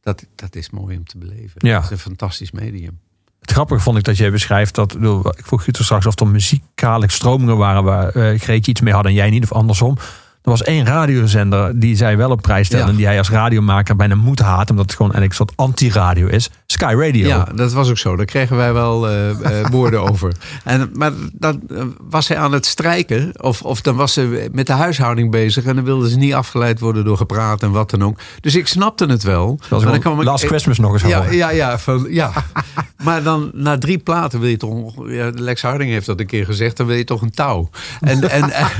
Dat, 0.00 0.26
dat 0.34 0.56
is 0.56 0.70
mooi 0.70 0.96
om 0.96 1.04
te 1.04 1.18
beleven. 1.18 1.54
Ja. 1.56 1.74
Het 1.74 1.84
is 1.84 1.90
een 1.90 1.98
fantastisch 1.98 2.50
medium. 2.50 2.98
Het 3.40 3.50
grappige 3.50 3.80
vond 3.80 3.98
ik 3.98 4.04
dat 4.04 4.16
jij 4.16 4.30
beschrijft 4.30 4.74
dat. 4.74 4.94
Ik 5.36 5.46
vroeg 5.46 5.64
je 5.64 5.72
toen 5.72 5.84
straks 5.84 6.06
of 6.06 6.20
er 6.20 6.26
muzikale 6.26 7.10
stromingen 7.10 7.56
waren 7.56 7.84
waar 7.84 8.08
eh 8.08 8.40
Greetje 8.40 8.70
iets 8.70 8.80
mee 8.80 8.94
had 8.94 9.04
en 9.04 9.12
jij 9.12 9.30
niet, 9.30 9.42
of 9.42 9.52
andersom. 9.52 9.96
Er 10.42 10.50
was 10.50 10.62
één 10.62 10.84
radiozender 10.84 11.80
die 11.80 11.96
zij 11.96 12.16
wel 12.16 12.30
op 12.30 12.40
prijs 12.40 12.66
stelde. 12.66 12.84
Ja. 12.84 12.90
En 12.90 12.96
die 12.96 13.06
hij 13.06 13.18
als 13.18 13.30
radiomaker 13.30 13.96
bijna 13.96 14.14
moet 14.14 14.38
haten. 14.38 14.70
Omdat 14.70 14.86
het 14.86 14.96
gewoon 14.96 15.12
eigenlijk 15.12 15.40
een 15.40 15.46
soort 15.46 15.68
anti-radio 15.68 16.26
is. 16.26 16.50
Sky 16.70 16.94
Radio. 16.98 17.26
Ja, 17.28 17.48
dat 17.54 17.72
was 17.72 17.90
ook 17.90 17.98
zo. 17.98 18.16
Daar 18.16 18.26
kregen 18.26 18.56
wij 18.56 18.72
wel 18.72 19.08
eh, 19.08 19.30
eh, 19.60 19.66
woorden 19.70 20.00
over. 20.10 20.32
En, 20.64 20.90
maar 20.92 21.12
dan 21.32 21.62
eh, 21.68 21.82
was 22.10 22.28
hij 22.28 22.36
aan 22.38 22.52
het 22.52 22.66
strijken. 22.66 23.32
Of, 23.42 23.62
of 23.62 23.80
dan 23.80 23.96
was 23.96 24.12
ze 24.12 24.48
met 24.52 24.66
de 24.66 24.72
huishouding 24.72 25.30
bezig. 25.30 25.64
En 25.64 25.74
dan 25.74 25.84
wilden 25.84 26.10
ze 26.10 26.16
niet 26.16 26.34
afgeleid 26.34 26.80
worden 26.80 27.04
door 27.04 27.16
gepraat 27.16 27.62
en 27.62 27.70
wat 27.70 27.90
dan 27.90 28.04
ook. 28.04 28.18
Dus 28.40 28.54
ik 28.54 28.66
snapte 28.66 29.06
het 29.06 29.22
wel. 29.22 29.58
Maar 29.70 29.80
dan 29.80 30.00
kwam 30.00 30.20
ik- 30.20 30.26
Last 30.26 30.44
Christmas 30.44 30.78
nog 30.78 30.92
eens 30.92 31.02
Ja, 31.02 31.18
horen. 31.20 31.36
ja, 31.36 31.50
ja, 31.50 31.78
van, 31.78 32.06
ja. 32.10 32.32
maar 33.04 33.22
dan 33.22 33.50
na 33.54 33.78
drie 33.78 33.98
platen 33.98 34.40
wil 34.40 34.48
je 34.48 34.56
toch... 34.56 35.08
Ja, 35.08 35.30
Lex 35.34 35.62
Harding 35.62 35.90
heeft 35.90 36.06
dat 36.06 36.20
een 36.20 36.26
keer 36.26 36.44
gezegd. 36.44 36.76
Dan 36.76 36.86
wil 36.86 36.96
je 36.96 37.04
toch 37.04 37.22
een 37.22 37.30
touw. 37.30 37.70
En, 38.00 38.30
en, 38.30 38.50
en, 38.50 38.72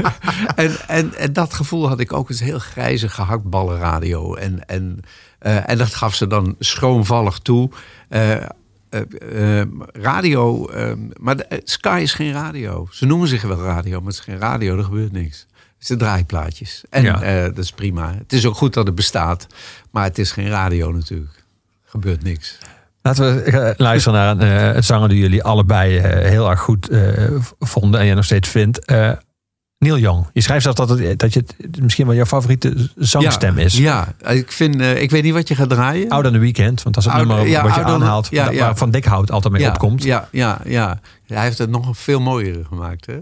en, 0.55 0.71
en, 0.87 1.15
en 1.15 1.33
dat 1.33 1.55
gevoel 1.55 1.89
had 1.89 2.01
ik 2.01 2.13
ook. 2.13 2.29
Het 2.29 2.37
is 2.37 2.43
heel 2.47 2.59
grijze 2.59 3.09
gehaktballenradio. 3.09 4.35
En, 4.35 4.67
en, 4.67 5.01
en 5.41 5.79
dat 5.79 5.95
gaf 5.95 6.15
ze 6.15 6.27
dan 6.27 6.55
schroomvallig 6.59 7.39
toe. 7.39 7.71
Eh, 8.09 8.33
eh, 8.33 8.41
eh, 9.61 9.67
radio, 9.93 10.69
eh, 10.69 10.93
maar 11.21 11.37
de- 11.37 11.45
eh, 11.45 11.59
Sky 11.65 11.99
is 12.03 12.13
geen 12.15 12.33
radio. 12.33 12.89
Ze 12.91 13.07
noemen 13.07 13.29
zich 13.29 13.43
wel 13.43 13.63
radio, 13.63 13.99
maar 13.99 14.09
het 14.09 14.19
is 14.19 14.21
geen 14.21 14.39
radio, 14.39 14.77
er 14.79 14.85
gebeurt 14.85 15.13
niks. 15.13 15.47
Het 15.79 15.87
zijn 15.87 15.99
draaiplaatjes. 15.99 16.83
En 16.91 17.03
Ja. 17.03 17.23
eh, 17.23 17.43
dat 17.43 17.59
is 17.59 17.73
prima. 17.73 18.15
Het 18.19 18.33
is 18.33 18.47
ook 18.47 18.55
goed 18.55 18.75
dat 18.75 18.87
het 18.87 18.95
bestaat, 18.95 19.47
maar 19.91 20.05
het 20.05 20.19
is 20.19 20.33
geen 20.33 20.49
radio 20.49 20.93
natuurlijk. 20.93 21.45
Gebeurt 21.85 22.23
niks. 22.23 22.59
Laten 23.03 23.35
we 23.35 23.43
eh, 23.43 23.71
luisteren 23.77 24.19
naar 24.19 24.49
een 24.69 24.75
eh, 24.75 24.83
zanger 24.83 25.09
die 25.09 25.19
jullie 25.19 25.43
allebei 25.43 25.97
eh, 25.99 26.29
heel 26.31 26.51
erg 26.51 26.61
goed 26.61 26.89
eh, 26.89 27.25
vonden. 27.59 28.01
En 28.01 28.07
jij 28.07 28.15
nog 28.15 28.25
steeds 28.25 28.49
vindt. 28.49 28.85
Eh, 29.81 29.89
Neil 29.89 29.99
Young. 29.99 30.27
Je 30.33 30.41
schrijft 30.41 30.63
zelfs 30.63 30.79
dat, 30.79 30.99
het, 30.99 31.19
dat 31.19 31.33
je 31.33 31.45
het 31.61 31.81
misschien 31.83 32.07
wel 32.07 32.15
jouw 32.15 32.25
favoriete 32.25 32.91
zangstem 32.97 33.59
ja, 33.59 33.65
is. 33.65 33.77
Ja, 33.77 34.15
ik 34.29 34.53
vind, 34.53 34.75
uh, 34.81 35.03
ik 35.03 35.11
weet 35.11 35.23
niet 35.23 35.33
wat 35.33 35.49
je 35.49 35.55
gaat 35.55 35.69
draaien. 35.69 36.09
Out 36.09 36.27
on 36.27 36.33
the 36.33 36.39
Weekend, 36.39 36.83
want 36.83 36.95
dat 36.95 37.05
is 37.07 37.13
het 37.13 37.27
nummer 37.27 37.47
ja, 37.49 37.63
wat 37.63 37.75
je 37.75 37.83
aanhaalt. 37.83 38.29
ja, 38.31 38.45
dat- 38.45 38.55
ja. 38.55 38.61
Waar 38.61 38.77
Van 38.77 38.91
Dikhout 38.91 39.31
altijd 39.31 39.53
mee 39.53 39.63
ja, 39.63 39.69
opkomt. 39.69 40.03
Ja, 40.03 40.29
Ja, 40.33 40.61
ja, 40.65 41.01
ja. 41.25 41.35
Hij 41.35 41.45
heeft 41.45 41.59
het 41.59 41.71
nog 41.71 41.99
veel 41.99 42.21
mooier 42.21 42.65
gemaakt. 42.69 43.07
Hè? 43.07 43.19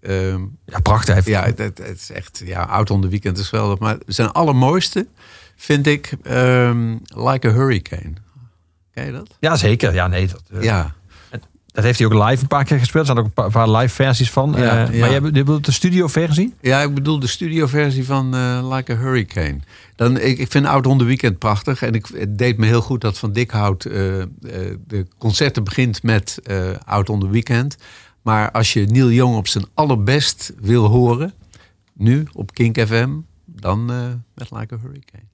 Ehm, 0.00 0.40
prachtig. 0.82 1.06
Hij 1.06 1.34
heeft- 1.44 1.58
ja, 1.58 1.64
het, 1.64 1.80
is 1.96 2.10
echt, 2.10 2.42
ja, 2.44 2.62
Out 2.62 2.90
on 2.90 3.00
the 3.00 3.08
Weekend 3.08 3.38
is 3.38 3.48
geweldig. 3.48 3.78
Maar 3.78 3.96
zijn 4.06 4.30
allermooiste 4.30 5.06
vind 5.56 5.86
ik 5.86 6.12
ehm, 6.22 6.96
Like 7.04 7.48
a 7.48 7.52
Hurricane. 7.52 8.12
Ken 8.94 9.06
je 9.06 9.12
dat? 9.12 9.28
ja, 9.40 9.56
zeker. 9.56 9.94
Ja, 9.94 10.06
nee, 10.06 10.26
dat, 10.26 10.42
eh, 10.52 10.62
Ja. 10.62 10.94
Dat 11.72 11.84
heeft 11.84 11.98
hij 11.98 12.06
ook 12.06 12.28
live 12.28 12.42
een 12.42 12.48
paar 12.48 12.64
keer 12.64 12.78
gespeeld. 12.78 13.08
Er 13.08 13.14
zijn 13.14 13.26
ook 13.26 13.30
een 13.34 13.50
paar, 13.52 13.70
live 13.70 13.94
versies 13.94 14.30
van. 14.30 14.54
Ja, 14.56 14.86
Eh, 14.86 14.94
ja. 14.94 15.00
Maar 15.00 15.10
jij 15.10 15.20
je 15.20 15.20
bedoelt 15.20 15.64
de 15.64 15.72
studio 15.72 16.06
versie? 16.06 16.54
Ja, 16.60 16.80
ik 16.80 16.94
bedoel 16.94 17.18
de 17.18 17.26
studioversie 17.26 18.04
van 18.04 18.34
eh, 18.34 18.68
Like 18.72 18.92
a 18.92 18.96
Hurricane. 18.96 19.58
Dan, 19.96 20.18
ik, 20.18 20.38
ik 20.38 20.50
vind 20.50 20.66
Out 20.66 20.86
on 20.86 20.98
the 20.98 21.04
Weekend 21.04 21.38
prachtig. 21.38 21.82
En 21.82 21.94
ik, 21.94 22.06
het 22.06 22.38
deed 22.38 22.58
me 22.58 22.66
heel 22.66 22.80
goed 22.80 23.00
dat 23.00 23.18
Van 23.18 23.32
Dikhout 23.32 23.84
eh, 23.84 24.20
eh, 24.20 24.28
de 24.86 25.06
concerten 25.18 25.64
begint 25.64 26.02
met 26.02 26.38
Out 26.84 27.08
on 27.08 27.20
the 27.20 27.28
Weekend. 27.28 27.76
Maar 28.22 28.50
als 28.50 28.72
je 28.72 28.86
Neil 28.86 29.10
Young 29.10 29.36
op 29.36 29.48
zijn 29.48 29.64
allerbest 29.74 30.52
wil 30.60 30.86
horen, 30.86 31.34
nu 31.92 32.26
op 32.32 32.54
Kink 32.54 32.80
FM, 32.80 33.10
dan 33.44 33.84
met 34.34 34.50
Like 34.50 34.74
a 34.74 34.78
Hurricane. 34.82 35.30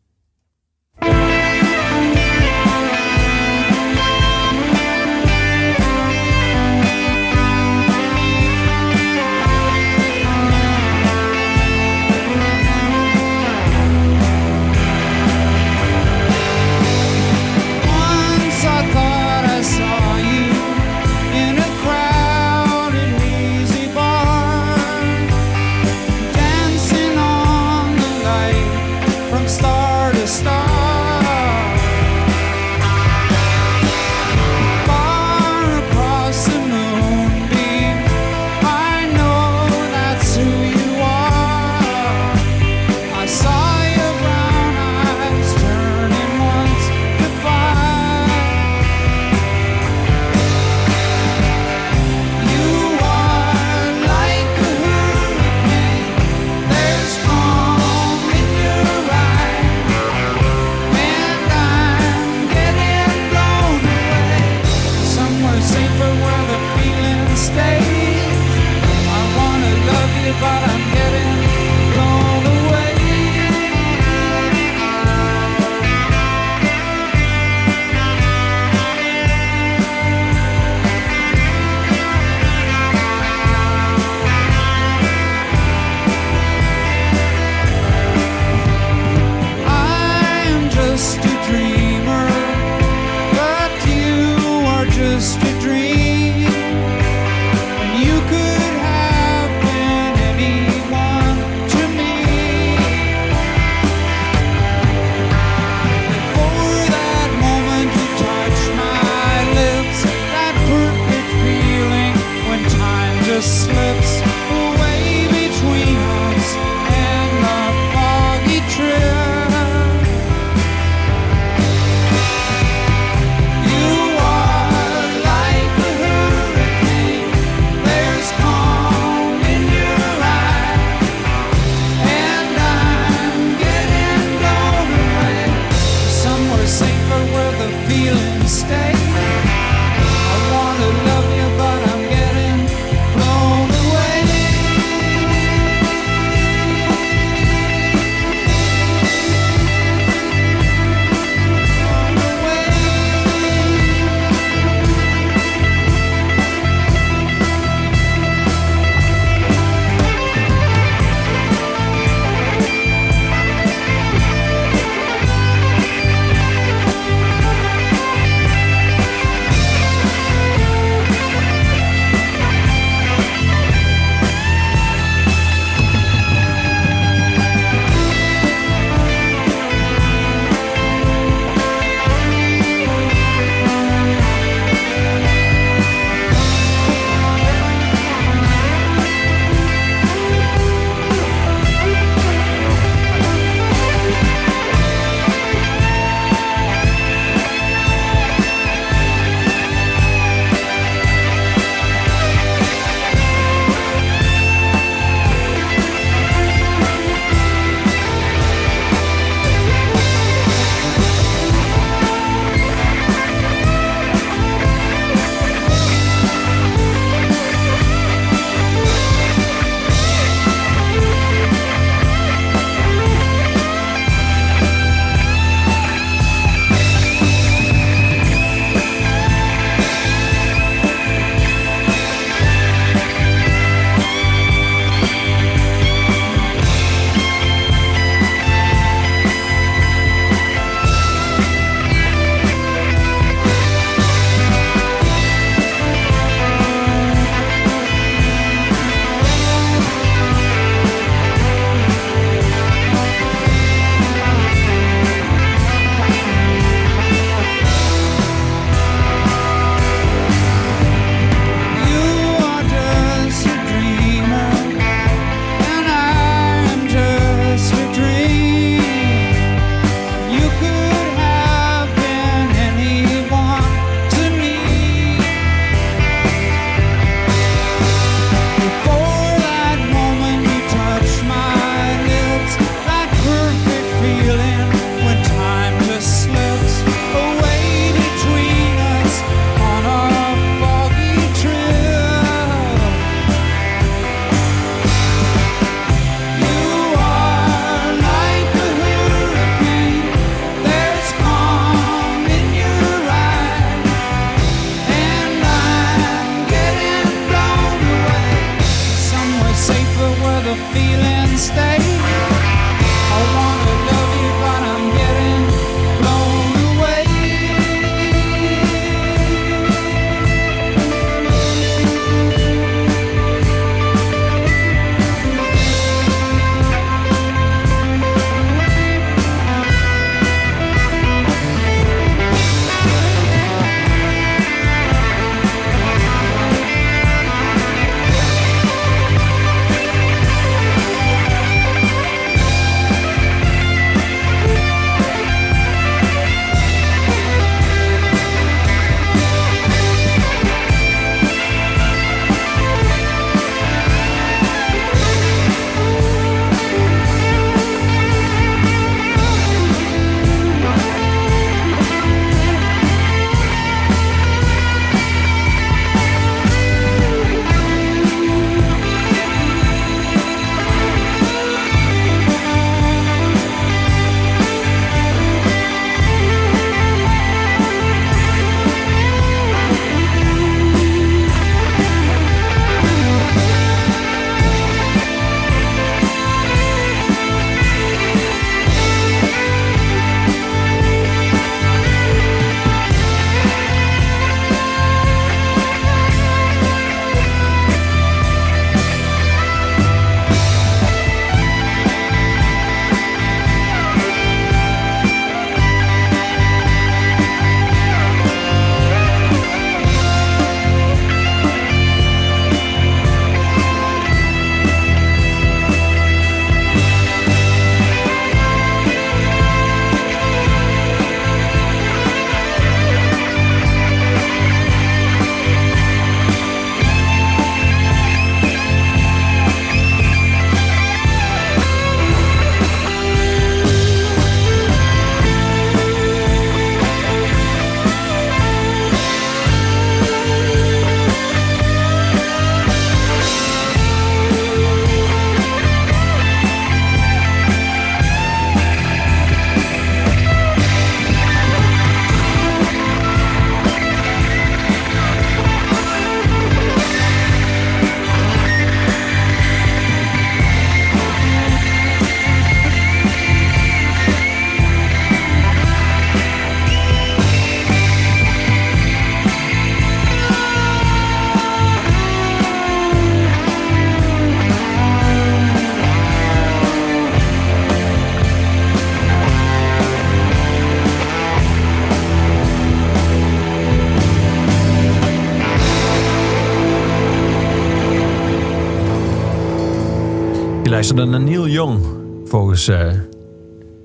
Volgens 492.64 492.96
eh, 492.96 493.00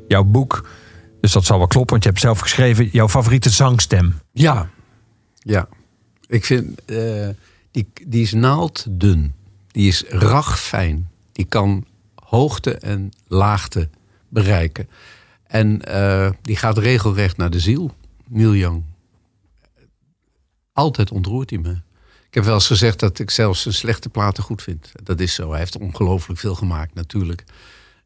jouw 0.07 0.23
boek. 0.23 0.69
Dus 1.21 1.31
dat 1.31 1.45
zal 1.45 1.57
wel 1.57 1.67
kloppen, 1.67 1.91
want 1.91 2.03
je 2.03 2.09
hebt 2.09 2.21
zelf 2.21 2.39
geschreven 2.39 2.89
jouw 2.91 3.09
favoriete 3.09 3.49
zangstem. 3.49 4.19
Ja, 4.31 4.69
ja. 5.39 5.67
Ik 6.27 6.45
vind, 6.45 6.85
eh, 6.85 7.29
die, 7.71 7.87
die 8.07 8.21
is 8.21 8.33
naalddun. 8.33 9.33
Die 9.67 9.87
is 9.87 10.03
ragfijn. 10.07 11.09
Die 11.31 11.45
kan 11.45 11.85
hoogte 12.15 12.77
en 12.77 13.11
laagte 13.27 13.89
bereiken. 14.29 14.89
En 15.47 15.81
eh, 15.81 16.29
die 16.41 16.55
gaat 16.55 16.77
regelrecht 16.77 17.37
naar 17.37 17.49
de 17.49 17.59
ziel, 17.59 17.95
Neil 18.27 18.55
Young. 18.55 18.83
Altijd 20.73 21.11
ontroert 21.11 21.49
hij 21.49 21.59
me. 21.59 21.71
Ik 22.27 22.33
heb 22.33 22.43
wel 22.43 22.53
eens 22.53 22.67
gezegd 22.67 22.99
dat 22.99 23.19
ik 23.19 23.29
zelfs 23.29 23.61
zijn 23.61 23.73
slechte 23.73 24.09
platen 24.09 24.43
goed 24.43 24.61
vind. 24.61 24.91
Dat 25.03 25.19
is 25.19 25.33
zo. 25.33 25.49
Hij 25.49 25.59
heeft 25.59 25.77
ongelooflijk 25.77 26.39
veel 26.39 26.55
gemaakt, 26.55 26.93
natuurlijk. 26.93 27.43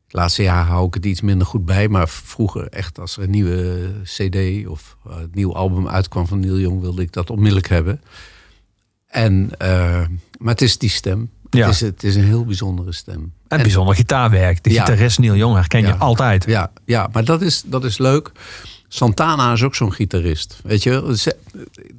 Het 0.07 0.15
laatste 0.15 0.43
jaar 0.43 0.65
hou 0.65 0.87
ik 0.87 0.93
het 0.93 1.05
iets 1.05 1.21
minder 1.21 1.47
goed 1.47 1.65
bij. 1.65 1.87
Maar 1.87 2.09
vroeger, 2.09 2.67
echt, 2.67 2.99
als 2.99 3.17
er 3.17 3.23
een 3.23 3.29
nieuwe 3.29 3.91
CD 4.03 4.67
of 4.67 4.97
een 5.07 5.29
nieuw 5.33 5.55
album 5.55 5.87
uitkwam 5.87 6.27
van 6.27 6.39
Neil 6.39 6.59
Young, 6.59 6.81
wilde 6.81 7.01
ik 7.01 7.11
dat 7.11 7.29
onmiddellijk 7.29 7.67
hebben. 7.67 8.01
En, 9.07 9.49
uh, 9.61 9.67
maar 10.37 10.53
het 10.53 10.61
is 10.61 10.77
die 10.77 10.89
stem. 10.89 11.29
Ja. 11.49 11.65
Het, 11.65 11.73
is, 11.73 11.81
het 11.81 12.03
is 12.03 12.15
een 12.15 12.23
heel 12.23 12.45
bijzondere 12.45 12.91
stem. 12.93 13.33
En 13.47 13.61
bijzonder 13.61 13.95
gitaarwerk. 13.95 14.63
De 14.63 14.71
Ja. 14.71 14.85
gitarist 14.85 15.19
Neil 15.19 15.35
Young 15.35 15.55
herken 15.55 15.81
je 15.81 15.95
altijd. 15.95 16.45
Ja, 16.45 16.71
ja 16.85 17.09
maar 17.11 17.25
dat 17.25 17.41
is, 17.41 17.63
dat 17.65 17.83
is 17.83 17.97
leuk. 17.97 18.31
Santana 18.87 19.51
is 19.51 19.63
ook 19.63 19.75
zo'n 19.75 19.93
gitarist. 19.93 20.59
Weet 20.63 20.83
je, 20.83 20.89
wel? 20.89 21.07
het 21.07 21.35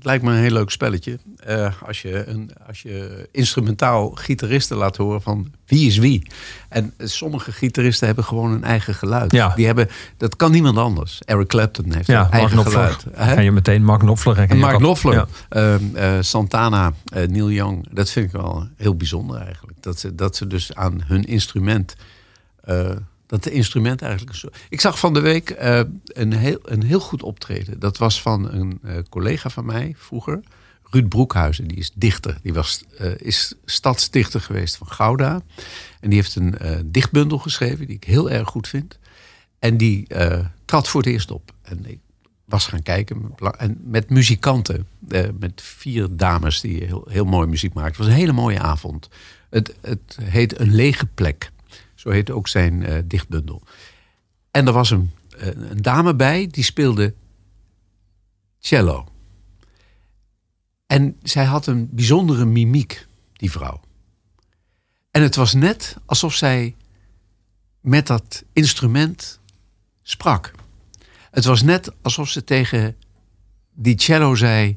lijkt 0.02 0.24
me 0.24 0.30
een 0.32 0.38
heel 0.38 0.50
leuk 0.50 0.70
spelletje. 0.70 1.18
Eh, 1.36 1.72
als, 1.86 2.02
je 2.02 2.26
een, 2.26 2.50
als 2.66 2.82
je 2.82 3.28
instrumentaal 3.32 4.10
gitaristen 4.10 4.76
laat 4.76 4.96
horen 4.96 5.22
van 5.22 5.52
wie 5.66 5.86
is 5.86 5.98
wie. 5.98 6.30
En 6.68 6.92
sommige 6.98 7.52
gitaristen 7.52 8.06
hebben 8.06 8.24
gewoon 8.24 8.52
een 8.52 8.64
eigen 8.64 8.94
geluid. 8.94 9.32
Ja. 9.32 9.52
Die 9.54 9.66
hebben, 9.66 9.88
dat 10.16 10.36
kan 10.36 10.50
niemand 10.50 10.76
anders. 10.76 11.20
Eric 11.24 11.46
Clapton 11.48 11.92
heeft 11.92 12.06
Ja, 12.06 12.24
een 12.24 12.30
eigen 12.30 12.58
geluid. 12.62 13.04
Ken 13.16 13.44
je 13.44 13.52
meteen 13.52 13.84
Mark 13.84 14.00
Knopfler. 14.00 14.36
herken 14.36 14.56
je 14.56 14.62
Mark. 14.62 14.76
Knopfler, 14.76 15.14
Ja. 15.14 15.26
ehm, 15.48 15.96
eh, 15.96 16.12
Santana, 16.20 16.92
eh, 17.04 17.26
Neil 17.28 17.50
Young. 17.50 17.86
Dat 17.90 18.10
vind 18.10 18.26
ik 18.26 18.32
wel 18.32 18.68
heel 18.76 18.96
bijzonder 18.96 19.40
eigenlijk. 19.40 19.76
Dat 19.82 19.98
ze, 19.98 20.14
dat 20.14 20.36
ze 20.36 20.46
dus 20.46 20.74
aan 20.74 21.02
hun 21.06 21.24
instrument... 21.24 21.96
dat 23.28 23.44
de 23.44 23.50
instrument 23.50 24.02
eigenlijk... 24.02 24.36
Zo... 24.36 24.48
Ik 24.68 24.80
zag 24.80 24.98
van 24.98 25.14
de 25.14 25.20
week 25.20 25.50
eh, 25.50 25.80
een, 26.04 26.32
heel, 26.32 26.58
een 26.62 26.82
heel 26.82 27.00
goed 27.00 27.22
optreden. 27.22 27.78
Dat 27.78 27.98
was 27.98 28.22
van 28.22 28.52
een 28.52 28.78
eh, 28.82 28.96
collega 29.08 29.48
van 29.48 29.64
mij 29.64 29.94
vroeger. 29.96 30.40
Ruud 30.90 31.08
Broekhuizen, 31.08 31.68
die 31.68 31.76
is 31.76 31.90
dichter. 31.94 32.38
Die 32.42 32.52
was, 32.52 32.84
eh, 32.98 33.10
is 33.16 33.54
stadsdichter 33.64 34.40
geweest 34.40 34.76
van 34.76 34.86
Gouda. 34.86 35.42
En 36.00 36.08
die 36.10 36.18
heeft 36.18 36.36
een 36.36 36.54
dichtbundel 36.86 37.38
geschreven 37.38 37.86
die 37.86 37.96
ik 37.96 38.04
heel 38.04 38.30
erg 38.30 38.48
goed 38.48 38.68
vind. 38.68 38.98
En 39.58 39.76
die 39.76 40.06
trad 40.64 40.88
voor 40.88 41.00
het 41.00 41.10
eerst 41.10 41.30
op. 41.30 41.52
En 41.62 41.86
ik 41.86 41.98
was 42.44 42.66
gaan 42.66 42.82
kijken. 42.82 43.34
En 43.58 43.80
met 43.84 44.10
muzikanten. 44.10 44.86
met 45.38 45.62
vier 45.62 46.08
dames 46.10 46.60
die 46.60 46.84
heel, 46.84 47.06
heel 47.10 47.24
mooi 47.24 47.46
muziek 47.46 47.74
maakten. 47.74 47.92
Het 47.92 48.04
was 48.04 48.08
een 48.08 48.20
hele 48.20 48.32
mooie 48.32 48.60
avond. 48.60 49.08
Het, 49.50 49.74
het 49.80 50.18
heet 50.22 50.60
Een 50.60 50.74
lege 50.74 51.06
plek. 51.06 51.50
Zo 51.98 52.10
heet 52.10 52.30
ook 52.30 52.48
zijn 52.48 52.82
eh, 52.82 52.98
dichtbundel. 53.04 53.62
En 54.50 54.66
er 54.66 54.72
was 54.72 54.90
een, 54.90 55.10
eh, 55.38 55.46
een 55.46 55.82
dame 55.82 56.14
bij 56.14 56.46
die 56.46 56.64
speelde 56.64 57.14
cello. 58.58 59.06
En 60.86 61.16
zij 61.22 61.44
had 61.44 61.66
een 61.66 61.88
bijzondere 61.90 62.44
mimiek, 62.44 63.06
die 63.32 63.50
vrouw. 63.50 63.80
En 65.10 65.22
het 65.22 65.34
was 65.34 65.54
net 65.54 65.96
alsof 66.04 66.34
zij 66.34 66.76
met 67.80 68.06
dat 68.06 68.44
instrument 68.52 69.40
sprak. 70.02 70.52
Het 71.30 71.44
was 71.44 71.62
net 71.62 71.92
alsof 72.02 72.28
ze 72.28 72.44
tegen 72.44 72.96
die 73.72 74.00
cello 74.00 74.34
zei: 74.34 74.76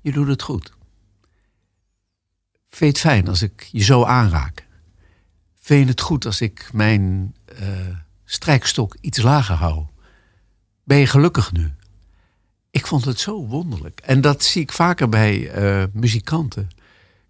Je 0.00 0.12
doet 0.12 0.28
het 0.28 0.42
goed. 0.42 0.72
Vind 2.68 2.98
fijn 2.98 3.28
als 3.28 3.42
ik 3.42 3.68
je 3.72 3.82
zo 3.82 4.04
aanraak? 4.04 4.68
Vind 5.70 5.82
je 5.82 5.90
het 5.90 6.00
goed 6.00 6.26
als 6.26 6.40
ik 6.40 6.70
mijn 6.72 7.34
eh, 7.44 7.68
strijkstok 8.24 8.96
iets 9.00 9.22
lager 9.22 9.54
hou? 9.54 9.86
Ben 10.84 10.98
je 10.98 11.06
gelukkig 11.06 11.52
nu? 11.52 11.72
Ik 12.70 12.86
vond 12.86 13.04
het 13.04 13.20
zo 13.20 13.46
wonderlijk. 13.46 14.00
En 14.04 14.20
dat 14.20 14.44
zie 14.44 14.62
ik 14.62 14.72
vaker 14.72 15.08
bij 15.08 15.50
eh, 15.50 15.84
muzikanten. 15.92 16.68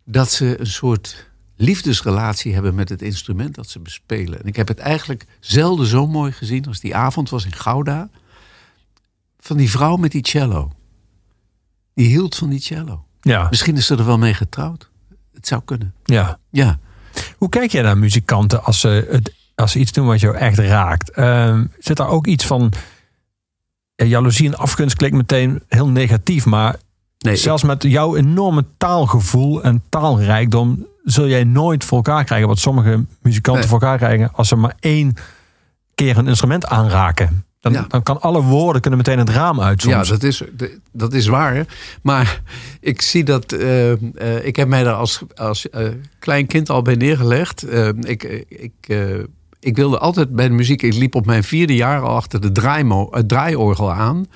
Dat 0.05 0.31
ze 0.31 0.61
een 0.61 0.67
soort 0.67 1.31
liefdesrelatie 1.57 2.55
hebben 2.55 2.75
met 2.75 2.89
het 2.89 3.03
instrument 3.03 3.55
dat 3.55 3.69
ze 3.69 3.81
bespelen. 3.81 4.41
En 4.41 4.47
ik 4.47 4.57
heb 4.57 4.69
het 4.69 4.79
eigenlijk 4.79 5.27
zelden 5.41 5.87
zo 5.87 6.07
mooi 6.07 6.33
gezien 6.33 6.67
als 6.67 6.81
die 6.81 6.97
avond 6.97 7.31
was 7.31 7.45
in 7.45 7.55
Gouda. 7.55 8.11
Van 9.39 9.57
die 9.57 9.71
vrouw 9.71 9.97
met 9.97 10.13
die 10.13 10.27
cello. 10.27 10.73
Die 11.95 12.09
hield 12.09 12.37
van 12.37 12.49
die 12.49 12.61
cello. 12.61 13.05
Ja. 13.21 13.47
Misschien 13.51 13.77
is 13.77 13.87
ze 13.87 13.97
er 13.97 14.07
wel 14.07 14.19
mee 14.19 14.35
getrouwd. 14.35 14.91
Het 15.33 15.47
zou 15.47 15.63
kunnen. 15.65 15.95
ja. 16.05 16.39
Ja. 16.51 16.79
Hoe 17.41 17.49
kijk 17.49 17.71
jij 17.71 17.83
naar 17.83 17.99
muzikanten 17.99 18.65
als 18.65 18.81
ze, 18.81 19.07
het, 19.11 19.33
als 19.55 19.73
ze 19.73 19.79
iets 19.79 19.93
doen 19.93 20.07
wat 20.07 20.21
jou 20.21 20.37
echt 20.37 20.59
raakt? 20.59 21.11
Ehm, 21.11 21.65
zit 21.79 21.97
daar 21.97 22.09
ook 22.09 22.27
iets 22.27 22.47
van 22.47 22.73
ja, 23.95 24.05
jaloezie 24.05 24.47
en 24.49 24.57
afgunst 24.59 24.97
klinkt 24.97 25.17
meteen 25.17 25.63
heel 25.69 25.89
negatief, 25.89 26.45
maar 26.47 26.77
Nee, 27.19 27.37
zelfs 27.37 27.63
met 27.63 27.83
jouw 27.83 28.17
enorme 28.17 28.65
taalgevoel 28.77 29.63
en 29.63 29.83
taalrijkdom 29.89 30.87
zul 31.05 31.29
jij 31.29 31.45
nooit 31.45 31.85
voor 31.85 31.97
elkaar 31.97 32.25
krijgen 32.25 32.49
wat 32.49 32.59
sommige 32.59 33.05
muzikanten 33.23 33.63
Nee. 33.63 33.71
voor 33.71 33.81
elkaar 33.81 33.99
krijgen 33.99 34.31
als 34.35 34.49
ze 34.49 34.57
maar 34.57 34.77
één 34.81 35.15
keer 35.95 36.19
een 36.19 36.29
instrument 36.29 36.67
aanraken. 36.67 37.45
Dan, 37.61 37.73
Ja. 37.73 37.85
dan 37.89 38.03
kan 38.03 38.21
alle 38.21 38.43
woorden 38.43 38.81
kunnen 38.81 38.99
meteen 38.99 39.19
het 39.19 39.29
raam 39.31 39.61
uit 39.61 39.83
soms. 39.83 40.09
Ja, 40.09 40.15
dat 40.15 40.23
is, 40.23 40.43
dat 40.93 41.13
is 41.13 41.27
waar. 41.27 41.67
Maar 42.03 42.43
ik 42.81 43.03
zie 43.03 43.25
dat. 43.25 43.53
eh, 43.53 43.93
eh, 43.93 43.99
ik 44.43 44.57
heb 44.57 44.69
mij 44.69 44.83
daar 44.85 44.95
als, 44.95 45.23
als 45.35 45.71
eh, 45.71 45.89
klein 46.19 46.47
kind 46.47 46.71
al 46.71 46.83
bij 46.83 46.95
neergelegd. 46.95 47.65
Ik, 48.01 48.23
ik, 48.49 48.73
ik 49.61 49.77
wilde 49.77 49.99
altijd 49.99 50.35
bij 50.35 50.49
de 50.49 50.55
muziek. 50.55 50.83
Ik 50.83 50.95
liep 50.95 51.15
op 51.15 51.27
mijn 51.27 51.45
vierde 51.45 51.75
jaar 51.75 52.01
al 52.03 52.15
achter 52.17 52.41
de 52.41 52.53
draaimo, 52.53 53.09
het 53.11 53.29
draaiorgel 53.29 53.93
aan. 53.93 54.27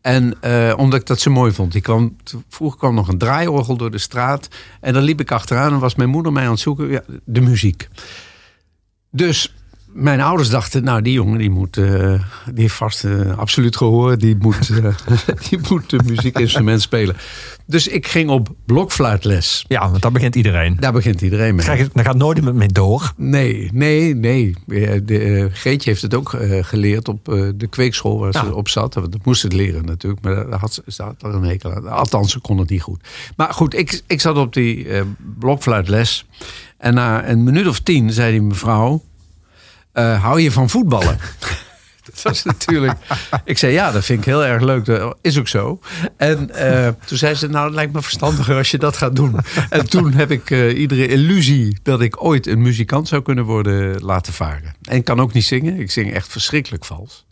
En 0.00 0.36
omdat 0.76 1.00
ik 1.00 1.06
dat 1.06 1.20
zo 1.20 1.30
mooi 1.30 1.52
vond. 1.52 1.80
Kwam, 1.80 2.16
vroeger 2.48 2.78
kwam 2.78 2.94
nog 2.94 3.08
een 3.08 3.18
draaiorgel 3.18 3.76
door 3.76 3.90
de 3.90 3.98
straat. 3.98 4.48
En 4.80 4.92
dan 4.92 5.02
liep 5.02 5.20
ik 5.20 5.30
achteraan 5.32 5.72
en 5.72 5.78
was 5.78 5.94
mijn 5.94 6.08
moeder 6.08 6.32
mij 6.32 6.44
aan 6.44 6.50
het 6.50 6.60
zoeken. 6.60 6.88
Ja, 6.90 7.02
de 7.24 7.40
muziek. 7.40 7.88
Dus 9.10 9.54
mijn 9.98 10.20
ouders 10.20 10.50
dachten, 10.50 10.84
nou 10.84 11.02
die 11.02 11.12
jongen 11.12 11.38
die 11.38 11.50
moet, 11.50 11.76
eh, 11.76 12.12
die 12.52 12.62
heeft 12.62 12.74
vast 12.74 13.04
eh, 13.04 13.38
absoluut 13.38 13.76
gehoor, 13.76 14.18
die 14.18 14.36
moet, 14.38 14.70
eh, 14.70 14.94
die 15.48 15.58
moet 15.68 15.92
een 15.92 16.00
muziekinstrument 16.06 16.80
spelen. 16.82 17.16
Dus 17.66 17.88
ik 17.88 18.06
ging 18.06 18.30
op 18.30 18.48
blokfluitles. 18.66 19.64
Ja, 19.68 19.90
want 19.90 20.02
daar 20.02 20.12
begint 20.12 20.34
iedereen. 20.34 20.76
Daar 20.80 20.92
begint 20.92 21.20
iedereen 21.20 21.54
mee. 21.54 21.64
Krijg 21.64 21.78
je, 21.78 21.88
daar 21.92 22.04
gaat 22.04 22.16
nooit 22.16 22.38
iemand 22.38 22.56
mee 22.56 22.68
door. 22.68 23.12
Nee, 23.16 23.68
nee, 23.72 24.14
nee. 24.14 24.54
De, 24.66 25.48
Geetje 25.52 25.90
heeft 25.90 26.02
het 26.02 26.14
ook 26.14 26.36
geleerd 26.60 27.08
op 27.08 27.24
de 27.56 27.66
kweekschool 27.70 28.18
waar 28.18 28.32
Ja. 28.32 28.44
ze 28.44 28.54
op 28.54 28.68
zat. 28.68 28.92
Dat 28.92 29.24
moest 29.24 29.42
het 29.42 29.52
leren 29.52 29.84
natuurlijk, 29.84 30.22
maar 30.22 30.34
daar 30.34 30.58
had 30.58 30.74
ze, 30.74 31.02
er 31.20 31.34
een 31.34 31.42
hekel 31.42 31.74
aan. 31.74 31.88
Althans, 31.88 32.32
ze 32.32 32.40
kon 32.40 32.58
het 32.58 32.70
niet 32.70 32.82
goed. 32.82 33.00
Maar 33.36 33.52
goed, 33.52 33.74
ik, 33.74 34.02
ik 34.06 34.20
zat 34.20 34.36
op 34.36 34.52
die 34.52 34.86
blokfluitles. 35.38 36.26
En 36.78 36.94
na 36.94 37.28
een 37.28 37.42
minuut 37.42 37.66
of 37.66 37.80
tien 37.80 38.12
zei 38.12 38.30
die 38.30 38.42
mevrouw... 38.42 39.02
eh, 39.98 40.22
hou 40.22 40.40
je 40.40 40.50
van 40.52 40.68
voetballen? 40.70 41.18
dat 42.12 42.22
was 42.22 42.44
natuurlijk... 42.44 42.98
Ik 43.44 43.58
zei, 43.58 43.72
ja, 43.72 43.90
dat 43.92 44.04
vind 44.04 44.18
ik 44.18 44.24
heel 44.24 44.44
erg 44.44 44.62
leuk. 44.62 44.84
Dat 44.84 45.16
is 45.22 45.38
ook 45.38 45.48
zo. 45.48 45.80
En 46.16 46.50
eh, 46.54 46.88
toen 47.06 47.18
zei 47.18 47.34
ze, 47.34 47.48
nou, 47.48 47.66
het 47.66 47.74
lijkt 47.74 47.92
me 47.92 48.02
verstandiger 48.02 48.56
als 48.56 48.70
je 48.70 48.78
dat 48.78 48.96
gaat 48.96 49.16
doen. 49.16 49.36
En 49.70 49.88
toen 49.88 50.12
heb 50.12 50.30
ik 50.30 50.50
eh, 50.50 50.78
iedere 50.78 51.06
illusie 51.06 51.78
dat 51.82 52.00
ik 52.00 52.24
ooit 52.24 52.46
een 52.46 52.62
muzikant 52.62 53.08
zou 53.08 53.22
kunnen 53.22 53.44
worden 53.44 54.00
laten 54.02 54.32
varen. 54.32 54.74
En 54.82 54.96
ik 54.96 55.04
kan 55.04 55.20
ook 55.20 55.32
niet 55.32 55.44
zingen. 55.44 55.80
Ik 55.80 55.90
zing 55.90 56.12
echt 56.12 56.28
verschrikkelijk 56.28 56.84
vals. 56.84 57.26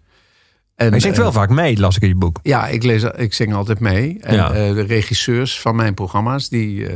En, 0.75 0.85
Maar 0.87 0.95
je 0.95 1.01
zingt 1.01 1.17
wel 1.19 1.33
vaak 1.33 1.51
mee, 1.51 1.79
las 1.79 1.97
ik 1.97 2.03
in 2.03 2.09
je 2.09 2.15
boek. 2.15 2.39
ja, 2.43 2.67
ik, 2.69 2.83
lees, 2.83 3.03
ik 3.03 3.35
zing 3.35 3.55
altijd 3.55 3.81
mee. 3.81 4.19
En 4.21 4.35
Ja. 4.35 4.49
de 4.53 4.83
regisseurs 4.83 5.61
van 5.61 5.77
mijn 5.77 5.95
programma's, 5.95 6.49
die, 6.49 6.87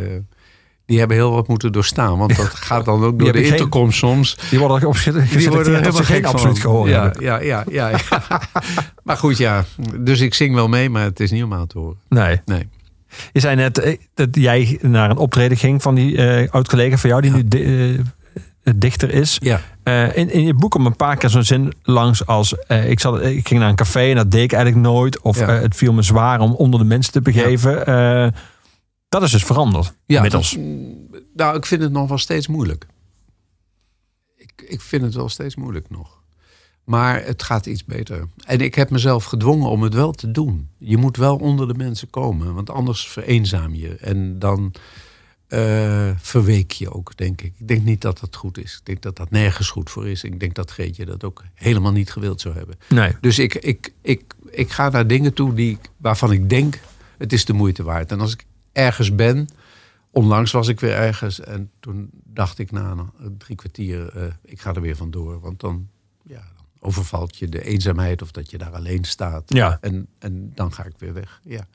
die 0.91 0.99
hebben 0.99 1.17
heel 1.17 1.31
wat 1.33 1.49
moeten 1.49 1.73
doorstaan. 1.73 2.19
Want 2.19 2.37
dat 2.37 2.47
gaat 2.47 2.85
dan 2.85 3.05
ook 3.05 3.19
door 3.19 3.33
de 3.33 3.39
geen- 3.43 3.51
intercom 3.53 3.93
soms. 3.93 4.37
Die 4.51 4.59
worden 4.59 4.89
op 4.89 4.97
Die 5.05 5.13
worden 5.49 5.73
er 5.73 5.79
helemaal 5.79 5.93
geen 5.93 6.05
gek 6.17 6.25
absoluut 6.25 6.59
gehoor 6.59 6.89
ja, 6.89 7.13
ja, 7.19 7.41
ja, 7.41 7.65
ja, 7.71 7.89
ja. 7.89 7.99
maar 9.03 9.17
goed, 9.17 9.39
ja. 9.39 9.65
Dus 9.99 10.21
ik 10.21 10.35
zing 10.35 10.55
wel 10.55 10.69
mee, 10.69 10.91
maar 10.91 11.03
het 11.03 11.21
is 11.21 11.31
niet 11.31 11.43
om 11.43 11.55
aan 11.55 11.67
te 11.67 11.79
horen. 11.79 11.97
Nee. 12.09 12.41
Nee. 12.45 12.69
Je 13.33 13.41
zei 13.41 13.57
net 13.57 13.79
eh, 13.79 13.97
dat 14.15 14.29
jij 14.33 14.79
naar 14.83 15.11
een 15.11 15.17
optreden 15.17 15.57
ging 15.57 15.83
van 15.83 15.95
die 15.95 16.17
eh 16.17 16.51
oud-collega 16.51 16.97
van 16.97 17.11
jou, 17.11 17.23
die 17.23 17.31
nu 17.31 17.49
di- 17.49 17.97
eh, 18.65 18.73
dichter 18.77 19.11
is. 19.13 19.39
Ja. 19.43 19.61
In, 20.15 20.31
in 20.33 20.45
je 20.47 20.55
boek 20.55 20.71
komt 20.71 20.87
een 20.87 20.97
paar 20.97 21.17
keer 21.17 21.31
zo'n 21.31 21.45
zin 21.45 21.73
langs 21.83 22.27
als... 22.27 22.55
ik, 22.87 23.01
zat, 23.01 23.23
ik 23.23 23.49
ging 23.49 23.61
naar 23.61 23.69
een 23.69 23.75
café 23.75 24.01
en 24.11 24.17
dat 24.17 24.31
deed 24.31 24.43
ik 24.43 24.53
eigenlijk 24.53 24.85
nooit. 24.85 25.21
Of 25.21 25.39
Ja. 25.39 25.49
het 25.51 25.77
viel 25.77 25.93
me 25.93 26.03
zwaar 26.03 26.41
om 26.41 26.53
onder 26.55 26.81
de 26.81 26.87
mensen 26.87 27.13
te 27.13 27.21
begeven. 27.23 27.87
Dat 29.11 29.23
is 29.23 29.31
dus 29.31 29.45
veranderd 29.45 29.95
Ja, 30.07 30.17
inmiddels. 30.17 30.51
dat- 30.51 31.23
nou, 31.35 31.57
ik 31.57 31.67
vind 31.67 31.83
het 31.83 31.93
nog 31.93 32.09
wel 32.09 32.19
steeds 32.19 32.47
moeilijk. 32.47 32.87
Ik, 34.37 34.53
ik, 34.69 34.81
vind 34.81 35.03
het 35.03 35.15
wel 35.15 35.29
steeds 35.29 35.57
moeilijk 35.57 35.91
nog. 35.91 36.19
Maar 36.85 37.25
het 37.25 37.43
gaat 37.43 37.67
iets 37.67 37.85
beter. 37.85 38.29
En 38.45 38.61
ik 38.61 38.75
heb 38.75 38.91
mezelf 38.91 39.25
gedwongen 39.25 39.71
om 39.71 39.83
het 39.83 39.95
wel 39.95 40.13
te 40.13 40.31
doen. 40.31 40.69
Je 40.79 40.97
moet 40.97 41.17
wel 41.17 41.37
onder 41.37 41.69
de 41.69 41.75
mensen 41.75 42.11
komen, 42.11 42.55
want 42.55 42.71
anders 42.71 43.09
vereenzaam 43.09 43.75
je. 43.75 43.95
En 43.97 44.39
dan 44.39 44.73
eh, 45.47 46.11
verweek 46.17 46.71
je 46.73 46.93
ook, 46.95 47.17
denk 47.17 47.41
ik. 47.43 47.53
Ik 47.59 47.69
denk 47.69 47.85
niet 47.85 48.01
dat 48.01 48.19
dat 48.21 48.37
goed 48.37 48.59
is. 48.59 48.77
Ik 48.79 48.87
denk 48.87 49.03
dat 49.03 49.17
dat 49.17 49.31
nergens 49.31 49.71
goed 49.71 49.91
voor 49.91 50.09
is. 50.09 50.25
Ik 50.25 50.41
denk 50.41 50.55
dat 50.55 50.71
Geetje 50.71 51.05
dat 51.05 51.25
ook 51.25 51.45
helemaal 51.55 51.93
niet 51.93 52.13
gewild 52.13 52.41
zou 52.41 52.55
hebben. 52.55 52.79
Nee. 52.89 53.13
Dus 53.21 53.39
ik, 53.39 53.55
ik, 53.55 53.93
ik, 54.03 54.35
ik 54.51 54.71
ga 54.71 54.89
naar 54.89 55.07
dingen 55.07 55.33
toe 55.35 55.55
die, 55.55 55.79
waarvan 55.97 56.33
ik 56.33 56.49
denk, 56.51 56.81
het 57.19 57.33
is 57.33 57.45
de 57.45 57.53
moeite 57.53 57.83
waard. 57.83 58.11
En 58.11 58.21
als 58.21 58.33
ik 58.33 58.45
ergens 58.73 59.15
ben, 59.15 59.49
onlangs 60.11 60.53
was 60.53 60.69
ik 60.69 60.81
weer 60.81 60.95
ergens... 60.95 61.41
en 61.41 61.71
toen 61.81 62.11
dacht 62.25 62.59
ik 62.59 62.71
na 62.71 62.95
een 63.19 63.37
drie 63.39 63.57
kwartier, 63.57 64.17
eh, 64.17 64.23
ik 64.43 64.61
ga 64.61 64.75
er 64.75 64.81
weer 64.81 64.97
vandoor. 64.97 65.41
Want 65.41 65.61
dan, 65.61 65.89
ja, 66.23 66.43
dan 66.57 66.67
overvalt 66.79 67.37
je 67.37 67.49
de 67.49 67.65
eenzaamheid 67.65 68.23
of 68.23 68.31
dat 68.31 68.51
je 68.51 68.59
daar 68.59 68.73
alleen 68.73 69.05
staat. 69.05 69.43
Ja. 69.47 69.79
En, 69.81 70.07
en 70.19 70.53
dan 70.55 70.73
ga 70.73 70.85
ik 70.85 70.95
weer 70.99 71.13
weg, 71.13 71.41
ja. 71.45 71.67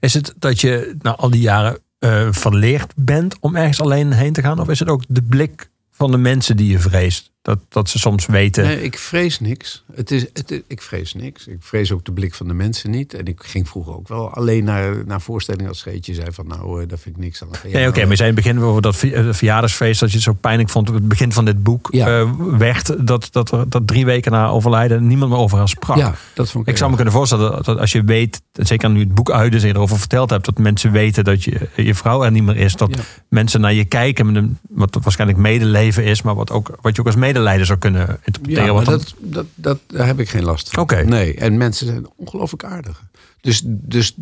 Is 0.00 0.14
het 0.14 0.34
dat 0.38 0.60
je 0.60 0.96
na 0.98 1.16
al 1.16 1.30
die 1.30 1.40
jaren 1.40 1.78
eh, 1.98 2.28
verleerd 2.32 2.92
bent 2.96 3.38
om 3.40 3.56
ergens 3.56 3.80
alleen 3.80 4.12
heen 4.12 4.32
te 4.32 4.42
gaan? 4.42 4.60
Of 4.60 4.68
is 4.68 4.78
het 4.78 4.88
ook 4.88 5.02
de 5.08 5.22
blik 5.22 5.70
van 5.90 6.10
de 6.10 6.16
mensen 6.16 6.56
die 6.56 6.70
je 6.70 6.78
vreest? 6.78 7.30
Dat, 7.46 7.58
dat 7.68 7.88
ze 7.88 7.98
soms 7.98 8.26
weten. 8.26 8.64
Nee, 8.64 8.82
ik 8.82 8.98
vrees 8.98 9.40
niks. 9.40 9.84
Het 9.94 10.10
is, 10.10 10.22
het, 10.32 10.62
ik 10.66 10.82
vrees 10.82 11.14
niks. 11.14 11.46
Ik 11.46 11.56
vrees 11.60 11.92
ook 11.92 12.04
de 12.04 12.12
blik 12.12 12.34
van 12.34 12.48
de 12.48 12.54
mensen 12.54 12.90
niet. 12.90 13.14
En 13.14 13.24
ik 13.26 13.40
ging 13.42 13.68
vroeger 13.68 13.94
ook 13.94 14.08
wel 14.08 14.30
alleen 14.34 14.64
naar, 14.64 14.94
naar 15.06 15.20
voorstellingen 15.20 15.68
als 15.68 15.78
Scheetje 15.78 16.14
zei 16.14 16.26
van 16.32 16.46
nou, 16.46 16.82
eh, 16.82 16.88
daar 16.88 16.98
vind 16.98 17.16
ik 17.16 17.22
niks 17.22 17.42
aan. 17.42 17.48
Nee, 17.72 17.88
oké, 17.88 18.04
maar 18.06 18.16
zei 18.16 18.28
in 18.28 18.34
het 18.36 18.44
begin 18.44 18.60
over 18.62 18.82
dat 18.82 19.02
eh, 19.02 19.28
verjaardagsfeest 19.30 20.00
dat 20.00 20.08
je 20.08 20.14
het 20.14 20.24
zo 20.24 20.32
pijnlijk 20.32 20.68
vond 20.68 20.88
op 20.88 20.94
het 20.94 21.08
begin 21.08 21.32
van 21.32 21.44
dit 21.44 21.62
boek 21.62 21.88
Ja. 21.90 22.06
eh, 22.20 22.30
werd 22.58 23.06
dat, 23.06 23.28
dat, 23.30 23.56
dat 23.68 23.86
drie 23.86 24.04
weken 24.04 24.32
na 24.32 24.48
overlijden 24.48 25.06
niemand 25.06 25.30
meer 25.30 25.40
over 25.40 25.58
haar 25.58 25.68
sprak. 25.68 25.96
Ja, 25.96 26.14
dat 26.34 26.50
vond 26.50 26.66
ik. 26.66 26.70
Ik 26.72 26.78
zou 26.78 26.90
me 26.90 26.96
kunnen 26.96 27.14
voorstellen 27.14 27.50
dat, 27.50 27.64
dat 27.64 27.78
als 27.78 27.92
je 27.92 28.04
weet, 28.04 28.42
zeker 28.52 28.90
nu 28.90 29.00
het 29.00 29.14
boek 29.14 29.30
uit 29.30 29.54
is 29.54 29.62
en 29.62 29.68
je 29.68 29.74
erover 29.74 29.98
verteld 29.98 30.30
hebt, 30.30 30.44
dat 30.44 30.58
mensen 30.58 30.92
weten 30.92 31.24
dat 31.24 31.44
je, 31.44 31.68
je 31.76 31.94
vrouw 31.94 32.24
er 32.24 32.30
niet 32.30 32.42
meer 32.42 32.56
is. 32.56 32.74
Dat 32.76 32.94
Ja. 32.96 33.02
mensen 33.28 33.60
naar 33.60 33.72
je 33.74 33.84
kijken, 33.84 34.26
met 34.26 34.36
een, 34.36 34.58
wat 34.68 34.98
waarschijnlijk 35.02 35.38
medeleven 35.40 36.04
is, 36.04 36.22
maar 36.22 36.34
wat, 36.34 36.50
ook, 36.50 36.78
wat 36.80 36.94
je 36.94 37.00
ook 37.00 37.06
als 37.06 37.16
medelijden 37.36 37.66
zou 37.66 37.78
kunnen 37.78 38.18
interpreteren. 38.24 38.74
Ja, 38.74 38.84
dat, 38.84 39.14
dat, 39.18 39.46
dat, 39.54 39.78
daar 39.86 40.06
heb 40.06 40.20
ik 40.20 40.28
geen 40.28 40.44
last 40.44 40.70
van. 40.70 40.82
Oké. 40.82 41.02
Nee, 41.02 41.34
en 41.34 41.56
mensen 41.56 41.86
zijn 41.86 42.06
ongelooflijk 42.16 42.64
aardig. 42.64 43.02
Dus, 43.40 43.62
dus 43.64 44.14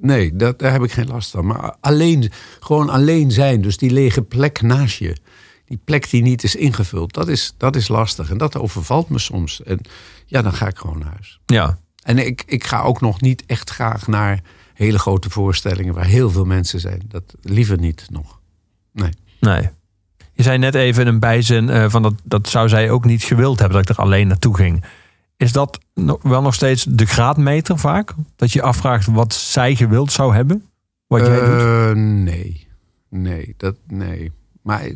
nee, 0.00 0.36
dat, 0.36 0.58
daar 0.58 0.72
heb 0.72 0.82
ik 0.82 0.92
geen 0.92 1.06
last 1.06 1.30
van. 1.30 1.46
Maar 1.46 1.76
alleen, 1.80 2.30
gewoon 2.60 2.88
alleen 2.88 3.30
zijn, 3.30 3.60
dus 3.60 3.76
die 3.76 3.90
lege 3.90 4.22
plek 4.22 4.62
naast 4.62 4.98
je. 4.98 5.16
Die 5.66 5.80
plek 5.84 6.10
die 6.10 6.22
niet 6.22 6.42
is 6.42 6.56
ingevuld, 6.56 7.12
dat 7.14 7.28
is, 7.28 7.54
dat 7.56 7.76
is 7.76 7.88
lastig. 7.88 8.30
En 8.30 8.38
dat 8.38 8.56
overvalt 8.56 9.08
me 9.08 9.18
soms. 9.18 9.62
En 9.62 9.80
ja, 10.26 10.42
dan 10.42 10.52
ga 10.52 10.66
ik 10.66 10.76
gewoon 10.76 10.98
naar 10.98 11.10
huis. 11.12 11.40
ja. 11.46 11.82
En 12.02 12.18
ik, 12.18 12.42
ik 12.46 12.64
ga 12.64 12.82
ook 12.82 13.00
nog 13.00 13.20
niet 13.20 13.42
echt 13.46 13.70
graag 13.70 14.06
naar 14.06 14.42
hele 14.74 14.98
grote 14.98 15.30
voorstellingen 15.30 15.94
waar 15.94 16.04
heel 16.04 16.30
veel 16.30 16.44
mensen 16.44 16.80
zijn. 16.80 17.02
Dat 17.08 17.34
liever 17.42 17.78
niet 17.78 18.06
nog. 18.10 18.40
Nee. 18.92 19.10
Nee. 19.40 19.70
Je 20.34 20.42
zei 20.42 20.58
net 20.58 20.74
even 20.74 21.02
in 21.02 21.08
een 21.08 21.18
bijzin 21.20 21.68
eh, 21.68 21.88
van 21.90 22.02
dat, 22.02 22.14
dat 22.22 22.48
zou 22.48 22.68
zij 22.68 22.90
ook 22.90 23.04
niet 23.04 23.22
gewild 23.22 23.58
hebben 23.58 23.78
dat 23.78 23.90
ik 23.90 23.96
er 23.96 24.02
alleen 24.02 24.26
naartoe 24.28 24.56
ging. 24.56 24.84
Is 25.36 25.52
dat 25.52 25.78
wel 26.22 26.42
nog 26.42 26.54
steeds 26.54 26.84
de 26.88 27.06
graadmeter 27.06 27.78
vaak? 27.78 28.12
Dat 28.36 28.52
je 28.52 28.62
afvraagt 28.62 29.06
wat 29.06 29.34
zij 29.34 29.74
gewild 29.74 30.12
zou 30.12 30.34
hebben? 30.34 30.64
Wat 31.06 31.26
jij 31.26 31.40
doet? 31.40 31.60
Eh, 31.60 31.90
Nee, 32.02 32.66
nee, 33.10 33.54
dat, 33.56 33.74
nee. 33.88 34.32
Maar 34.62 34.88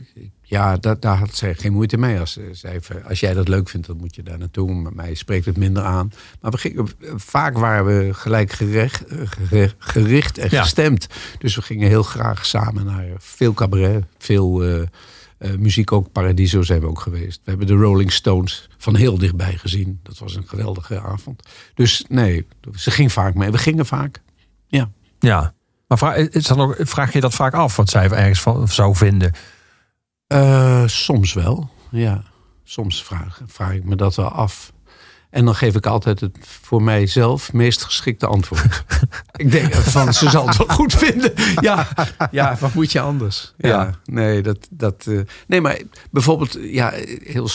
ja, 0.43 0.77
dat, 0.77 1.03
daar 1.03 1.17
had 1.19 1.35
zij 1.35 1.55
geen 1.55 1.73
moeite 1.73 1.97
mee. 1.99 2.19
Als, 2.21 2.39
zei, 2.53 2.79
van, 2.81 3.05
als 3.05 3.21
jij 3.21 3.35
dat 3.35 3.49
leuk 3.49 3.69
vindt, 3.69 3.87
dan 3.87 3.97
moet 3.97 4.15
je 4.15 4.23
daar 4.23 4.39
naartoe. 4.39 4.73
Maar 4.75 4.93
mij 4.95 5.15
spreekt 5.15 5.45
het 5.47 5.57
minder 5.57 5.83
aan. 5.83 6.13
Maar 6.41 6.51
we 6.51 6.59
gingen, 6.59 6.89
vaak 7.17 7.59
waren 7.59 7.85
we 7.85 8.15
gelijk 8.15 8.53
gerecht, 8.53 9.05
eh, 9.07 9.19
gere- 9.25 9.73
gericht 9.79 10.39
en 10.39 10.49
Ja. 10.51 10.63
gestemd. 10.63 11.07
Dus 11.39 11.55
we 11.57 11.63
gingen 11.63 11.89
heel 11.89 12.03
graag 12.03 12.47
samen 12.47 12.85
naar 12.85 13.07
veel 13.19 13.53
cabaret, 13.55 14.05
veel 14.19 14.63
eh, 14.65 14.81
eh, 15.39 15.55
muziek 15.55 15.93
ook. 15.93 16.13
Paradiso 16.13 16.63
zijn 16.63 16.81
we 16.81 16.87
ook 16.87 17.01
geweest. 17.01 17.41
We 17.45 17.51
hebben 17.51 17.67
de 17.67 17.75
Rolling 17.75 18.13
Stones 18.13 18.69
van 18.77 18.97
heel 18.97 19.19
dichtbij 19.19 19.57
gezien. 19.57 20.01
Dat 20.03 20.19
was 20.19 20.37
een 20.37 20.49
geweldige 20.49 21.01
avond. 21.01 21.43
Dus 21.75 22.05
nee, 22.09 22.47
ze 22.75 22.91
ging 22.91 23.13
vaak 23.13 23.35
mee. 23.35 23.51
We 23.51 23.59
gingen 23.59 23.87
vaak. 23.87 24.23
Ja. 24.67 24.91
Ja. 25.19 25.55
Maar 25.89 25.99
vraag, 25.99 26.17
is 26.17 26.53
ook, 26.53 26.77
vraag 26.79 27.13
je 27.13 27.21
dat 27.21 27.35
vaak 27.35 27.55
af 27.55 27.77
wat 27.77 27.91
zij 27.91 28.11
ergens 28.11 28.41
van 28.41 28.69
zou 28.69 28.97
vinden? 28.97 29.33
Eh, 30.27 30.87
soms 30.87 31.33
wel, 31.33 31.71
ja. 31.91 32.23
Soms 32.65 33.05
vraag, 33.05 33.41
vraag 33.47 33.73
ik 33.73 33.85
me 33.85 33.97
dat 33.97 34.15
wel 34.15 34.29
af. 34.29 34.73
En 35.31 35.45
dan 35.45 35.55
geef 35.55 35.75
ik 35.75 35.87
altijd 35.87 36.21
het 36.21 36.37
voor 36.41 36.83
mijzelf 36.83 37.53
meest 37.53 37.83
geschikte 37.85 38.27
antwoord. 38.27 38.85
ik 39.37 39.51
denk 39.51 39.75
van, 39.75 40.13
ze 40.15 40.31
zal 40.31 40.47
het 40.49 40.57
wel 40.57 40.69
goed 40.79 40.95
vinden. 40.95 41.33
Ja, 41.61 41.89
ja 42.31 42.57
wat 42.61 42.75
moet 42.75 42.93
je 42.93 43.01
anders? 43.01 43.55
Ja, 43.59 43.69
Ja. 43.69 43.95
nee, 44.05 44.43
dat, 44.43 44.67
dat, 44.71 45.05
eh, 45.09 45.21
nee, 45.47 45.61
maar 45.61 45.79
bijvoorbeeld, 46.11 46.59
ja, 46.63 46.93
heel... 47.23 47.49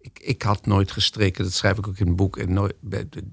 Ik, 0.00 0.18
ik 0.22 0.42
had 0.42 0.66
nooit 0.66 0.90
gestreken, 0.92 1.44
dat 1.44 1.52
schrijf 1.52 1.78
ik 1.78 1.88
ook 1.88 1.98
in 1.98 2.06
het 2.06 2.16
boek. 2.16 2.36
En 2.36 2.52
nooit, 2.52 2.74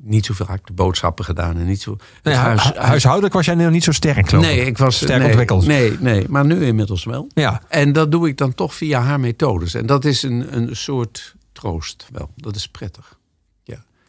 niet 0.02 0.26
zoveel 0.26 0.46
had 0.46 0.56
ik 0.60 0.68
de 0.68 0.74
boodschappen 0.74 1.26
gedaan. 1.26 1.58
En 1.58 1.66
niet 1.66 1.82
zo, 1.82 1.98
Nee, 2.24 2.34
huis- 2.36 2.64
hu- 2.64 2.80
huishoudelijk 2.80 3.34
was 3.34 3.46
jij 3.46 3.56
nog 3.56 3.72
niet 3.72 3.84
zo 3.84 3.92
sterk, 3.92 4.32
Nee, 4.32 4.66
ik 4.66 4.78
was 4.78 4.96
Sterk 4.96 5.18
nee, 5.20 5.28
ontwikkeld. 5.28 5.66
Nee, 5.66 5.98
nee, 6.00 6.26
maar 6.30 6.46
nu 6.46 6.66
inmiddels 6.66 7.04
wel. 7.04 7.28
Ja, 7.34 7.62
En 7.68 7.94
dat 7.94 8.12
doe 8.12 8.28
ik 8.28 8.38
dan 8.38 8.54
toch 8.54 8.76
via 8.76 9.02
haar 9.02 9.20
methodes. 9.20 9.74
En 9.74 9.86
dat 9.86 10.06
is 10.06 10.24
een, 10.24 10.56
een 10.56 10.76
soort 10.76 11.36
troost 11.52 12.08
wel. 12.12 12.30
Dat 12.36 12.56
is 12.56 12.68
prettig. 12.68 13.20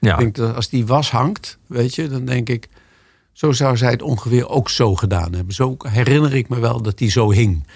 Ja. 0.06 0.12
Ik 0.12 0.18
denk 0.18 0.34
dat 0.34 0.54
als 0.54 0.68
die 0.68 0.86
was 0.86 1.10
hangt, 1.10 1.58
weet 1.66 1.94
je, 1.94 2.08
dan 2.08 2.24
denk 2.24 2.48
ik... 2.48 2.68
zo 3.32 3.52
zou 3.52 3.76
zij 3.76 3.90
het 3.90 4.02
ongeveer 4.02 4.48
ook 4.48 4.70
zo 4.70 4.94
gedaan 4.94 5.34
hebben. 5.34 5.54
Zo 5.54 5.76
herinner 5.78 6.34
ik 6.34 6.48
me 6.48 6.58
wel 6.58 6.82
dat 6.82 6.98
die 6.98 7.10
zo 7.10 7.30
hing. 7.30 7.66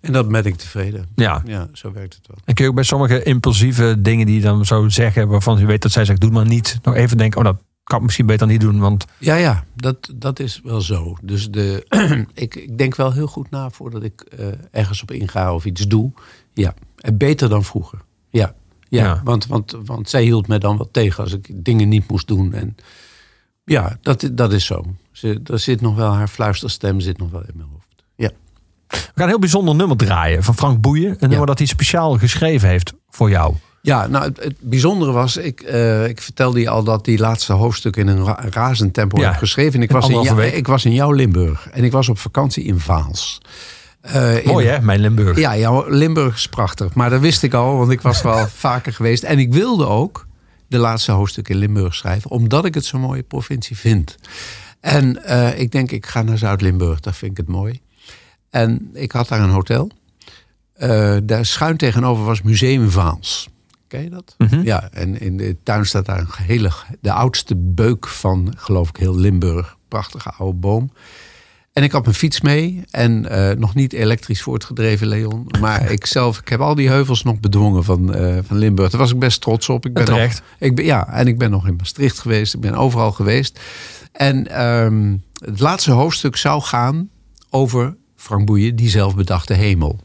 En 0.00 0.12
dan 0.12 0.28
ben 0.28 0.44
ik 0.44 0.56
tevreden. 0.56 1.06
ja. 1.14 1.42
Ja, 1.44 1.68
zo 1.72 1.92
werkt 1.92 2.14
het 2.14 2.26
wel. 2.26 2.36
En 2.44 2.54
kun 2.54 2.64
je 2.64 2.70
ook 2.70 2.76
bij 2.76 2.84
sommige 2.84 3.22
impulsieve 3.22 3.96
dingen 3.98 4.26
die 4.26 4.34
je 4.34 4.40
dan 4.40 4.64
zo 4.64 4.88
zeggen, 4.88 5.28
waarvan 5.28 5.58
je 5.58 5.66
weet 5.66 5.82
dat 5.82 5.92
zij 5.92 6.04
zegt, 6.04 6.20
doe 6.20 6.30
maar 6.30 6.46
niet, 6.46 6.78
nog 6.82 6.94
even 6.94 7.16
denken, 7.16 7.38
oh 7.38 7.44
dat 7.44 7.56
kan 7.84 7.98
ik 7.98 8.04
misschien 8.04 8.26
beter 8.26 8.46
niet 8.46 8.60
doen, 8.60 8.78
want 8.78 9.06
Ja, 9.18 9.34
ja, 9.34 9.64
dat, 9.74 10.12
dat 10.14 10.38
is 10.40 10.60
wel 10.64 10.80
zo. 10.80 11.16
Dus 11.22 11.50
de, 11.50 11.86
ik, 12.34 12.54
ik 12.54 12.78
denk 12.78 12.96
wel 12.96 13.12
heel 13.12 13.26
goed 13.26 13.50
na 13.50 13.70
voordat 13.70 14.02
ik 14.02 14.20
eh, 14.20 14.46
ergens 14.70 15.02
op 15.02 15.10
inga 15.10 15.54
of 15.54 15.64
iets 15.64 15.86
doe. 15.86 16.12
Ja, 16.54 16.74
en 17.00 17.16
beter 17.16 17.48
dan 17.48 17.64
vroeger. 17.64 17.98
Ja, 18.30 18.54
ja, 18.88 19.04
Ja. 19.04 19.20
Want, 19.24 19.46
want, 19.46 19.76
want 19.84 20.10
zij 20.10 20.22
hield 20.22 20.48
me 20.48 20.58
dan 20.58 20.76
wat 20.76 20.88
tegen 20.92 21.22
als 21.22 21.32
ik 21.32 21.48
dingen 21.52 21.88
niet 21.88 22.08
moest 22.08 22.26
doen. 22.26 22.52
En 22.54 22.76
ja, 23.64 23.98
dat, 24.02 24.28
dat 24.32 24.52
is 24.52 24.64
zo. 24.64 24.84
Ze, 25.12 25.40
er 25.44 25.58
zit 25.58 25.80
nog 25.80 25.96
wel, 25.96 26.12
haar 26.12 26.28
fluisterstem 26.28 27.00
zit 27.00 27.18
nog 27.18 27.30
wel 27.30 27.40
in 27.40 27.52
mijn 27.54 27.68
hoofd. 27.72 28.04
Ja. 28.16 28.30
we 28.88 28.96
gaan 28.96 29.10
een 29.22 29.28
heel 29.28 29.38
bijzonder 29.38 29.74
nummer 29.74 29.96
draaien 29.96 30.42
van 30.42 30.54
Frank 30.54 30.80
Boeien, 30.80 31.16
een 31.18 31.28
nummer 31.28 31.46
dat 31.46 31.58
hij 31.58 31.66
speciaal 31.66 32.18
geschreven 32.18 32.68
heeft 32.68 32.94
voor 33.08 33.30
jou. 33.30 33.54
Ja, 33.82 34.06
nou 34.06 34.24
het, 34.24 34.42
het 34.42 34.56
bijzondere 34.60 35.12
was, 35.12 35.36
ik, 35.36 35.60
eh, 35.60 36.08
ik 36.08 36.20
vertelde 36.20 36.60
je 36.60 36.68
al 36.68 36.84
dat 36.84 37.04
die 37.04 37.18
laatste 37.18 37.52
hoofdstuk 37.52 37.96
in 37.96 38.06
een 38.06 38.24
ra 38.24 38.44
razend 38.50 38.94
tempo 38.94 39.20
Ja, 39.20 39.28
heb 39.30 39.38
geschreven. 39.38 39.74
En 39.74 39.82
ik 39.82 39.88
in 39.88 39.94
was, 39.94 40.08
in, 40.08 40.56
ik 40.56 40.66
was 40.66 40.84
in 40.84 40.92
jouw 40.92 41.12
Limburg 41.12 41.68
en 41.68 41.84
ik 41.84 41.92
was 41.92 42.08
op 42.08 42.18
vakantie 42.18 42.64
in 42.64 42.80
Vaals. 42.80 43.40
Eh, 44.06 44.44
in- 44.44 44.48
Mooi 44.50 44.66
hè, 44.66 44.80
mijn 44.80 45.00
Limburg. 45.00 45.38
Ja, 45.38 45.80
Limburg 45.86 46.34
is 46.36 46.48
prachtig. 46.48 46.94
Maar 46.94 47.10
dat 47.10 47.20
wist 47.20 47.42
ik 47.42 47.54
al, 47.54 47.76
want 47.76 47.90
ik 47.90 48.00
was 48.00 48.22
er 48.22 48.30
al 48.30 48.46
vaker 48.68 48.92
geweest. 48.92 49.22
En 49.22 49.38
ik 49.38 49.52
wilde 49.52 49.86
ook 49.86 50.26
de 50.68 50.78
laatste 50.78 51.12
hoofdstuk 51.12 51.48
in 51.48 51.56
Limburg 51.56 51.94
schrijven, 51.94 52.30
omdat 52.30 52.64
ik 52.64 52.74
het 52.74 52.84
zo'n 52.84 53.00
mooie 53.00 53.22
provincie 53.22 53.76
vind. 53.76 54.16
En 54.80 55.24
eh, 55.24 55.60
ik 55.60 55.72
denk, 55.72 55.90
ik 55.90 56.06
ga 56.06 56.22
naar 56.22 56.38
Zuid-Limburg, 56.38 57.00
daar 57.00 57.14
vind 57.14 57.30
ik 57.30 57.36
het 57.36 57.48
mooi. 57.48 57.80
En 58.50 58.90
ik 58.92 59.12
had 59.12 59.28
daar 59.28 59.40
een 59.40 59.50
hotel. 59.50 59.90
Eh, 60.74 61.16
daar 61.22 61.46
schuin 61.46 61.76
tegenover 61.76 62.24
was 62.24 62.42
Museum 62.42 62.90
Vaals. 62.90 63.48
Ken 63.88 64.02
je 64.02 64.10
dat? 64.10 64.34
Mhm. 64.38 64.60
Ja, 64.62 64.88
en 64.92 65.20
in 65.20 65.36
de 65.36 65.56
tuin 65.62 65.86
staat 65.86 66.06
daar 66.06 66.18
een 66.18 66.26
hele, 66.44 66.70
de 67.00 67.12
oudste 67.12 67.54
beuk 67.56 68.06
van, 68.06 68.54
geloof 68.56 68.88
ik, 68.88 68.96
heel 68.96 69.16
Limburg. 69.16 69.76
Prachtige 69.88 70.30
oude 70.38 70.58
boom. 70.58 70.92
En 71.76 71.82
ik 71.82 71.92
had 71.92 72.04
mijn 72.04 72.16
fiets 72.16 72.40
mee. 72.40 72.82
En 72.90 73.28
eh, 73.28 73.56
nog 73.56 73.74
niet 73.74 73.92
elektrisch 73.92 74.42
voortgedreven, 74.42 75.06
Leon. 75.06 75.46
Maar 75.60 75.90
ik 75.96 76.06
zelf, 76.06 76.38
ik 76.38 76.48
heb 76.48 76.60
al 76.60 76.74
die 76.74 76.88
heuvels 76.88 77.22
nog 77.22 77.40
bedwongen 77.40 77.84
van, 77.84 78.14
eh, 78.14 78.38
van 78.46 78.58
Limburg. 78.58 78.90
Daar 78.90 79.00
was 79.00 79.12
ik 79.12 79.18
best 79.18 79.40
trots 79.40 79.68
op. 79.68 79.86
Ik 79.86 79.94
ben. 79.94 80.10
Nog, 80.10 80.42
ik 80.58 80.74
ben, 80.74 80.84
ja, 80.84 81.08
en 81.08 81.26
ik 81.26 81.38
ben 81.38 81.50
nog 81.50 81.66
in 81.66 81.76
Maastricht 81.76 82.18
geweest. 82.18 82.54
Ik 82.54 82.60
ben 82.60 82.74
overal 82.74 83.12
geweest. 83.12 83.60
En 84.12 84.48
ehm, 84.50 85.16
het 85.44 85.60
laatste 85.60 85.90
hoofdstuk 85.90 86.36
zou 86.36 86.62
gaan 86.62 87.08
over 87.50 87.96
Frank 88.16 88.46
Boeien, 88.46 88.76
die 88.76 88.88
zelf 88.88 89.14
bedachte 89.14 89.54
hemel. 89.54 89.98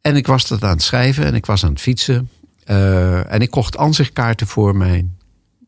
En 0.00 0.16
ik 0.16 0.26
was 0.26 0.48
dat 0.48 0.62
aan 0.62 0.70
het 0.70 0.82
schrijven 0.82 1.24
en 1.24 1.34
ik 1.34 1.46
was 1.46 1.64
aan 1.64 1.70
het 1.70 1.80
fietsen. 1.80 2.30
Eh, 2.64 3.32
en 3.32 3.40
ik 3.40 3.50
kocht 3.50 3.76
aanzichtkaarten 3.76 4.46
voor 4.46 4.76
mijn 4.76 5.16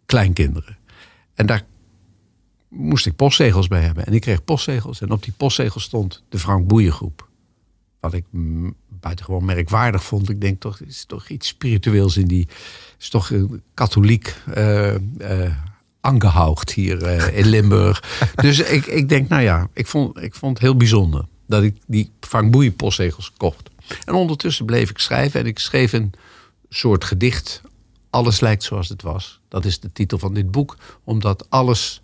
kleinkinderen. 0.07 0.77
En 1.35 1.47
daar 1.47 1.63
moest 2.77 3.07
ik 3.07 3.17
postzegels 3.17 3.69
bij 3.69 3.83
hebben. 3.83 4.07
En 4.07 4.13
ik 4.13 4.21
kreeg 4.21 4.45
postzegels. 4.45 5.01
En 5.01 5.11
op 5.11 5.23
die 5.23 5.33
postzegels 5.37 5.83
stond 5.83 6.23
de 6.29 6.39
Frank 6.39 6.67
Boeien 6.67 6.93
groep. 6.93 7.29
Wat 8.01 8.13
ik 8.13 8.25
buitengewoon 8.89 9.45
merkwaardig 9.45 10.05
vond. 10.05 10.29
Ik 10.29 10.41
denk 10.41 10.61
toch, 10.61 10.81
is 10.81 11.05
toch 11.05 11.29
iets 11.29 11.49
spiritueels 11.49 12.17
in 12.17 12.27
die. 12.27 12.49
is 12.99 13.09
toch 13.09 13.31
een 13.31 13.63
katholiek 13.75 14.37
angehaucht 16.07 16.73
hier 16.73 17.03
eh, 17.03 17.39
in 17.39 17.47
Limburg. 17.47 18.03
dus 18.35 18.59
ik, 18.59 18.87
ik 18.87 19.09
denk, 19.09 19.29
nou 19.29 19.43
ja, 19.43 19.69
ik 19.73 19.87
vond, 19.87 20.23
ik 20.23 20.35
vond 20.35 20.53
het 20.53 20.63
heel 20.63 20.77
bijzonder 20.77 21.25
dat 21.47 21.63
ik 21.63 21.77
die 21.87 22.11
Frank 22.21 22.51
Boeien 22.51 22.77
postzegels 22.77 23.33
kocht. 23.37 23.71
En 24.05 24.15
ondertussen 24.15 24.67
bleef 24.67 24.91
ik 24.91 24.99
schrijven 24.99 25.41
en 25.41 25.47
ik 25.47 25.59
schreef 25.59 25.93
een 25.93 26.13
soort 26.69 27.05
gedicht. 27.05 27.63
Alles 28.11 28.41
lijkt 28.41 28.63
zoals 28.63 28.89
het 28.89 29.03
was. 29.03 29.41
Dat 29.49 29.65
is 29.65 29.81
de 29.81 29.93
titel 29.93 30.19
van 30.19 30.35
dit 30.35 30.51
boek, 30.51 30.77
omdat 31.05 31.47
alles 31.49 32.03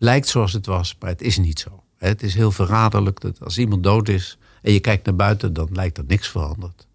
lijkt 0.00 0.28
zoals 0.28 0.52
het 0.52 0.66
was, 0.66 0.96
maar 0.98 1.10
het 1.10 1.22
is 1.22 1.38
niet 1.38 1.58
zo. 1.58 1.82
Het 1.96 2.22
is 2.22 2.34
heel 2.34 2.50
verraderlijk 2.50 3.20
dat 3.20 3.40
als 3.44 3.58
iemand 3.58 3.82
dood 3.82 4.08
is 4.08 4.38
en 4.62 4.72
je 4.72 4.80
kijkt 4.80 5.06
naar 5.06 5.16
buiten, 5.16 5.52
dan 5.52 5.68
lijkt 5.72 5.98
er 5.98 6.04
niks 6.06 6.28
veranderd. 6.28 6.86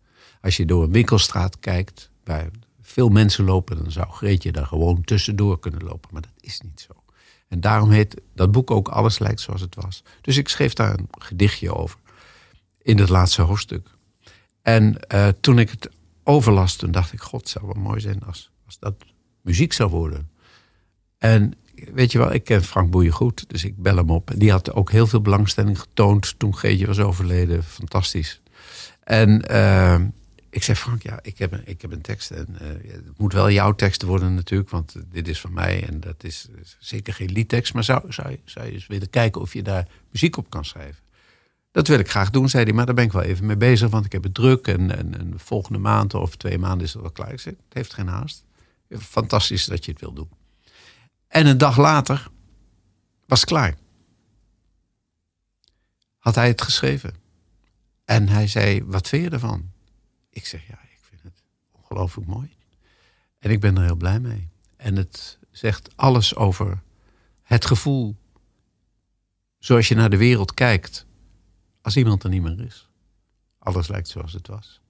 Als 0.42 0.58
je 0.58 0.66
door 0.66 0.84
een 0.84 0.92
winkelstraat 0.92 1.60
kijkt, 1.60 2.10
waar 2.24 2.50
veel 2.82 3.10
mensen 3.10 3.46
lopen, 3.46 3.78
dan 3.78 3.92
zou 3.92 4.08
Greetje 4.10 4.52
daar 4.52 4.66
gewoon 4.66 5.04
tussendoor 5.04 5.60
kunnen 5.60 5.84
lopen. 5.84 6.10
Maar 6.12 6.22
dat 6.22 6.32
is 6.40 6.62
niet 6.62 6.82
zo. 6.88 7.04
En 7.48 7.62
daarom 7.62 7.90
heet 7.90 8.22
dat 8.36 8.52
boek 8.52 8.72
ook 8.72 8.88
Alles 8.88 9.20
lijkt 9.20 9.42
zoals 9.42 9.62
het 9.62 9.76
was. 9.76 10.04
Dus 10.22 10.38
ik 10.38 10.48
schreef 10.48 10.74
daar 10.74 11.00
een 11.00 11.08
gedichtje 11.12 11.76
over. 11.76 12.00
In 12.82 13.00
het 13.00 13.10
laatste 13.10 13.42
hoofdstuk. 13.42 13.90
En 14.62 14.98
uh, 15.14 15.28
toen 15.28 15.60
ik 15.60 15.70
het 15.70 15.90
overlas, 16.24 16.76
toen 16.76 16.92
dacht 16.92 17.14
ik... 17.14 17.22
God, 17.22 17.50
zou 17.50 17.66
wel 17.66 17.84
mooi 17.84 18.00
zijn 18.00 18.24
als, 18.24 18.52
als 18.66 18.80
dat 18.80 18.96
muziek 19.42 19.74
zou 19.74 19.90
worden. 19.90 20.30
En 21.18 21.54
weet 21.94 22.12
je 22.12 22.18
wel, 22.18 22.34
ik 22.34 22.44
ken 22.44 22.64
Frank 22.64 22.92
Boeien 22.92 23.12
goed. 23.12 23.50
Dus 23.50 23.64
ik 23.64 23.78
bel 23.78 23.96
hem 23.96 24.10
op. 24.10 24.32
Die 24.36 24.52
had 24.52 24.74
ook 24.74 24.92
heel 24.92 25.08
veel 25.08 25.22
belangstelling 25.22 25.80
getoond 25.80 26.40
toen 26.40 26.58
Geetje 26.58 26.88
was 26.88 27.00
overleden. 27.00 27.64
Fantastisch. 27.64 28.42
En 29.04 29.46
uh, 29.52 30.00
ik 30.50 30.64
zei, 30.64 30.78
Frank, 30.78 31.04
ja, 31.04 31.20
ik 31.22 31.38
heb 31.38 31.52
een, 31.52 31.62
ik 31.66 31.82
heb 31.82 31.92
een 31.92 32.02
tekst. 32.02 32.32
En 32.32 32.48
uh, 32.62 32.68
het 32.94 33.18
moet 33.18 33.34
wel 33.34 33.52
jouw 33.52 33.76
tekst 33.76 34.02
worden 34.02 34.36
natuurlijk, 34.36 34.70
want 34.70 34.96
dit 35.12 35.28
is 35.28 35.40
van 35.40 35.54
mij. 35.54 35.88
En 35.88 36.00
dat 36.00 36.24
is 36.24 36.48
zeker 36.80 37.14
geen 37.14 37.32
liedtekst. 37.32 37.74
Maar 37.74 37.84
zou, 37.84 38.14
zou, 38.14 38.38
zou 38.46 38.66
je 38.66 38.72
eens 38.72 38.88
willen 38.88 39.10
kijken 39.10 39.42
of 39.42 39.54
je 39.54 39.64
daar 39.64 39.88
muziek 40.12 40.38
op 40.38 40.50
kan 40.50 40.66
schrijven? 40.66 41.04
Dat 41.72 41.88
wil 41.88 42.00
ik 42.00 42.10
graag 42.10 42.30
doen, 42.30 42.50
zei 42.50 42.64
hij. 42.64 42.74
Maar 42.74 42.86
daar 42.86 42.96
ben 42.96 43.04
ik 43.04 43.12
wel 43.12 43.22
even 43.22 43.46
mee 43.46 43.58
bezig, 43.58 43.90
want 43.90 44.06
ik 44.06 44.12
heb 44.12 44.24
het 44.24 44.34
druk. 44.34 44.68
En, 44.68 44.98
en, 44.98 45.20
en 45.20 45.34
volgende 45.36 45.80
maand 45.80 46.14
of 46.14 46.36
twee 46.36 46.58
maanden 46.58 46.86
is 46.88 46.94
het 46.94 47.02
wel 47.02 47.12
klaar. 47.12 47.32
Het 47.32 47.56
heeft 47.70 47.94
geen 47.94 48.08
haast. 48.08 48.46
Fantastisch 48.90 49.66
dat 49.66 49.86
je 49.86 49.92
het 49.92 50.02
wil 50.02 50.14
doen. 50.14 50.30
En 51.36 51.46
een 51.46 51.58
dag 51.58 51.78
later 51.78 52.28
was 53.26 53.40
het 53.40 53.50
klaar. 53.50 53.78
Had 56.18 56.36
hij 56.36 56.48
het 56.48 56.62
geschreven. 56.62 57.14
En 58.06 58.28
hij 58.28 58.48
zei, 58.48 58.84
wat 58.84 59.08
vind 59.08 59.24
je 59.24 59.30
ervan? 59.30 59.72
Ik 60.30 60.46
zeg, 60.46 60.68
ja, 60.68 60.80
ik 60.84 61.00
vind 61.02 61.22
het 61.24 61.44
ongelooflijk 61.72 62.28
mooi. 62.28 62.56
En 63.40 63.52
ik 63.52 63.60
ben 63.60 63.78
er 63.78 63.84
heel 63.84 63.96
blij 63.96 64.20
mee. 64.20 64.50
En 64.76 64.96
het 64.96 65.40
zegt 65.52 65.98
alles 65.98 66.36
over 66.36 66.82
het 67.42 67.66
gevoel 67.66 68.16
zoals 69.58 69.88
je 69.88 69.96
naar 69.96 70.10
de 70.10 70.18
wereld 70.18 70.54
kijkt 70.54 71.06
als 71.82 71.98
iemand 71.98 72.24
er 72.24 72.30
niet 72.30 72.42
meer 72.42 72.62
is. 72.62 72.90
Alles 73.60 73.88
lijkt 73.88 74.08
zoals 74.08 74.34
het 74.34 74.48
was. 74.48 74.82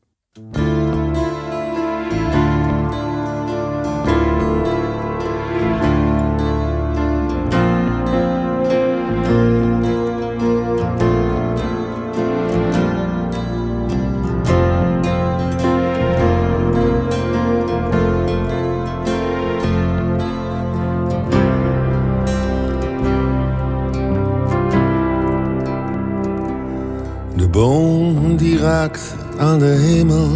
Aan 29.38 29.60
de 29.60 29.66
hemel. 29.66 30.30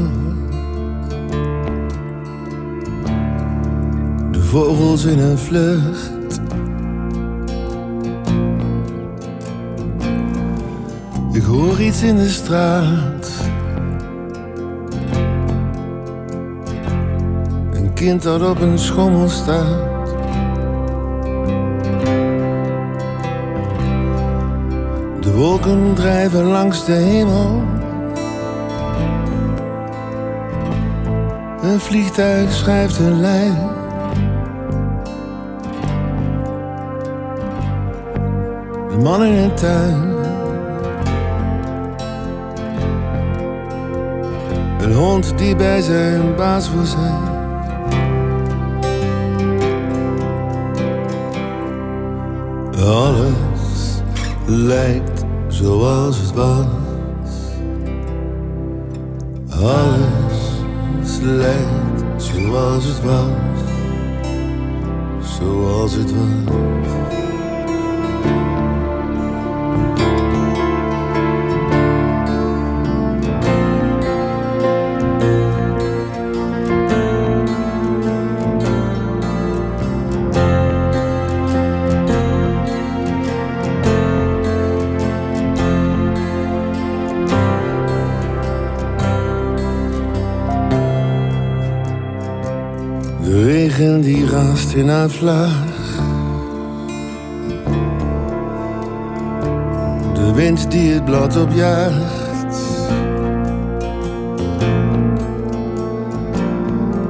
De 4.32 4.44
vogels 4.44 5.06
in 5.06 5.20
een 5.20 5.38
vlucht. 5.38 6.19
Ik 11.40 11.46
hoor 11.46 11.82
iets 11.82 12.04
in 12.04 12.16
de 12.16 12.30
straat. 12.30 13.32
Een 17.72 17.94
kind 17.94 18.22
dat 18.22 18.50
op 18.50 18.62
een 18.62 18.80
schommel 18.80 19.30
staat. 19.30 20.08
De 25.22 25.34
wolken 25.36 25.94
drijven 25.94 26.46
langs 26.46 26.86
de 26.86 26.92
hemel. 26.94 27.64
Een 31.62 31.80
vliegtuig 31.80 32.52
schrijft 32.52 33.00
een 33.00 33.20
lijn. 33.20 33.70
De 38.90 38.98
man 39.04 39.24
in 39.24 39.34
een 39.34 39.56
tuin. 39.56 40.09
Hond 45.00 45.38
die 45.38 45.56
bij 45.56 45.82
zijn 45.82 46.36
baas 46.36 46.72
wil 46.72 46.86
zijn. 46.86 47.38
Alles 52.84 54.02
lijkt 54.46 55.26
zoals 55.48 56.18
het 56.18 56.34
was. 56.34 56.66
Alles 59.50 61.22
lijkt 61.22 62.04
zoals 62.18 62.86
het 62.86 63.04
was. 63.04 63.62
Zoals 65.38 65.94
het 65.94 66.14
was. 66.14 67.29
De 100.14 100.32
wind 100.34 100.72
die 100.72 100.94
het 100.94 101.06
blad 101.06 101.38
opjaagt. 101.38 102.58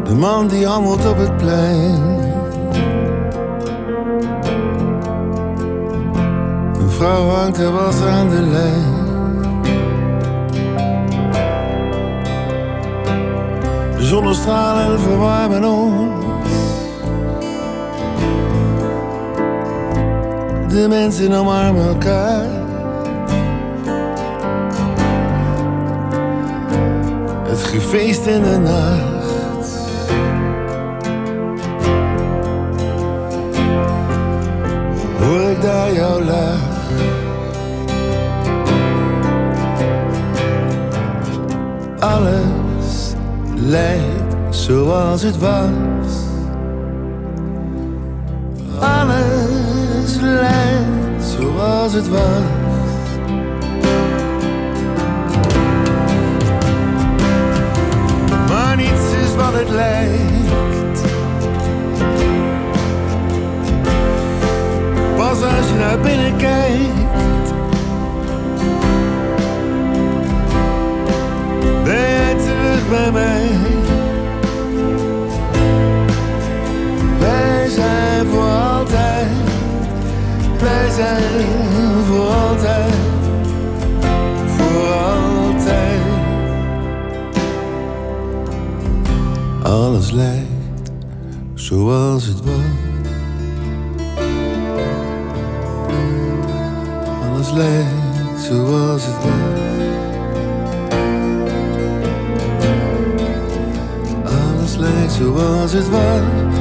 De 0.04 0.16
man 0.16 0.48
die 0.48 0.66
handelt 0.68 1.10
op 1.10 1.18
het 1.18 1.38
plein. 1.38 2.02
Een 6.80 6.90
vrouw 6.90 7.28
hangt 7.30 7.58
er 7.58 7.72
was 7.72 8.02
aan 8.02 8.30
de 8.30 8.42
lijn. 8.42 8.98
De 13.98 14.04
zonnestralen 14.06 15.00
verwarmen 15.00 15.64
ons. 15.64 16.09
De 20.70 20.88
mensen 20.88 21.34
omarmen 21.34 21.88
elkaar. 21.88 22.46
Het 27.48 27.64
gefeest 27.64 28.26
in 28.26 28.44
de 28.44 28.58
nacht. 28.58 29.20
Hoor 35.20 35.50
ik 35.50 35.62
daar 35.62 35.94
jouw 35.94 36.22
lach? 36.22 36.78
Alles 42.00 43.14
lijkt 43.56 44.36
zoals 44.50 45.22
het 45.22 45.38
was. 45.38 45.99
als 51.94 51.98
het 51.98 52.10
was. 52.10 52.20
Maar 58.48 58.76
niets 58.76 59.12
is 59.24 59.36
wat 59.36 59.54
het 59.54 59.70
lijkt. 59.70 61.02
Pas 65.18 65.42
als 65.42 65.70
je 65.70 65.76
naar 65.80 66.00
binnen 66.00 66.38
kijkt. 66.38 67.54
Ben 71.84 72.10
je 72.10 72.36
terug 72.38 72.90
bij 72.90 73.12
mij? 73.12 73.39
zijn 81.00 81.46
voor 82.06 82.28
altijd, 82.28 82.94
voor 84.58 84.88
altijd. 84.88 86.02
Alles 89.64 90.12
lijkt 90.12 90.92
zoals 91.54 92.26
het 92.26 92.42
was. 92.44 92.54
Alles 97.30 97.52
lijkt 97.52 98.40
zoals 98.50 99.06
het 99.06 99.16
was. 99.24 99.60
Alles 104.24 104.76
lijkt 104.76 105.12
zoals 105.12 105.72
het 105.72 105.90
was. 105.90 106.59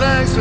Alles 0.00 0.36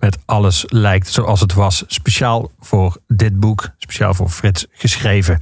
met 0.00 0.18
Alles 0.24 0.64
lijkt 0.68 1.08
zoals 1.08 1.40
het 1.40 1.54
was. 1.54 1.84
Speciaal 1.86 2.50
voor 2.60 2.96
dit 3.06 3.40
boek, 3.40 3.68
speciaal 3.78 4.14
voor 4.14 4.28
Frits 4.28 4.66
geschreven. 4.70 5.38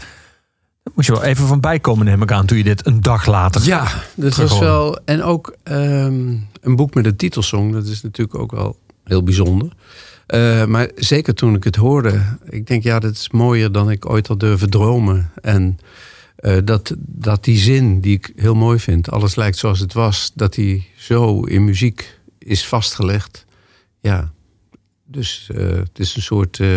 Daar 0.82 0.92
moest 0.94 1.06
je 1.06 1.12
wel 1.14 1.22
even 1.22 1.46
van 1.46 1.60
bijkomen, 1.60 2.06
neem 2.06 2.22
ik 2.22 2.32
aan, 2.32 2.46
toen 2.46 2.58
je 2.58 2.64
dit 2.64 2.86
een 2.86 3.00
dag 3.00 3.26
later. 3.26 3.64
Ja, 3.64 3.86
dat 4.14 4.36
was 4.36 4.58
wel. 4.58 4.98
En 5.04 5.22
ook 5.22 5.56
ehm, 5.62 6.36
een 6.60 6.76
boek 6.76 6.94
met 6.94 7.06
een 7.06 7.16
titelsong, 7.16 7.72
dat 7.72 7.86
is 7.86 8.02
natuurlijk 8.02 8.38
ook 8.38 8.52
wel 8.52 8.78
heel 9.04 9.22
bijzonder. 9.22 9.72
Eh, 10.26 10.64
maar 10.64 10.90
zeker 10.94 11.34
toen 11.34 11.54
ik 11.54 11.64
het 11.64 11.76
hoorde, 11.76 12.22
ik 12.48 12.66
denk 12.66 12.82
ja, 12.82 12.98
dat 12.98 13.12
is 13.12 13.30
mooier 13.30 13.72
dan 13.72 13.90
ik 13.90 14.10
ooit 14.10 14.26
had 14.26 14.40
durven 14.40 14.70
dromen. 14.70 15.30
En 15.42 15.78
eh, 16.36 16.56
dat, 16.64 16.94
dat 16.98 17.44
die 17.44 17.58
zin, 17.58 18.00
die 18.00 18.16
ik 18.16 18.32
heel 18.36 18.54
mooi 18.54 18.78
vind, 18.78 19.10
alles 19.10 19.34
lijkt 19.34 19.56
zoals 19.56 19.78
het 19.78 19.92
was, 19.92 20.32
dat 20.34 20.54
die 20.54 20.90
zo 20.96 21.40
in 21.40 21.64
muziek 21.64 22.18
is 22.38 22.66
vastgelegd. 22.66 23.44
Ja, 24.04 24.32
dus 25.06 25.50
eh, 25.54 25.66
het 25.66 25.98
is 25.98 26.16
een 26.16 26.22
soort 26.22 26.60
eh, 26.60 26.68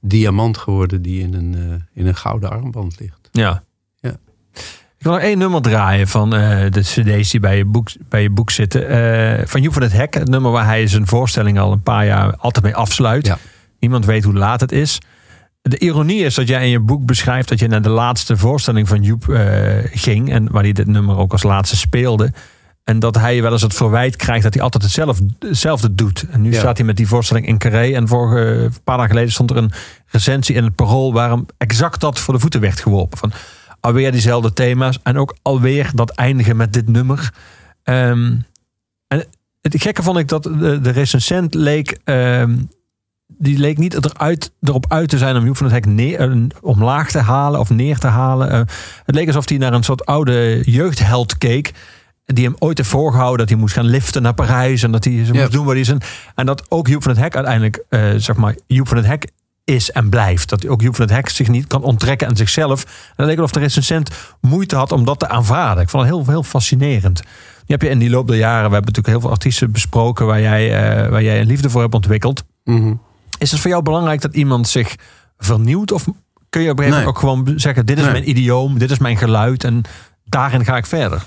diamant 0.00 0.58
geworden 0.58 1.02
die 1.02 1.22
in 1.22 1.34
een, 1.34 1.54
eh, 1.54 2.00
in 2.00 2.06
een 2.06 2.16
gouden 2.16 2.50
armband 2.50 3.00
ligt. 3.00 3.28
Ja. 3.32 3.62
Ja. 4.00 4.16
Ik 4.98 5.06
wil 5.06 5.12
nog 5.12 5.20
één 5.20 5.38
nummer 5.38 5.62
draaien 5.62 6.08
van 6.08 6.30
de 6.30 6.80
cd's 6.80 7.30
die 7.30 7.40
bij 7.40 7.56
je 7.56 7.64
boek, 7.64 7.88
bij 8.08 8.22
je 8.22 8.30
boek 8.30 8.50
zitten. 8.50 9.48
Van 9.48 9.62
Joep 9.62 9.72
van 9.72 9.82
het 9.82 9.92
Hek, 9.92 10.14
het 10.14 10.28
nummer 10.28 10.50
waar 10.50 10.64
hij 10.64 10.86
zijn 10.86 11.06
voorstelling 11.06 11.58
al 11.58 11.72
een 11.72 11.82
paar 11.82 12.06
jaar 12.06 12.36
altijd 12.36 12.64
mee 12.64 12.74
afsluit. 12.74 13.26
Ja. 13.26 13.38
Niemand 13.78 14.04
weet 14.04 14.24
hoe 14.24 14.34
laat 14.34 14.60
het 14.60 14.72
is. 14.72 14.98
De 15.62 15.78
ironie 15.78 16.24
is 16.24 16.34
dat 16.34 16.48
jij 16.48 16.64
in 16.64 16.70
je 16.70 16.80
boek 16.80 17.06
beschrijft 17.06 17.48
dat 17.48 17.58
je 17.58 17.68
naar 17.68 17.82
de 17.82 17.88
laatste 17.88 18.36
voorstelling 18.36 18.88
van 18.88 19.02
Joep 19.02 19.24
ging. 19.92 20.30
En 20.30 20.50
waar 20.50 20.62
hij 20.62 20.72
dit 20.72 20.86
nummer 20.86 21.16
ook 21.16 21.32
als 21.32 21.42
laatste 21.42 21.76
speelde. 21.76 22.32
En 22.84 22.98
dat 22.98 23.14
hij 23.14 23.42
wel 23.42 23.52
eens 23.52 23.62
het 23.62 23.74
verwijt 23.74 24.16
krijgt 24.16 24.42
dat 24.42 24.54
hij 24.54 24.62
altijd 24.62 24.82
hetzelfde, 24.82 25.26
hetzelfde 25.38 25.94
doet. 25.94 26.24
En 26.30 26.40
nu 26.40 26.52
Ja. 26.52 26.58
staat 26.58 26.76
hij 26.76 26.86
met 26.86 26.96
die 26.96 27.06
voorstelling 27.08 27.46
in 27.46 27.58
Carré. 27.58 27.92
En 27.94 28.08
vorige 28.08 28.40
een 28.40 28.72
paar 28.84 28.96
dagen 28.96 29.10
geleden 29.10 29.32
stond 29.32 29.50
er 29.50 29.56
een 29.56 29.72
recensie 30.06 30.54
in 30.54 30.64
het 30.64 30.74
Parool... 30.74 31.12
waar 31.12 31.30
hem 31.30 31.46
exact 31.56 32.00
dat 32.00 32.18
voor 32.18 32.34
de 32.34 32.40
voeten 32.40 32.60
werd 32.60 32.80
geworpen. 32.80 33.18
Van 33.18 33.32
alweer 33.80 34.12
diezelfde 34.12 34.52
thema's. 34.52 34.98
En 35.02 35.18
ook 35.18 35.36
alweer 35.42 35.90
dat 35.94 36.10
eindigen 36.10 36.56
met 36.56 36.72
dit 36.72 36.88
nummer. 36.88 37.32
Ehm, 37.82 38.34
en 39.08 39.24
het 39.60 39.74
gekke 39.82 40.02
vond 40.02 40.18
ik 40.18 40.28
dat 40.28 40.42
de, 40.42 40.78
de 40.82 40.90
recensent 40.90 41.54
leek... 41.54 41.98
ehm, 42.04 42.56
die 43.38 43.58
leek 43.58 43.78
niet 43.78 43.94
eruit, 44.04 44.52
erop 44.60 44.84
uit 44.88 45.08
te 45.08 45.18
zijn 45.18 45.36
om 45.36 45.44
Joep 45.44 45.56
van 45.56 45.66
het 45.66 45.74
Hek 45.74 45.86
neer, 45.86 46.20
eh, 46.30 46.36
omlaag 46.60 47.10
te 47.10 47.18
halen 47.18 47.60
of 47.60 47.70
neer 47.70 47.98
te 47.98 48.06
halen. 48.06 48.50
Eh, 48.50 48.60
het 49.04 49.14
leek 49.14 49.26
alsof 49.26 49.48
hij 49.48 49.58
naar 49.58 49.72
een 49.72 49.82
soort 49.82 50.06
oude 50.06 50.62
jeugdheld 50.64 51.38
keek. 51.38 51.72
Die 52.34 52.44
hem 52.44 52.56
ooit 52.58 52.78
heeft 52.78 52.90
voorgehouden 52.90 53.38
dat 53.38 53.48
hij 53.48 53.58
moest 53.58 53.74
gaan 53.74 53.84
liften 53.86 54.22
naar 54.22 54.34
Parijs. 54.34 54.82
En 54.82 54.92
dat 54.92 55.04
hij 55.04 55.24
ze 55.24 55.32
moest 55.32 55.52
doen 55.52 55.64
waar 55.64 55.74
hij 55.74 55.84
zijn. 55.84 56.00
En 56.34 56.46
dat 56.46 56.70
ook 56.70 56.88
Joep 56.88 57.02
van 57.02 57.10
het 57.12 57.20
Hek 57.20 57.34
uiteindelijk, 57.34 57.84
eh, 57.88 58.08
zeg 58.16 58.36
maar, 58.36 58.54
Joep 58.66 58.88
van 58.88 58.96
het 58.96 59.06
Hek 59.06 59.30
is 59.64 59.90
en 59.90 60.08
blijft. 60.08 60.48
Dat 60.48 60.66
ook 60.68 60.80
Joep 60.82 60.96
van 60.96 61.04
het 61.04 61.14
Hek 61.14 61.28
zich 61.28 61.48
niet 61.48 61.66
kan 61.66 61.82
onttrekken 61.82 62.28
aan 62.28 62.36
zichzelf. 62.36 62.84
En 62.84 62.90
het 63.16 63.26
leek 63.26 63.36
alsof 63.36 63.52
de 63.52 63.60
recensent 63.60 64.10
moeite 64.40 64.76
had 64.76 64.92
om 64.92 65.04
dat 65.04 65.18
te 65.18 65.28
aanvaarden. 65.28 65.82
Ik 65.82 65.88
vond 65.88 66.02
het 66.04 66.12
heel, 66.12 66.24
heel 66.26 66.42
fascinerend. 66.42 67.16
Die 67.16 67.78
heb 67.78 67.82
je 67.82 67.88
in 67.88 67.98
die 67.98 68.10
loop 68.10 68.26
der 68.26 68.36
jaren, 68.36 68.68
we 68.68 68.74
hebben 68.74 68.92
natuurlijk 68.92 69.06
heel 69.06 69.20
veel 69.20 69.30
artiesten 69.30 69.72
besproken 69.72 70.26
waar 70.26 70.40
jij, 70.40 70.74
eh, 71.02 71.08
waar 71.10 71.22
jij 71.22 71.40
een 71.40 71.46
liefde 71.46 71.70
voor 71.70 71.80
hebt 71.80 71.94
ontwikkeld. 71.94 72.42
Mhm. 72.64 72.94
Is 73.38 73.50
het 73.50 73.60
voor 73.60 73.70
jou 73.70 73.82
belangrijk 73.82 74.20
dat 74.20 74.34
iemand 74.34 74.68
zich 74.68 74.94
vernieuwt? 75.38 75.92
Of 75.92 76.04
kun 76.48 76.62
je 76.62 76.70
op 76.70 76.78
een 76.78 76.84
gegeven 76.84 77.04
moment 77.04 77.06
ook 77.06 77.18
gewoon 77.18 77.52
zeggen: 77.60 77.86
dit 77.86 77.96
is 77.98 78.02
Nee. 78.02 78.12
mijn 78.12 78.28
idioom, 78.28 78.78
dit 78.78 78.90
is 78.90 78.98
mijn 78.98 79.16
geluid 79.16 79.64
en 79.64 79.82
daarin 80.24 80.64
ga 80.64 80.76
ik 80.76 80.86
verder? 80.86 81.22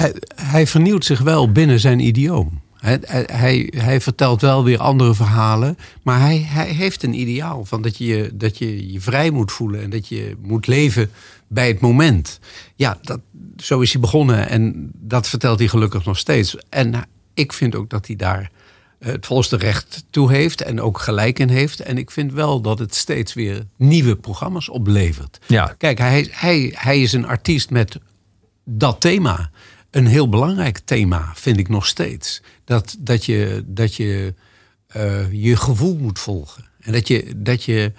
Hij, 0.00 0.14
hij 0.34 0.66
vernieuwt 0.66 1.04
zich 1.04 1.20
wel 1.20 1.52
binnen 1.52 1.80
zijn 1.80 2.00
idioom. 2.00 2.60
Hij, 2.76 2.98
hij, 3.26 3.72
hij, 3.76 4.00
vertelt 4.00 4.40
wel 4.40 4.64
weer 4.64 4.78
andere 4.78 5.14
verhalen. 5.14 5.78
Maar 6.02 6.20
hij, 6.20 6.38
hij 6.38 6.68
heeft 6.68 7.02
een 7.02 7.20
ideaal 7.20 7.64
van 7.64 7.82
dat 7.82 7.96
je, 7.96 8.30
dat 8.34 8.58
je 8.58 8.92
je 8.92 9.00
vrij 9.00 9.30
moet 9.30 9.52
voelen. 9.52 9.82
En 9.82 9.90
dat 9.90 10.08
je 10.08 10.36
moet 10.42 10.66
leven 10.66 11.10
bij 11.48 11.68
het 11.68 11.80
moment. 11.80 12.40
Ja, 12.74 12.98
dat, 13.02 13.20
zo 13.56 13.80
is 13.80 13.92
hij 13.92 14.00
begonnen. 14.00 14.48
En 14.48 14.90
dat 14.94 15.28
vertelt 15.28 15.58
hij 15.58 15.68
gelukkig 15.68 16.04
nog 16.04 16.18
steeds. 16.18 16.56
En 16.68 17.08
ik 17.34 17.52
vind 17.52 17.74
ook 17.74 17.90
dat 17.90 18.06
hij 18.06 18.16
daar 18.16 18.50
eh, 18.98 19.12
het 19.12 19.26
volste 19.26 19.56
recht 19.56 20.04
toe 20.10 20.32
heeft. 20.32 20.62
En 20.62 20.80
ook 20.80 20.98
gelijk 20.98 21.38
in 21.38 21.48
heeft. 21.48 21.80
En 21.80 21.98
ik 21.98 22.10
vind 22.10 22.32
wel 22.32 22.60
dat 22.60 22.78
het 22.78 22.94
steeds 22.94 23.34
weer 23.34 23.66
nieuwe 23.76 24.16
programma's 24.16 24.68
oplevert. 24.68 25.38
Ja, 25.46 25.74
Kijk, 25.78 25.98
hij, 25.98 26.28
hij, 26.30 26.72
hij 26.76 27.02
is 27.02 27.12
een 27.12 27.26
artiest 27.26 27.70
met 27.70 27.98
dat 28.64 29.00
thema. 29.00 29.50
Een 29.90 30.06
heel 30.06 30.28
belangrijk 30.28 30.78
thema, 30.78 31.32
vind 31.34 31.58
ik 31.58 31.68
nog 31.68 31.86
steeds. 31.86 32.42
Dat, 32.64 32.96
dat 32.98 33.24
je 33.24 33.62
dat 33.66 33.94
je, 33.94 34.34
eh, 34.86 35.32
je 35.32 35.56
gevoel 35.56 35.96
moet 35.96 36.18
volgen. 36.18 36.64
En 36.80 36.92
dat 36.92 37.08
je, 37.08 37.32
dat 37.36 37.64
je 37.64 37.92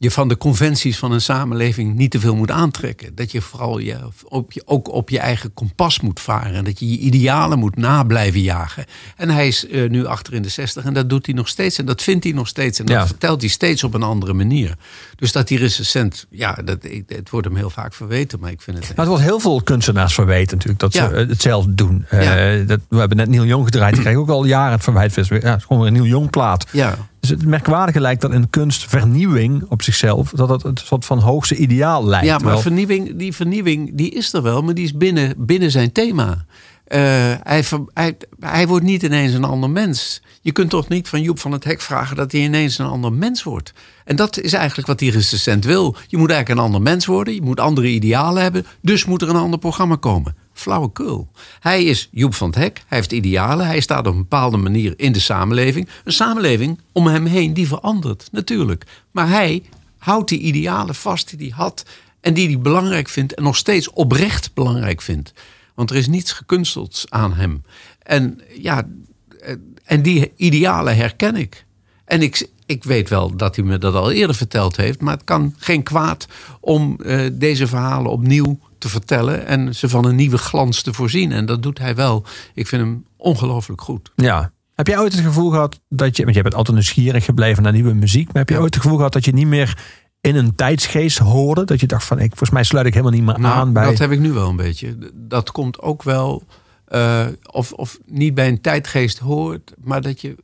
je 0.00 0.10
van 0.10 0.28
de 0.28 0.36
conventies 0.36 0.98
van 0.98 1.12
een 1.12 1.20
samenleving 1.20 1.94
niet 1.94 2.10
te 2.10 2.20
veel 2.20 2.34
moet 2.36 2.50
aantrekken. 2.50 3.14
Dat 3.14 3.32
je 3.32 3.40
vooral 3.40 3.78
je, 3.78 3.96
op 4.24 4.52
je, 4.52 4.62
ook 4.64 4.92
op 4.92 5.10
je 5.10 5.18
eigen 5.18 5.54
kompas 5.54 6.00
moet 6.00 6.20
varen. 6.20 6.54
En 6.54 6.64
dat 6.64 6.78
je 6.80 6.88
je 6.90 6.98
idealen 6.98 7.58
moet 7.58 7.76
na 7.76 8.02
blijven 8.04 8.40
jagen. 8.40 8.84
En 9.16 9.30
hij 9.30 9.46
is 9.48 9.66
eh, 9.68 9.88
nu 9.90 10.06
achter 10.06 10.34
in 10.34 10.42
de 10.42 10.48
zestig 10.48 10.84
en 10.84 10.94
dat 10.94 11.10
doet 11.10 11.26
hij 11.26 11.34
nog 11.34 11.48
steeds. 11.48 11.78
En 11.78 11.86
dat 11.86 12.02
vindt 12.02 12.24
hij 12.24 12.32
nog 12.32 12.48
steeds. 12.48 12.78
En 12.78 12.86
dat 12.86 12.94
Ja. 12.96 13.06
vertelt 13.06 13.40
hij 13.40 13.50
steeds 13.50 13.84
op 13.84 13.94
een 13.94 14.02
andere 14.02 14.32
manier. 14.32 14.74
Dus 15.16 15.32
dat 15.32 15.48
die 15.48 15.58
recensent, 15.58 16.26
ja, 16.30 16.52
dat, 16.64 16.78
het 17.06 17.30
wordt 17.30 17.46
hem 17.46 17.56
heel 17.56 17.70
vaak 17.70 17.94
verweten. 17.94 18.40
Maar 18.40 18.50
ik 18.50 18.60
vind 18.62 18.76
het... 18.76 18.86
Nou, 18.86 18.98
het 18.98 19.08
wordt 19.08 19.22
heel 19.22 19.40
veel 19.40 19.62
kunstenaars 19.62 20.14
verweten 20.14 20.52
natuurlijk 20.56 20.80
dat 20.80 20.92
Ja. 20.92 21.08
ze 21.08 21.14
hetzelfde 21.14 21.74
doen. 21.74 22.06
Ja. 22.10 22.18
Eh, 22.36 22.66
dat, 22.66 22.80
we 22.88 22.98
hebben 22.98 23.16
net 23.16 23.28
Neil 23.28 23.44
Young 23.44 23.64
gedraaid. 23.64 23.94
Die 23.94 24.02
kreeg 24.04 24.16
ook 24.16 24.28
al 24.28 24.44
jaren 24.44 24.72
het 24.72 24.82
verwijt. 24.82 25.14
Ja, 25.14 25.22
het 25.22 25.42
is 25.58 25.64
gewoon 25.64 25.78
weer 25.78 25.86
een 25.86 25.92
Neil 25.92 26.06
Young 26.06 26.30
plaat. 26.30 26.66
Ja, 26.72 27.08
Dus 27.28 27.38
het 27.38 27.46
merkwaardige 27.48 28.00
lijkt 28.00 28.20
dat 28.20 28.32
in 28.32 28.50
kunst 28.50 28.84
vernieuwing 28.88 29.64
op 29.68 29.82
zichzelf... 29.82 30.30
dat 30.30 30.48
het 30.48 30.64
een 30.64 30.76
soort 30.84 31.04
van 31.04 31.18
hoogste 31.18 31.56
ideaal 31.56 32.06
lijkt. 32.06 32.26
ja 32.26 32.38
maar 32.38 32.60
vernieuwing, 32.60 33.16
die 33.16 33.32
vernieuwing 33.34 33.90
die 33.94 34.10
is 34.10 34.32
er 34.32 34.42
wel, 34.42 34.62
maar 34.62 34.74
die 34.74 34.84
is 34.84 34.96
binnen, 34.96 35.34
binnen 35.36 35.70
zijn 35.70 35.92
thema. 35.92 36.44
Eh, 36.84 37.00
hij, 37.42 37.64
ver- 37.64 37.84
hij, 37.94 38.16
hij 38.40 38.66
wordt 38.66 38.84
niet 38.84 39.02
ineens 39.02 39.34
een 39.34 39.44
ander 39.44 39.70
mens. 39.70 40.22
Je 40.40 40.52
kunt 40.52 40.70
toch 40.70 40.88
niet 40.88 41.08
van 41.08 41.22
Joep 41.22 41.38
van 41.38 41.52
het 41.52 41.64
Hek 41.64 41.80
vragen 41.80 42.16
dat 42.16 42.32
hij 42.32 42.40
ineens 42.40 42.78
een 42.78 42.86
ander 42.86 43.12
mens 43.12 43.42
wordt. 43.42 43.72
En 44.04 44.16
dat 44.16 44.40
is 44.40 44.52
eigenlijk 44.52 44.88
wat 44.88 44.98
die 44.98 45.10
recensent 45.10 45.64
wil. 45.64 45.96
Je 46.06 46.16
moet 46.16 46.30
eigenlijk 46.30 46.60
een 46.60 46.66
ander 46.66 46.82
mens 46.82 47.06
worden, 47.06 47.34
je 47.34 47.42
moet 47.42 47.60
andere 47.60 47.88
idealen 47.88 48.42
hebben, 48.42 48.66
dus 48.82 49.04
moet 49.04 49.22
er 49.22 49.28
een 49.28 49.36
ander 49.36 49.58
programma 49.58 49.96
komen. 49.96 50.36
Flauwekul. 50.58 51.30
Hij 51.60 51.84
is 51.84 52.08
Joep 52.10 52.34
van 52.34 52.48
het 52.48 52.58
Hek, 52.58 52.82
hij 52.86 52.98
heeft 52.98 53.12
idealen, 53.12 53.66
hij 53.66 53.80
staat 53.80 54.06
op 54.06 54.12
een 54.12 54.18
bepaalde 54.18 54.56
manier 54.56 54.94
in 54.96 55.12
de 55.12 55.20
samenleving. 55.20 55.88
Een 56.04 56.12
samenleving 56.12 56.80
om 56.92 57.06
hem 57.06 57.26
heen 57.26 57.54
die 57.54 57.66
verandert, 57.66 58.28
natuurlijk. 58.32 58.84
Maar 59.10 59.28
hij 59.28 59.62
houdt 59.98 60.28
die 60.28 60.38
idealen 60.38 60.94
vast 60.94 61.38
die 61.38 61.48
hij 61.48 61.56
had 61.64 61.84
en 62.20 62.34
die 62.34 62.46
hij 62.46 62.58
belangrijk 62.58 63.08
vindt 63.08 63.34
en 63.34 63.42
nog 63.42 63.56
steeds 63.56 63.90
oprecht 63.90 64.54
belangrijk 64.54 65.02
vindt. 65.02 65.32
Want 65.74 65.90
er 65.90 65.96
is 65.96 66.08
niets 66.08 66.32
gekunsteld 66.32 67.04
aan 67.08 67.34
hem. 67.34 67.62
En 68.02 68.40
ja, 68.60 68.88
eh, 69.40 69.54
en 69.84 70.02
die 70.02 70.32
idealen 70.36 70.96
herken 70.96 71.36
ik. 71.36 71.66
En 72.04 72.22
ik, 72.22 72.48
ik 72.68 72.84
weet 72.84 73.08
wel 73.08 73.36
dat 73.36 73.56
hij 73.56 73.64
me 73.64 73.78
dat 73.78 73.94
al 73.94 74.10
eerder 74.10 74.36
verteld 74.36 74.76
heeft. 74.76 75.00
Maar 75.00 75.14
het 75.14 75.24
kan 75.24 75.54
geen 75.58 75.82
kwaad 75.82 76.26
om 76.60 77.00
eh, 77.00 77.20
deze 77.32 77.66
verhalen 77.66 78.10
opnieuw 78.10 78.58
te 78.78 78.88
vertellen. 78.88 79.46
En 79.46 79.74
ze 79.74 79.88
van 79.88 80.04
een 80.04 80.16
nieuwe 80.16 80.38
glans 80.38 80.82
te 80.82 80.92
voorzien. 80.92 81.32
En 81.32 81.46
dat 81.46 81.62
doet 81.62 81.78
hij 81.78 81.94
wel. 81.94 82.24
Ik 82.54 82.66
vind 82.66 82.82
hem 82.82 83.04
ongelooflijk 83.16 83.80
goed. 83.80 84.12
Ja. 84.16 84.52
Heb 84.74 84.86
jij 84.86 84.98
ooit 84.98 85.12
het 85.12 85.24
gevoel 85.24 85.50
gehad 85.50 85.80
dat 85.88 86.16
je, 86.16 86.22
want 86.22 86.36
je 86.36 86.42
bent 86.42 86.54
altijd 86.54 86.76
nieuwsgierig 86.76 87.24
gebleven 87.24 87.62
naar 87.62 87.72
nieuwe 87.72 87.94
muziek, 87.94 88.26
maar 88.26 88.36
heb 88.36 88.48
je 88.48 88.58
ooit 88.58 88.74
het 88.74 88.82
gevoel 88.82 88.96
gehad 88.96 89.12
dat 89.12 89.24
je 89.24 89.32
niet 89.32 89.46
meer 89.46 89.78
in 90.20 90.36
een 90.36 90.54
tijdsgeest 90.54 91.18
hoorde? 91.18 91.64
Dat 91.64 91.80
je 91.80 91.86
dacht 91.86 92.04
van, 92.04 92.18
ik, 92.18 92.28
volgens 92.28 92.50
mij 92.50 92.64
sluit 92.64 92.86
ik 92.86 92.92
helemaal 92.92 93.14
niet 93.14 93.24
meer 93.24 93.40
Nou, 93.40 93.54
aan 93.54 93.72
bij... 93.72 93.84
Dat 93.84 93.98
heb 93.98 94.10
ik 94.10 94.20
nu 94.20 94.32
wel 94.32 94.48
een 94.48 94.56
beetje. 94.56 94.98
Dat 95.14 95.50
komt 95.50 95.80
ook 95.80 96.02
wel, 96.02 96.42
eh, 96.84 97.26
of, 97.50 97.72
of 97.72 97.98
niet 98.06 98.34
bij 98.34 98.48
een 98.48 98.60
tijdgeest 98.60 99.18
hoort, 99.18 99.74
maar 99.82 100.02
dat 100.02 100.20
je. 100.20 100.36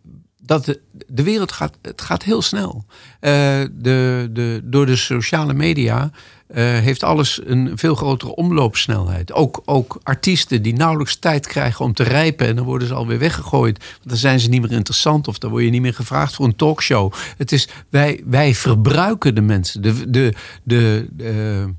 Dat 0.46 0.78
de, 1.06 1.22
wereld 1.22 1.52
gaat, 1.52 1.76
het 1.82 2.02
gaat 2.02 2.22
heel 2.22 2.42
snel. 2.42 2.84
Eh, 3.20 3.30
de, 3.72 4.28
de, 4.32 4.60
door 4.64 4.86
de 4.86 4.96
sociale 4.96 5.54
media 5.54 6.10
eh, 6.46 6.64
heeft 6.64 7.02
alles 7.02 7.40
een 7.44 7.72
veel 7.74 7.94
grotere 7.94 8.34
omloopsnelheid. 8.34 9.32
Ook, 9.32 9.62
ook 9.64 10.00
artiesten 10.02 10.62
die 10.62 10.74
nauwelijks 10.74 11.16
tijd 11.16 11.46
krijgen 11.46 11.84
om 11.84 11.92
te 11.92 12.02
rijpen 12.02 12.46
en 12.46 12.56
dan 12.56 12.64
worden 12.64 12.88
ze 12.88 12.94
alweer 12.94 13.18
weggegooid. 13.18 13.78
Want 13.78 14.08
dan 14.08 14.16
zijn 14.16 14.40
ze 14.40 14.48
niet 14.48 14.60
meer 14.60 14.72
interessant 14.72 15.28
of 15.28 15.38
dan 15.38 15.50
word 15.50 15.64
je 15.64 15.70
niet 15.70 15.80
meer 15.80 15.94
gevraagd 15.94 16.34
voor 16.34 16.44
een 16.44 16.56
talkshow. 16.56 17.12
Het 17.36 17.52
is, 17.52 17.68
wij, 17.88 18.22
wij 18.24 18.54
verbruiken 18.54 19.34
de 19.34 19.40
mensen. 19.40 19.82
De, 19.82 20.10
de, 20.10 20.34
de, 20.62 21.08
de, 21.12 21.74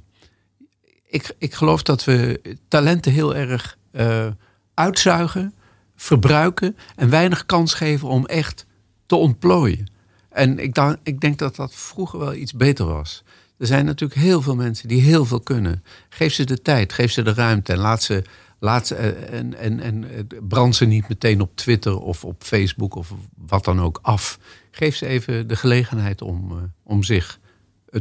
ik, 1.08 1.36
ik 1.38 1.54
geloof 1.54 1.84
dat 1.84 2.04
we 2.04 2.42
talenten 2.68 3.12
heel 3.12 3.36
erg 3.36 3.78
eh, 3.92 4.28
uitzuigen, 4.74 5.54
verbruiken 5.96 6.78
en 6.96 7.10
weinig 7.10 7.46
kans 7.46 7.74
geven 7.74 8.08
om 8.08 8.26
echt 8.26 8.66
te 9.06 9.16
ontplooien. 9.16 9.94
En 10.30 10.60
ik, 10.60 10.74
dan, 10.74 10.98
ik 11.04 11.20
denk 11.20 11.40
dat 11.40 11.56
dat 11.56 11.74
vroeger 11.76 12.20
wel 12.20 12.34
iets 12.34 12.54
beter 12.54 12.86
was. 12.86 13.24
Er 13.58 13.68
zijn 13.68 13.86
natuurlijk 13.86 14.20
heel 14.20 14.42
veel 14.42 14.56
mensen 14.56 14.88
die 14.88 15.02
heel 15.02 15.26
veel 15.26 15.40
kunnen. 15.40 15.84
Geef 16.10 16.34
ze 16.34 16.44
de 16.44 16.62
tijd, 16.62 16.94
geef 16.94 17.12
ze 17.12 17.22
de 17.22 17.34
ruimte 17.34 17.74
en 17.74 17.80
laat 17.80 18.04
ze. 18.04 18.24
Laat 18.60 18.88
ze 18.88 18.96
eh, 18.96 19.40
en, 19.40 19.58
en, 19.58 19.80
en 19.80 20.04
eh, 20.12 20.20
brand 20.48 20.76
ze 20.76 20.86
niet 20.86 21.08
meteen 21.08 21.42
op 21.42 21.56
Twitter 21.56 22.00
of 22.00 22.26
op 22.26 22.44
Facebook 22.44 22.96
of 22.96 23.14
wat 23.36 23.66
dan 23.66 23.82
ook 23.82 24.00
af. 24.02 24.40
Geef 24.72 24.96
ze 24.96 25.06
even 25.06 25.48
de 25.48 25.56
gelegenheid 25.56 26.22
om, 26.22 26.52
uh, 26.52 26.58
om 26.84 27.04
zich 27.04 27.40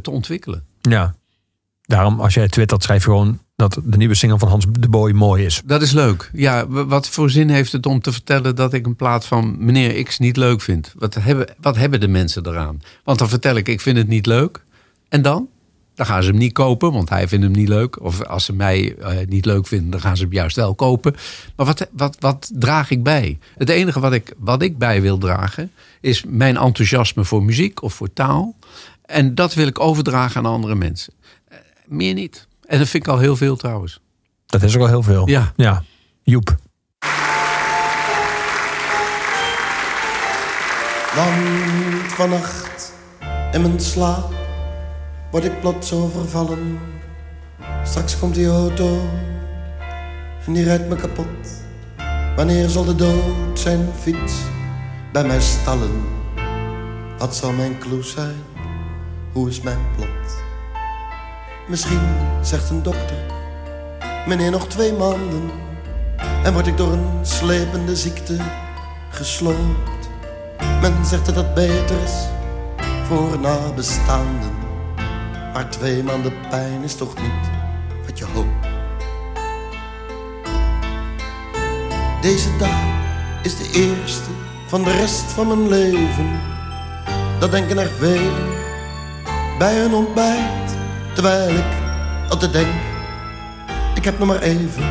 te 0.02 0.10
ontwikkelen. 0.10 0.64
Ja. 0.80 1.14
Daarom, 1.82 2.20
als 2.20 2.34
jij 2.34 2.48
twittert, 2.48 2.82
schrijf 2.82 3.04
je 3.04 3.10
gewoon 3.10 3.40
dat 3.56 3.80
de 3.84 3.96
nieuwe 3.96 4.14
single 4.14 4.38
van 4.38 4.48
Hans 4.48 4.66
de 4.70 4.88
Boy 4.88 5.12
mooi 5.12 5.44
is. 5.44 5.62
Dat 5.64 5.82
is 5.82 5.92
leuk. 5.92 6.30
Ja, 6.32 6.68
wat 6.68 7.08
voor 7.08 7.30
zin 7.30 7.48
heeft 7.48 7.72
het 7.72 7.86
om 7.86 8.00
te 8.00 8.12
vertellen 8.12 8.56
dat 8.56 8.72
ik 8.72 8.86
een 8.86 8.96
plaat 8.96 9.26
van 9.26 9.56
meneer 9.58 10.02
X 10.02 10.18
niet 10.18 10.36
leuk 10.36 10.60
vind? 10.60 10.92
Wat 10.96 11.14
hebben, 11.14 11.54
wat 11.60 11.76
hebben 11.76 12.00
de 12.00 12.08
mensen 12.08 12.46
eraan? 12.46 12.82
Want 13.04 13.18
dan 13.18 13.28
vertel 13.28 13.56
ik, 13.56 13.68
ik 13.68 13.80
vind 13.80 13.96
het 13.96 14.08
niet 14.08 14.26
leuk. 14.26 14.64
En 15.08 15.22
dan? 15.22 15.48
Dan 15.94 16.06
gaan 16.06 16.22
ze 16.22 16.28
hem 16.28 16.38
niet 16.38 16.52
kopen, 16.52 16.92
want 16.92 17.08
hij 17.08 17.28
vindt 17.28 17.44
hem 17.44 17.54
niet 17.54 17.68
leuk. 17.68 18.02
Of 18.02 18.22
als 18.22 18.44
ze 18.44 18.52
mij 18.52 18.96
uh, 18.98 19.08
niet 19.28 19.44
leuk 19.44 19.66
vinden, 19.66 19.90
dan 19.90 20.00
gaan 20.00 20.16
ze 20.16 20.22
hem 20.22 20.32
juist 20.32 20.56
wel 20.56 20.74
kopen. 20.74 21.14
Maar 21.56 21.66
wat, 21.66 21.88
wat, 21.92 22.16
wat 22.20 22.50
draag 22.54 22.90
ik 22.90 23.02
bij? 23.02 23.38
Het 23.56 23.68
enige 23.68 24.00
wat 24.00 24.12
ik, 24.12 24.34
wat 24.38 24.62
ik 24.62 24.78
bij 24.78 25.02
wil 25.02 25.18
dragen, 25.18 25.72
is 26.00 26.24
mijn 26.26 26.56
enthousiasme 26.56 27.24
voor 27.24 27.42
muziek 27.42 27.82
of 27.82 27.94
voor 27.94 28.12
taal. 28.12 28.54
En 29.06 29.34
dat 29.34 29.54
wil 29.54 29.66
ik 29.66 29.80
overdragen 29.80 30.36
aan 30.36 30.52
andere 30.52 30.74
mensen. 30.74 31.12
Uh, 31.52 31.58
meer 31.86 32.14
niet. 32.14 32.46
En 32.66 32.78
dat 32.78 32.88
vind 32.88 33.06
ik 33.06 33.12
al 33.12 33.18
heel 33.18 33.36
veel 33.36 33.56
trouwens. 33.56 34.00
Dat 34.46 34.62
is 34.62 34.76
ook 34.76 34.82
al 34.82 34.88
heel 34.88 35.02
veel. 35.02 35.28
Ja. 35.28 35.52
ja. 35.56 35.82
Joep. 36.22 36.56
Want 41.14 42.12
vannacht 42.12 42.92
in 43.52 43.60
mijn 43.60 43.80
slaap 43.80 44.32
word 45.30 45.44
ik 45.44 45.60
plots 45.60 45.92
overvallen. 45.92 46.78
Straks 47.84 48.18
komt 48.18 48.34
die 48.34 48.48
auto 48.48 49.00
en 50.46 50.52
die 50.52 50.64
rijdt 50.64 50.88
me 50.88 50.96
kapot. 50.96 51.62
Wanneer 52.36 52.68
zal 52.68 52.84
de 52.84 52.94
dood 52.94 53.58
zijn 53.58 53.88
fiets 54.00 54.34
bij 55.12 55.24
mij 55.24 55.40
stallen? 55.40 56.02
Wat 57.18 57.36
zal 57.36 57.52
mijn 57.52 57.78
clue 57.78 58.02
zijn? 58.02 58.36
Hoe 59.32 59.48
is 59.48 59.60
mijn 59.60 59.78
plot? 59.96 60.43
Misschien 61.66 62.16
zegt 62.40 62.70
een 62.70 62.82
dokter, 62.82 63.16
meneer 64.26 64.50
nog 64.50 64.66
twee 64.66 64.92
maanden. 64.92 65.50
En 66.42 66.52
word 66.52 66.66
ik 66.66 66.76
door 66.76 66.92
een 66.92 67.26
slepende 67.26 67.96
ziekte 67.96 68.36
gesloopt. 69.10 70.08
Men 70.80 71.06
zegt 71.06 71.26
dat 71.26 71.36
het 71.36 71.54
beter 71.54 72.02
is 72.02 72.26
voor 73.06 73.38
nabestaanden. 73.40 74.52
Maar 75.52 75.70
twee 75.70 76.02
maanden 76.02 76.32
pijn 76.50 76.82
is 76.82 76.94
toch 76.94 77.14
niet 77.22 77.50
wat 78.06 78.18
je 78.18 78.24
hoopt. 78.24 78.66
Deze 82.20 82.56
dag 82.58 82.82
is 83.42 83.56
de 83.56 83.70
eerste 83.72 84.30
van 84.66 84.84
de 84.84 84.90
rest 84.90 85.22
van 85.22 85.46
mijn 85.46 85.68
leven. 85.68 86.40
Dat 87.38 87.50
denken 87.50 87.78
er 87.78 87.90
velen 87.98 88.52
bij 89.58 89.74
hun 89.78 89.94
ontbijt. 89.94 90.73
Terwijl 91.14 91.54
ik 91.54 91.64
altijd 92.28 92.52
denk, 92.52 92.74
ik 93.94 94.04
heb 94.04 94.18
nog 94.18 94.28
maar 94.28 94.42
even. 94.42 94.84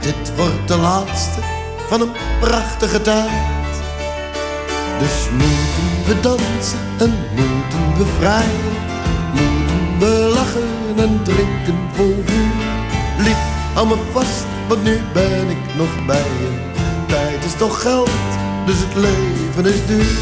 Dit 0.00 0.36
wordt 0.36 0.68
de 0.68 0.76
laatste 0.76 1.40
van 1.88 2.00
een 2.00 2.12
prachtige 2.40 3.02
tijd. 3.02 3.30
Dus 4.98 5.28
moeten 5.30 6.06
we 6.06 6.20
dansen 6.20 6.78
en 6.98 7.14
moeten 7.34 7.96
we 7.96 8.04
vrijen. 8.18 8.74
Moeten 9.32 9.98
we 9.98 10.32
lachen 10.34 10.96
en 10.96 11.20
drinken 11.22 11.78
vol 11.94 12.22
vuur. 12.24 12.64
Lief, 13.18 13.38
hou 13.74 13.88
me 13.88 13.96
vast, 14.12 14.44
want 14.68 14.82
nu 14.82 15.00
ben 15.12 15.48
ik 15.48 15.74
nog 15.76 16.06
bij 16.06 16.16
je. 16.16 16.72
Tijd 17.06 17.44
is 17.44 17.54
toch 17.58 17.82
geld, 17.82 18.10
dus 18.66 18.76
het 18.78 18.94
leven 18.94 19.74
is 19.74 19.86
duur. 19.86 20.18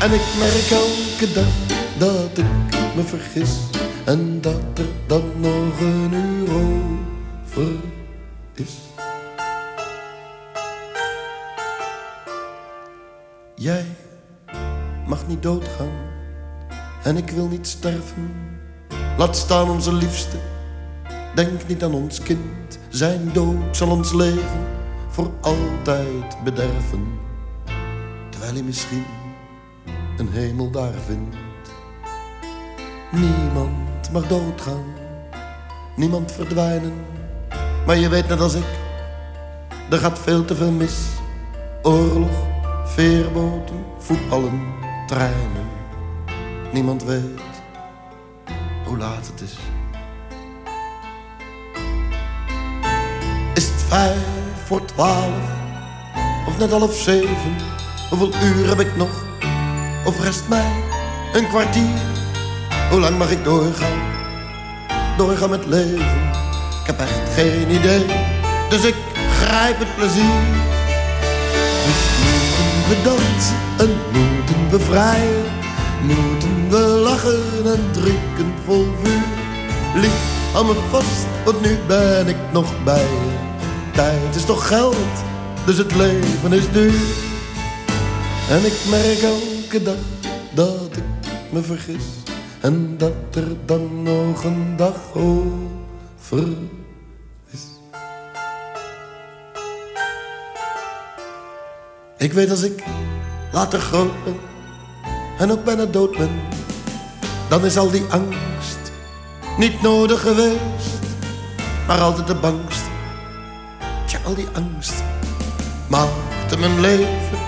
En 0.00 0.12
ik 0.12 0.22
merk 0.38 0.70
elke 0.70 1.32
dag 1.32 1.71
dat 2.02 2.38
ik 2.38 2.94
me 2.96 3.02
vergis. 3.02 3.58
En 4.04 4.40
dat 4.40 4.78
er 4.78 4.88
dan 5.06 5.22
nog 5.40 5.80
een 5.80 6.12
uur 6.12 6.48
over 6.50 7.74
is. 8.54 8.76
Jij 13.54 13.84
mag 15.06 15.26
niet 15.26 15.42
doodgaan 15.42 15.92
en 17.02 17.16
ik 17.16 17.30
wil 17.30 17.48
niet 17.48 17.66
sterven. 17.66 18.30
Laat 19.18 19.36
staan 19.36 19.70
onze 19.70 19.92
liefste, 19.92 20.36
denk 21.34 21.66
niet 21.68 21.84
aan 21.84 21.94
ons 21.94 22.20
kind. 22.20 22.78
Zijn 22.88 23.32
dood 23.32 23.76
zal 23.76 23.90
ons 23.90 24.12
leven 24.12 24.66
voor 25.08 25.30
altijd 25.40 26.44
bederven. 26.44 27.06
Terwijl 28.30 28.52
hij 28.52 28.62
misschien 28.62 29.04
een 30.16 30.28
hemel 30.28 30.70
daar 30.70 30.94
vindt. 31.06 31.51
Niemand 33.12 34.10
mag 34.12 34.26
doodgaan, 34.26 34.84
niemand 35.96 36.32
verdwijnen. 36.32 37.04
Maar 37.86 37.96
je 37.96 38.08
weet 38.08 38.28
net 38.28 38.40
als 38.40 38.54
ik, 38.54 38.64
er 39.90 39.98
gaat 39.98 40.18
veel 40.18 40.44
te 40.44 40.54
veel 40.54 40.70
mis. 40.70 41.06
Oorlog, 41.82 42.46
veerboten, 42.84 43.84
voetballen, 43.98 44.62
treinen. 45.06 45.68
Niemand 46.72 47.04
weet 47.04 47.40
hoe 48.84 48.98
laat 48.98 49.26
het 49.26 49.40
is. 49.40 49.58
Is 53.54 53.68
het 53.68 53.82
vijf 53.82 54.26
voor 54.64 54.84
twaalf 54.84 55.50
of 56.46 56.58
net 56.58 56.70
half 56.70 56.94
zeven? 56.94 57.56
Hoeveel 58.10 58.32
uur 58.42 58.68
heb 58.68 58.80
ik 58.80 58.96
nog? 58.96 59.24
Of 60.04 60.22
rest 60.22 60.48
mij 60.48 60.72
een 61.32 61.48
kwartier? 61.48 62.11
Hoe 62.92 63.00
lang 63.00 63.18
mag 63.18 63.30
ik 63.30 63.44
doorgaan? 63.44 64.00
Doorgaan 65.16 65.50
met 65.50 65.66
leven? 65.66 66.30
Ik 66.80 66.86
heb 66.86 67.00
echt 67.00 67.34
geen 67.34 67.70
idee, 67.70 68.06
dus 68.68 68.84
ik 68.84 68.94
grijp 69.38 69.78
het 69.78 69.96
plezier. 69.96 70.40
Dus 71.84 72.02
moeten 72.24 72.88
we 72.88 72.96
dansen 73.04 73.56
en 73.78 73.90
moeten 74.12 74.70
we 74.70 74.80
vrijen. 74.80 75.44
Moeten 76.02 76.68
we 76.70 76.78
lachen 76.78 77.72
en 77.72 77.90
drinken 77.92 78.54
vol 78.64 78.86
vuur. 79.02 79.22
Lief, 80.00 80.52
hou 80.52 80.66
me 80.66 80.74
vast, 80.90 81.26
want 81.44 81.60
nu 81.60 81.78
ben 81.86 82.28
ik 82.28 82.36
nog 82.52 82.84
bij 82.84 83.02
je. 83.02 83.30
Tijd 83.92 84.34
is 84.34 84.44
toch 84.44 84.66
geld, 84.66 84.96
dus 85.64 85.76
het 85.76 85.94
leven 85.94 86.52
is 86.52 86.70
duur. 86.70 87.00
En 88.50 88.64
ik 88.64 88.74
merk 88.88 89.22
elke 89.22 89.82
dag 89.82 89.94
dat 90.54 90.96
ik 90.96 91.30
me 91.50 91.62
vergis. 91.62 92.21
En 92.62 92.94
dat 92.98 93.12
er 93.34 93.56
dan 93.64 94.02
nog 94.02 94.44
een 94.44 94.76
dag 94.76 94.96
over 95.14 96.46
is. 97.50 97.60
Ik 102.18 102.32
weet 102.32 102.50
als 102.50 102.62
ik 102.62 102.82
later 103.52 103.80
groot 103.80 104.24
ben 104.24 104.36
en 105.38 105.50
ook 105.50 105.64
bijna 105.64 105.84
dood 105.84 106.16
ben, 106.16 106.30
dan 107.48 107.64
is 107.64 107.76
al 107.76 107.90
die 107.90 108.04
angst 108.10 108.92
niet 109.58 109.82
nodig 109.82 110.20
geweest, 110.20 111.00
maar 111.86 112.00
altijd 112.00 112.26
de 112.26 112.34
bangst. 112.34 112.82
Tja, 114.06 114.18
al 114.24 114.34
die 114.34 114.48
angst 114.52 115.02
maakte 115.88 116.58
mijn 116.58 116.80
leven 116.80 117.38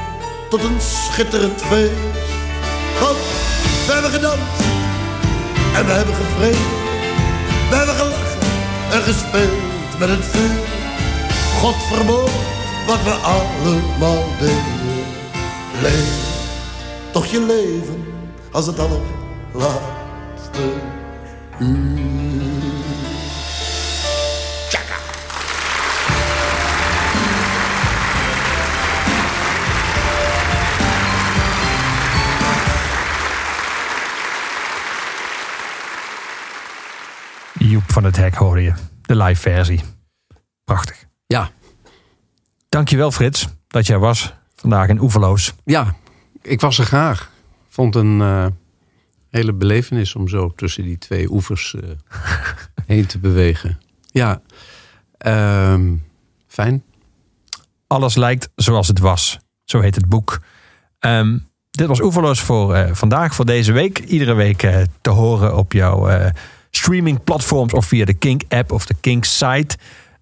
tot 0.50 0.62
een 0.62 0.80
schitterend 0.80 1.62
feest. 1.62 1.92
Want 3.00 3.18
we 3.86 3.92
hebben 3.92 4.10
gedanst 4.10 4.63
en 5.74 5.86
we 5.86 5.92
hebben 5.92 6.14
gevreden, 6.14 6.70
we 7.70 7.76
hebben 7.76 7.94
gelachen 7.94 8.40
en 8.92 9.02
gespeeld 9.02 9.98
met 9.98 10.08
het 10.08 10.24
vuur. 10.24 10.64
God 11.60 11.74
verbood 11.74 12.30
wat 12.86 13.02
we 13.02 13.10
allemaal 13.10 14.24
deden. 14.38 15.04
Leef 15.82 16.32
toch 17.12 17.26
je 17.26 17.40
leven 17.40 18.04
als 18.50 18.66
het 18.66 18.78
allerlaatste 18.78 20.62
uur. 21.58 22.53
Joep 37.74 37.92
van 37.92 38.04
het 38.04 38.16
Hek 38.16 38.34
hoorde 38.34 38.62
je. 38.62 38.72
De 39.02 39.16
live 39.16 39.40
versie. 39.40 39.80
Prachtig. 40.64 41.06
Ja. 41.26 41.50
Dankjewel 42.68 43.10
Frits 43.10 43.48
dat 43.66 43.86
jij 43.86 43.98
was 43.98 44.34
vandaag 44.54 44.88
in 44.88 45.00
Oeverloos. 45.00 45.54
Ja, 45.64 45.94
ik 46.42 46.60
was 46.60 46.78
er 46.78 46.84
graag. 46.84 47.30
Vond 47.68 47.94
een 47.94 48.20
eh, 48.20 48.46
hele 49.30 49.52
belevenis 49.52 50.14
om 50.14 50.28
zo 50.28 50.52
tussen 50.56 50.82
die 50.82 50.98
twee 50.98 51.30
oevers 51.30 51.74
eh, 51.74 51.90
heen 52.86 53.06
te 53.06 53.18
bewegen. 53.18 53.80
Ja, 54.06 54.42
ehm, 55.18 55.94
fijn. 56.46 56.84
Alles 57.86 58.14
lijkt 58.14 58.48
zoals 58.54 58.88
het 58.88 58.98
was. 58.98 59.38
Zo 59.64 59.80
heet 59.80 59.94
het 59.94 60.08
boek. 60.08 60.40
Ehm, 60.98 61.38
dit 61.70 61.86
was 61.86 62.00
Oeverloos 62.00 62.40
voor 62.40 62.74
eh, 62.74 62.94
vandaag, 62.94 63.34
voor 63.34 63.46
deze 63.46 63.72
week. 63.72 63.98
Iedere 63.98 64.34
week 64.34 64.58
te 65.00 65.10
horen 65.10 65.56
op 65.56 65.72
jouw 65.72 66.08
streamingplatforms 66.76 67.72
of 67.72 67.86
via 67.86 68.04
de 68.04 68.14
Kink 68.14 68.42
app 68.48 68.72
of 68.72 68.86
de 68.86 68.94
Kink 69.00 69.24
site. 69.24 69.76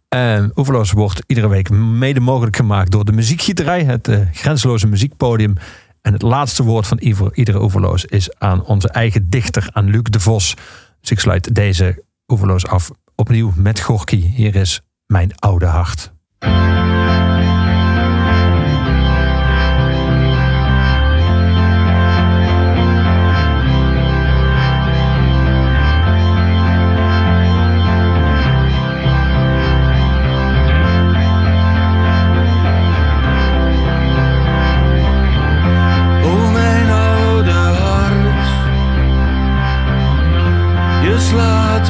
Um, 0.09 0.51
Oeverloos 0.57 0.93
wordt 0.93 1.23
iedere 1.27 1.49
week 1.49 1.71
mede 1.71 2.21
mogelijk 2.21 2.57
gemaakt 2.57 2.91
door 2.91 3.05
de 3.05 3.13
Muziekgieterij, 3.13 3.85
het 3.85 4.09
eh, 4.09 4.21
grenzeloze 4.33 4.87
muziekpodium. 4.87 5.55
En 6.03 6.13
het 6.13 6.23
laatste 6.23 6.63
woord 6.63 6.87
van 6.87 6.99
ieder- 6.99 7.35
iedere 7.35 7.63
Oeverloos 7.63 8.05
is 8.05 8.39
aan 8.39 8.65
onze 8.65 8.89
eigen 8.89 9.31
dichter, 9.31 9.69
aan 9.73 9.91
Luc 9.91 10.03
de 10.03 10.21
Vos. 10.21 10.55
Dus 11.01 11.11
ik 11.11 11.21
sluit 11.21 11.55
deze 11.55 12.05
Oeverloos 12.29 12.67
af 12.67 12.91
opnieuw 13.15 13.53
met 13.57 13.81
Gorky. 13.81 14.21
Hier 14.21 14.55
is 14.55 14.81
Mijn 15.07 15.33
Oude 15.39 15.67
Hart. 15.67 16.13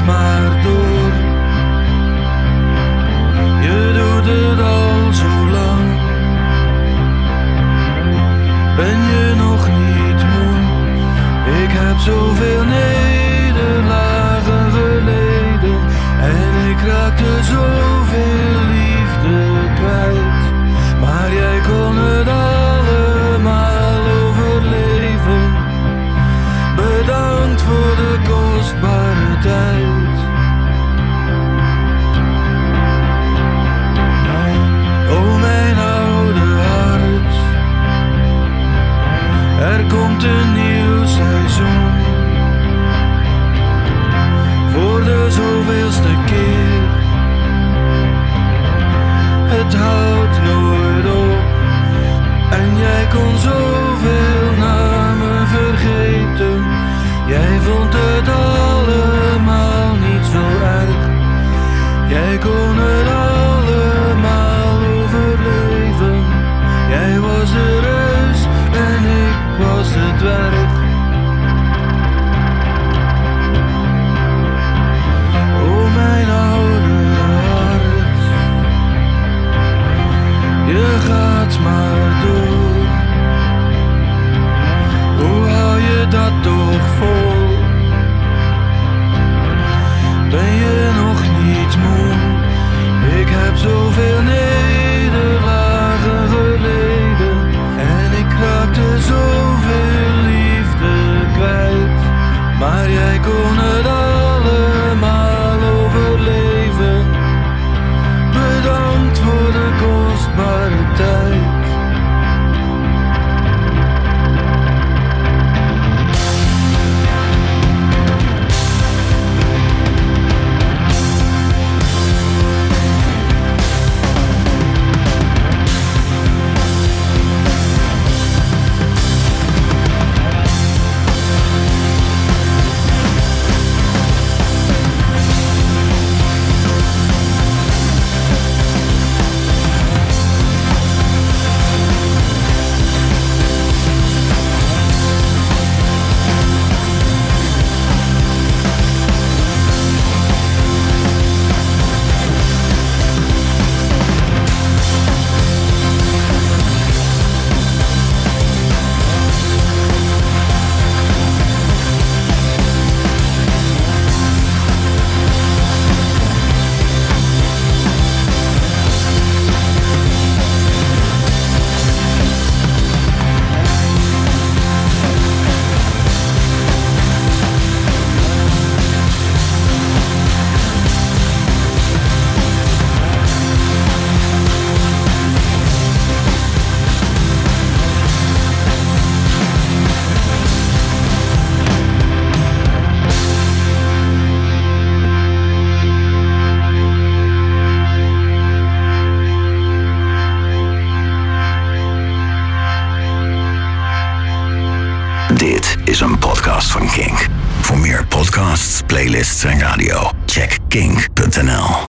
Maar 0.07 0.62
door. 0.62 0.81